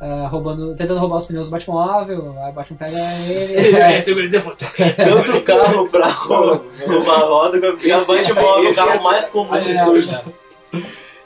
ah, 0.00 0.26
roubando, 0.28 0.74
tentando 0.74 1.00
roubar 1.00 1.16
os 1.16 1.26
pneus 1.26 1.48
do 1.48 1.52
Batmóvel, 1.52 2.34
aí 2.42 2.50
o 2.50 2.54
Batman 2.54 2.76
pega 2.78 2.90
ele. 3.56 3.76
É, 3.76 4.00
segura 4.00 4.28
de 4.28 4.38
foto. 4.40 4.64
Tanto 4.96 5.40
carro 5.42 5.88
pra 5.88 6.08
ro- 6.12 6.64
uma 6.86 7.16
roda 7.18 7.60
que 7.76 7.90
a 7.90 7.98
Batmóvel, 8.00 8.64
o 8.64 8.68
esse 8.68 8.76
carro 8.76 8.90
é- 8.90 9.00
mais 9.02 9.28
comum 9.30 9.60
de 9.60 9.72
é- 9.72 9.84
surge. 9.84 10.18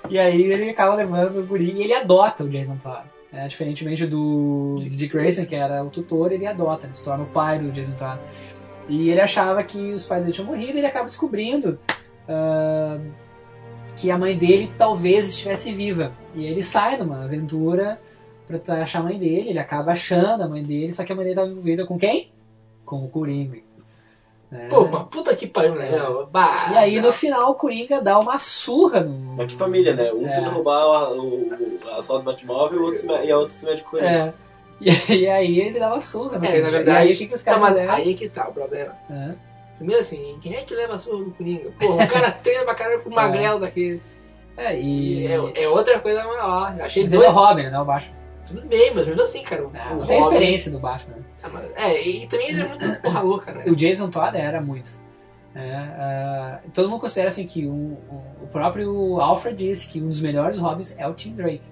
E 0.09 0.19
aí 0.19 0.43
ele 0.53 0.71
acaba 0.71 0.95
levando 0.95 1.39
o 1.39 1.43
guri 1.45 1.73
e 1.73 1.83
ele 1.83 1.95
adota 1.95 2.45
o 2.45 2.49
Jason 2.49 2.77
Todd. 2.77 3.03
né? 3.33 3.47
diferentemente 3.47 4.07
do 4.07 4.79
Dick 4.81 5.07
Grayson, 5.09 5.47
que 5.47 5.55
era 5.55 5.85
o 5.85 5.91
tutor, 5.91 6.33
ele 6.33 6.47
adota, 6.47 6.87
ele 6.87 6.95
se 6.97 7.05
torna 7.05 7.23
o 7.25 7.27
pai 7.29 7.59
do 7.59 7.71
Jason 7.71 7.93
Todd. 7.93 8.19
E 8.89 9.09
ele 9.11 9.21
achava 9.21 9.63
que 9.63 9.93
os 9.93 10.05
pais 10.07 10.25
dele 10.25 10.35
tinham 10.35 10.47
morrido 10.49 10.73
e 10.75 10.79
ele 10.79 10.87
acaba 10.87 11.05
descobrindo 11.07 11.79
ah, 12.29 12.99
que 13.97 14.11
a 14.11 14.19
mãe 14.19 14.37
dele 14.37 14.73
talvez 14.77 15.29
estivesse 15.31 15.73
viva. 15.73 16.13
E 16.35 16.45
ele 16.45 16.65
sai 16.65 16.97
numa 16.97 17.23
aventura 17.25 18.01
pra 18.51 18.59
tentar 18.59 18.83
achar 18.83 19.01
a 19.01 19.03
mãe 19.03 19.19
dele, 19.19 19.51
ele 19.51 19.59
acaba 19.59 19.93
achando 19.93 20.43
a 20.43 20.49
mãe 20.49 20.63
dele, 20.63 20.93
só 20.93 21.05
que 21.05 21.13
a 21.13 21.15
mãe 21.17 21.25
dele 21.25 21.35
estava 21.35 21.51
envolvida 21.51 21.87
com 21.87 21.99
quem? 21.99 22.31
Com 22.85 23.05
o 23.05 23.09
Coringa. 23.09 23.59
né? 24.51 24.67
Pô, 24.69 24.87
mas 24.89 25.05
puta 25.09 25.35
que 25.37 25.47
pariu, 25.47 25.75
né? 25.77 25.91
meu? 25.91 26.27
Bah, 26.27 26.71
E 26.73 26.77
aí 26.77 27.01
no 27.01 27.13
final 27.13 27.51
o 27.51 27.55
Coringa 27.55 28.01
dá 28.03 28.19
uma 28.19 28.37
surra 28.39 29.01
no. 29.01 29.37
Mas 29.37 29.47
que 29.47 29.55
família, 29.59 29.95
né? 29.95 30.13
Um 30.13 30.27
É. 30.29 30.33
tenta 30.33 30.51
roubar 30.51 31.13
o, 31.13 31.43
o, 31.49 31.79
as 31.97 32.07
rodas 32.07 32.25
do 32.25 32.31
Batmóvel 32.33 32.79
e 32.79 32.83
o 32.83 32.85
outro 32.87 33.01
se 33.01 33.07
e 33.07 33.31
a 33.31 33.39
outra 33.39 33.51
se 33.55 33.65
mete 33.65 33.83
com 33.85 33.97
ele. 33.97 34.07
É. 34.07 34.33
E, 34.83 34.89
e 35.15 35.29
aí 35.29 35.61
ele 35.61 35.79
dá 35.79 35.89
uma 35.89 36.01
surra, 36.01 36.39
né? 36.39 36.57
É, 36.57 36.63
na 36.63 36.71
verdade. 36.71 37.09
E 37.09 37.11
aí 37.11 37.15
que, 37.17 37.27
que 37.27 37.35
os 37.35 37.45
Não, 37.45 37.53
caras 37.53 37.61
mas 37.61 37.75
fizeram? 37.75 37.95
aí 37.97 38.11
é 38.13 38.15
que 38.15 38.29
tá 38.31 38.49
o 38.49 38.53
problema. 38.55 38.97
É. 39.11 39.35
Primeiro 39.77 40.01
assim, 40.01 40.39
quem 40.41 40.55
é 40.55 40.63
que 40.63 40.75
leva 40.75 40.95
a 40.95 40.99
surra 40.99 41.23
do 41.23 41.31
Coringa? 41.33 41.71
Pô, 41.79 41.87
o 42.03 42.09
cara 42.09 42.31
treina 42.43 42.65
pra 42.65 42.75
caralho 42.75 43.03
pro 43.03 43.11
magrelo 43.13 43.61
daquele. 43.61 44.01
É, 44.57 44.81
E 44.81 45.21
e. 45.23 45.27
é, 45.27 45.65
é 45.65 45.69
outra 45.69 46.01
coisa 46.01 46.25
maior. 46.25 46.75
Achei 46.81 47.03
Mas 47.03 47.13
ele 47.13 47.23
é 47.23 47.27
dois. 47.27 47.37
o 47.37 47.41
Robin, 47.41 47.63
né? 47.65 47.79
O 47.79 47.85
Batman. 47.85 48.17
Tudo 48.47 48.63
bem, 48.67 48.93
mas 48.95 49.07
mesmo 49.07 49.23
assim, 49.23 49.43
cara. 49.43 49.63
Não, 49.63 49.71
não 49.71 50.07
tem 50.07 50.19
Robin- 50.19 50.19
experiência 50.21 50.71
do 50.71 50.79
Batman. 50.79 51.17
né? 51.17 51.23
Ah, 51.43 51.49
mas- 51.53 51.71
É, 51.77 52.09
e 52.09 52.27
também 52.27 52.49
ele 52.51 52.63
é 52.63 52.69
muito 52.69 52.87
porra 53.03 53.21
louca, 53.21 53.53
né? 53.53 53.65
O 53.67 53.77
Jason 53.77 54.11
Todd 54.11 54.37
era 54.37 54.61
muito. 54.61 54.91
né? 55.55 55.95
Ah, 55.99 56.61
todo 56.75 56.89
mundo 56.89 57.01
considera 57.01 57.29
assim 57.29 57.47
que 57.47 57.67
o, 57.67 57.71
o- 57.73 58.25
o 58.43 58.47
próprio 58.53 59.21
Alfred 59.21 59.57
disse 59.57 59.89
que 59.89 60.01
um 60.01 60.09
dos 60.09 60.21
melhores 60.21 60.59
Robins 60.59 60.95
é 60.99 61.07
o 61.07 61.15
Tim 61.15 61.35
Drake. 61.35 61.63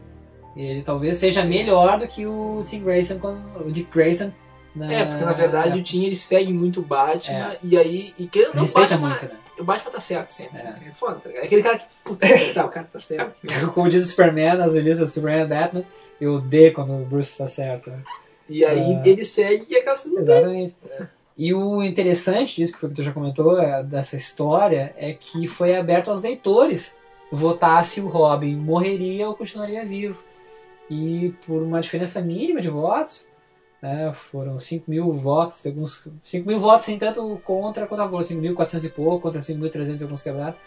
Ele 0.57 0.83
talvez 0.83 1.19
seja 1.19 1.43
Sim. 1.43 1.49
melhor 1.49 1.99
do 1.99 2.09
que 2.09 2.27
o 2.27 2.63
Tim 2.67 2.83
Grayson, 2.83 3.19
quando, 3.21 3.65
o 3.67 3.71
Dick 3.71 3.91
Grayson. 3.93 4.33
Na, 4.75 4.93
É, 4.93 5.05
porque 5.05 5.25
na 5.25 5.33
verdade 5.33 5.79
o 5.79 5.83
Tim 5.83 6.05
ele 6.05 6.15
segue 6.17 6.53
muito 6.53 6.81
o 6.81 6.83
Batman 6.83 7.53
É. 7.53 7.59
e 7.63 7.77
aí. 7.77 8.15
E 8.19 8.29
ele 8.35 8.49
não, 8.55 8.63
respeita 8.63 8.91
Batman, 8.97 9.09
muito, 9.11 9.25
né? 9.27 9.31
o 9.59 9.65
Batman 9.65 9.91
tá 9.93 10.01
certo 10.01 10.31
sempre. 10.31 10.59
É. 10.59 10.75
É, 10.89 10.93
foda, 10.93 11.17
tá? 11.17 11.31
É 11.31 11.45
aquele 11.45 11.63
cara 11.63 11.79
que. 11.79 11.85
Puta, 12.05 12.27
tá, 12.55 12.65
o 12.65 12.69
cara 12.69 12.89
tá 12.93 13.01
certo. 13.01 13.39
Como 13.75 13.89
diz 13.89 14.05
o 14.05 14.09
Superman 14.09 14.57
nas 14.57 14.75
revistas 14.75 15.13
Superman 15.13 15.45
e 15.45 15.49
Batman, 15.49 15.85
eu 16.21 16.35
odeio 16.35 16.73
quando 16.75 16.95
o 16.95 17.05
Bruce 17.05 17.37
tá 17.39 17.47
certo. 17.49 17.91
né? 17.91 18.03
E 18.49 18.65
aí 18.65 18.95
É. 18.95 19.09
ele 19.09 19.25
segue 19.25 19.67
e 19.69 19.77
acaba 19.77 19.97
sendo. 19.97 20.19
Exatamente. 20.19 20.75
E 21.37 21.55
o 21.55 21.83
interessante 21.83 22.57
disso, 22.57 22.73
que 22.73 22.79
foi 22.81 22.89
o 22.89 22.91
que 22.91 22.97
tu 22.97 23.03
já 23.05 23.13
comentou, 23.13 23.61
é, 23.61 23.83
dessa 23.85 24.17
história, 24.17 24.93
é 24.97 25.13
que 25.13 25.47
foi 25.47 25.77
aberto 25.77 26.11
aos 26.11 26.23
leitores 26.23 26.97
votar 27.31 27.85
se 27.85 28.01
o 28.01 28.09
Robin 28.09 28.57
morreria 28.57 29.29
ou 29.29 29.37
continuaria 29.37 29.85
vivo. 29.85 30.25
E 30.91 31.35
por 31.47 31.63
uma 31.63 31.81
diferença 31.81 32.21
mínima 32.23 32.61
de 32.61 32.69
votos, 32.71 33.29
né, 33.81 34.11
foram 34.13 34.59
5 34.59 34.91
mil 34.91 35.13
votos, 35.13 35.65
alguns 35.67 36.09
5 36.25 36.49
mil 36.49 36.59
votos, 36.59 36.87
sim, 36.87 36.99
tanto 36.99 37.41
contra 37.45 37.87
quanto 37.87 38.01
a 38.01 38.05
favor, 38.05 38.23
5.400 38.23 38.85
e 38.85 38.89
pouco, 38.89 39.21
contra 39.21 39.41
5.300 39.41 40.01
e 40.01 40.03
alguns 40.03 40.23
quebrados. 40.23 40.59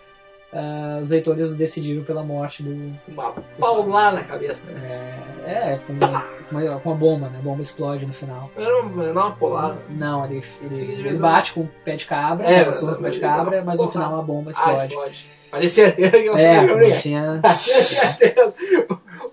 Ah, 0.54 0.99
os 1.02 1.10
leitores 1.12 1.56
decidiram 1.56 2.04
pela 2.04 2.24
morte 2.24 2.62
do. 2.64 2.93
Uma 3.08 3.32
paulada 3.60 4.18
na 4.18 4.24
cabeça, 4.24 4.64
né? 4.66 5.18
É, 5.45 5.74
é 5.74 5.78
com, 5.80 5.93
uma, 5.93 6.80
com 6.80 6.89
uma 6.89 6.95
bomba, 6.97 7.30
né? 7.30 7.38
A 7.39 7.41
bomba 7.41 7.62
explode 7.62 8.06
no 8.06 8.14
final. 8.14 8.49
Uma, 8.56 9.04
era 9.06 9.12
uma 9.14 9.32
polada. 9.32 9.78
Não, 9.89 10.26
ele, 10.26 10.43
ele, 10.70 10.91
ele 11.08 11.18
bate 11.18 11.54
com 11.54 11.62
o 11.62 11.70
pé 11.84 11.95
de 11.95 12.06
cabra, 12.06 12.45
É, 12.45 12.60
é, 12.62 12.66
mas- 12.66 12.80
com 12.80 12.86
o 12.88 12.95
pé 12.95 13.10
de 13.10 13.20
cabra, 13.20 13.64
mas 13.64 13.80
no 13.80 13.89
final 13.89 14.20
a 14.20 14.22
bomba 14.22 14.49
Ah, 14.49 14.52
explode. 14.52 14.88
explode. 14.93 15.28
Mas 15.52 15.62
de 15.64 15.70
certeza 15.70 16.12
que 16.12 16.26
eu 16.26 16.38
é, 16.38 16.58
eu- 16.64 16.78
eu- 16.80 16.89
não 16.89 16.97
tinha. 16.97 17.41
Certeza. 17.49 18.54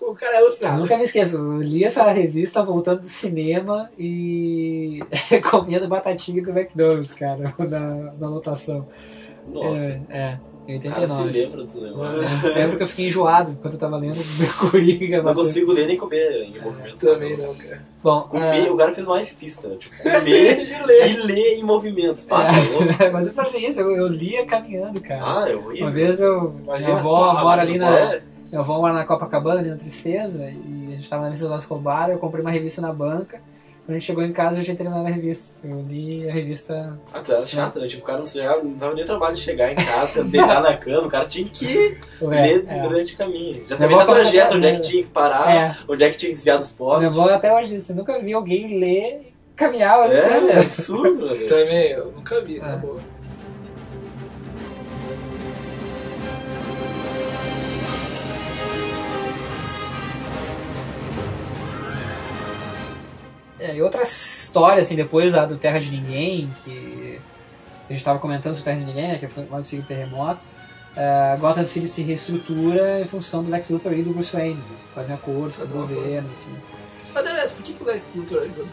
O 0.00 0.14
cara 0.14 0.34
é 0.36 0.38
Eu 0.40 0.42
alucinado. 0.44 0.80
nunca 0.80 0.96
me 0.96 1.04
esqueço, 1.04 1.36
eu 1.36 1.62
li 1.62 1.84
essa 1.84 2.10
revista 2.10 2.64
voltando 2.64 3.00
do 3.02 3.06
cinema 3.06 3.88
e 3.96 5.00
comendo 5.50 5.86
batatinha 5.86 6.42
do 6.42 6.50
McDonald's, 6.50 7.12
cara, 7.14 7.54
na, 7.58 8.12
na 8.18 8.28
lotação. 8.28 8.88
Nossa. 9.46 10.00
É, 10.08 10.18
é, 10.18 10.38
em 10.68 10.76
O 10.76 10.82
cara 10.82 11.06
se 11.06 11.12
89. 11.12 11.30
lembra 11.30 11.64
do 11.64 11.80
negócio. 11.80 12.46
Eu 12.48 12.54
lembro 12.54 12.76
que 12.76 12.82
eu 12.82 12.86
fiquei 12.86 13.08
enjoado 13.08 13.50
enquanto 13.52 13.72
eu 13.74 13.78
tava 13.80 13.96
lendo 13.96 14.14
do 14.20 14.70
Coringa. 14.70 15.22
Não 15.22 15.34
consigo 15.34 15.72
ler 15.72 15.86
nem 15.86 15.96
comer 15.96 16.42
em 16.44 16.60
movimento. 16.60 16.96
Também 16.98 17.36
não, 17.36 17.54
cara. 17.54 17.82
Bom, 18.02 18.20
Comer, 18.22 18.68
ah, 18.68 18.72
o 18.72 18.76
cara 18.76 18.94
fez 18.94 19.06
mais 19.06 19.26
difícil, 19.26 19.68
né? 19.70 19.76
Tipo, 19.76 19.96
comer 20.02 20.58
E 20.60 20.86
ler. 20.86 21.10
e 21.10 21.16
ler 21.16 21.58
em 21.58 21.64
movimento. 21.64 22.24
Ah, 22.30 22.48
tá 22.52 22.60
louco. 22.78 23.02
é, 23.02 23.10
mas 23.12 23.28
eu 23.28 23.34
fazia 23.34 23.68
isso, 23.68 23.80
eu, 23.80 23.90
eu 23.90 24.06
lia 24.06 24.44
caminhando, 24.44 25.00
cara. 25.00 25.22
Ah, 25.24 25.48
é 25.50 25.54
horrível. 25.56 25.86
Uma 25.86 25.90
vez 25.90 26.20
eu. 26.20 26.54
Imagina, 26.62 26.86
minha 26.88 26.98
avó 26.98 27.32
mora 27.40 27.62
ali 27.62 27.78
na. 27.78 27.90
Minha 28.50 28.60
avó 28.60 28.78
mora 28.78 28.94
na 28.94 29.04
Copacabana, 29.04 29.60
ali 29.60 29.70
na 29.70 29.76
Tristeza, 29.76 30.44
e 30.44 30.86
a 30.92 30.96
gente 30.96 31.08
tava 31.08 31.24
na 31.24 31.28
lista 31.30 31.46
do 31.48 31.54
Escobar, 31.56 32.08
eu 32.10 32.18
comprei 32.18 32.40
uma 32.42 32.50
revista 32.50 32.80
na 32.80 32.92
banca. 32.92 33.40
Quando 33.88 33.96
a 33.96 33.98
gente 34.00 34.06
chegou 34.06 34.22
em 34.22 34.32
casa, 34.34 34.52
eu 34.52 34.58
já 34.58 34.64
tinha 34.64 34.76
terminado 34.76 35.06
a 35.06 35.10
revista. 35.10 35.56
Eu 35.64 35.80
li 35.80 36.28
a 36.28 36.32
revista. 36.34 36.98
Ah, 37.10 37.20
tu 37.24 37.32
era 37.32 37.46
chato, 37.46 37.80
né? 37.80 37.86
Tipo, 37.86 38.02
o 38.02 38.06
cara 38.06 38.18
não, 38.18 38.26
chegava, 38.26 38.62
não 38.62 38.72
dava 38.74 38.94
nem 38.94 39.02
trabalho 39.02 39.34
de 39.34 39.40
chegar 39.40 39.72
em 39.72 39.76
casa, 39.76 40.22
deitar 40.28 40.60
na 40.62 40.76
cama, 40.76 41.06
o 41.06 41.08
cara 41.08 41.24
tinha 41.26 41.48
que 41.48 41.96
ler 42.20 42.66
é. 42.68 42.82
durante 42.82 43.14
o 43.14 43.16
caminho. 43.16 43.64
Já 43.66 43.76
sabia 43.76 43.96
na 43.96 44.04
trajeto 44.04 44.56
onde 44.56 44.66
é 44.66 44.74
que 44.74 44.82
tinha 44.82 45.02
que 45.04 45.08
parar, 45.08 45.50
É. 45.56 45.76
onde 45.88 46.04
é 46.04 46.10
que 46.10 46.18
tinha 46.18 46.28
que 46.28 46.34
desviar 46.34 46.58
dos 46.58 46.68
Minha 46.76 46.76
postes. 46.90 47.12
avó 47.18 47.30
até 47.30 47.50
hoje 47.50 47.76
disse: 47.76 47.92
eu 47.92 47.96
nunca 47.96 48.18
vi 48.18 48.34
alguém 48.34 48.78
ler 48.78 49.32
e 49.48 49.52
caminhar. 49.56 50.02
assim, 50.02 50.16
É, 50.16 50.40
né? 50.42 50.52
é 50.52 50.58
absurdo, 50.58 51.24
velho. 51.30 51.48
Também, 51.48 51.90
eu 51.92 52.12
nunca 52.12 52.40
vi, 52.42 52.58
na 52.58 52.72
É. 52.74 52.76
boa. 52.76 53.00
E 63.78 63.82
outra 63.82 64.02
história, 64.02 64.80
assim, 64.82 64.96
depois 64.96 65.32
lá 65.32 65.44
do 65.46 65.56
Terra 65.56 65.78
de 65.78 65.90
Ninguém, 65.90 66.50
que 66.64 67.20
a 67.88 67.92
gente 67.92 67.98
estava 67.98 68.18
comentando 68.18 68.52
sobre 68.54 68.62
o 68.62 68.64
Terra 68.74 68.78
de 68.80 68.86
Ninguém, 68.86 69.08
né, 69.12 69.18
que 69.18 69.26
foi 69.26 69.46
logo 69.50 69.64
seguido 69.64 69.84
o 69.84 69.88
terremoto, 69.88 70.40
é, 70.96 71.36
Gotham 71.38 71.64
City 71.64 71.86
se 71.88 72.02
reestrutura 72.02 73.00
em 73.00 73.06
função 73.06 73.42
do 73.44 73.50
Lex 73.50 73.70
Luthor 73.70 73.92
e 73.92 74.02
do 74.02 74.10
Bruce 74.10 74.34
Wayne, 74.34 74.54
né, 74.56 74.62
fazem 74.94 75.14
acordos 75.14 75.56
com 75.56 75.64
o 75.64 75.68
governo, 75.68 76.28
enfim. 76.32 76.56
Mas, 77.14 77.26
aliás, 77.26 77.52
por 77.52 77.62
que, 77.62 77.72
que 77.72 77.82
o 77.82 77.86
Lex 77.86 78.14
Luthor 78.14 78.42
ajuda? 78.42 78.64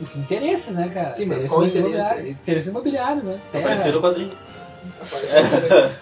Enfim, 0.00 0.18
Interesses, 0.20 0.74
né, 0.74 0.90
cara? 0.92 1.14
Sim, 1.16 1.24
mas 1.26 1.44
Interesses 1.44 1.48
qual 1.48 1.60
o 1.60 1.64
interesse? 1.66 1.88
imobiliários- 1.88 2.30
Interesses 2.30 2.70
imobiliários, 2.70 3.24
né? 3.24 3.40
Terra. 3.52 3.64
Apareceu 3.64 3.92
no 3.92 4.00
quadrinho. 4.02 4.32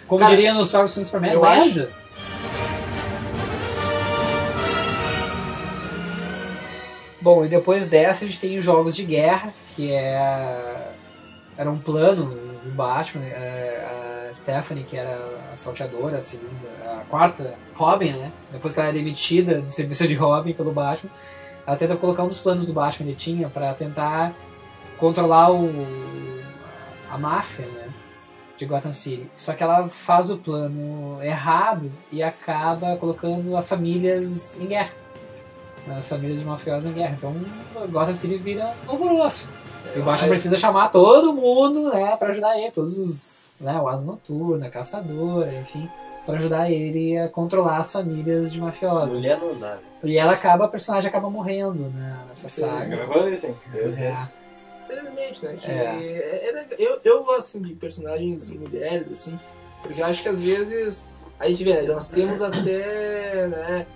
Como 0.09 0.21
Cara, 0.21 0.35
diria 0.35 0.53
nos 0.55 0.71
próprios 0.71 0.95
filmes 0.95 1.09
do 1.09 1.11
Superman, 1.13 1.33
eu 1.35 1.41
land. 1.41 1.89
Bom, 7.25 7.43
e 7.43 7.49
depois 7.49 7.89
dessa 7.89 8.27
a 8.27 8.29
gente 8.29 8.39
tem 8.39 8.59
os 8.59 8.63
jogos 8.63 8.95
de 8.95 9.03
guerra, 9.03 9.55
que 9.75 9.91
é 9.91 10.93
era 11.57 11.71
um 11.71 11.79
plano 11.79 12.27
do 12.63 12.71
Batman, 12.73 13.25
é, 13.25 14.29
a 14.29 14.35
Stephanie, 14.35 14.85
que 14.85 14.95
era 14.95 15.19
a 15.51 15.57
salteadora, 15.57 16.19
a 16.19 16.21
segunda, 16.21 16.69
a 16.85 17.03
quarta 17.09 17.55
Robin, 17.73 18.11
né? 18.11 18.31
Depois 18.53 18.75
que 18.75 18.81
ela 18.81 18.91
é 18.91 18.93
demitida 18.93 19.63
do 19.63 19.71
serviço 19.71 20.07
de 20.07 20.13
Robin 20.15 20.53
pelo 20.53 20.71
Batman, 20.71 21.11
ela 21.67 21.77
tenta 21.79 21.97
colocar 21.97 22.25
um 22.25 22.29
dos 22.29 22.41
planos 22.41 22.67
do 22.67 22.75
Batman 22.75 23.07
que 23.07 23.15
tinha 23.15 23.49
para 23.49 23.73
tentar 23.73 24.35
controlar 24.99 25.51
o 25.51 25.73
a 27.11 27.17
máfia, 27.17 27.65
né? 27.65 27.89
de 28.55 28.67
Gotham 28.67 28.93
City. 28.93 29.31
Só 29.35 29.55
que 29.55 29.63
ela 29.63 29.89
faz 29.89 30.29
o 30.31 30.37
plano 30.37 31.23
errado 31.23 31.91
e 32.13 32.23
acaba 32.23 32.99
colocando 32.99 33.57
as 33.57 33.67
famílias 33.67 34.61
em 34.61 34.67
guerra. 34.67 35.04
As 35.89 36.09
famílias 36.09 36.41
de 36.41 36.47
mafiosos 36.47 36.91
em 36.91 36.95
guerra. 36.95 37.17
Então 37.19 37.35
Gotham 37.91 38.15
City 38.15 38.37
vira 38.37 38.73
um 38.89 38.93
alvoroço. 38.93 39.51
E 39.95 39.99
o 39.99 40.03
Batman 40.03 40.29
precisa 40.29 40.57
chamar 40.57 40.89
todo 40.89 41.33
mundo, 41.35 41.91
né, 41.93 42.17
pra 42.17 42.29
ajudar 42.31 42.59
ele, 42.59 42.71
todos 42.71 42.99
os, 42.99 43.53
né, 43.61 43.79
o 43.81 43.87
Asa 43.89 44.05
Noturna, 44.07 44.69
Caçadora, 44.71 45.53
enfim, 45.53 45.89
pra 46.27 46.37
ajudar 46.37 46.71
ele 46.71 47.17
a 47.19 47.29
controlar 47.29 47.77
as 47.79 47.93
famílias 47.93 48.51
de 48.53 48.61
mafiosos. 48.61 49.19
Mulher 49.19 49.39
não 49.39 49.55
dá. 49.59 49.79
E 50.03 50.17
ela 50.19 50.33
acaba, 50.33 50.65
a 50.65 50.69
personagem 50.69 51.09
acaba 51.09 51.31
morrendo, 51.31 51.85
né, 51.91 52.17
nessa 52.29 52.49
saga. 52.49 52.97
É. 53.75 54.17
Infelizmente, 54.85 55.45
né? 55.45 55.55
Que 55.59 55.71
É. 55.71 55.75
é- 55.75 56.59
é 56.61 56.67
eu, 56.79 56.99
eu 57.05 57.23
gosto 57.25 57.39
assim, 57.39 57.63
de 57.63 57.75
personagens 57.75 58.51
mulheres, 58.51 59.13
assim, 59.13 59.39
porque 59.83 60.01
eu 60.01 60.07
acho 60.07 60.23
que 60.23 60.29
às 60.29 60.41
vezes 60.41 61.05
a 61.39 61.49
gente 61.49 61.63
vê, 61.65 61.75
né? 61.75 61.83
Nós 61.93 62.09
temos 62.09 62.43
até, 62.43 63.47
né? 63.49 63.87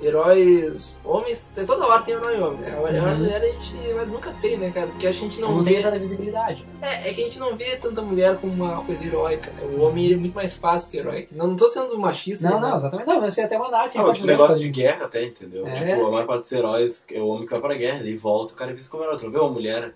Heróis 0.00 0.98
homens, 1.04 1.52
toda 1.66 1.86
hora 1.86 2.02
tem 2.02 2.14
herói 2.14 2.40
homem, 2.40 2.60
né? 2.60 2.68
Herói 2.70 3.12
Uhum. 3.12 3.18
mulher 3.18 3.40
a 3.42 3.44
gente 3.44 3.74
mas 3.94 4.08
nunca 4.08 4.32
tem, 4.40 4.56
né, 4.56 4.70
cara? 4.70 4.86
Porque 4.86 5.06
a 5.06 5.12
gente 5.12 5.40
não, 5.40 5.56
Não 5.56 5.62
vê. 5.64 5.74
tem 5.74 5.82
tanta 5.82 5.98
visibilidade. 5.98 6.64
É, 6.80 7.08
é 7.08 7.12
que 7.12 7.20
a 7.20 7.24
gente 7.24 7.38
não 7.38 7.56
vê 7.56 7.76
tanta 7.76 8.00
mulher 8.02 8.36
como 8.38 8.52
uma 8.52 8.84
coisa 8.84 9.04
heróica, 9.04 9.50
né? 9.52 9.62
O 9.64 9.80
homem 9.80 10.12
é 10.12 10.16
muito 10.16 10.34
mais 10.34 10.54
fácil 10.54 10.90
ser 10.90 10.98
heróico. 10.98 11.34
Não, 11.34 11.48
não 11.48 11.56
tô 11.56 11.68
sendo 11.68 11.98
machista, 11.98 12.48
Não, 12.50 12.60
né? 12.60 12.68
não, 12.68 12.76
exatamente. 12.76 13.06
Não, 13.08 13.20
mas 13.20 13.32
isso 13.32 13.40
é 13.40 13.44
até 13.44 13.56
uma 13.56 13.68
análise 13.68 13.92
que 13.94 13.98
a 13.98 14.02
Ah, 14.02 14.04
gente 14.04 14.10
o 14.14 14.18
pode 14.18 14.20
fazer 14.20 14.32
negócio 14.32 14.58
de 14.60 14.68
guerra 14.70 15.04
até, 15.06 15.24
entendeu? 15.24 15.66
É. 15.66 15.74
Tipo, 15.74 16.06
a 16.06 16.10
maior 16.10 16.26
parte 16.26 16.40
dos 16.42 16.52
heróis 16.52 17.06
é 17.12 17.20
o 17.20 17.26
homem 17.26 17.44
que 17.46 17.50
vai 17.52 17.60
pra 17.60 17.74
guerra, 17.74 17.98
ele 18.00 18.14
volta, 18.16 18.54
o 18.54 18.56
cara 18.56 18.70
é 18.70 18.74
visto 18.74 18.90
como 18.90 19.02
herói. 19.04 19.16
Tu 19.16 19.24
não 19.24 19.32
vê 19.32 19.38
uma 19.38 19.50
mulher 19.50 19.94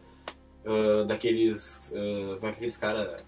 ah, 0.66 1.04
daqueles. 1.06 1.92
ah, 1.94 2.34
como 2.36 2.46
é 2.48 2.50
que 2.50 2.56
aqueles 2.56 2.76
caras 2.76 3.24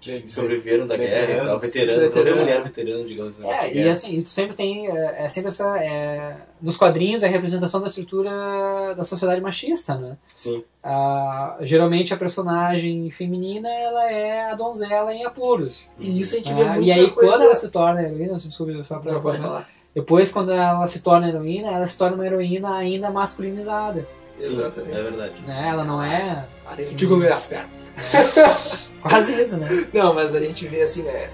que 0.00 0.30
sobreviveram 0.30 0.86
da 0.86 0.96
guerra 0.96 1.32
e 1.32 1.46
tal, 1.46 1.58
Veteranos. 1.58 2.14
Veterano. 2.14 2.40
mulher 2.40 2.62
veterana, 2.62 3.04
digamos 3.04 3.40
assim. 3.40 3.48
É, 3.50 3.74
e 3.74 3.88
assim, 3.88 4.16
e 4.16 4.22
tu 4.22 4.28
sempre 4.28 4.54
tem. 4.54 4.88
É, 4.88 5.24
é 5.24 5.28
sempre 5.28 5.48
essa. 5.48 5.76
é, 5.82 6.36
nos 6.60 6.76
quadrinhos, 6.76 7.22
é 7.22 7.26
a 7.26 7.30
representação 7.30 7.80
da 7.80 7.86
estrutura 7.88 8.94
da 8.96 9.04
sociedade 9.04 9.40
machista, 9.40 9.96
né? 9.96 10.16
Sim. 10.32 10.62
Ah, 10.82 11.56
geralmente 11.60 12.14
a 12.14 12.16
personagem 12.16 13.10
feminina 13.10 13.68
ela 13.68 14.10
é 14.10 14.50
a 14.50 14.54
donzela 14.54 15.12
em 15.12 15.24
apuros. 15.24 15.90
E 15.98 16.20
isso 16.20 16.34
a 16.34 16.38
gente 16.38 16.52
Ah, 16.52 16.56
vê 16.56 16.64
muito 16.64 16.82
e 16.84 16.92
aí, 16.92 17.10
coisa... 17.10 17.30
quando 17.30 17.42
ela 17.42 17.54
se 17.54 17.70
torna 17.70 18.02
heroína, 18.02 18.34
desculpa 18.34 18.82
só 18.84 18.98
pra 18.98 19.12
Não, 19.12 19.20
pode 19.20 19.38
falar. 19.38 19.68
Depois, 19.94 20.30
quando 20.30 20.52
ela 20.52 20.86
se 20.86 21.00
torna 21.02 21.28
heroína, 21.28 21.72
ela 21.72 21.86
se 21.86 21.98
torna 21.98 22.14
uma 22.14 22.24
heroína 22.26 22.76
ainda 22.76 23.10
masculinizada. 23.10 24.06
Sim, 24.38 24.52
Exatamente. 24.54 24.96
é 24.96 25.02
verdade. 25.02 25.34
Né? 25.46 25.68
Ela 25.68 25.84
não 25.84 26.00
é 26.02 26.46
Tem 26.76 26.94
que 26.94 27.06
comer 27.06 27.32
as 27.32 27.46
pernas. 27.46 28.92
quase 29.02 29.40
isso, 29.40 29.56
né? 29.56 29.68
Não, 29.92 30.14
mas 30.14 30.34
a 30.34 30.40
gente 30.40 30.66
vê 30.68 30.82
assim, 30.82 31.02
né? 31.02 31.30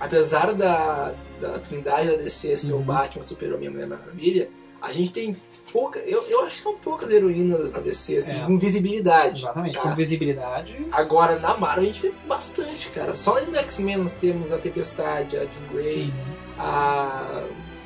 Apesar 0.00 0.52
da, 0.54 1.14
da 1.40 1.58
Trindade 1.58 2.10
da 2.10 2.16
DC 2.16 2.56
ser 2.56 2.72
o 2.72 2.76
Uhum. 2.76 2.82
Batman, 2.82 3.22
Super-Homem 3.22 3.64
e 3.64 3.68
a 3.68 3.70
Mulher 3.70 3.86
Maravilha, 3.86 4.48
a 4.80 4.92
gente 4.92 5.12
tem 5.12 5.36
pouca. 5.72 5.98
Eu, 6.00 6.22
eu 6.26 6.42
acho 6.44 6.56
que 6.56 6.62
são 6.62 6.76
poucas 6.76 7.10
heroínas 7.10 7.72
na 7.72 7.80
DC, 7.80 8.16
assim, 8.16 8.40
É. 8.40 8.46
com 8.46 8.58
visibilidade. 8.58 9.42
Exatamente. 9.42 9.74
Tá. 9.74 9.80
Com 9.82 9.94
visibilidade. 9.94 10.86
Agora, 10.92 11.38
na 11.38 11.56
Marvel, 11.56 11.82
a 11.84 11.86
gente 11.86 12.02
vê 12.02 12.12
bastante, 12.26 12.88
cara. 12.90 13.14
Só 13.14 13.40
no 13.44 13.56
X-Men 13.56 13.96
nós 13.98 14.12
temos 14.14 14.52
a 14.52 14.58
Tempestade, 14.58 15.36
a 15.36 15.40
Jean 15.40 15.66
Grey, 15.72 16.12
a. 16.58 17.42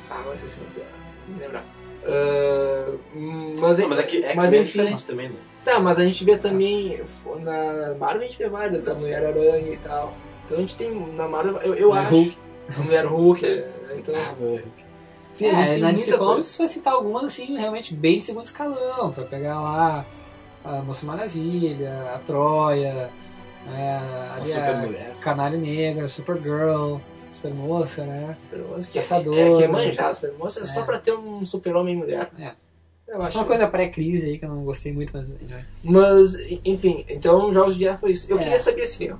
Ah, 0.09 0.17
agora 0.17 0.35
esqueci 0.35 0.59
o 0.59 0.63
nome 0.63 0.75
dela. 0.75 0.87
Não 1.27 1.35
me 1.35 1.41
lembrar. 1.41 1.65
Ah, 2.05 2.91
hum, 3.15 3.55
mas, 3.59 3.79
Não, 3.79 3.89
mas 3.89 3.99
aqui 3.99 4.23
é, 4.23 4.35
mas 4.35 4.53
é 4.53 4.57
enfim. 4.57 4.65
diferente 4.65 5.05
também, 5.05 5.29
né? 5.29 5.35
Tá, 5.63 5.79
mas 5.79 5.99
a 5.99 6.05
gente 6.05 6.23
vê 6.25 6.37
também. 6.37 7.01
Na 7.41 7.95
Marvel 7.99 8.21
a 8.21 8.25
gente 8.25 8.37
vê 8.37 8.49
várias, 8.49 8.87
a 8.87 8.95
Mulher-Aranha 8.95 9.73
e 9.73 9.77
tal. 9.77 10.13
Então 10.45 10.57
a 10.57 10.61
gente 10.61 10.75
tem 10.75 10.93
na 11.13 11.27
Marvel, 11.27 11.57
eu, 11.61 11.75
eu 11.75 11.89
Mulher 11.89 12.05
acho. 12.05 12.15
Hulk. 12.15 12.37
A 12.75 12.79
Mulher 12.81 13.05
Hulk, 13.05 13.45
é, 13.45 13.69
então. 13.97 14.15
Sim, 15.31 15.47
a 15.47 15.53
gente 15.53 15.61
é, 15.61 15.73
tem 15.73 15.79
na 15.79 15.87
muita 15.87 16.05
DC 16.05 16.17
Comics 16.17 16.47
você 16.47 16.57
vai 16.57 16.67
citar 16.67 16.93
algumas 16.93 17.23
assim, 17.23 17.57
realmente 17.57 17.93
bem 17.93 18.17
de 18.17 18.23
segundo 18.25 18.45
escalão. 18.45 19.11
Vai 19.11 19.25
pegar 19.25 19.61
lá 19.61 20.05
a 20.63 20.81
Moça 20.81 21.05
Maravilha, 21.05 22.11
a 22.13 22.19
Troia, 22.19 23.09
é, 23.73 23.97
ali 24.35 24.41
a 24.41 24.45
Supermulher. 24.45 25.15
Canário 25.21 25.59
Negra, 25.59 26.07
Supergirl, 26.07 26.97
Supermoça, 27.33 28.03
né? 28.05 28.35
Supermoça, 28.37 28.91
que 28.91 28.99
é, 28.99 29.01
Caçador, 29.01 29.37
é, 29.37 29.45
que 29.57 29.63
é 29.63 29.67
né? 29.67 29.85
manjado, 29.85 30.15
Supermoça 30.15 30.61
é, 30.61 30.65
só 30.65 30.81
É. 30.81 30.83
pra 30.83 30.99
ter 30.99 31.13
um 31.13 31.45
super-homem 31.45 31.95
e 31.95 31.97
mulher. 31.97 32.29
É. 32.37 32.51
Eu 33.11 33.17
Isso 33.17 33.23
acho. 33.23 33.37
é 33.37 33.41
uma 33.41 33.47
coisa 33.47 33.67
pré-crise 33.67 34.29
aí 34.29 34.39
que 34.39 34.45
eu 34.45 34.49
não 34.49 34.63
gostei 34.63 34.93
muito, 34.93 35.11
mas. 35.13 35.35
Mas, 35.83 36.33
enfim, 36.63 37.03
então 37.09 37.51
Jogos 37.53 37.73
de 37.75 37.83
Guerra 37.83 37.97
foi 37.97 38.11
isso. 38.11 38.31
Eu 38.31 38.39
É. 38.39 38.43
queria 38.43 38.57
saber 38.57 38.83
assim, 38.83 39.11
ó, 39.11 39.17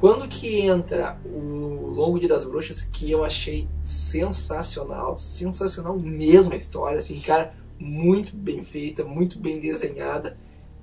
quando 0.00 0.26
que 0.26 0.60
entra 0.62 1.18
o 1.26 1.90
Longo 1.94 2.18
Dia 2.18 2.28
das 2.30 2.46
Bruxas, 2.46 2.82
que 2.90 3.10
eu 3.10 3.22
achei 3.22 3.68
sensacional, 3.82 5.18
sensacional 5.18 5.98
mesmo 5.98 6.52
a 6.54 6.56
história, 6.56 6.98
assim, 6.98 7.20
cara, 7.20 7.52
muito 7.78 8.34
bem 8.34 8.62
feita, 8.64 9.04
muito 9.04 9.38
bem 9.38 9.60
desenhada. 9.60 10.38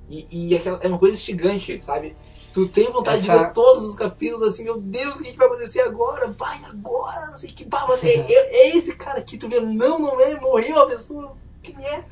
E, 0.07 0.27
e 0.49 0.55
aquela, 0.55 0.79
é 0.83 0.87
uma 0.87 0.99
coisa 0.99 1.15
instigante, 1.15 1.79
sabe? 1.83 2.13
Tu 2.53 2.67
tem 2.67 2.91
vontade 2.91 3.23
de 3.23 3.31
Essa- 3.31 3.43
ver 3.45 3.53
todos 3.53 3.81
os 3.83 3.95
capítulos, 3.95 4.45
assim, 4.49 4.63
meu 4.65 4.77
Deus, 4.79 5.19
o 5.19 5.23
que, 5.23 5.31
que 5.31 5.37
vai 5.37 5.47
acontecer 5.47 5.79
agora? 5.81 6.27
Vai 6.37 6.59
agora, 6.65 7.27
não 7.27 7.37
sei 7.37 7.49
que 7.49 7.65
pá, 7.65 7.85
mas 7.87 8.03
é, 8.03 8.13
é, 8.17 8.67
é 8.67 8.77
esse 8.77 8.93
cara 8.95 9.19
aqui, 9.19 9.37
tu 9.37 9.47
vê, 9.47 9.61
não, 9.61 9.97
não 9.99 10.19
é, 10.19 10.37
morreu 10.39 10.79
a 10.79 10.85
pessoa, 10.85 11.35
quem 11.63 11.75
é? 11.85 12.03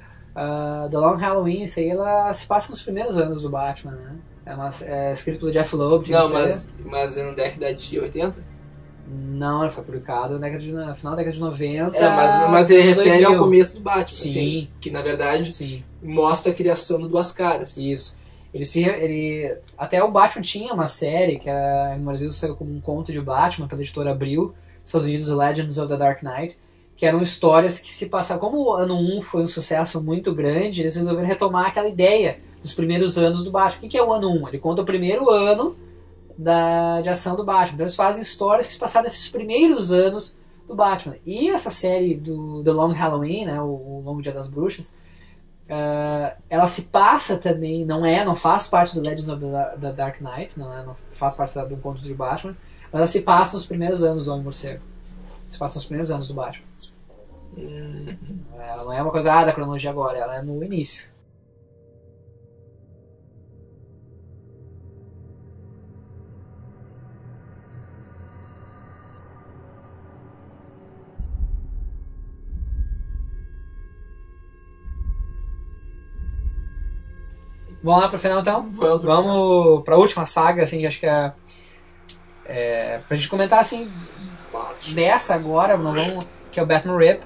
Ah, 0.42 0.88
The 0.90 0.98
Long 0.98 1.18
Halloween, 1.18 1.64
isso 1.64 1.82
aí, 1.82 1.90
ela 1.90 2.32
se 2.32 2.46
passa 2.46 2.72
nos 2.72 2.82
primeiros 2.82 3.18
anos 3.18 3.42
do 3.42 3.50
Batman, 3.50 3.92
né? 3.92 4.16
É, 4.46 4.56
uma, 4.56 4.70
é 4.84 5.12
escrito 5.12 5.38
pelo 5.40 5.52
Jeff 5.52 5.76
Loeb. 5.76 6.10
Não, 6.10 6.30
mas, 6.30 6.72
mas 6.86 7.18
é 7.18 7.26
no 7.26 7.36
década 7.36 7.74
de 7.74 8.00
80? 8.00 8.42
Não, 9.06 9.64
ele 9.64 9.70
foi 9.70 9.84
publicado 9.84 10.36
na 10.36 10.48
década 10.48 10.64
de, 10.64 10.72
no 10.72 10.96
final 10.96 11.12
da 11.12 11.18
década 11.18 11.36
de 11.36 11.42
90. 11.42 11.98
É, 11.98 12.10
mas, 12.16 12.50
mas 12.50 12.70
ele 12.70 12.84
refere 12.84 13.26
ao 13.26 13.32
2000. 13.32 13.40
começo 13.40 13.76
do 13.76 13.82
Batman, 13.82 14.08
Sim. 14.08 14.30
assim, 14.30 14.70
que 14.80 14.90
na 14.90 15.02
verdade 15.02 15.52
Sim, 15.52 15.84
mostra 16.02 16.54
a 16.54 16.56
criação 16.56 17.02
do 17.02 17.10
Duas 17.10 17.34
Caras. 17.34 17.76
isso. 17.76 18.18
Ele 18.54 18.64
se. 18.64 18.82
Ele, 18.84 19.58
até 19.78 20.02
o 20.02 20.10
Batman 20.10 20.42
tinha 20.42 20.74
uma 20.74 20.88
série 20.88 21.38
que 21.38 21.50
era, 21.50 21.98
no 21.98 22.06
Brasil 22.06 22.32
saiu 22.32 22.56
como 22.56 22.74
um 22.74 22.80
conto 22.80 23.12
de 23.12 23.20
Batman 23.20 23.68
pela 23.68 23.82
editora 23.82 24.12
Abril, 24.12 24.54
Estados 24.86 25.06
Unidos, 25.06 25.28
Legends 25.28 25.78
of 25.78 25.90
the 25.90 25.98
Dark 25.98 26.24
Knight, 26.24 26.58
que 27.00 27.06
eram 27.06 27.22
histórias 27.22 27.80
que 27.80 27.94
se 27.94 28.08
passavam. 28.08 28.50
Como 28.50 28.62
o 28.62 28.74
ano 28.74 28.94
1 28.94 29.22
foi 29.22 29.42
um 29.42 29.48
sucesso 29.48 30.04
muito 30.04 30.36
grande, 30.36 30.82
eles 30.82 30.98
resolveram 30.98 31.26
retomar 31.26 31.68
aquela 31.68 31.88
ideia 31.88 32.42
dos 32.62 32.74
primeiros 32.74 33.18
anos 33.18 33.46
do 33.46 33.52
Batman. 33.52 33.88
O 33.88 33.90
que 33.90 33.98
é 33.98 34.04
o 34.04 34.12
ano 34.12 34.30
1? 34.30 34.50
Ele 34.50 34.60
conta 34.60 34.82
o 34.82 34.86
primeiro 34.86 35.30
ano 35.30 35.78
da, 36.38 37.00
de 37.00 37.08
ação 37.08 37.38
do 37.38 37.46
Batman. 37.46 37.76
Então 37.76 37.86
eles 37.86 37.96
fazem 37.96 38.22
histórias 38.22 38.68
que 38.68 38.74
se 38.74 38.80
passaram 38.80 39.06
nesses 39.06 39.30
primeiros 39.30 39.94
anos 39.94 40.38
do 40.68 40.76
Batman. 40.76 41.16
E 41.26 41.50
essa 41.50 41.72
série 41.72 42.18
do 42.18 42.62
The 42.66 42.72
Long 42.74 42.92
Halloween, 42.92 43.46
né, 43.46 43.62
o, 43.62 43.68
o 43.68 44.02
Longo 44.04 44.22
Dia 44.22 44.34
das 44.34 44.50
Bruxas, 44.50 44.94
ah, 45.70 46.36
ela 46.50 46.68
se 46.68 46.82
passa 46.82 47.38
também, 47.38 47.86
não 47.86 48.06
é, 48.06 48.26
não 48.26 48.36
faz 48.36 48.68
parte 48.68 48.94
do 48.94 49.00
Legends 49.00 49.30
of 49.30 49.40
the, 49.40 49.78
the 49.80 49.94
Dark 49.94 50.20
Knight, 50.20 50.60
não, 50.60 50.78
é, 50.78 50.86
não 50.86 50.96
faz 51.12 51.34
parte 51.34 51.58
do 51.70 51.78
conto 51.78 52.02
de 52.02 52.14
Batman, 52.14 52.58
mas 52.92 53.00
ela 53.00 53.08
se 53.08 53.22
passa 53.22 53.56
nos 53.56 53.66
primeiros 53.66 54.04
anos 54.04 54.26
do 54.26 54.32
Homem 54.32 54.44
Morcego. 54.44 54.84
Se 55.50 55.58
passa 55.58 55.76
nos 55.76 55.86
primeiros 55.86 56.12
anos 56.12 56.28
do 56.28 56.34
Batman. 56.34 56.68
Hum, 57.58 58.18
Ela 58.58 58.84
não 58.84 58.94
é 58.94 59.02
uma 59.02 59.12
coisa 59.12 59.34
ah, 59.34 59.46
da 59.46 59.54
cronologia 59.54 59.90
agora, 59.90 60.18
ela 60.18 60.38
é 60.38 60.42
no 60.42 60.64
início. 60.64 61.10
Vamos 77.82 78.02
lá 78.04 78.10
pro 78.10 78.20
final 78.20 78.42
então? 78.42 78.70
Vamos 78.70 79.02
Vamos 79.02 79.84
pra 79.84 79.98
última 79.98 80.26
saga, 80.26 80.64
assim, 80.64 80.80
que 80.80 80.86
acho 80.86 81.00
que 81.00 81.06
é. 81.06 81.34
é 82.46 83.02
pra 83.08 83.16
gente 83.16 83.30
comentar 83.30 83.60
assim, 83.60 83.90
dessa 84.94 85.34
agora, 85.34 85.78
não 85.78 85.94
vamos, 85.94 86.26
que 86.52 86.60
é 86.60 86.64
o 86.64 86.66
Batman 86.66 86.98
Rip. 86.98 87.24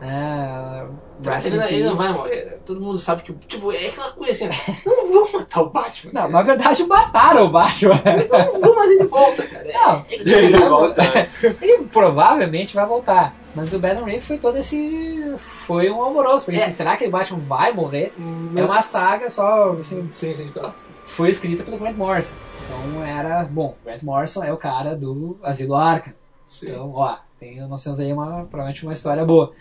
Rest 0.00 1.46
ele, 1.46 1.56
não- 1.56 1.66
ele 1.68 1.84
não 1.84 1.96
vai 1.96 2.12
morrer, 2.12 2.44
né? 2.46 2.52
Todo 2.66 2.80
mundo 2.80 2.98
sabe 2.98 3.22
que, 3.22 3.32
tipo, 3.32 3.72
é 3.72 3.86
aquela 3.86 4.10
coisa 4.12 4.32
assim, 4.32 4.46
né? 4.48 4.54
não 4.84 5.12
vão 5.12 5.32
matar 5.32 5.62
o 5.62 5.70
Batman. 5.70 6.10
Não, 6.12 6.20
cara. 6.22 6.32
na 6.32 6.42
verdade 6.42 6.84
mataram 6.84 7.46
o 7.46 7.50
Batman. 7.50 8.00
Eles 8.04 8.28
não 8.28 8.60
vão, 8.60 8.74
mas 8.74 8.90
ele 8.90 9.04
volta, 9.04 9.46
cara. 9.46 9.68
É- 9.68 9.72
Não, 9.72 9.94
é 10.10 10.14
E 10.14 10.24
tipo, 10.24 10.68
volta. 10.68 11.02
Ele 11.62 11.84
provavelmente 11.84 12.74
vai 12.74 12.86
voltar. 12.86 13.34
Mas 13.54 13.72
o 13.72 13.78
Batman 13.78 14.08
Rip 14.08 14.22
foi 14.24 14.38
todo 14.38 14.58
esse. 14.58 15.34
Foi 15.38 15.88
um 15.90 16.02
alvoroço. 16.02 16.44
Porque 16.44 16.58
É. 16.58 16.62
assim, 16.64 16.72
será 16.72 16.96
que 16.96 17.06
o 17.06 17.10
Batman 17.10 17.38
vai 17.38 17.72
morrer? 17.72 18.12
mas- 18.18 18.68
É 18.68 18.72
uma 18.72 18.82
saga 18.82 19.30
só. 19.30 19.72
Assim, 19.80 20.06
Sim, 20.10 20.34
sim, 20.34 20.50
fala. 20.50 20.74
foi 21.06 21.28
escrita 21.28 21.62
pelo 21.62 21.78
Grant 21.78 21.96
Morrison. 21.96 22.34
Então 22.64 23.04
era. 23.04 23.44
Bom, 23.44 23.76
Grant 23.84 24.02
Morrison 24.02 24.42
é 24.42 24.52
o 24.52 24.56
cara 24.56 24.96
do 24.96 25.38
Asilo 25.42 25.74
Arkham. 25.76 26.12
Sim. 26.46 26.70
Então, 26.70 26.92
ó, 26.94 27.16
tem, 27.38 27.60
nós 27.68 27.82
temos 27.84 28.00
aí 28.00 28.12
uma, 28.12 28.44
provavelmente 28.44 28.82
uma 28.82 28.92
história 28.92 29.24
boa. 29.24 29.52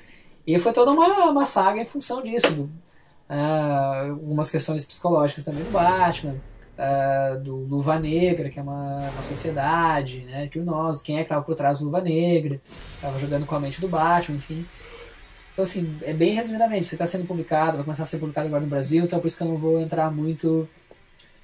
E 0.45 0.57
foi 0.59 0.73
toda 0.73 0.91
uma, 0.91 1.29
uma 1.29 1.45
saga 1.45 1.81
em 1.81 1.85
função 1.85 2.21
disso. 2.23 2.51
do- 2.53 2.69
ah, 3.29 4.07
algumas 4.09 4.51
questões 4.51 4.85
psicológicas 4.85 5.45
também 5.45 5.63
do 5.63 5.71
Batman. 5.71 6.35
ah, 6.77 7.39
do 7.43 7.55
Luva 7.55 7.99
Negra, 7.99 8.49
que 8.49 8.59
é 8.59 8.61
uma, 8.61 9.11
uma 9.11 9.21
sociedade, 9.21 10.19
né? 10.25 10.47
Criminosos, 10.47 11.01
quem 11.03 11.15
é 11.15 11.19
que 11.19 11.25
estava 11.25 11.43
por 11.43 11.55
trás 11.55 11.79
do 11.79 11.85
Luva 11.85 12.01
Negra, 12.01 12.59
estava 12.95 13.17
jogando 13.19 13.45
com 13.45 13.55
a 13.55 13.59
mente 13.59 13.79
do 13.79 13.87
Batman, 13.87 14.37
enfim. 14.37 14.65
Então, 15.53 15.61
assim, 15.63 15.97
é 16.01 16.13
bem 16.13 16.33
resumidamente, 16.33 16.85
isso 16.85 16.95
está 16.95 17.05
sendo 17.05 17.25
publicado, 17.27 17.77
vai 17.77 17.83
começar 17.85 18.03
a 18.03 18.05
ser 18.07 18.17
publicado 18.17 18.47
agora 18.47 18.63
no 18.63 18.67
Brasil, 18.69 19.03
então 19.05 19.19
por 19.19 19.27
isso 19.27 19.37
que 19.37 19.43
eu 19.43 19.47
não 19.49 19.57
vou 19.57 19.79
entrar 19.79 20.09
muito 20.11 20.67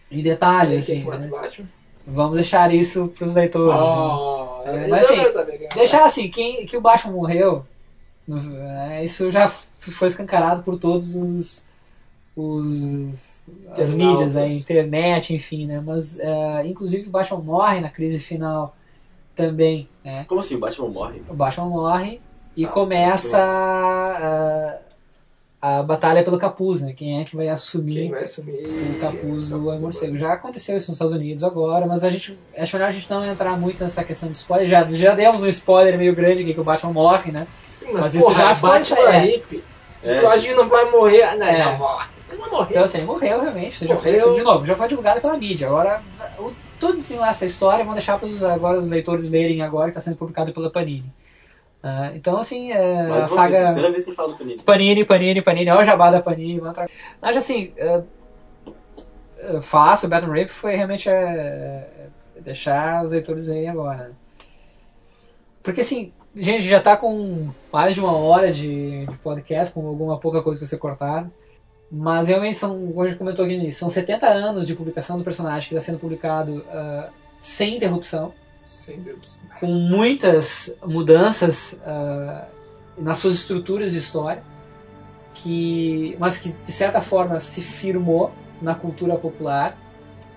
em 0.10 0.24
detalhes, 0.24 0.88
Quem 0.88 0.96
assim, 0.98 1.06
que 1.06 1.18
né? 1.18 1.28
o 1.28 1.30
Batman? 1.30 1.68
Vamos 2.08 2.36
deixar 2.38 2.74
isso 2.74 3.10
pros 3.10 3.36
leitores. 3.36 3.80
né? 3.80 3.86
Oh, 3.88 4.62
É, 4.66 4.86
eu 4.86 4.90
mas, 4.90 5.06
assim. 5.06 5.16
Deixar 5.76 6.04
assim, 6.06 6.28
quem, 6.32 6.66
que 6.66 6.76
o 6.76 6.82
Batman 6.82 7.14
morreu, 7.14 7.58
é, 7.60 7.79
isso 9.04 9.32
já 9.32 9.48
foi 9.48 10.08
escancarado 10.08 10.64
por 10.64 10.78
todos 10.78 11.16
os, 11.16 11.66
os 12.36 13.44
as 13.78 13.94
mídias, 13.94 14.38
a 14.38 14.46
internet, 14.46 15.34
enfim, 15.34 15.66
né? 15.66 15.82
Mas 15.84 16.20
é, 16.20 16.68
inclusive 16.68 17.08
o 17.08 17.12
Batman 17.12 17.42
morre 17.42 17.80
na 17.80 17.90
crise 17.90 18.20
final 18.20 18.76
também, 19.36 19.88
né? 20.04 20.26
Como 20.28 20.42
assim? 20.42 20.56
O 20.56 20.60
Batman 20.60 20.90
morre? 20.90 21.22
O 21.30 21.34
Batman 21.34 21.70
morre 21.70 22.22
e 22.56 22.66
Ah, 22.66 22.68
começa 22.68 23.40
a, 23.42 24.80
a 25.62 25.84
batalha 25.84 26.24
pelo 26.24 26.38
capuz, 26.38 26.82
né? 26.82 26.94
Quem 26.94 27.22
é 27.22 27.24
que 27.24 27.36
vai 27.36 27.48
assumir 27.48 27.94
Quem 27.94 28.12
vai 28.12 28.24
assumir 28.24 28.58
o 28.96 29.00
capuz 29.00 29.50
do 29.50 29.68
Homem 29.68 29.80
Morcego. 29.80 30.18
Já 30.18 30.34
aconteceu 30.34 30.76
isso 30.76 30.92
nos 30.92 30.98
Estados 30.98 31.14
Unidos 31.14 31.44
agora, 31.44 31.86
mas 31.88 32.04
a 32.04 32.10
gente 32.10 32.38
acho 32.58 32.76
melhor 32.76 32.90
a 32.90 32.92
gente 32.92 33.10
não 33.10 33.26
entrar 33.26 33.58
muito 33.58 33.84
nessa 33.84 34.04
questão 34.04 34.30
de 34.30 34.36
spoiler. 34.36 34.68
Já, 34.68 34.88
já 34.90 35.16
demos 35.16 35.44
um 35.44 35.48
spoiler 35.48 35.98
meio 35.98 36.14
grande 36.14 36.44
aqui 36.44 36.54
que 36.54 36.60
o 36.60 36.64
Batman 36.64 36.94
morre, 36.94 37.32
né? 37.32 37.48
Mas, 37.94 38.02
Mas 38.04 38.16
isso 38.16 38.24
porra, 38.26 38.36
já 38.38 38.56
foi- 38.56 38.70
Batman 38.70 39.00
é. 39.16 39.20
hippie. 39.20 39.64
É. 40.04 40.40
Que 40.40 40.54
não 40.56 40.66
vai 40.68 40.86
morrer? 40.90 41.24
Ah, 41.24 41.36
Não, 41.36 41.46
É. 41.48 41.66
não 41.66 41.78
morre. 41.78 42.08
Vai 42.30 42.50
morrer. 42.50 42.68
Então 42.72 42.84
assim, 42.84 43.02
morreu 43.02 43.42
realmente. 43.42 43.86
Já 43.88 43.96
foi- 43.98 44.12
Morreu. 44.14 44.34
de 44.36 44.42
novo, 44.44 44.66
já 44.66 44.76
foi 44.76 44.88
divulgado 44.88 45.20
pela 45.22 45.36
mídia. 45.38 45.68
Agora, 45.68 46.02
o, 46.38 46.52
todo 46.80 46.98
desenlace 46.98 47.38
essa 47.38 47.46
história 47.46 47.84
vão 47.84 47.94
deixar 47.94 48.18
pros, 48.20 48.44
agora 48.44 48.80
os 48.80 48.90
leitores 48.90 49.30
lerem 49.30 49.62
agora, 49.62 49.86
que 49.92 49.98
está 49.98 50.02
sendo 50.02 50.18
publicado 50.18 50.54
pela 50.54 50.70
Panini. 50.70 51.12
Ah, 51.82 52.12
então 52.14 52.38
assim, 52.38 52.72
é, 52.72 53.08
Mas 53.08 53.24
a 53.26 53.28
saga... 53.30 53.58
terceira 53.58 53.90
vez 53.92 54.06
que 54.06 54.14
fala 54.14 54.30
do 54.30 54.38
Panini. 54.38 54.62
Panini, 54.64 55.06
Panini, 55.06 55.42
Panini, 55.42 55.70
olha 55.72 55.82
o 55.82 55.86
jabá 55.86 56.12
da 56.12 56.22
Panini. 56.22 56.62
Mas 57.22 57.36
assim, 57.38 57.74
é, 57.78 58.04
é, 59.40 59.62
fácil, 59.62 60.08
o 60.08 60.10
Batman 60.10 60.34
Rape 60.36 60.50
foi 60.50 60.76
realmente 60.76 61.10
é, 61.10 61.14
é, 61.14 62.08
deixar 62.42 63.04
os 63.04 63.12
leitores 63.12 63.48
lerem 63.48 63.70
agora. 63.70 64.12
Porque 65.64 65.82
assim, 65.82 66.12
gente, 66.40 66.64
já 66.64 66.80
tá 66.80 66.96
com 66.98 67.50
mais 67.72 67.96
de 67.96 68.02
uma 68.02 68.14
hora 68.14 68.52
de, 68.52 69.06
de 69.06 69.18
podcast, 69.18 69.74
com 69.74 69.86
alguma 69.88 70.20
pouca 70.20 70.42
coisa 70.42 70.60
que 70.60 70.66
você 70.66 70.78
cortar. 70.78 71.30
Mas 71.92 72.28
realmente 72.28 72.58
são, 72.58 72.88
como 72.88 73.02
a 73.02 73.10
gente 73.10 73.18
comentou 73.18 73.46
aqui 73.46 73.56
no 73.56 73.64
início, 73.64 73.80
são 73.80 73.90
70 73.90 74.28
anos 74.28 74.68
de 74.68 74.76
publicação 74.76 75.18
do 75.18 75.24
personagem 75.24 75.68
que 75.68 75.76
está 75.76 75.86
sendo 75.86 76.00
publicado 76.00 76.64
ah, 76.70 77.10
sem 77.42 77.78
interrupção 77.78 78.32
Sem 78.64 79.00
Deus. 79.00 79.40
com 79.60 79.68
muitas 79.68 80.78
mudanças 80.86 81.82
ah, 81.84 82.46
nas 82.96 83.18
suas 83.18 83.36
estruturas 83.36 83.94
de 83.94 83.98
história, 83.98 84.44
que, 85.34 86.16
mas 86.20 86.38
que 86.38 86.52
de 86.52 86.72
certa 86.72 87.02
forma 87.02 87.40
se 87.40 87.62
firmou 87.62 88.32
na 88.62 88.76
cultura 88.76 89.16
popular. 89.16 89.76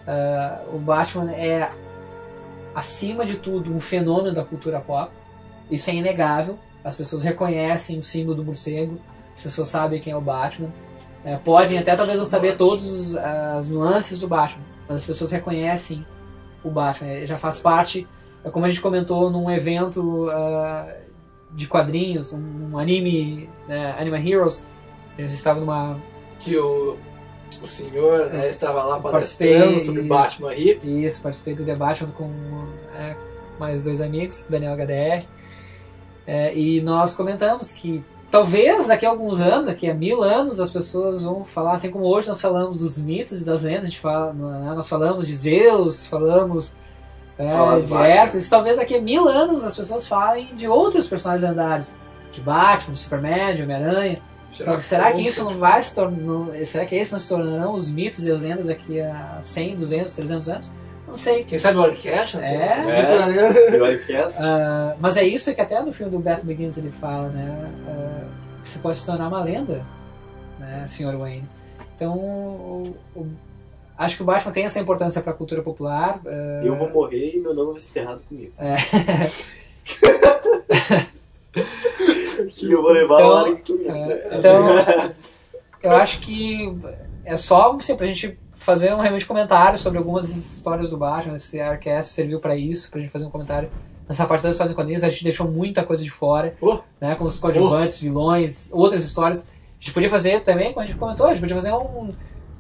Ah, 0.07 0.63
o 0.73 0.79
Batman 0.79 1.33
é, 1.33 1.71
acima 2.75 3.27
de 3.27 3.37
tudo, 3.37 3.75
um 3.75 3.81
fenômeno 3.81 4.35
da 4.35 4.45
cultura 4.45 4.81
pop. 4.81 5.13
Isso 5.71 5.91
é 5.91 5.95
inegável. 5.95 6.59
As 6.85 6.97
pessoas 6.97 7.23
reconhecem 7.23 7.99
o 7.99 8.03
símbolo 8.03 8.37
do 8.37 8.45
morcego, 8.45 8.99
as 9.35 9.43
pessoas 9.43 9.69
sabem 9.69 10.01
quem 10.01 10.13
é 10.13 10.17
o 10.17 10.21
Batman. 10.21 10.69
É, 11.25 11.37
podem 11.37 11.79
até 11.79 11.95
talvez 11.95 12.19
não 12.19 12.25
saber 12.25 12.57
todas 12.57 13.15
as 13.17 13.71
nuances 13.71 14.19
do 14.19 14.27
Batman, 14.27 14.65
mas 14.89 14.99
as 14.99 15.05
pessoas 15.05 15.31
reconhecem 15.31 16.05
o 16.65 16.71
Batman. 16.71 17.11
Ele 17.11 17.27
já 17.27 17.39
faz 17.39 17.61
parte 17.61 18.07
é 18.45 18.51
como 18.51 18.67
a 18.67 18.69
gente 18.69 18.81
comentou 18.81 19.31
num 19.31 19.51
evento 19.51 20.29
ah, 20.31 20.93
de 21.53 21.67
quadrinhos, 21.67 22.33
um, 22.33 22.77
anime, 22.77 23.49
né, 23.69 23.95
Anime 23.99 24.31
Heroes, 24.31 24.67
eles 25.17 25.33
estavam 25.33 25.61
numa. 25.61 25.99
Que 26.41 26.57
o, 26.57 26.97
o 27.63 27.69
senhor 27.69 28.31
né, 28.31 28.49
estava 28.49 28.83
lá 28.85 28.99
palestrando 28.99 29.81
sobre 29.81 30.03
Batman 30.03 30.53
hippie. 30.53 31.05
Isso, 31.05 31.21
participei 31.23 31.55
do 31.55 31.65
debate 31.65 32.05
com 32.07 32.31
é, 32.97 33.15
mais 33.61 33.85
dois 33.85 34.01
amigos, 34.01 34.47
Daniel 34.49 34.75
HDR, 34.75 35.25
é, 36.27 36.57
e 36.57 36.81
nós 36.81 37.15
comentamos 37.15 37.73
que 37.73 38.03
talvez 38.31 38.89
daqui 38.89 39.05
a 39.05 39.11
alguns 39.11 39.41
anos, 39.41 39.67
daqui 39.67 39.89
a 39.89 39.95
mil 39.95 40.23
anos, 40.23 40.61
as 40.61 40.71
pessoas 40.71 41.23
vão 41.23 41.45
falar, 41.45 41.75
assim 41.75 41.91
como 41.91 42.05
hoje 42.05 42.29
nós 42.29 42.41
falamos 42.41 42.81
dos 42.81 42.99
mitos 42.99 43.43
e 43.43 43.45
das 43.45 43.63
lendas, 43.63 43.83
a 43.83 43.87
gente 43.87 44.01
fala, 44.01 44.33
né, 44.33 44.73
nós 44.75 44.89
falamos 44.89 45.27
de 45.27 45.35
Zeus, 45.35 46.07
falamos 46.07 46.75
é, 47.39 47.81
de. 47.81 47.95
Hércules, 47.95 48.49
talvez 48.49 48.79
daqui 48.79 48.97
a 48.97 49.01
mil 49.01 49.29
anos 49.29 49.65
as 49.65 49.77
pessoas 49.77 50.07
falem 50.07 50.55
de 50.55 50.69
outros 50.69 51.09
personagens 51.09 51.49
lendários, 51.49 51.93
de 52.33 52.41
Batman, 52.41 52.95
de 52.95 52.99
Superman, 52.99 53.55
de 53.55 53.63
Homem-Aranha. 53.63 54.19
Então, 54.59 54.81
será 54.81 55.13
que 55.13 55.23
isso 55.23 55.45
não 55.45 55.57
vai 55.57 55.83
se 55.83 55.95
tornar. 55.95 56.67
Será 56.67 56.85
que 56.85 56.95
esses 56.95 57.13
não 57.13 57.19
se 57.19 57.29
tornarão 57.29 57.75
os 57.75 57.91
mitos 57.91 58.27
e 58.27 58.33
as 58.33 58.43
lendas 58.43 58.67
daqui 58.67 59.01
a 59.01 59.41
100, 59.43 59.77
200, 59.77 60.15
300 60.15 60.49
anos? 60.49 60.73
Não 61.13 61.19
sei. 61.19 61.45
Quem 61.45 61.59
sabe 61.59 61.77
o 61.77 61.83
Orquestra? 61.83 62.43
É. 62.43 62.55
É. 62.65 63.77
O. 63.79 64.43
Ah, 64.43 64.97
mas 64.99 65.17
é 65.19 65.25
isso 65.25 65.55
que 65.55 65.61
até 65.61 65.83
no 65.83 65.93
filme 65.93 66.11
do 66.11 66.19
Batman 66.19 66.47
Begins 66.49 66.79
ele 66.79 66.91
fala, 66.91 67.29
né? 67.29 67.71
Ah, 67.87 68.25
você 68.65 68.79
pode 68.79 68.97
se 68.97 69.05
tornar 69.05 69.29
uma 69.29 69.43
lenda, 69.45 69.85
né, 70.59 70.87
Sr. 70.89 71.19
Wayne. 71.19 71.45
Então, 71.97 72.17
o- 72.17 72.97
o- 73.15 73.27
acho 73.99 74.17
que 74.17 74.23
o 74.23 74.25
Batman 74.25 74.53
tem 74.53 74.65
essa 74.65 74.81
importância 74.81 75.21
para 75.21 75.33
a 75.33 75.37
cultura 75.37 75.63
popular. 75.63 76.19
ah, 76.27 76.63
Eu 76.65 76.75
vou 76.77 76.89
morrer 76.89 77.33
e 77.37 77.41
meu 77.41 77.53
nome 77.53 77.73
vai 77.73 77.81
ser 77.81 77.91
enterrado 77.91 78.23
comigo. 78.25 78.53
É. 78.59 78.77
E 82.63 82.73
eu 82.73 82.81
vou 82.81 82.91
levar 82.93 83.17
Então, 83.17 83.29
o 83.29 83.35
Alien 83.35 83.57
comigo. 83.59 83.91
É, 83.91 84.29
então, 84.39 85.13
eu 85.83 85.91
acho 85.93 86.21
que 86.21 86.75
é 87.25 87.37
só 87.37 87.77
assim, 87.77 87.95
pra 87.97 88.07
gente 88.07 88.39
fazer 88.63 88.95
um 88.95 88.99
realmente 88.99 89.27
comentário 89.27 89.79
sobre 89.79 89.99
algumas 89.99 90.29
histórias 90.29 90.91
do 90.91 90.97
Batman. 90.97 91.37
Esse 91.37 91.61
Arcast 91.61 92.13
serviu 92.13 92.41
pra 92.41 92.57
isso, 92.57 92.91
pra 92.91 93.01
gente 93.01 93.11
fazer 93.11 93.27
um 93.27 93.31
comentário 93.31 93.71
nessa 94.09 94.27
parte 94.27 94.43
das 94.43 94.53
histórias 94.53 94.73
em 94.73 94.77
quadrinhos. 94.77 95.05
A 95.05 95.09
gente 95.11 95.25
deixou 95.25 95.49
muita 95.51 95.83
coisa 95.83 96.03
de 96.03 96.11
fora, 96.11 96.55
Oh. 96.61 96.79
né? 97.01 97.15
Como 97.15 97.29
os 97.29 97.39
coadjuvantes, 97.39 98.01
vilões, 98.01 98.69
outras 98.73 99.05
histórias. 99.05 99.49
A 99.49 99.85
gente 99.85 99.93
podia 99.95 100.09
fazer 100.11 100.41
também, 100.43 100.73
como 100.73 100.81
a 100.81 100.87
gente 100.87 100.99
comentou, 100.99 101.27
a 101.27 101.31
gente 101.31 101.41
podia 101.41 101.57
fazer 101.57 101.73
um, 101.73 102.13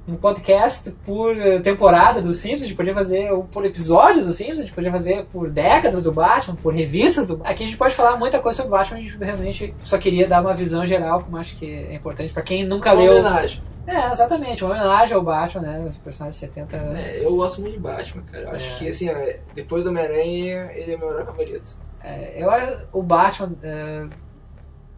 um 0.08 0.16
podcast 0.16 0.90
por 1.06 1.36
temporada 1.62 2.20
dos 2.20 2.38
Simpsons, 2.38 2.62
a 2.64 2.66
gente 2.66 2.76
podia 2.76 2.92
fazer 2.92 3.30
por 3.52 3.64
episódios 3.64 4.26
dos 4.26 4.34
Simpsons, 4.36 4.58
a 4.58 4.62
gente 4.62 4.72
podia 4.74 4.90
fazer 4.90 5.24
por 5.26 5.48
décadas 5.48 6.02
do 6.02 6.10
Batman, 6.10 6.56
por 6.56 6.74
revistas 6.74 7.28
do 7.28 7.40
Aqui 7.44 7.62
a 7.62 7.66
gente 7.66 7.78
pode 7.78 7.94
falar 7.94 8.16
muita 8.16 8.40
coisa 8.40 8.56
sobre 8.56 8.74
o 8.74 8.76
Batman, 8.76 8.98
a 8.98 9.00
gente 9.02 9.16
realmente 9.18 9.72
só 9.84 9.96
queria 9.98 10.26
dar 10.26 10.40
uma 10.40 10.52
visão 10.52 10.84
geral, 10.84 11.22
como 11.22 11.36
acho 11.36 11.54
que 11.56 11.64
é 11.66 11.94
importante 11.94 12.32
pra 12.32 12.42
quem 12.42 12.66
nunca 12.66 12.92
Uma 12.92 13.02
leu. 13.02 13.12
homenagem. 13.12 13.62
É, 13.86 14.10
exatamente, 14.10 14.64
uma 14.64 14.74
homenagem 14.74 15.14
ao 15.16 15.22
Batman, 15.22 15.62
né? 15.62 15.84
Os 15.84 15.98
personagens 15.98 16.40
de 16.40 16.46
70 16.46 16.76
anos. 16.76 17.06
É, 17.06 17.24
eu 17.24 17.34
gosto 17.36 17.60
muito 17.60 17.74
de 17.74 17.80
Batman, 17.80 18.22
cara. 18.22 18.44
Eu 18.44 18.50
acho 18.52 18.72
É. 18.72 18.76
que, 18.76 18.88
assim, 18.88 19.08
depois 19.54 19.82
do 19.84 19.90
Homem-Aranha, 19.90 20.70
ele 20.74 20.92
é 20.92 20.96
meu 20.96 21.10
herói 21.10 21.24
favorito. 21.24 21.76
É, 22.02 22.42
eu 22.42 22.50
acho 22.50 22.88
o 22.92 23.02
Batman 23.02 23.54
é, 23.62 24.06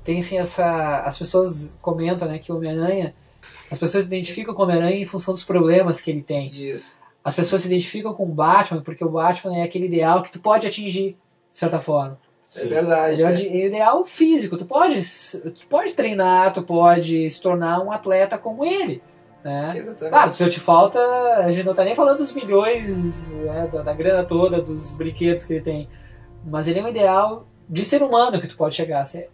tem 0.04 0.18
assim 0.18 0.38
essa. 0.38 0.98
As 1.00 1.18
pessoas 1.18 1.78
comentam 1.80 2.28
né, 2.28 2.38
que 2.38 2.52
o 2.52 2.56
Homem-Aranha. 2.56 3.14
As 3.70 3.78
pessoas 3.78 4.04
se 4.04 4.08
identificam 4.08 4.54
com 4.54 4.62
o 4.62 4.64
Homem-Aranha 4.64 4.96
em 4.96 5.06
função 5.06 5.32
dos 5.34 5.44
problemas 5.44 6.00
que 6.00 6.10
ele 6.10 6.22
tem. 6.22 6.48
Isso. 6.54 6.96
As 7.24 7.34
pessoas 7.34 7.62
se 7.62 7.68
identificam 7.68 8.12
com 8.14 8.24
o 8.24 8.28
Batman 8.28 8.82
porque 8.82 9.02
o 9.04 9.08
Batman 9.08 9.56
é 9.56 9.62
aquele 9.62 9.86
ideal 9.86 10.22
que 10.22 10.30
tu 10.30 10.40
pode 10.40 10.66
atingir, 10.66 11.16
de 11.50 11.58
certa 11.58 11.80
forma. 11.80 12.18
É 12.60 12.66
verdade. 12.66 13.14
Ele 13.14 13.22
é 13.22 13.26
o 13.26 13.28
né? 13.28 13.34
ide- 13.34 13.66
ideal 13.66 14.04
físico. 14.06 14.56
Tu 14.56 14.64
pode, 14.66 15.00
tu 15.42 15.66
pode 15.68 15.92
treinar, 15.94 16.52
tu 16.52 16.62
pode 16.62 17.28
se 17.30 17.40
tornar 17.42 17.80
um 17.82 17.90
atleta 17.92 18.36
como 18.38 18.64
ele. 18.64 19.02
Né? 19.42 19.74
Exatamente. 19.76 20.10
Claro, 20.10 20.32
se 20.34 20.48
te 20.50 20.60
falta, 20.60 20.98
a 21.38 21.50
gente 21.50 21.66
não 21.66 21.74
tá 21.74 21.84
nem 21.84 21.94
falando 21.94 22.18
dos 22.18 22.32
milhões, 22.32 23.32
né, 23.34 23.68
da, 23.72 23.82
da 23.82 23.92
grana 23.92 24.24
toda, 24.24 24.60
dos 24.62 24.96
brinquedos 24.96 25.44
que 25.44 25.52
ele 25.54 25.62
tem. 25.62 25.88
Mas 26.46 26.66
ele 26.68 26.78
é 26.78 26.82
um 26.82 26.88
ideal 26.88 27.46
de 27.68 27.84
ser 27.84 28.02
humano 28.02 28.40
que 28.40 28.46
tu 28.48 28.56
pode 28.56 28.74
chegar 28.74 29.00
a 29.00 29.04
ser. 29.04 29.30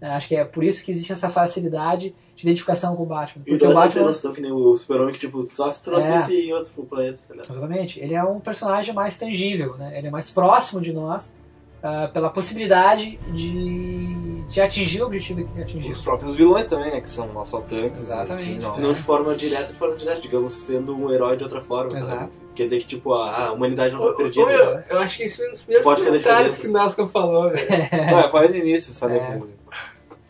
né? 0.00 0.10
Acho 0.10 0.28
que 0.28 0.36
é 0.36 0.44
por 0.44 0.62
isso 0.62 0.84
que 0.84 0.90
existe 0.90 1.12
essa 1.12 1.28
facilidade 1.28 2.14
de 2.36 2.42
identificação 2.44 2.94
com 2.94 3.02
o 3.02 3.06
Batman. 3.06 3.42
E 3.46 3.50
Porque 3.50 3.66
o 3.66 3.70
o 3.70 3.74
Batman... 3.74 4.04
Noção 4.06 4.32
que 4.32 4.40
nem 4.40 4.52
o 4.52 4.76
Super-Homem 4.76 5.12
que, 5.12 5.18
tipo, 5.20 5.48
só 5.48 5.68
se 5.68 5.82
trouxesse 5.82 6.36
É. 6.36 6.40
em 6.44 6.52
outro 6.52 6.72
planeta, 6.84 7.18
tá? 7.28 7.42
Exatamente. 7.48 7.98
Ele 8.00 8.14
é 8.14 8.22
um 8.22 8.38
personagem 8.38 8.94
mais 8.94 9.18
tangível, 9.18 9.76
né? 9.76 9.98
Ele 9.98 10.06
é 10.06 10.10
mais 10.10 10.30
próximo 10.30 10.80
de 10.80 10.92
nós 10.92 11.34
ah, 11.82 12.08
pela 12.12 12.28
possibilidade 12.30 13.18
de, 13.32 14.42
de 14.48 14.60
atingir 14.60 15.02
o 15.02 15.06
objetivo 15.06 15.46
que 15.54 15.62
atingiu. 15.62 15.90
Os 15.92 16.00
próprios 16.02 16.34
vilões 16.34 16.66
também, 16.66 16.90
né? 16.90 17.00
Que 17.00 17.08
são 17.08 17.40
assaltantes. 17.40 18.02
Exatamente. 18.02 18.66
e 18.66 18.70
Se 18.70 18.80
não 18.80 18.92
de 18.92 18.98
forma 19.00 19.34
direta, 19.36 19.72
de 19.72 19.78
forma 19.78 19.96
direta, 19.96 20.20
digamos, 20.20 20.52
sendo 20.52 20.96
um 20.96 21.12
herói 21.12 21.36
de 21.36 21.44
outra 21.44 21.60
forma, 21.62 21.90
sabe? 21.90 22.04
Exato. 22.04 22.54
Quer 22.54 22.64
dizer 22.64 22.78
que, 22.80 22.86
tipo, 22.86 23.12
a, 23.14 23.46
a 23.46 23.52
humanidade 23.52 23.94
não 23.94 24.00
tá 24.00 24.08
Ô, 24.08 24.14
perdida. 24.14 24.44
ô, 24.44 24.50
eu, 24.50 24.80
eu 24.90 24.98
acho 24.98 25.16
que 25.16 25.22
esse 25.22 25.36
foi 25.36 25.46
um 25.46 25.50
dos 25.52 25.62
primeiros 25.62 25.84
Pode 25.84 26.02
comentários 26.04 26.58
que 26.58 26.66
o 26.66 26.72
Nasca 26.72 27.06
falou, 27.06 27.50
velho. 27.50 27.68
Não, 28.10 28.20
eu 28.20 28.28
falei 28.28 28.48
no 28.48 28.56
início, 28.56 28.92
só 28.92 29.08
É. 29.08 29.40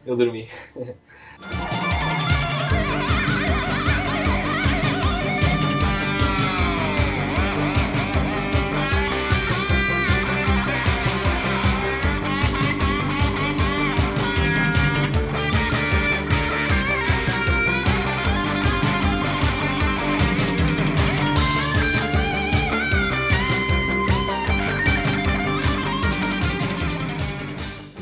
Eu 0.06 0.16
dormi. 0.16 0.48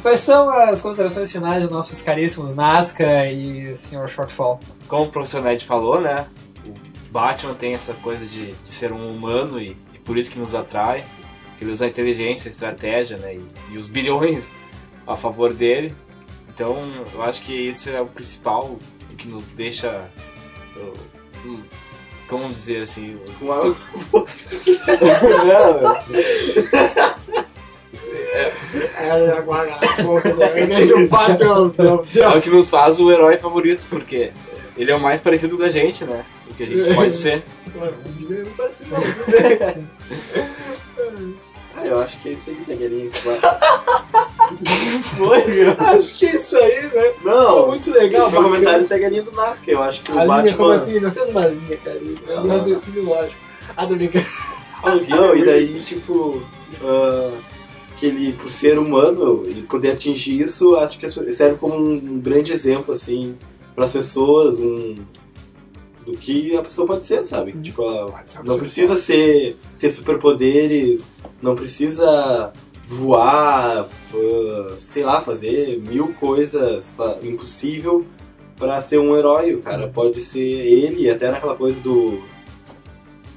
quais 0.06 0.20
são 0.20 0.48
as 0.48 0.80
considerações 0.80 1.32
finais 1.32 1.62
dos 1.64 1.72
nossos 1.72 2.00
caríssimos 2.00 2.54
Nazca 2.54 3.26
e 3.26 3.74
Sr. 3.74 4.06
Shortfall? 4.06 4.60
Como 4.86 5.06
o 5.06 5.10
professor 5.10 5.42
Ned 5.42 5.64
falou, 5.64 6.00
né? 6.00 6.28
O 6.64 6.72
Batman 7.10 7.54
tem 7.54 7.74
essa 7.74 7.92
coisa 7.94 8.24
de, 8.24 8.52
de 8.52 8.68
ser 8.68 8.92
um 8.92 9.12
humano 9.12 9.60
e, 9.60 9.76
e 9.92 9.98
por 9.98 10.16
isso 10.16 10.30
que 10.30 10.38
nos 10.38 10.54
atrai. 10.54 11.04
Que 11.58 11.64
ele 11.64 11.72
usa 11.72 11.86
a 11.86 11.88
inteligência, 11.88 12.48
a 12.48 12.50
estratégia, 12.50 13.16
né? 13.16 13.34
E, 13.34 13.44
e 13.72 13.76
os 13.76 13.88
bilhões 13.88 14.52
a 15.04 15.16
favor 15.16 15.52
dele. 15.52 15.92
Então, 16.54 17.04
eu 17.12 17.24
acho 17.24 17.42
que 17.42 17.52
isso 17.52 17.90
é 17.90 18.00
o 18.00 18.06
principal, 18.06 18.78
o 19.10 19.16
que 19.16 19.26
nos 19.26 19.42
deixa. 19.56 20.08
uh, 20.76 21.62
como 22.28 22.48
dizer 22.48 22.82
assim? 22.82 23.18
Com 23.40 23.50
a- 23.50 23.74
É, 28.98 29.32
agora, 29.36 29.70
o 30.05 31.09
Batman, 31.09 31.72
É 32.14 32.28
o 32.28 32.40
que 32.43 32.51
nos 32.51 32.68
faz 32.68 32.98
o 33.01 33.10
herói 33.10 33.36
favorito, 33.38 33.86
porque 33.88 34.32
ele 34.76 34.90
é 34.90 34.94
o 34.94 35.01
mais 35.01 35.20
parecido 35.20 35.56
com 35.56 35.62
a 35.64 35.68
gente, 35.68 36.05
né? 36.05 36.24
O 36.51 36.55
que 36.55 36.62
a 36.62 36.66
gente 36.66 36.94
pode 36.94 37.14
ser. 37.16 37.43
Mano, 37.74 37.93
o 38.05 38.20
Miguel 38.20 38.44
não 38.44 38.52
parece 38.52 38.84
não, 38.90 38.98
né? 38.98 39.84
Ah, 41.78 41.86
eu 41.86 42.01
acho 42.01 42.16
que 42.22 42.30
é 42.30 42.32
isso 42.32 42.48
aí, 42.51 42.59
Segueirinho. 42.60 43.10
Foi. 45.16 45.43
Acho 45.94 46.14
que 46.18 46.26
é 46.26 46.36
isso 46.36 46.56
aí, 46.56 46.82
né? 46.84 47.12
Foi 47.22 47.30
Não, 47.32 47.66
muito 47.68 47.90
legal, 47.93 48.22
é 48.22 48.30
bacana. 48.30 48.48
comentário 48.48 48.86
segue 48.88 49.05
a 49.05 49.09
linha 49.10 49.22
do 49.22 49.32
Nazca. 49.32 49.70
Eu 49.70 49.82
acho 49.82 50.02
que 50.02 50.10
o 50.10 50.18
A 50.18 50.24
linha, 50.24 50.36
Batman. 50.36 50.56
como 50.56 50.70
assim? 50.70 51.01
Não 51.01 51.10
fez 51.10 51.28
uma 51.28 51.47
linha, 51.47 51.76
cara. 51.76 52.01
É 52.28 52.40
um 52.40 52.48
raciocínio 52.48 53.05
lógico. 53.05 53.36
Ah, 53.76 53.86
tô 53.86 53.94
brincando. 53.94 54.24
Não, 55.09 55.34
e 55.36 55.44
daí, 55.44 55.80
tipo, 55.80 56.43
ah, 56.82 57.30
que 57.97 58.06
ele, 58.06 58.32
por 58.35 58.51
ser 58.51 58.78
humano, 58.78 59.43
ele 59.47 59.62
poder 59.62 59.93
atingir 59.93 60.40
isso, 60.40 60.77
acho 60.77 60.98
que 60.98 61.09
serve 61.09 61.56
como 61.56 61.77
um 61.77 62.20
grande 62.20 62.52
exemplo, 62.52 62.93
assim, 62.93 63.36
para 63.74 63.85
as 63.85 63.93
pessoas, 63.93 64.60
um 64.60 64.94
do 66.05 66.12
que 66.12 66.56
a 66.56 66.62
pessoa 66.62 66.86
pode 66.86 67.05
ser, 67.05 67.24
sabe? 67.24 67.52
Tipo, 67.60 67.82
ela 67.82 68.24
não 68.44 68.59
precisa 68.59 68.94
ser 68.94 69.56
ter 69.77 69.90
superpoderes, 69.90 71.10
não 71.43 71.56
precisa 71.56 72.52
voar, 72.85 73.89
ah, 74.14 74.74
sei 74.78 75.02
lá, 75.02 75.20
fazer 75.20 75.82
mil 75.89 76.14
coisas 76.14 76.94
impossível 77.24 78.06
para 78.56 78.81
ser 78.81 79.01
um 79.01 79.16
herói. 79.16 79.55
O 79.55 79.60
cara 79.60 79.89
pode 79.89 80.20
ser 80.20 80.40
ele, 80.40 81.10
até 81.10 81.28
naquela 81.32 81.56
coisa 81.56 81.81
do 81.81 82.23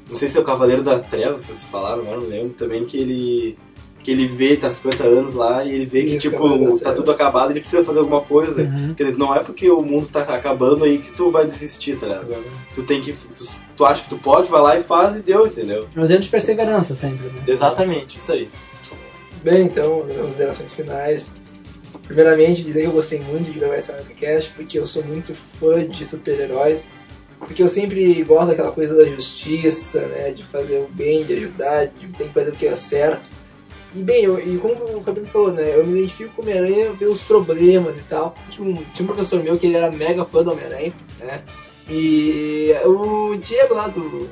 não 0.09 0.15
sei 0.15 0.27
se 0.27 0.37
é 0.39 0.41
o 0.41 0.43
Cavaleiro 0.43 0.81
das 0.81 1.03
Trevas, 1.03 1.41
vocês 1.41 1.65
falaram, 1.65 2.03
não 2.03 2.17
lembro, 2.17 2.49
também 2.49 2.83
que 2.83 2.97
ele 2.97 3.57
que 4.09 4.13
ele 4.13 4.27
vê, 4.27 4.57
tá 4.57 4.71
50 4.71 5.03
anos 5.03 5.33
lá, 5.35 5.63
e 5.63 5.71
ele 5.71 5.85
vê 5.85 6.01
que, 6.01 6.15
Isso, 6.15 6.31
tipo, 6.31 6.57
das 6.57 6.73
tá 6.73 6.79
Trevas. 6.79 6.99
tudo 6.99 7.11
acabado, 7.11 7.51
ele 7.51 7.59
precisa 7.59 7.83
fazer 7.83 7.99
alguma 7.99 8.21
coisa. 8.21 8.63
Uhum. 8.63 8.95
Quer 8.95 9.03
dizer, 9.03 9.17
não 9.19 9.35
é 9.35 9.43
porque 9.43 9.69
o 9.69 9.83
mundo 9.83 10.07
tá 10.07 10.21
acabando 10.21 10.83
aí 10.83 10.97
que 10.97 11.11
tu 11.11 11.29
vai 11.29 11.45
desistir, 11.45 11.95
tá 11.95 12.07
ligado? 12.07 12.43
Tu 12.73 12.81
tem 12.81 13.01
que. 13.01 13.13
Tu, 13.13 13.43
tu 13.77 13.85
acha 13.85 14.01
que 14.01 14.09
tu 14.09 14.17
pode, 14.17 14.49
vai 14.49 14.61
lá 14.61 14.79
e 14.79 14.81
faz 14.81 15.19
e 15.19 15.23
deu, 15.23 15.45
entendeu? 15.45 15.87
Um 15.95 16.03
exemplo 16.03 16.23
de 16.23 16.29
perseverança 16.29 16.95
sempre, 16.95 17.27
né? 17.27 17.43
Exatamente, 17.45 18.17
isso 18.17 18.31
aí. 18.31 18.49
Bem, 19.43 19.65
então, 19.65 20.03
minhas 20.05 20.25
considerações 20.25 20.73
finais. 20.73 21.31
Primeiramente, 22.03 22.63
dizer 22.63 22.81
que 22.81 22.87
eu 22.87 22.93
gostei 22.93 23.19
muito 23.19 23.51
de 23.51 23.59
gravar 23.59 23.75
essa 23.75 23.93
podcast, 23.93 24.51
porque 24.55 24.79
eu 24.79 24.87
sou 24.87 25.03
muito 25.03 25.35
fã 25.35 25.87
de 25.87 26.03
super-heróis. 26.03 26.89
Porque 27.37 27.61
eu 27.61 27.67
sempre 27.67 28.23
gosto 28.23 28.47
daquela 28.47 28.71
coisa 28.71 28.97
da 28.97 29.05
justiça, 29.05 30.01
né? 30.07 30.31
De 30.31 30.43
fazer 30.43 30.79
o 30.79 30.87
bem, 30.91 31.23
de 31.23 31.33
ajudar, 31.33 31.85
de 31.85 32.07
tem 32.07 32.27
que 32.27 32.33
fazer 32.33 32.49
o 32.49 32.55
que 32.55 32.65
é 32.65 32.75
certo. 32.75 33.29
E 33.95 33.99
bem, 34.03 34.23
eu, 34.23 34.37
e 34.39 34.57
como 34.57 34.75
o 34.97 35.01
Fabinho 35.01 35.25
falou, 35.27 35.51
né? 35.51 35.75
Eu 35.75 35.85
me 35.85 35.97
identifico 35.99 36.31
com 36.35 36.41
o 36.41 36.45
Homem-Aranha 36.45 36.91
pelos 36.97 37.21
problemas 37.21 37.97
e 37.97 38.01
tal. 38.03 38.35
Tinha 38.51 38.67
um, 38.67 38.73
tinha 38.93 39.03
um 39.03 39.07
professor 39.07 39.41
meu 39.41 39.57
que 39.57 39.65
ele 39.67 39.77
era 39.77 39.89
mega 39.91 40.23
fã 40.25 40.43
do 40.43 40.51
Homem-Aranha, 40.51 40.93
né? 41.19 41.41
E 41.89 42.71
o 42.85 43.35
Diego 43.37 43.73
lá 43.73 43.87
do. 43.87 44.29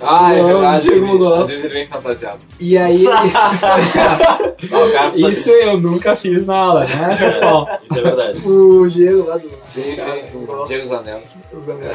Ah, 0.00 0.32
é 0.32 0.44
verdade. 0.44 0.90
Ele- 0.92 1.26
às 1.34 1.48
vezes 1.48 1.64
ele 1.64 1.74
vem 1.74 1.86
fantasiado. 1.88 2.44
E 2.60 2.76
aí 2.78 3.04
ele. 3.06 3.08
O 4.68 4.92
cara 4.92 5.10
tá- 5.10 5.16
Isso 5.30 5.50
eu 5.50 5.80
nunca 5.80 6.14
fiz 6.16 6.46
na 6.46 6.56
aula, 6.56 6.80
né? 6.84 6.88
Isso 7.88 7.98
é 7.98 8.02
verdade. 8.02 8.40
o 8.46 8.88
Diego 8.88 9.26
lá 9.26 9.36
do. 9.38 9.48
Sim, 9.62 9.96
sim, 9.96 10.26
sim. 10.26 10.46
Diego 10.66 10.86
Zanello. 10.86 11.22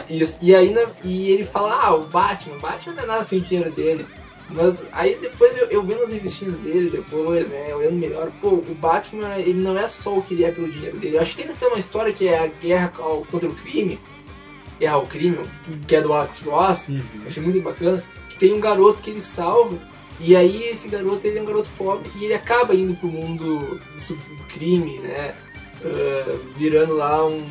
Isso. 0.10 0.40
E 0.41 0.56
aí 0.56 0.73
né, 0.73 0.85
e 1.03 1.31
ele 1.31 1.44
fala, 1.44 1.80
ah, 1.81 1.94
o 1.95 2.06
Batman, 2.06 2.56
o 2.56 2.60
Batman 2.60 2.94
não 2.95 3.03
é 3.03 3.06
nada 3.06 3.23
sem 3.23 3.40
o 3.40 3.41
dinheiro 3.41 3.69
dele. 3.72 4.06
Mas 4.49 4.84
aí 4.91 5.18
depois 5.20 5.57
eu, 5.57 5.68
eu 5.68 5.84
vendo 5.84 6.03
as 6.03 6.11
revistinhas 6.14 6.53
dele 6.60 6.90
depois, 6.90 7.48
né, 7.48 7.74
olhando 7.74 7.95
melhor, 7.95 8.32
pô, 8.41 8.49
o 8.49 8.76
Batman, 8.80 9.38
ele 9.38 9.53
não 9.61 9.78
é 9.78 9.88
só 9.88 10.18
o 10.18 10.22
que 10.22 10.34
ele 10.36 10.44
é 10.44 10.52
pelo 10.52 10.70
dinheiro 10.72 10.98
dele. 10.98 11.18
Eu 11.18 11.22
acho 11.22 11.36
que 11.36 11.41
tem 11.44 11.52
até 11.52 11.68
uma 11.68 11.80
história 11.80 12.14
que 12.14 12.28
é 12.28 12.40
a 12.40 12.48
guerra 12.48 12.90
contra 12.90 13.49
o 13.49 13.56
crime, 13.56 13.99
guerra 14.80 14.95
ao 14.95 15.07
crime, 15.07 15.40
que 15.88 15.95
é 15.95 16.02
do 16.02 16.14
Alex 16.14 16.41
Ross, 16.41 16.90
Uhum. 16.90 17.02
achei 17.26 17.41
muito 17.41 17.60
bacana, 17.61 18.03
que 18.30 18.38
tem 18.38 18.53
um 18.53 18.60
garoto 18.60 19.02
que 19.02 19.10
ele 19.10 19.22
salva, 19.22 19.78
e 20.20 20.36
aí 20.36 20.64
esse 20.65 20.88
garoto, 20.88 21.26
ele 21.26 21.40
é 21.40 21.41
um 21.41 21.45
garoto 21.45 21.70
pobre, 21.78 22.10
e 22.20 22.26
ele 22.26 22.34
acaba 22.34 22.76
indo 22.76 22.94
pro 22.95 23.07
mundo 23.07 23.80
do 23.80 24.44
crime, 24.49 24.99
né, 24.99 25.34
ah, 25.84 26.38
virando 26.56 26.94
lá 26.95 27.26
um 27.26 27.48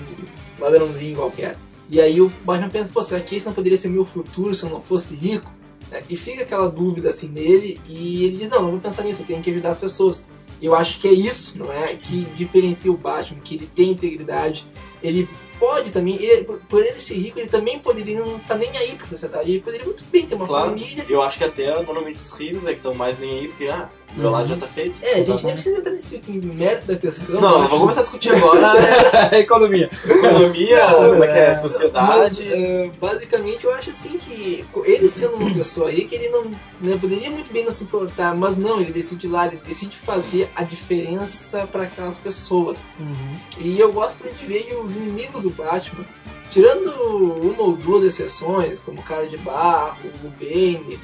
ladrãozinho 0.60 1.16
qualquer. 1.16 1.56
E 1.90 2.00
aí 2.00 2.20
o 2.20 2.32
Batman 2.44 2.68
pensa, 2.68 2.92
pô, 2.92 3.02
será 3.02 3.20
que 3.20 3.36
esse 3.36 3.46
não 3.46 3.52
poderia 3.52 3.76
ser 3.76 3.88
o 3.88 3.90
meu 3.90 4.04
futuro 4.04 4.54
se 4.54 4.62
eu 4.62 4.70
não 4.70 4.80
fosse 4.80 5.14
rico? 5.14 5.50
Né? 5.90 6.02
E 6.08 6.16
fica 6.16 6.42
aquela 6.42 6.68
dúvida 6.70 7.08
assim 7.10 7.28
nele, 7.28 7.80
e 7.88 8.24
ele 8.24 8.36
diz, 8.38 8.48
não, 8.48 8.62
não 8.62 8.70
vou 8.72 8.80
pensar 8.80 9.02
nisso, 9.02 9.22
eu 9.22 9.26
tenho 9.26 9.42
que 9.42 9.50
ajudar 9.50 9.70
as 9.70 9.78
pessoas. 9.78 10.26
Eu 10.60 10.74
acho 10.76 11.00
que 11.00 11.08
é 11.08 11.12
isso, 11.12 11.58
não 11.58 11.72
é? 11.72 11.84
Que 11.96 12.20
diferencia 12.36 12.90
o 12.90 12.96
Batman, 12.96 13.40
que 13.40 13.56
ele 13.56 13.66
tem 13.66 13.90
integridade, 13.90 14.66
ele 15.02 15.28
pode 15.58 15.90
também, 15.90 16.14
ele- 16.22 16.44
por, 16.44 16.84
ele 16.84 17.00
ser 17.00 17.14
rico, 17.14 17.38
ele 17.38 17.48
também 17.48 17.78
poderia 17.80 18.18
não 18.24 18.36
estar 18.36 18.56
nem 18.56 18.70
aí 18.76 18.94
pra 18.96 19.06
sociedade, 19.06 19.50
ele 19.50 19.60
poderia 19.60 19.84
muito 19.86 20.04
bem 20.04 20.24
ter 20.26 20.34
uma 20.36 20.46
Claro. 20.46 20.70
família. 20.70 21.04
Eu 21.08 21.20
acho 21.22 21.38
que 21.38 21.44
até 21.44 21.74
normalmente 21.82 22.16
os 22.22 22.30
ricos 22.38 22.64
é 22.66 22.70
que 22.70 22.76
estão 22.76 22.94
mais 22.94 23.18
nem 23.18 23.40
aí, 23.40 23.48
porque, 23.48 23.66
ah, 23.66 23.88
meu 24.16 24.30
lado 24.30 24.48
já 24.48 24.56
tá 24.56 24.66
feito. 24.66 24.98
É, 25.02 25.14
a 25.20 25.24
gente 25.24 25.44
nem 25.44 25.54
precisa 25.54 25.78
entrar 25.78 25.92
nesse 25.92 26.20
mérito 26.28 26.86
da 26.86 26.96
questão. 26.96 27.40
Não, 27.40 27.68
vamos 27.68 27.78
começar 27.80 28.00
a 28.00 28.02
discutir 28.02 28.34
agora 28.34 28.72
Economia. 29.38 29.90
economia, 30.04 30.86
Não, 30.90 31.10
como 31.10 31.24
é 31.24 31.28
que 31.28 31.38
é, 31.38 31.48
Mas, 31.48 31.60
sociedade. 31.60 32.48
eh, 32.52 32.90
basicamente, 33.00 33.64
eu 33.64 33.72
acho 33.74 33.90
assim 33.90 34.18
que 34.18 34.64
ele 34.84 35.08
sendo 35.08 35.36
uma 35.36 35.52
pessoa 35.52 35.90
rica, 35.90 36.14
ele 36.14 36.28
não 36.28 36.44
né, 36.80 36.96
poderia 37.00 37.30
muito 37.30 37.52
bem 37.52 37.64
não 37.64 37.72
se 37.72 37.84
importar, 37.84 38.34
mas 38.34 38.56
não, 38.56 38.80
ele 38.80 38.92
decide 38.92 39.26
ir 39.26 39.30
lá, 39.30 39.46
ele 39.46 39.60
decide 39.66 39.96
fazer 39.96 40.48
a 40.54 40.62
diferença 40.62 41.66
para 41.70 41.84
aquelas 41.84 42.18
pessoas. 42.18 42.86
Uhum. 42.98 43.36
E 43.58 43.78
eu 43.78 43.92
gosto 43.92 44.24
de 44.28 44.46
ver 44.46 44.62
que 44.64 44.74
os 44.74 44.96
inimigos 44.96 45.42
do 45.42 45.50
Batman, 45.50 46.04
tirando 46.50 46.88
uma 46.90 47.62
ou 47.62 47.76
duas 47.76 48.04
exceções, 48.04 48.78
como 48.80 49.00
o 49.00 49.02
Cara 49.02 49.26
de 49.26 49.36
Barro, 49.38 49.96
o 50.22 50.28
Bane, 50.28 50.98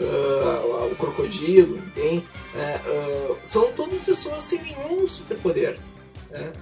ah, 0.00 0.88
o 0.90 0.96
Crocodilo, 0.96 1.78
tem, 1.94 2.24
né, 2.54 2.80
ah, 2.86 3.34
são 3.42 3.72
todas 3.72 3.98
pessoas 4.00 4.42
sem 4.42 4.60
nenhum 4.62 5.06
superpoder. 5.06 5.78
Né? 6.30 6.52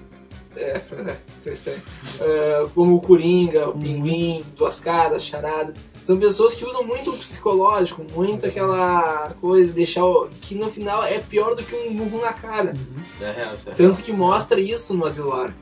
É, 0.56 0.80
é 1.46 1.52
estranho. 1.52 1.80
Ah, 2.20 2.68
como 2.74 2.96
o 2.96 3.00
Coringa, 3.00 3.68
o 3.68 3.78
Pinguim, 3.78 4.44
Duas 4.56 4.80
Caras, 4.80 5.24
Charada. 5.24 5.72
São 6.02 6.18
pessoas 6.18 6.54
que 6.54 6.64
usam 6.64 6.82
muito 6.82 7.10
o 7.10 7.16
psicológico, 7.16 8.04
muito 8.12 8.44
aquela 8.44 9.32
coisa, 9.40 9.72
deixar 9.72 10.04
o, 10.04 10.28
que 10.40 10.56
no 10.56 10.68
final 10.68 11.04
é 11.04 11.20
pior 11.20 11.54
do 11.54 11.62
que 11.62 11.76
um 11.76 11.90
murro 11.92 12.20
na 12.20 12.32
cara. 12.32 12.74
É 13.20 13.30
real, 13.30 13.34
é 13.34 13.36
real. 13.36 13.76
Tanto 13.76 14.02
que 14.02 14.12
mostra 14.12 14.60
isso 14.60 14.94
no 14.94 15.06
Asilar. 15.06 15.54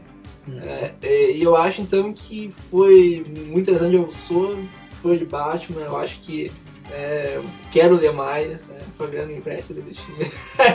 É, 0.63 0.95
é, 1.03 1.33
e 1.33 1.43
eu 1.43 1.55
acho 1.55 1.83
então 1.83 2.13
que 2.13 2.51
foi 2.71 3.25
muito 3.47 3.71
interessante. 3.71 3.95
Eu 3.95 4.11
sou 4.11 4.59
fã 5.03 5.17
de 5.17 5.25
Batman, 5.25 5.83
eu 5.83 5.97
acho 5.97 6.21
que 6.21 6.51
é, 6.93 7.39
quero 7.71 7.97
ler 7.97 8.13
mais. 8.13 8.67
Né? 8.67 8.77
Fabiano 8.99 9.33
empresta 9.33 9.73
ele 9.73 9.83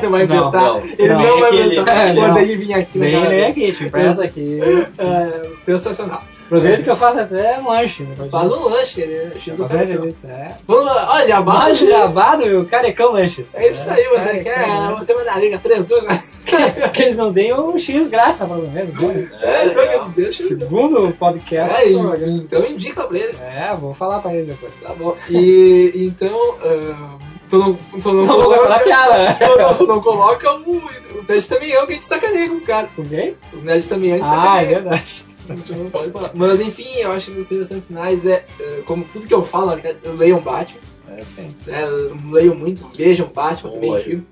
não 0.03 0.11
vai 0.11 0.25
Não, 0.25 0.35
emprestar. 0.37 0.63
não. 0.63 0.79
ele 0.85 1.07
Não. 1.13 1.21
não 1.21 1.39
vai 1.39 1.49
Aquele- 1.49 1.63
emprestar. 1.63 1.97
É, 2.07 2.15
Quando 2.15 2.37
ele 2.39 2.55
vir 2.57 2.73
aqui 2.73 2.97
no 2.97 3.05
Vem 3.05 3.27
ler 3.27 3.45
aqui, 3.45 3.71
te 3.71 3.83
empresta 3.85 4.23
aqui. 4.23 4.59
É, 4.97 5.49
sensacional. 5.65 6.23
Aproveita 6.45 6.83
que 6.83 6.89
eu 6.89 6.95
faço 6.95 7.19
até 7.19 7.59
um 7.59 7.69
lanche. 7.69 8.03
Né, 8.03 8.15
Faz 8.29 8.51
um 8.51 8.63
lanche, 8.69 9.01
ele 9.01 9.13
é 9.15 9.39
X 9.39 9.57
Fazer 9.57 9.77
Carecão. 9.79 10.09
é. 10.29 10.51
Vamos 10.67 10.85
lá, 10.85 11.13
olha, 11.15 11.27
jabá. 11.27 11.73
Jabado, 11.73 12.45
meu, 12.45 12.65
carecão 12.65 13.11
lanches. 13.11 13.55
É 13.55 13.69
isso 13.71 13.89
aí, 13.89 14.03
você 14.09 14.43
Carecão 14.43 14.97
quer? 14.99 15.05
ter 15.05 15.13
uma 15.13 15.23
na 15.23 15.37
Liga 15.39 15.57
3, 15.57 15.85
2, 15.85 16.03
né? 16.03 16.19
Que 16.93 17.01
eles 17.03 17.17
não 17.17 17.31
deem 17.33 17.51
o 17.53 17.77
X 17.79 18.07
graça, 18.07 18.45
mais 18.45 18.63
ou 18.63 18.69
menos. 18.69 18.95
né? 18.95 19.29
É, 19.41 19.65
então 19.65 19.83
real. 19.83 20.05
que 20.05 20.21
deixa. 20.21 20.43
Segundo 20.43 21.11
podcast. 21.13 21.75
É, 21.75 21.89
então 21.91 22.63
indica 22.65 23.03
pra 23.03 23.17
eles. 23.17 23.41
É, 23.41 23.75
vou 23.75 23.93
falar 23.93 24.19
pra 24.19 24.33
eles 24.33 24.47
depois. 24.47 24.71
Tá 24.81 24.93
bom. 24.93 25.15
E 25.29 25.91
então. 25.95 26.55
ah, 26.63 27.17
tu 27.49 27.57
não, 27.57 27.73
tu 28.01 28.13
não, 28.13 28.25
Não 28.25 28.69
da 28.69 28.79
piada, 28.79 29.17
né? 29.17 29.37
Não, 29.41 29.57
não, 29.57 29.73
tu 29.73 29.87
não 29.87 30.01
coloca 30.01 30.51
o, 30.53 30.77
o 30.77 30.81
Nerd 31.27 31.47
também 31.47 31.71
é 31.73 31.85
que 31.85 31.91
a 31.91 31.95
gente 31.95 32.05
sacaneia 32.05 32.47
com 32.49 32.55
os 32.55 32.63
caras. 32.65 32.89
Com 32.95 33.03
quem? 33.03 33.35
Os 33.53 33.63
nerds 33.63 33.87
também 33.87 34.13
a 34.13 34.17
gente 34.17 34.27
Ah, 34.29 34.31
é 34.31 34.35
sacaneia. 34.35 34.67
verdade. 34.67 34.95
A 34.95 34.97
gente 34.97 35.34
não 35.47 35.89
pode 35.89 36.11
falar. 36.11 36.31
Mas 36.33 36.61
enfim, 36.61 36.97
eu 36.97 37.11
acho 37.11 37.31
que 37.31 37.39
as 37.39 37.47
seleções 37.47 37.83
finais 37.85 38.25
é. 38.25 38.45
ah, 38.59 38.81
como 38.85 39.05
tudo 39.05 39.27
que 39.27 39.33
eu 39.33 39.43
falo, 39.43 39.67
na 39.67 39.75
verdade, 39.75 39.99
leiam 40.15 40.41
Batman. 40.41 40.79
É 41.07 41.21
aí. 41.37 41.55
né, 41.65 41.85
leiam 42.29 42.55
muito, 42.55 42.89
vejam 42.95 43.27
Batman 43.33 43.71
também, 43.71 43.97
filme. 44.03 44.25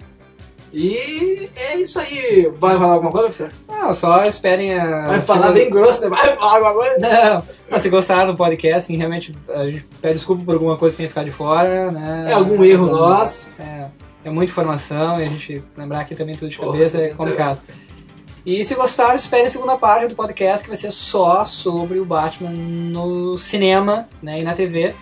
E 0.73 1.49
é 1.55 1.77
isso 1.77 1.99
aí. 1.99 2.51
Vai 2.57 2.75
falar 2.79 2.93
alguma 2.93 3.11
coisa, 3.11 3.27
professor? 3.27 3.51
Não, 3.67 3.93
só 3.93 4.23
esperem 4.23 4.73
a. 4.73 5.05
Vai 5.05 5.21
falar 5.21 5.51
bem 5.51 5.69
grosso, 5.69 6.01
né? 6.01 6.09
Vai 6.09 6.35
falar 6.35 6.55
alguma 6.55 6.73
coisa? 6.73 6.97
Não, 6.97 7.43
mas 7.69 7.81
se 7.83 7.89
gostaram 7.89 8.31
do 8.31 8.37
podcast, 8.37 8.77
assim, 8.77 8.97
realmente 8.97 9.35
a 9.49 9.65
gente 9.65 9.85
pede 10.01 10.15
desculpa 10.15 10.43
por 10.43 10.55
alguma 10.55 10.75
coisa 10.75 10.95
sem 10.95 11.07
ficar 11.07 11.23
de 11.23 11.31
fora, 11.31 11.91
né? 11.91 12.25
É 12.29 12.33
algum 12.33 12.63
erro 12.63 12.87
nosso. 12.87 13.51
É, 13.59 13.85
é 14.25 14.29
muita 14.31 14.51
informação 14.51 15.19
e 15.19 15.23
a 15.23 15.27
gente 15.27 15.63
lembrar 15.77 15.99
aqui 15.99 16.15
também 16.15 16.35
tudo 16.35 16.49
de 16.49 16.57
Porra, 16.57 16.71
cabeça 16.71 16.97
é 16.97 17.09
você 17.09 17.13
complicado. 17.13 17.61
E 18.45 18.63
se 18.65 18.75
gostaram, 18.75 19.15
esperem 19.15 19.45
a 19.45 19.49
segunda 19.49 19.77
parte 19.77 20.07
do 20.07 20.15
podcast 20.15 20.63
que 20.63 20.69
vai 20.69 20.75
ser 20.75 20.91
só 20.91 21.45
sobre 21.45 21.99
o 21.99 22.05
Batman 22.05 22.49
no 22.51 23.37
cinema 23.37 24.07
né, 24.21 24.39
e 24.39 24.43
na 24.43 24.53
TV. 24.53 24.93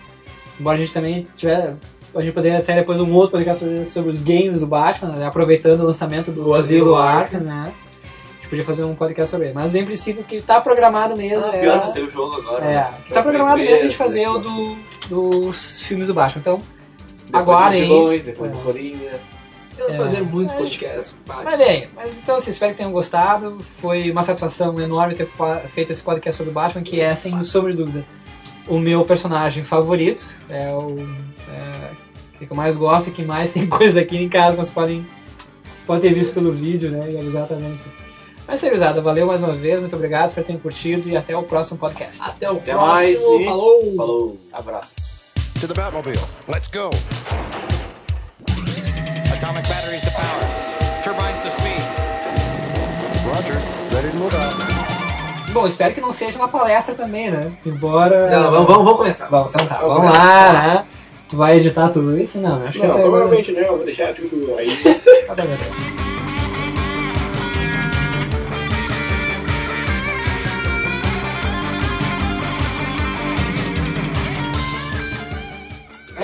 Embora 0.60 0.76
a 0.76 0.80
gente 0.80 0.92
também 0.92 1.26
tiver. 1.36 1.74
A 2.14 2.20
gente 2.20 2.34
poderia 2.34 2.58
até 2.58 2.74
depois 2.74 3.00
um 3.00 3.12
outro 3.14 3.32
podcast 3.32 3.86
sobre, 3.86 4.10
os 4.10 4.22
games 4.22 4.60
do 4.60 4.66
Batman, 4.66 5.12
né, 5.12 5.26
aproveitando 5.26 5.80
o 5.80 5.86
lançamento 5.86 6.30
do 6.30 6.48
O 6.50 6.54
Asilo 6.54 6.94
Arkham, 6.94 7.40
né? 7.40 7.72
A 7.72 8.36
gente 8.36 8.48
podia 8.50 8.64
fazer 8.64 8.84
um 8.84 8.94
podcast 8.94 9.30
sobre 9.30 9.46
ele. 9.46 9.54
Mas 9.54 9.74
em 9.74 9.84
princípio 9.84 10.22
o 10.22 10.24
que 10.24 10.36
está 10.36 10.60
programado 10.60 11.16
mesmo 11.16 11.46
Ah, 11.50 11.56
é. 11.56 11.60
pior, 11.60 11.86
o 11.86 12.10
jogo 12.10 12.36
agora. 12.36 12.64
É, 12.64 12.74
né? 12.74 12.90
o 13.00 13.02
que 13.02 13.14
tá 13.14 13.22
programado 13.22 13.58
mesmo 13.58 13.74
é 13.74 13.78
a 13.78 13.82
gente 13.82 13.96
fazer 13.96 14.28
o 14.28 14.38
três, 14.38 14.54
do, 14.54 14.76
dos 15.08 15.80
filmes 15.82 16.06
do 16.06 16.14
Batman. 16.14 16.40
Então, 16.42 16.60
Depois 17.24 17.42
aguardem. 17.42 17.88
depois 17.88 18.28
É. 18.28 18.32
do 18.32 18.58
Coringa. 18.58 19.20
Vamos 19.82 19.94
É. 19.94 19.98
fazer 19.98 20.20
muitos 20.22 20.52
Mas- 20.54 20.62
podcasts. 20.62 21.16
Mas 21.26 21.58
bem, 21.58 21.88
mas 21.94 22.18
então 22.18 22.36
assim, 22.36 22.50
espero 22.50 22.72
que 22.72 22.78
tenham 22.78 22.92
gostado. 22.92 23.58
Foi 23.60 24.10
uma 24.10 24.22
satisfação 24.22 24.78
enorme 24.80 25.14
ter 25.14 25.26
feito 25.68 25.92
esse 25.92 26.02
podcast 26.02 26.36
sobre 26.38 26.50
o 26.50 26.54
Batman, 26.54 26.82
que 26.82 27.00
é, 27.00 27.14
sem 27.14 27.42
sombra 27.42 27.72
de 27.72 27.78
dúvida, 27.78 28.04
o 28.68 28.78
meu 28.78 29.04
personagem 29.04 29.64
favorito. 29.64 30.24
É 30.48 30.70
o 30.72 30.96
é, 31.48 32.44
que 32.44 32.50
eu 32.50 32.56
mais 32.56 32.76
gosto 32.76 33.08
e 33.08 33.10
que 33.12 33.22
mais 33.24 33.52
tem 33.52 33.66
coisa 33.68 34.00
aqui 34.00 34.16
em 34.16 34.28
casa, 34.28 34.56
vocês 34.56 34.70
podem, 34.70 35.06
podem 35.86 36.02
ter 36.10 36.14
visto 36.14 36.34
pelo 36.34 36.52
vídeo, 36.52 36.90
né? 36.90 37.10
E 37.12 37.18
avisar 37.18 37.46
também. 37.46 37.78
Mas 38.46 38.58
seriosada, 38.60 39.00
valeu 39.00 39.26
mais 39.26 39.42
uma 39.42 39.52
vez, 39.54 39.78
muito 39.80 39.94
obrigado, 39.94 40.26
espero 40.26 40.44
que 40.44 40.48
tenham 40.48 40.60
curtido 40.60 41.08
e 41.08 41.16
até 41.16 41.36
o 41.36 41.42
próximo 41.44 41.78
podcast. 41.78 42.20
Até 42.22 42.50
o 42.50 42.56
Até 42.56 42.72
próximo. 42.72 42.92
mais 42.92 43.22
e- 43.22 43.44
Falou! 43.44 43.96
Falou. 43.96 44.38
Abraços. 44.52 45.32
To 45.60 45.68
the 45.68 45.74
Batmobile. 45.74 46.18
Let's 46.48 46.68
go. 46.68 47.51
Atomic 49.52 49.68
batteries 49.68 50.02
to 50.02 50.10
power. 50.12 51.02
Turbines 51.04 51.44
to 51.44 51.50
speed. 51.50 51.82
Roger. 53.26 53.60
Ready 53.94 54.10
to 54.10 54.16
move 54.16 54.34
out. 54.34 54.54
Bom, 55.52 55.66
espero 55.66 55.92
que 55.92 56.00
não 56.00 56.10
seja 56.10 56.38
uma 56.38 56.48
palestra 56.48 56.94
também, 56.94 57.30
né? 57.30 57.52
Embora. 57.66 58.30
Não, 58.30 58.50
vamos, 58.50 58.66
vamos, 58.66 58.84
vamos 58.84 58.96
começar. 58.96 59.28
Bom, 59.28 59.50
então 59.50 59.66
tá, 59.66 59.78
Vamos 59.80 59.96
vamos 59.96 60.18
lá, 60.18 60.52
né? 60.52 60.84
Tu 61.28 61.36
vai 61.36 61.58
editar 61.58 61.90
tudo 61.90 62.18
isso? 62.18 62.40
Não, 62.40 62.64
acho 62.64 62.72
que 62.72 62.78
Não, 62.78 62.86
essa 62.86 62.98
é 62.98 63.02
provavelmente 63.02 63.52
não, 63.52 63.60
eu 63.60 63.76
vou 63.76 63.84
deixar 63.84 64.14
tudo 64.14 64.54
aí. 64.56 64.68
Tá 65.26 65.34
bom, 65.34 65.42
então. 65.42 66.21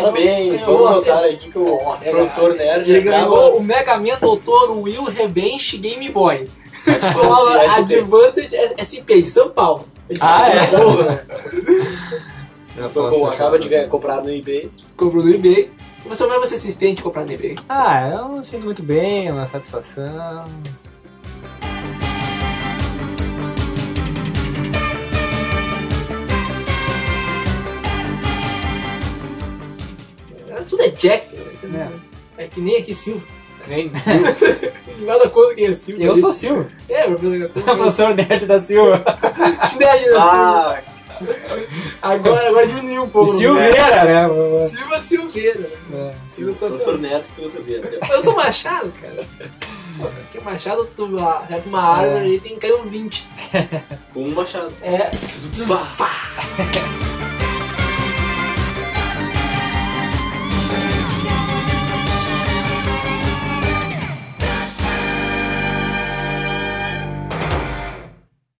Parabéns, 0.00 0.60
vamos 0.60 0.90
notar 0.90 1.24
aqui 1.24 1.50
que 1.50 1.58
o 1.58 1.76
professor 1.76 2.54
Nerd 2.54 2.90
Ele 2.90 3.08
acaba... 3.08 3.30
ganhou 3.36 3.56
o 3.58 3.62
Mega 3.62 3.98
Man 3.98 4.18
Doutor 4.20 4.78
Will 4.78 5.04
Rebench 5.04 5.76
Game 5.78 6.08
Boy. 6.10 6.48
Assim, 6.86 7.00
Falava 7.12 7.58
SP. 7.68 7.94
Advanced 7.98 8.54
SP 8.78 9.08
de 9.22 9.28
São 9.28 9.50
Paulo. 9.50 9.86
Ah, 10.20 10.48
é? 10.48 10.66
Porra, 10.66 11.04
né? 11.04 11.20
Eu 12.76 12.88
sou 12.88 13.10
com- 13.10 13.26
acaba 13.26 13.58
de 13.58 13.68
ganhar, 13.68 13.88
comprar 13.88 14.22
no 14.22 14.30
eBay. 14.32 14.70
Comprou 14.96 15.22
no 15.24 15.34
eBay. 15.34 15.70
Você 16.06 16.22
como 16.24 16.34
é 16.36 16.40
que 16.40 16.46
você 16.46 16.56
se 16.56 16.72
sente 16.72 17.02
comprar 17.02 17.24
no 17.26 17.32
eBay? 17.32 17.56
Ah, 17.68 18.10
eu 18.14 18.28
me 18.28 18.44
sinto 18.44 18.64
muito 18.64 18.82
bem, 18.82 19.26
é 19.28 19.32
uma 19.32 19.46
satisfação. 19.46 20.44
Tudo 30.68 30.82
é 30.82 30.88
Jack, 30.90 31.28
né? 31.64 31.90
É 32.36 32.46
que 32.46 32.60
nem 32.60 32.76
aqui 32.76 32.94
Silva. 32.94 33.26
Nem 33.68 33.90
Nada 35.00 35.28
contra 35.28 35.54
quem 35.54 35.66
é 35.66 35.72
Silva. 35.72 36.02
Eu 36.02 36.16
sou 36.16 36.32
Silva, 36.32 36.68
É, 36.88 37.06
meu 37.06 37.18
professor. 37.18 37.50
professor 37.76 38.14
Nerd 38.14 38.46
da 38.46 38.58
Silva. 38.60 39.04
Nerd 39.78 40.10
da 40.10 40.22
Ah, 40.22 40.82
Silva. 40.82 40.98
Agora, 42.00 42.48
agora 42.48 42.66
diminuiu 42.66 43.02
um 43.02 43.08
pouco. 43.08 43.32
Silveira, 43.32 44.04
né? 44.04 44.66
Silva 44.68 45.00
Silveira. 45.00 45.68
É. 45.92 46.12
Silva 46.18 46.54
só 46.54 46.68
professor 46.68 46.98
se 47.24 47.40
você 47.40 47.58
ver. 47.60 47.98
Eu 48.08 48.22
sou 48.22 48.36
Machado, 48.36 48.92
cara. 49.00 49.26
Porque 49.98 50.40
Machado, 50.44 50.86
tu 50.86 50.94
tem 50.96 51.04
uma 51.66 51.82
árvore 51.82 52.20
ali, 52.24 52.40
tem 52.40 52.54
que 52.54 52.60
cair 52.60 52.74
uns 52.74 52.86
20. 52.86 53.26
Com 54.14 54.22
um 54.22 54.34
machado. 54.34 54.72
É. 54.80 55.10
Pá. 55.98 56.10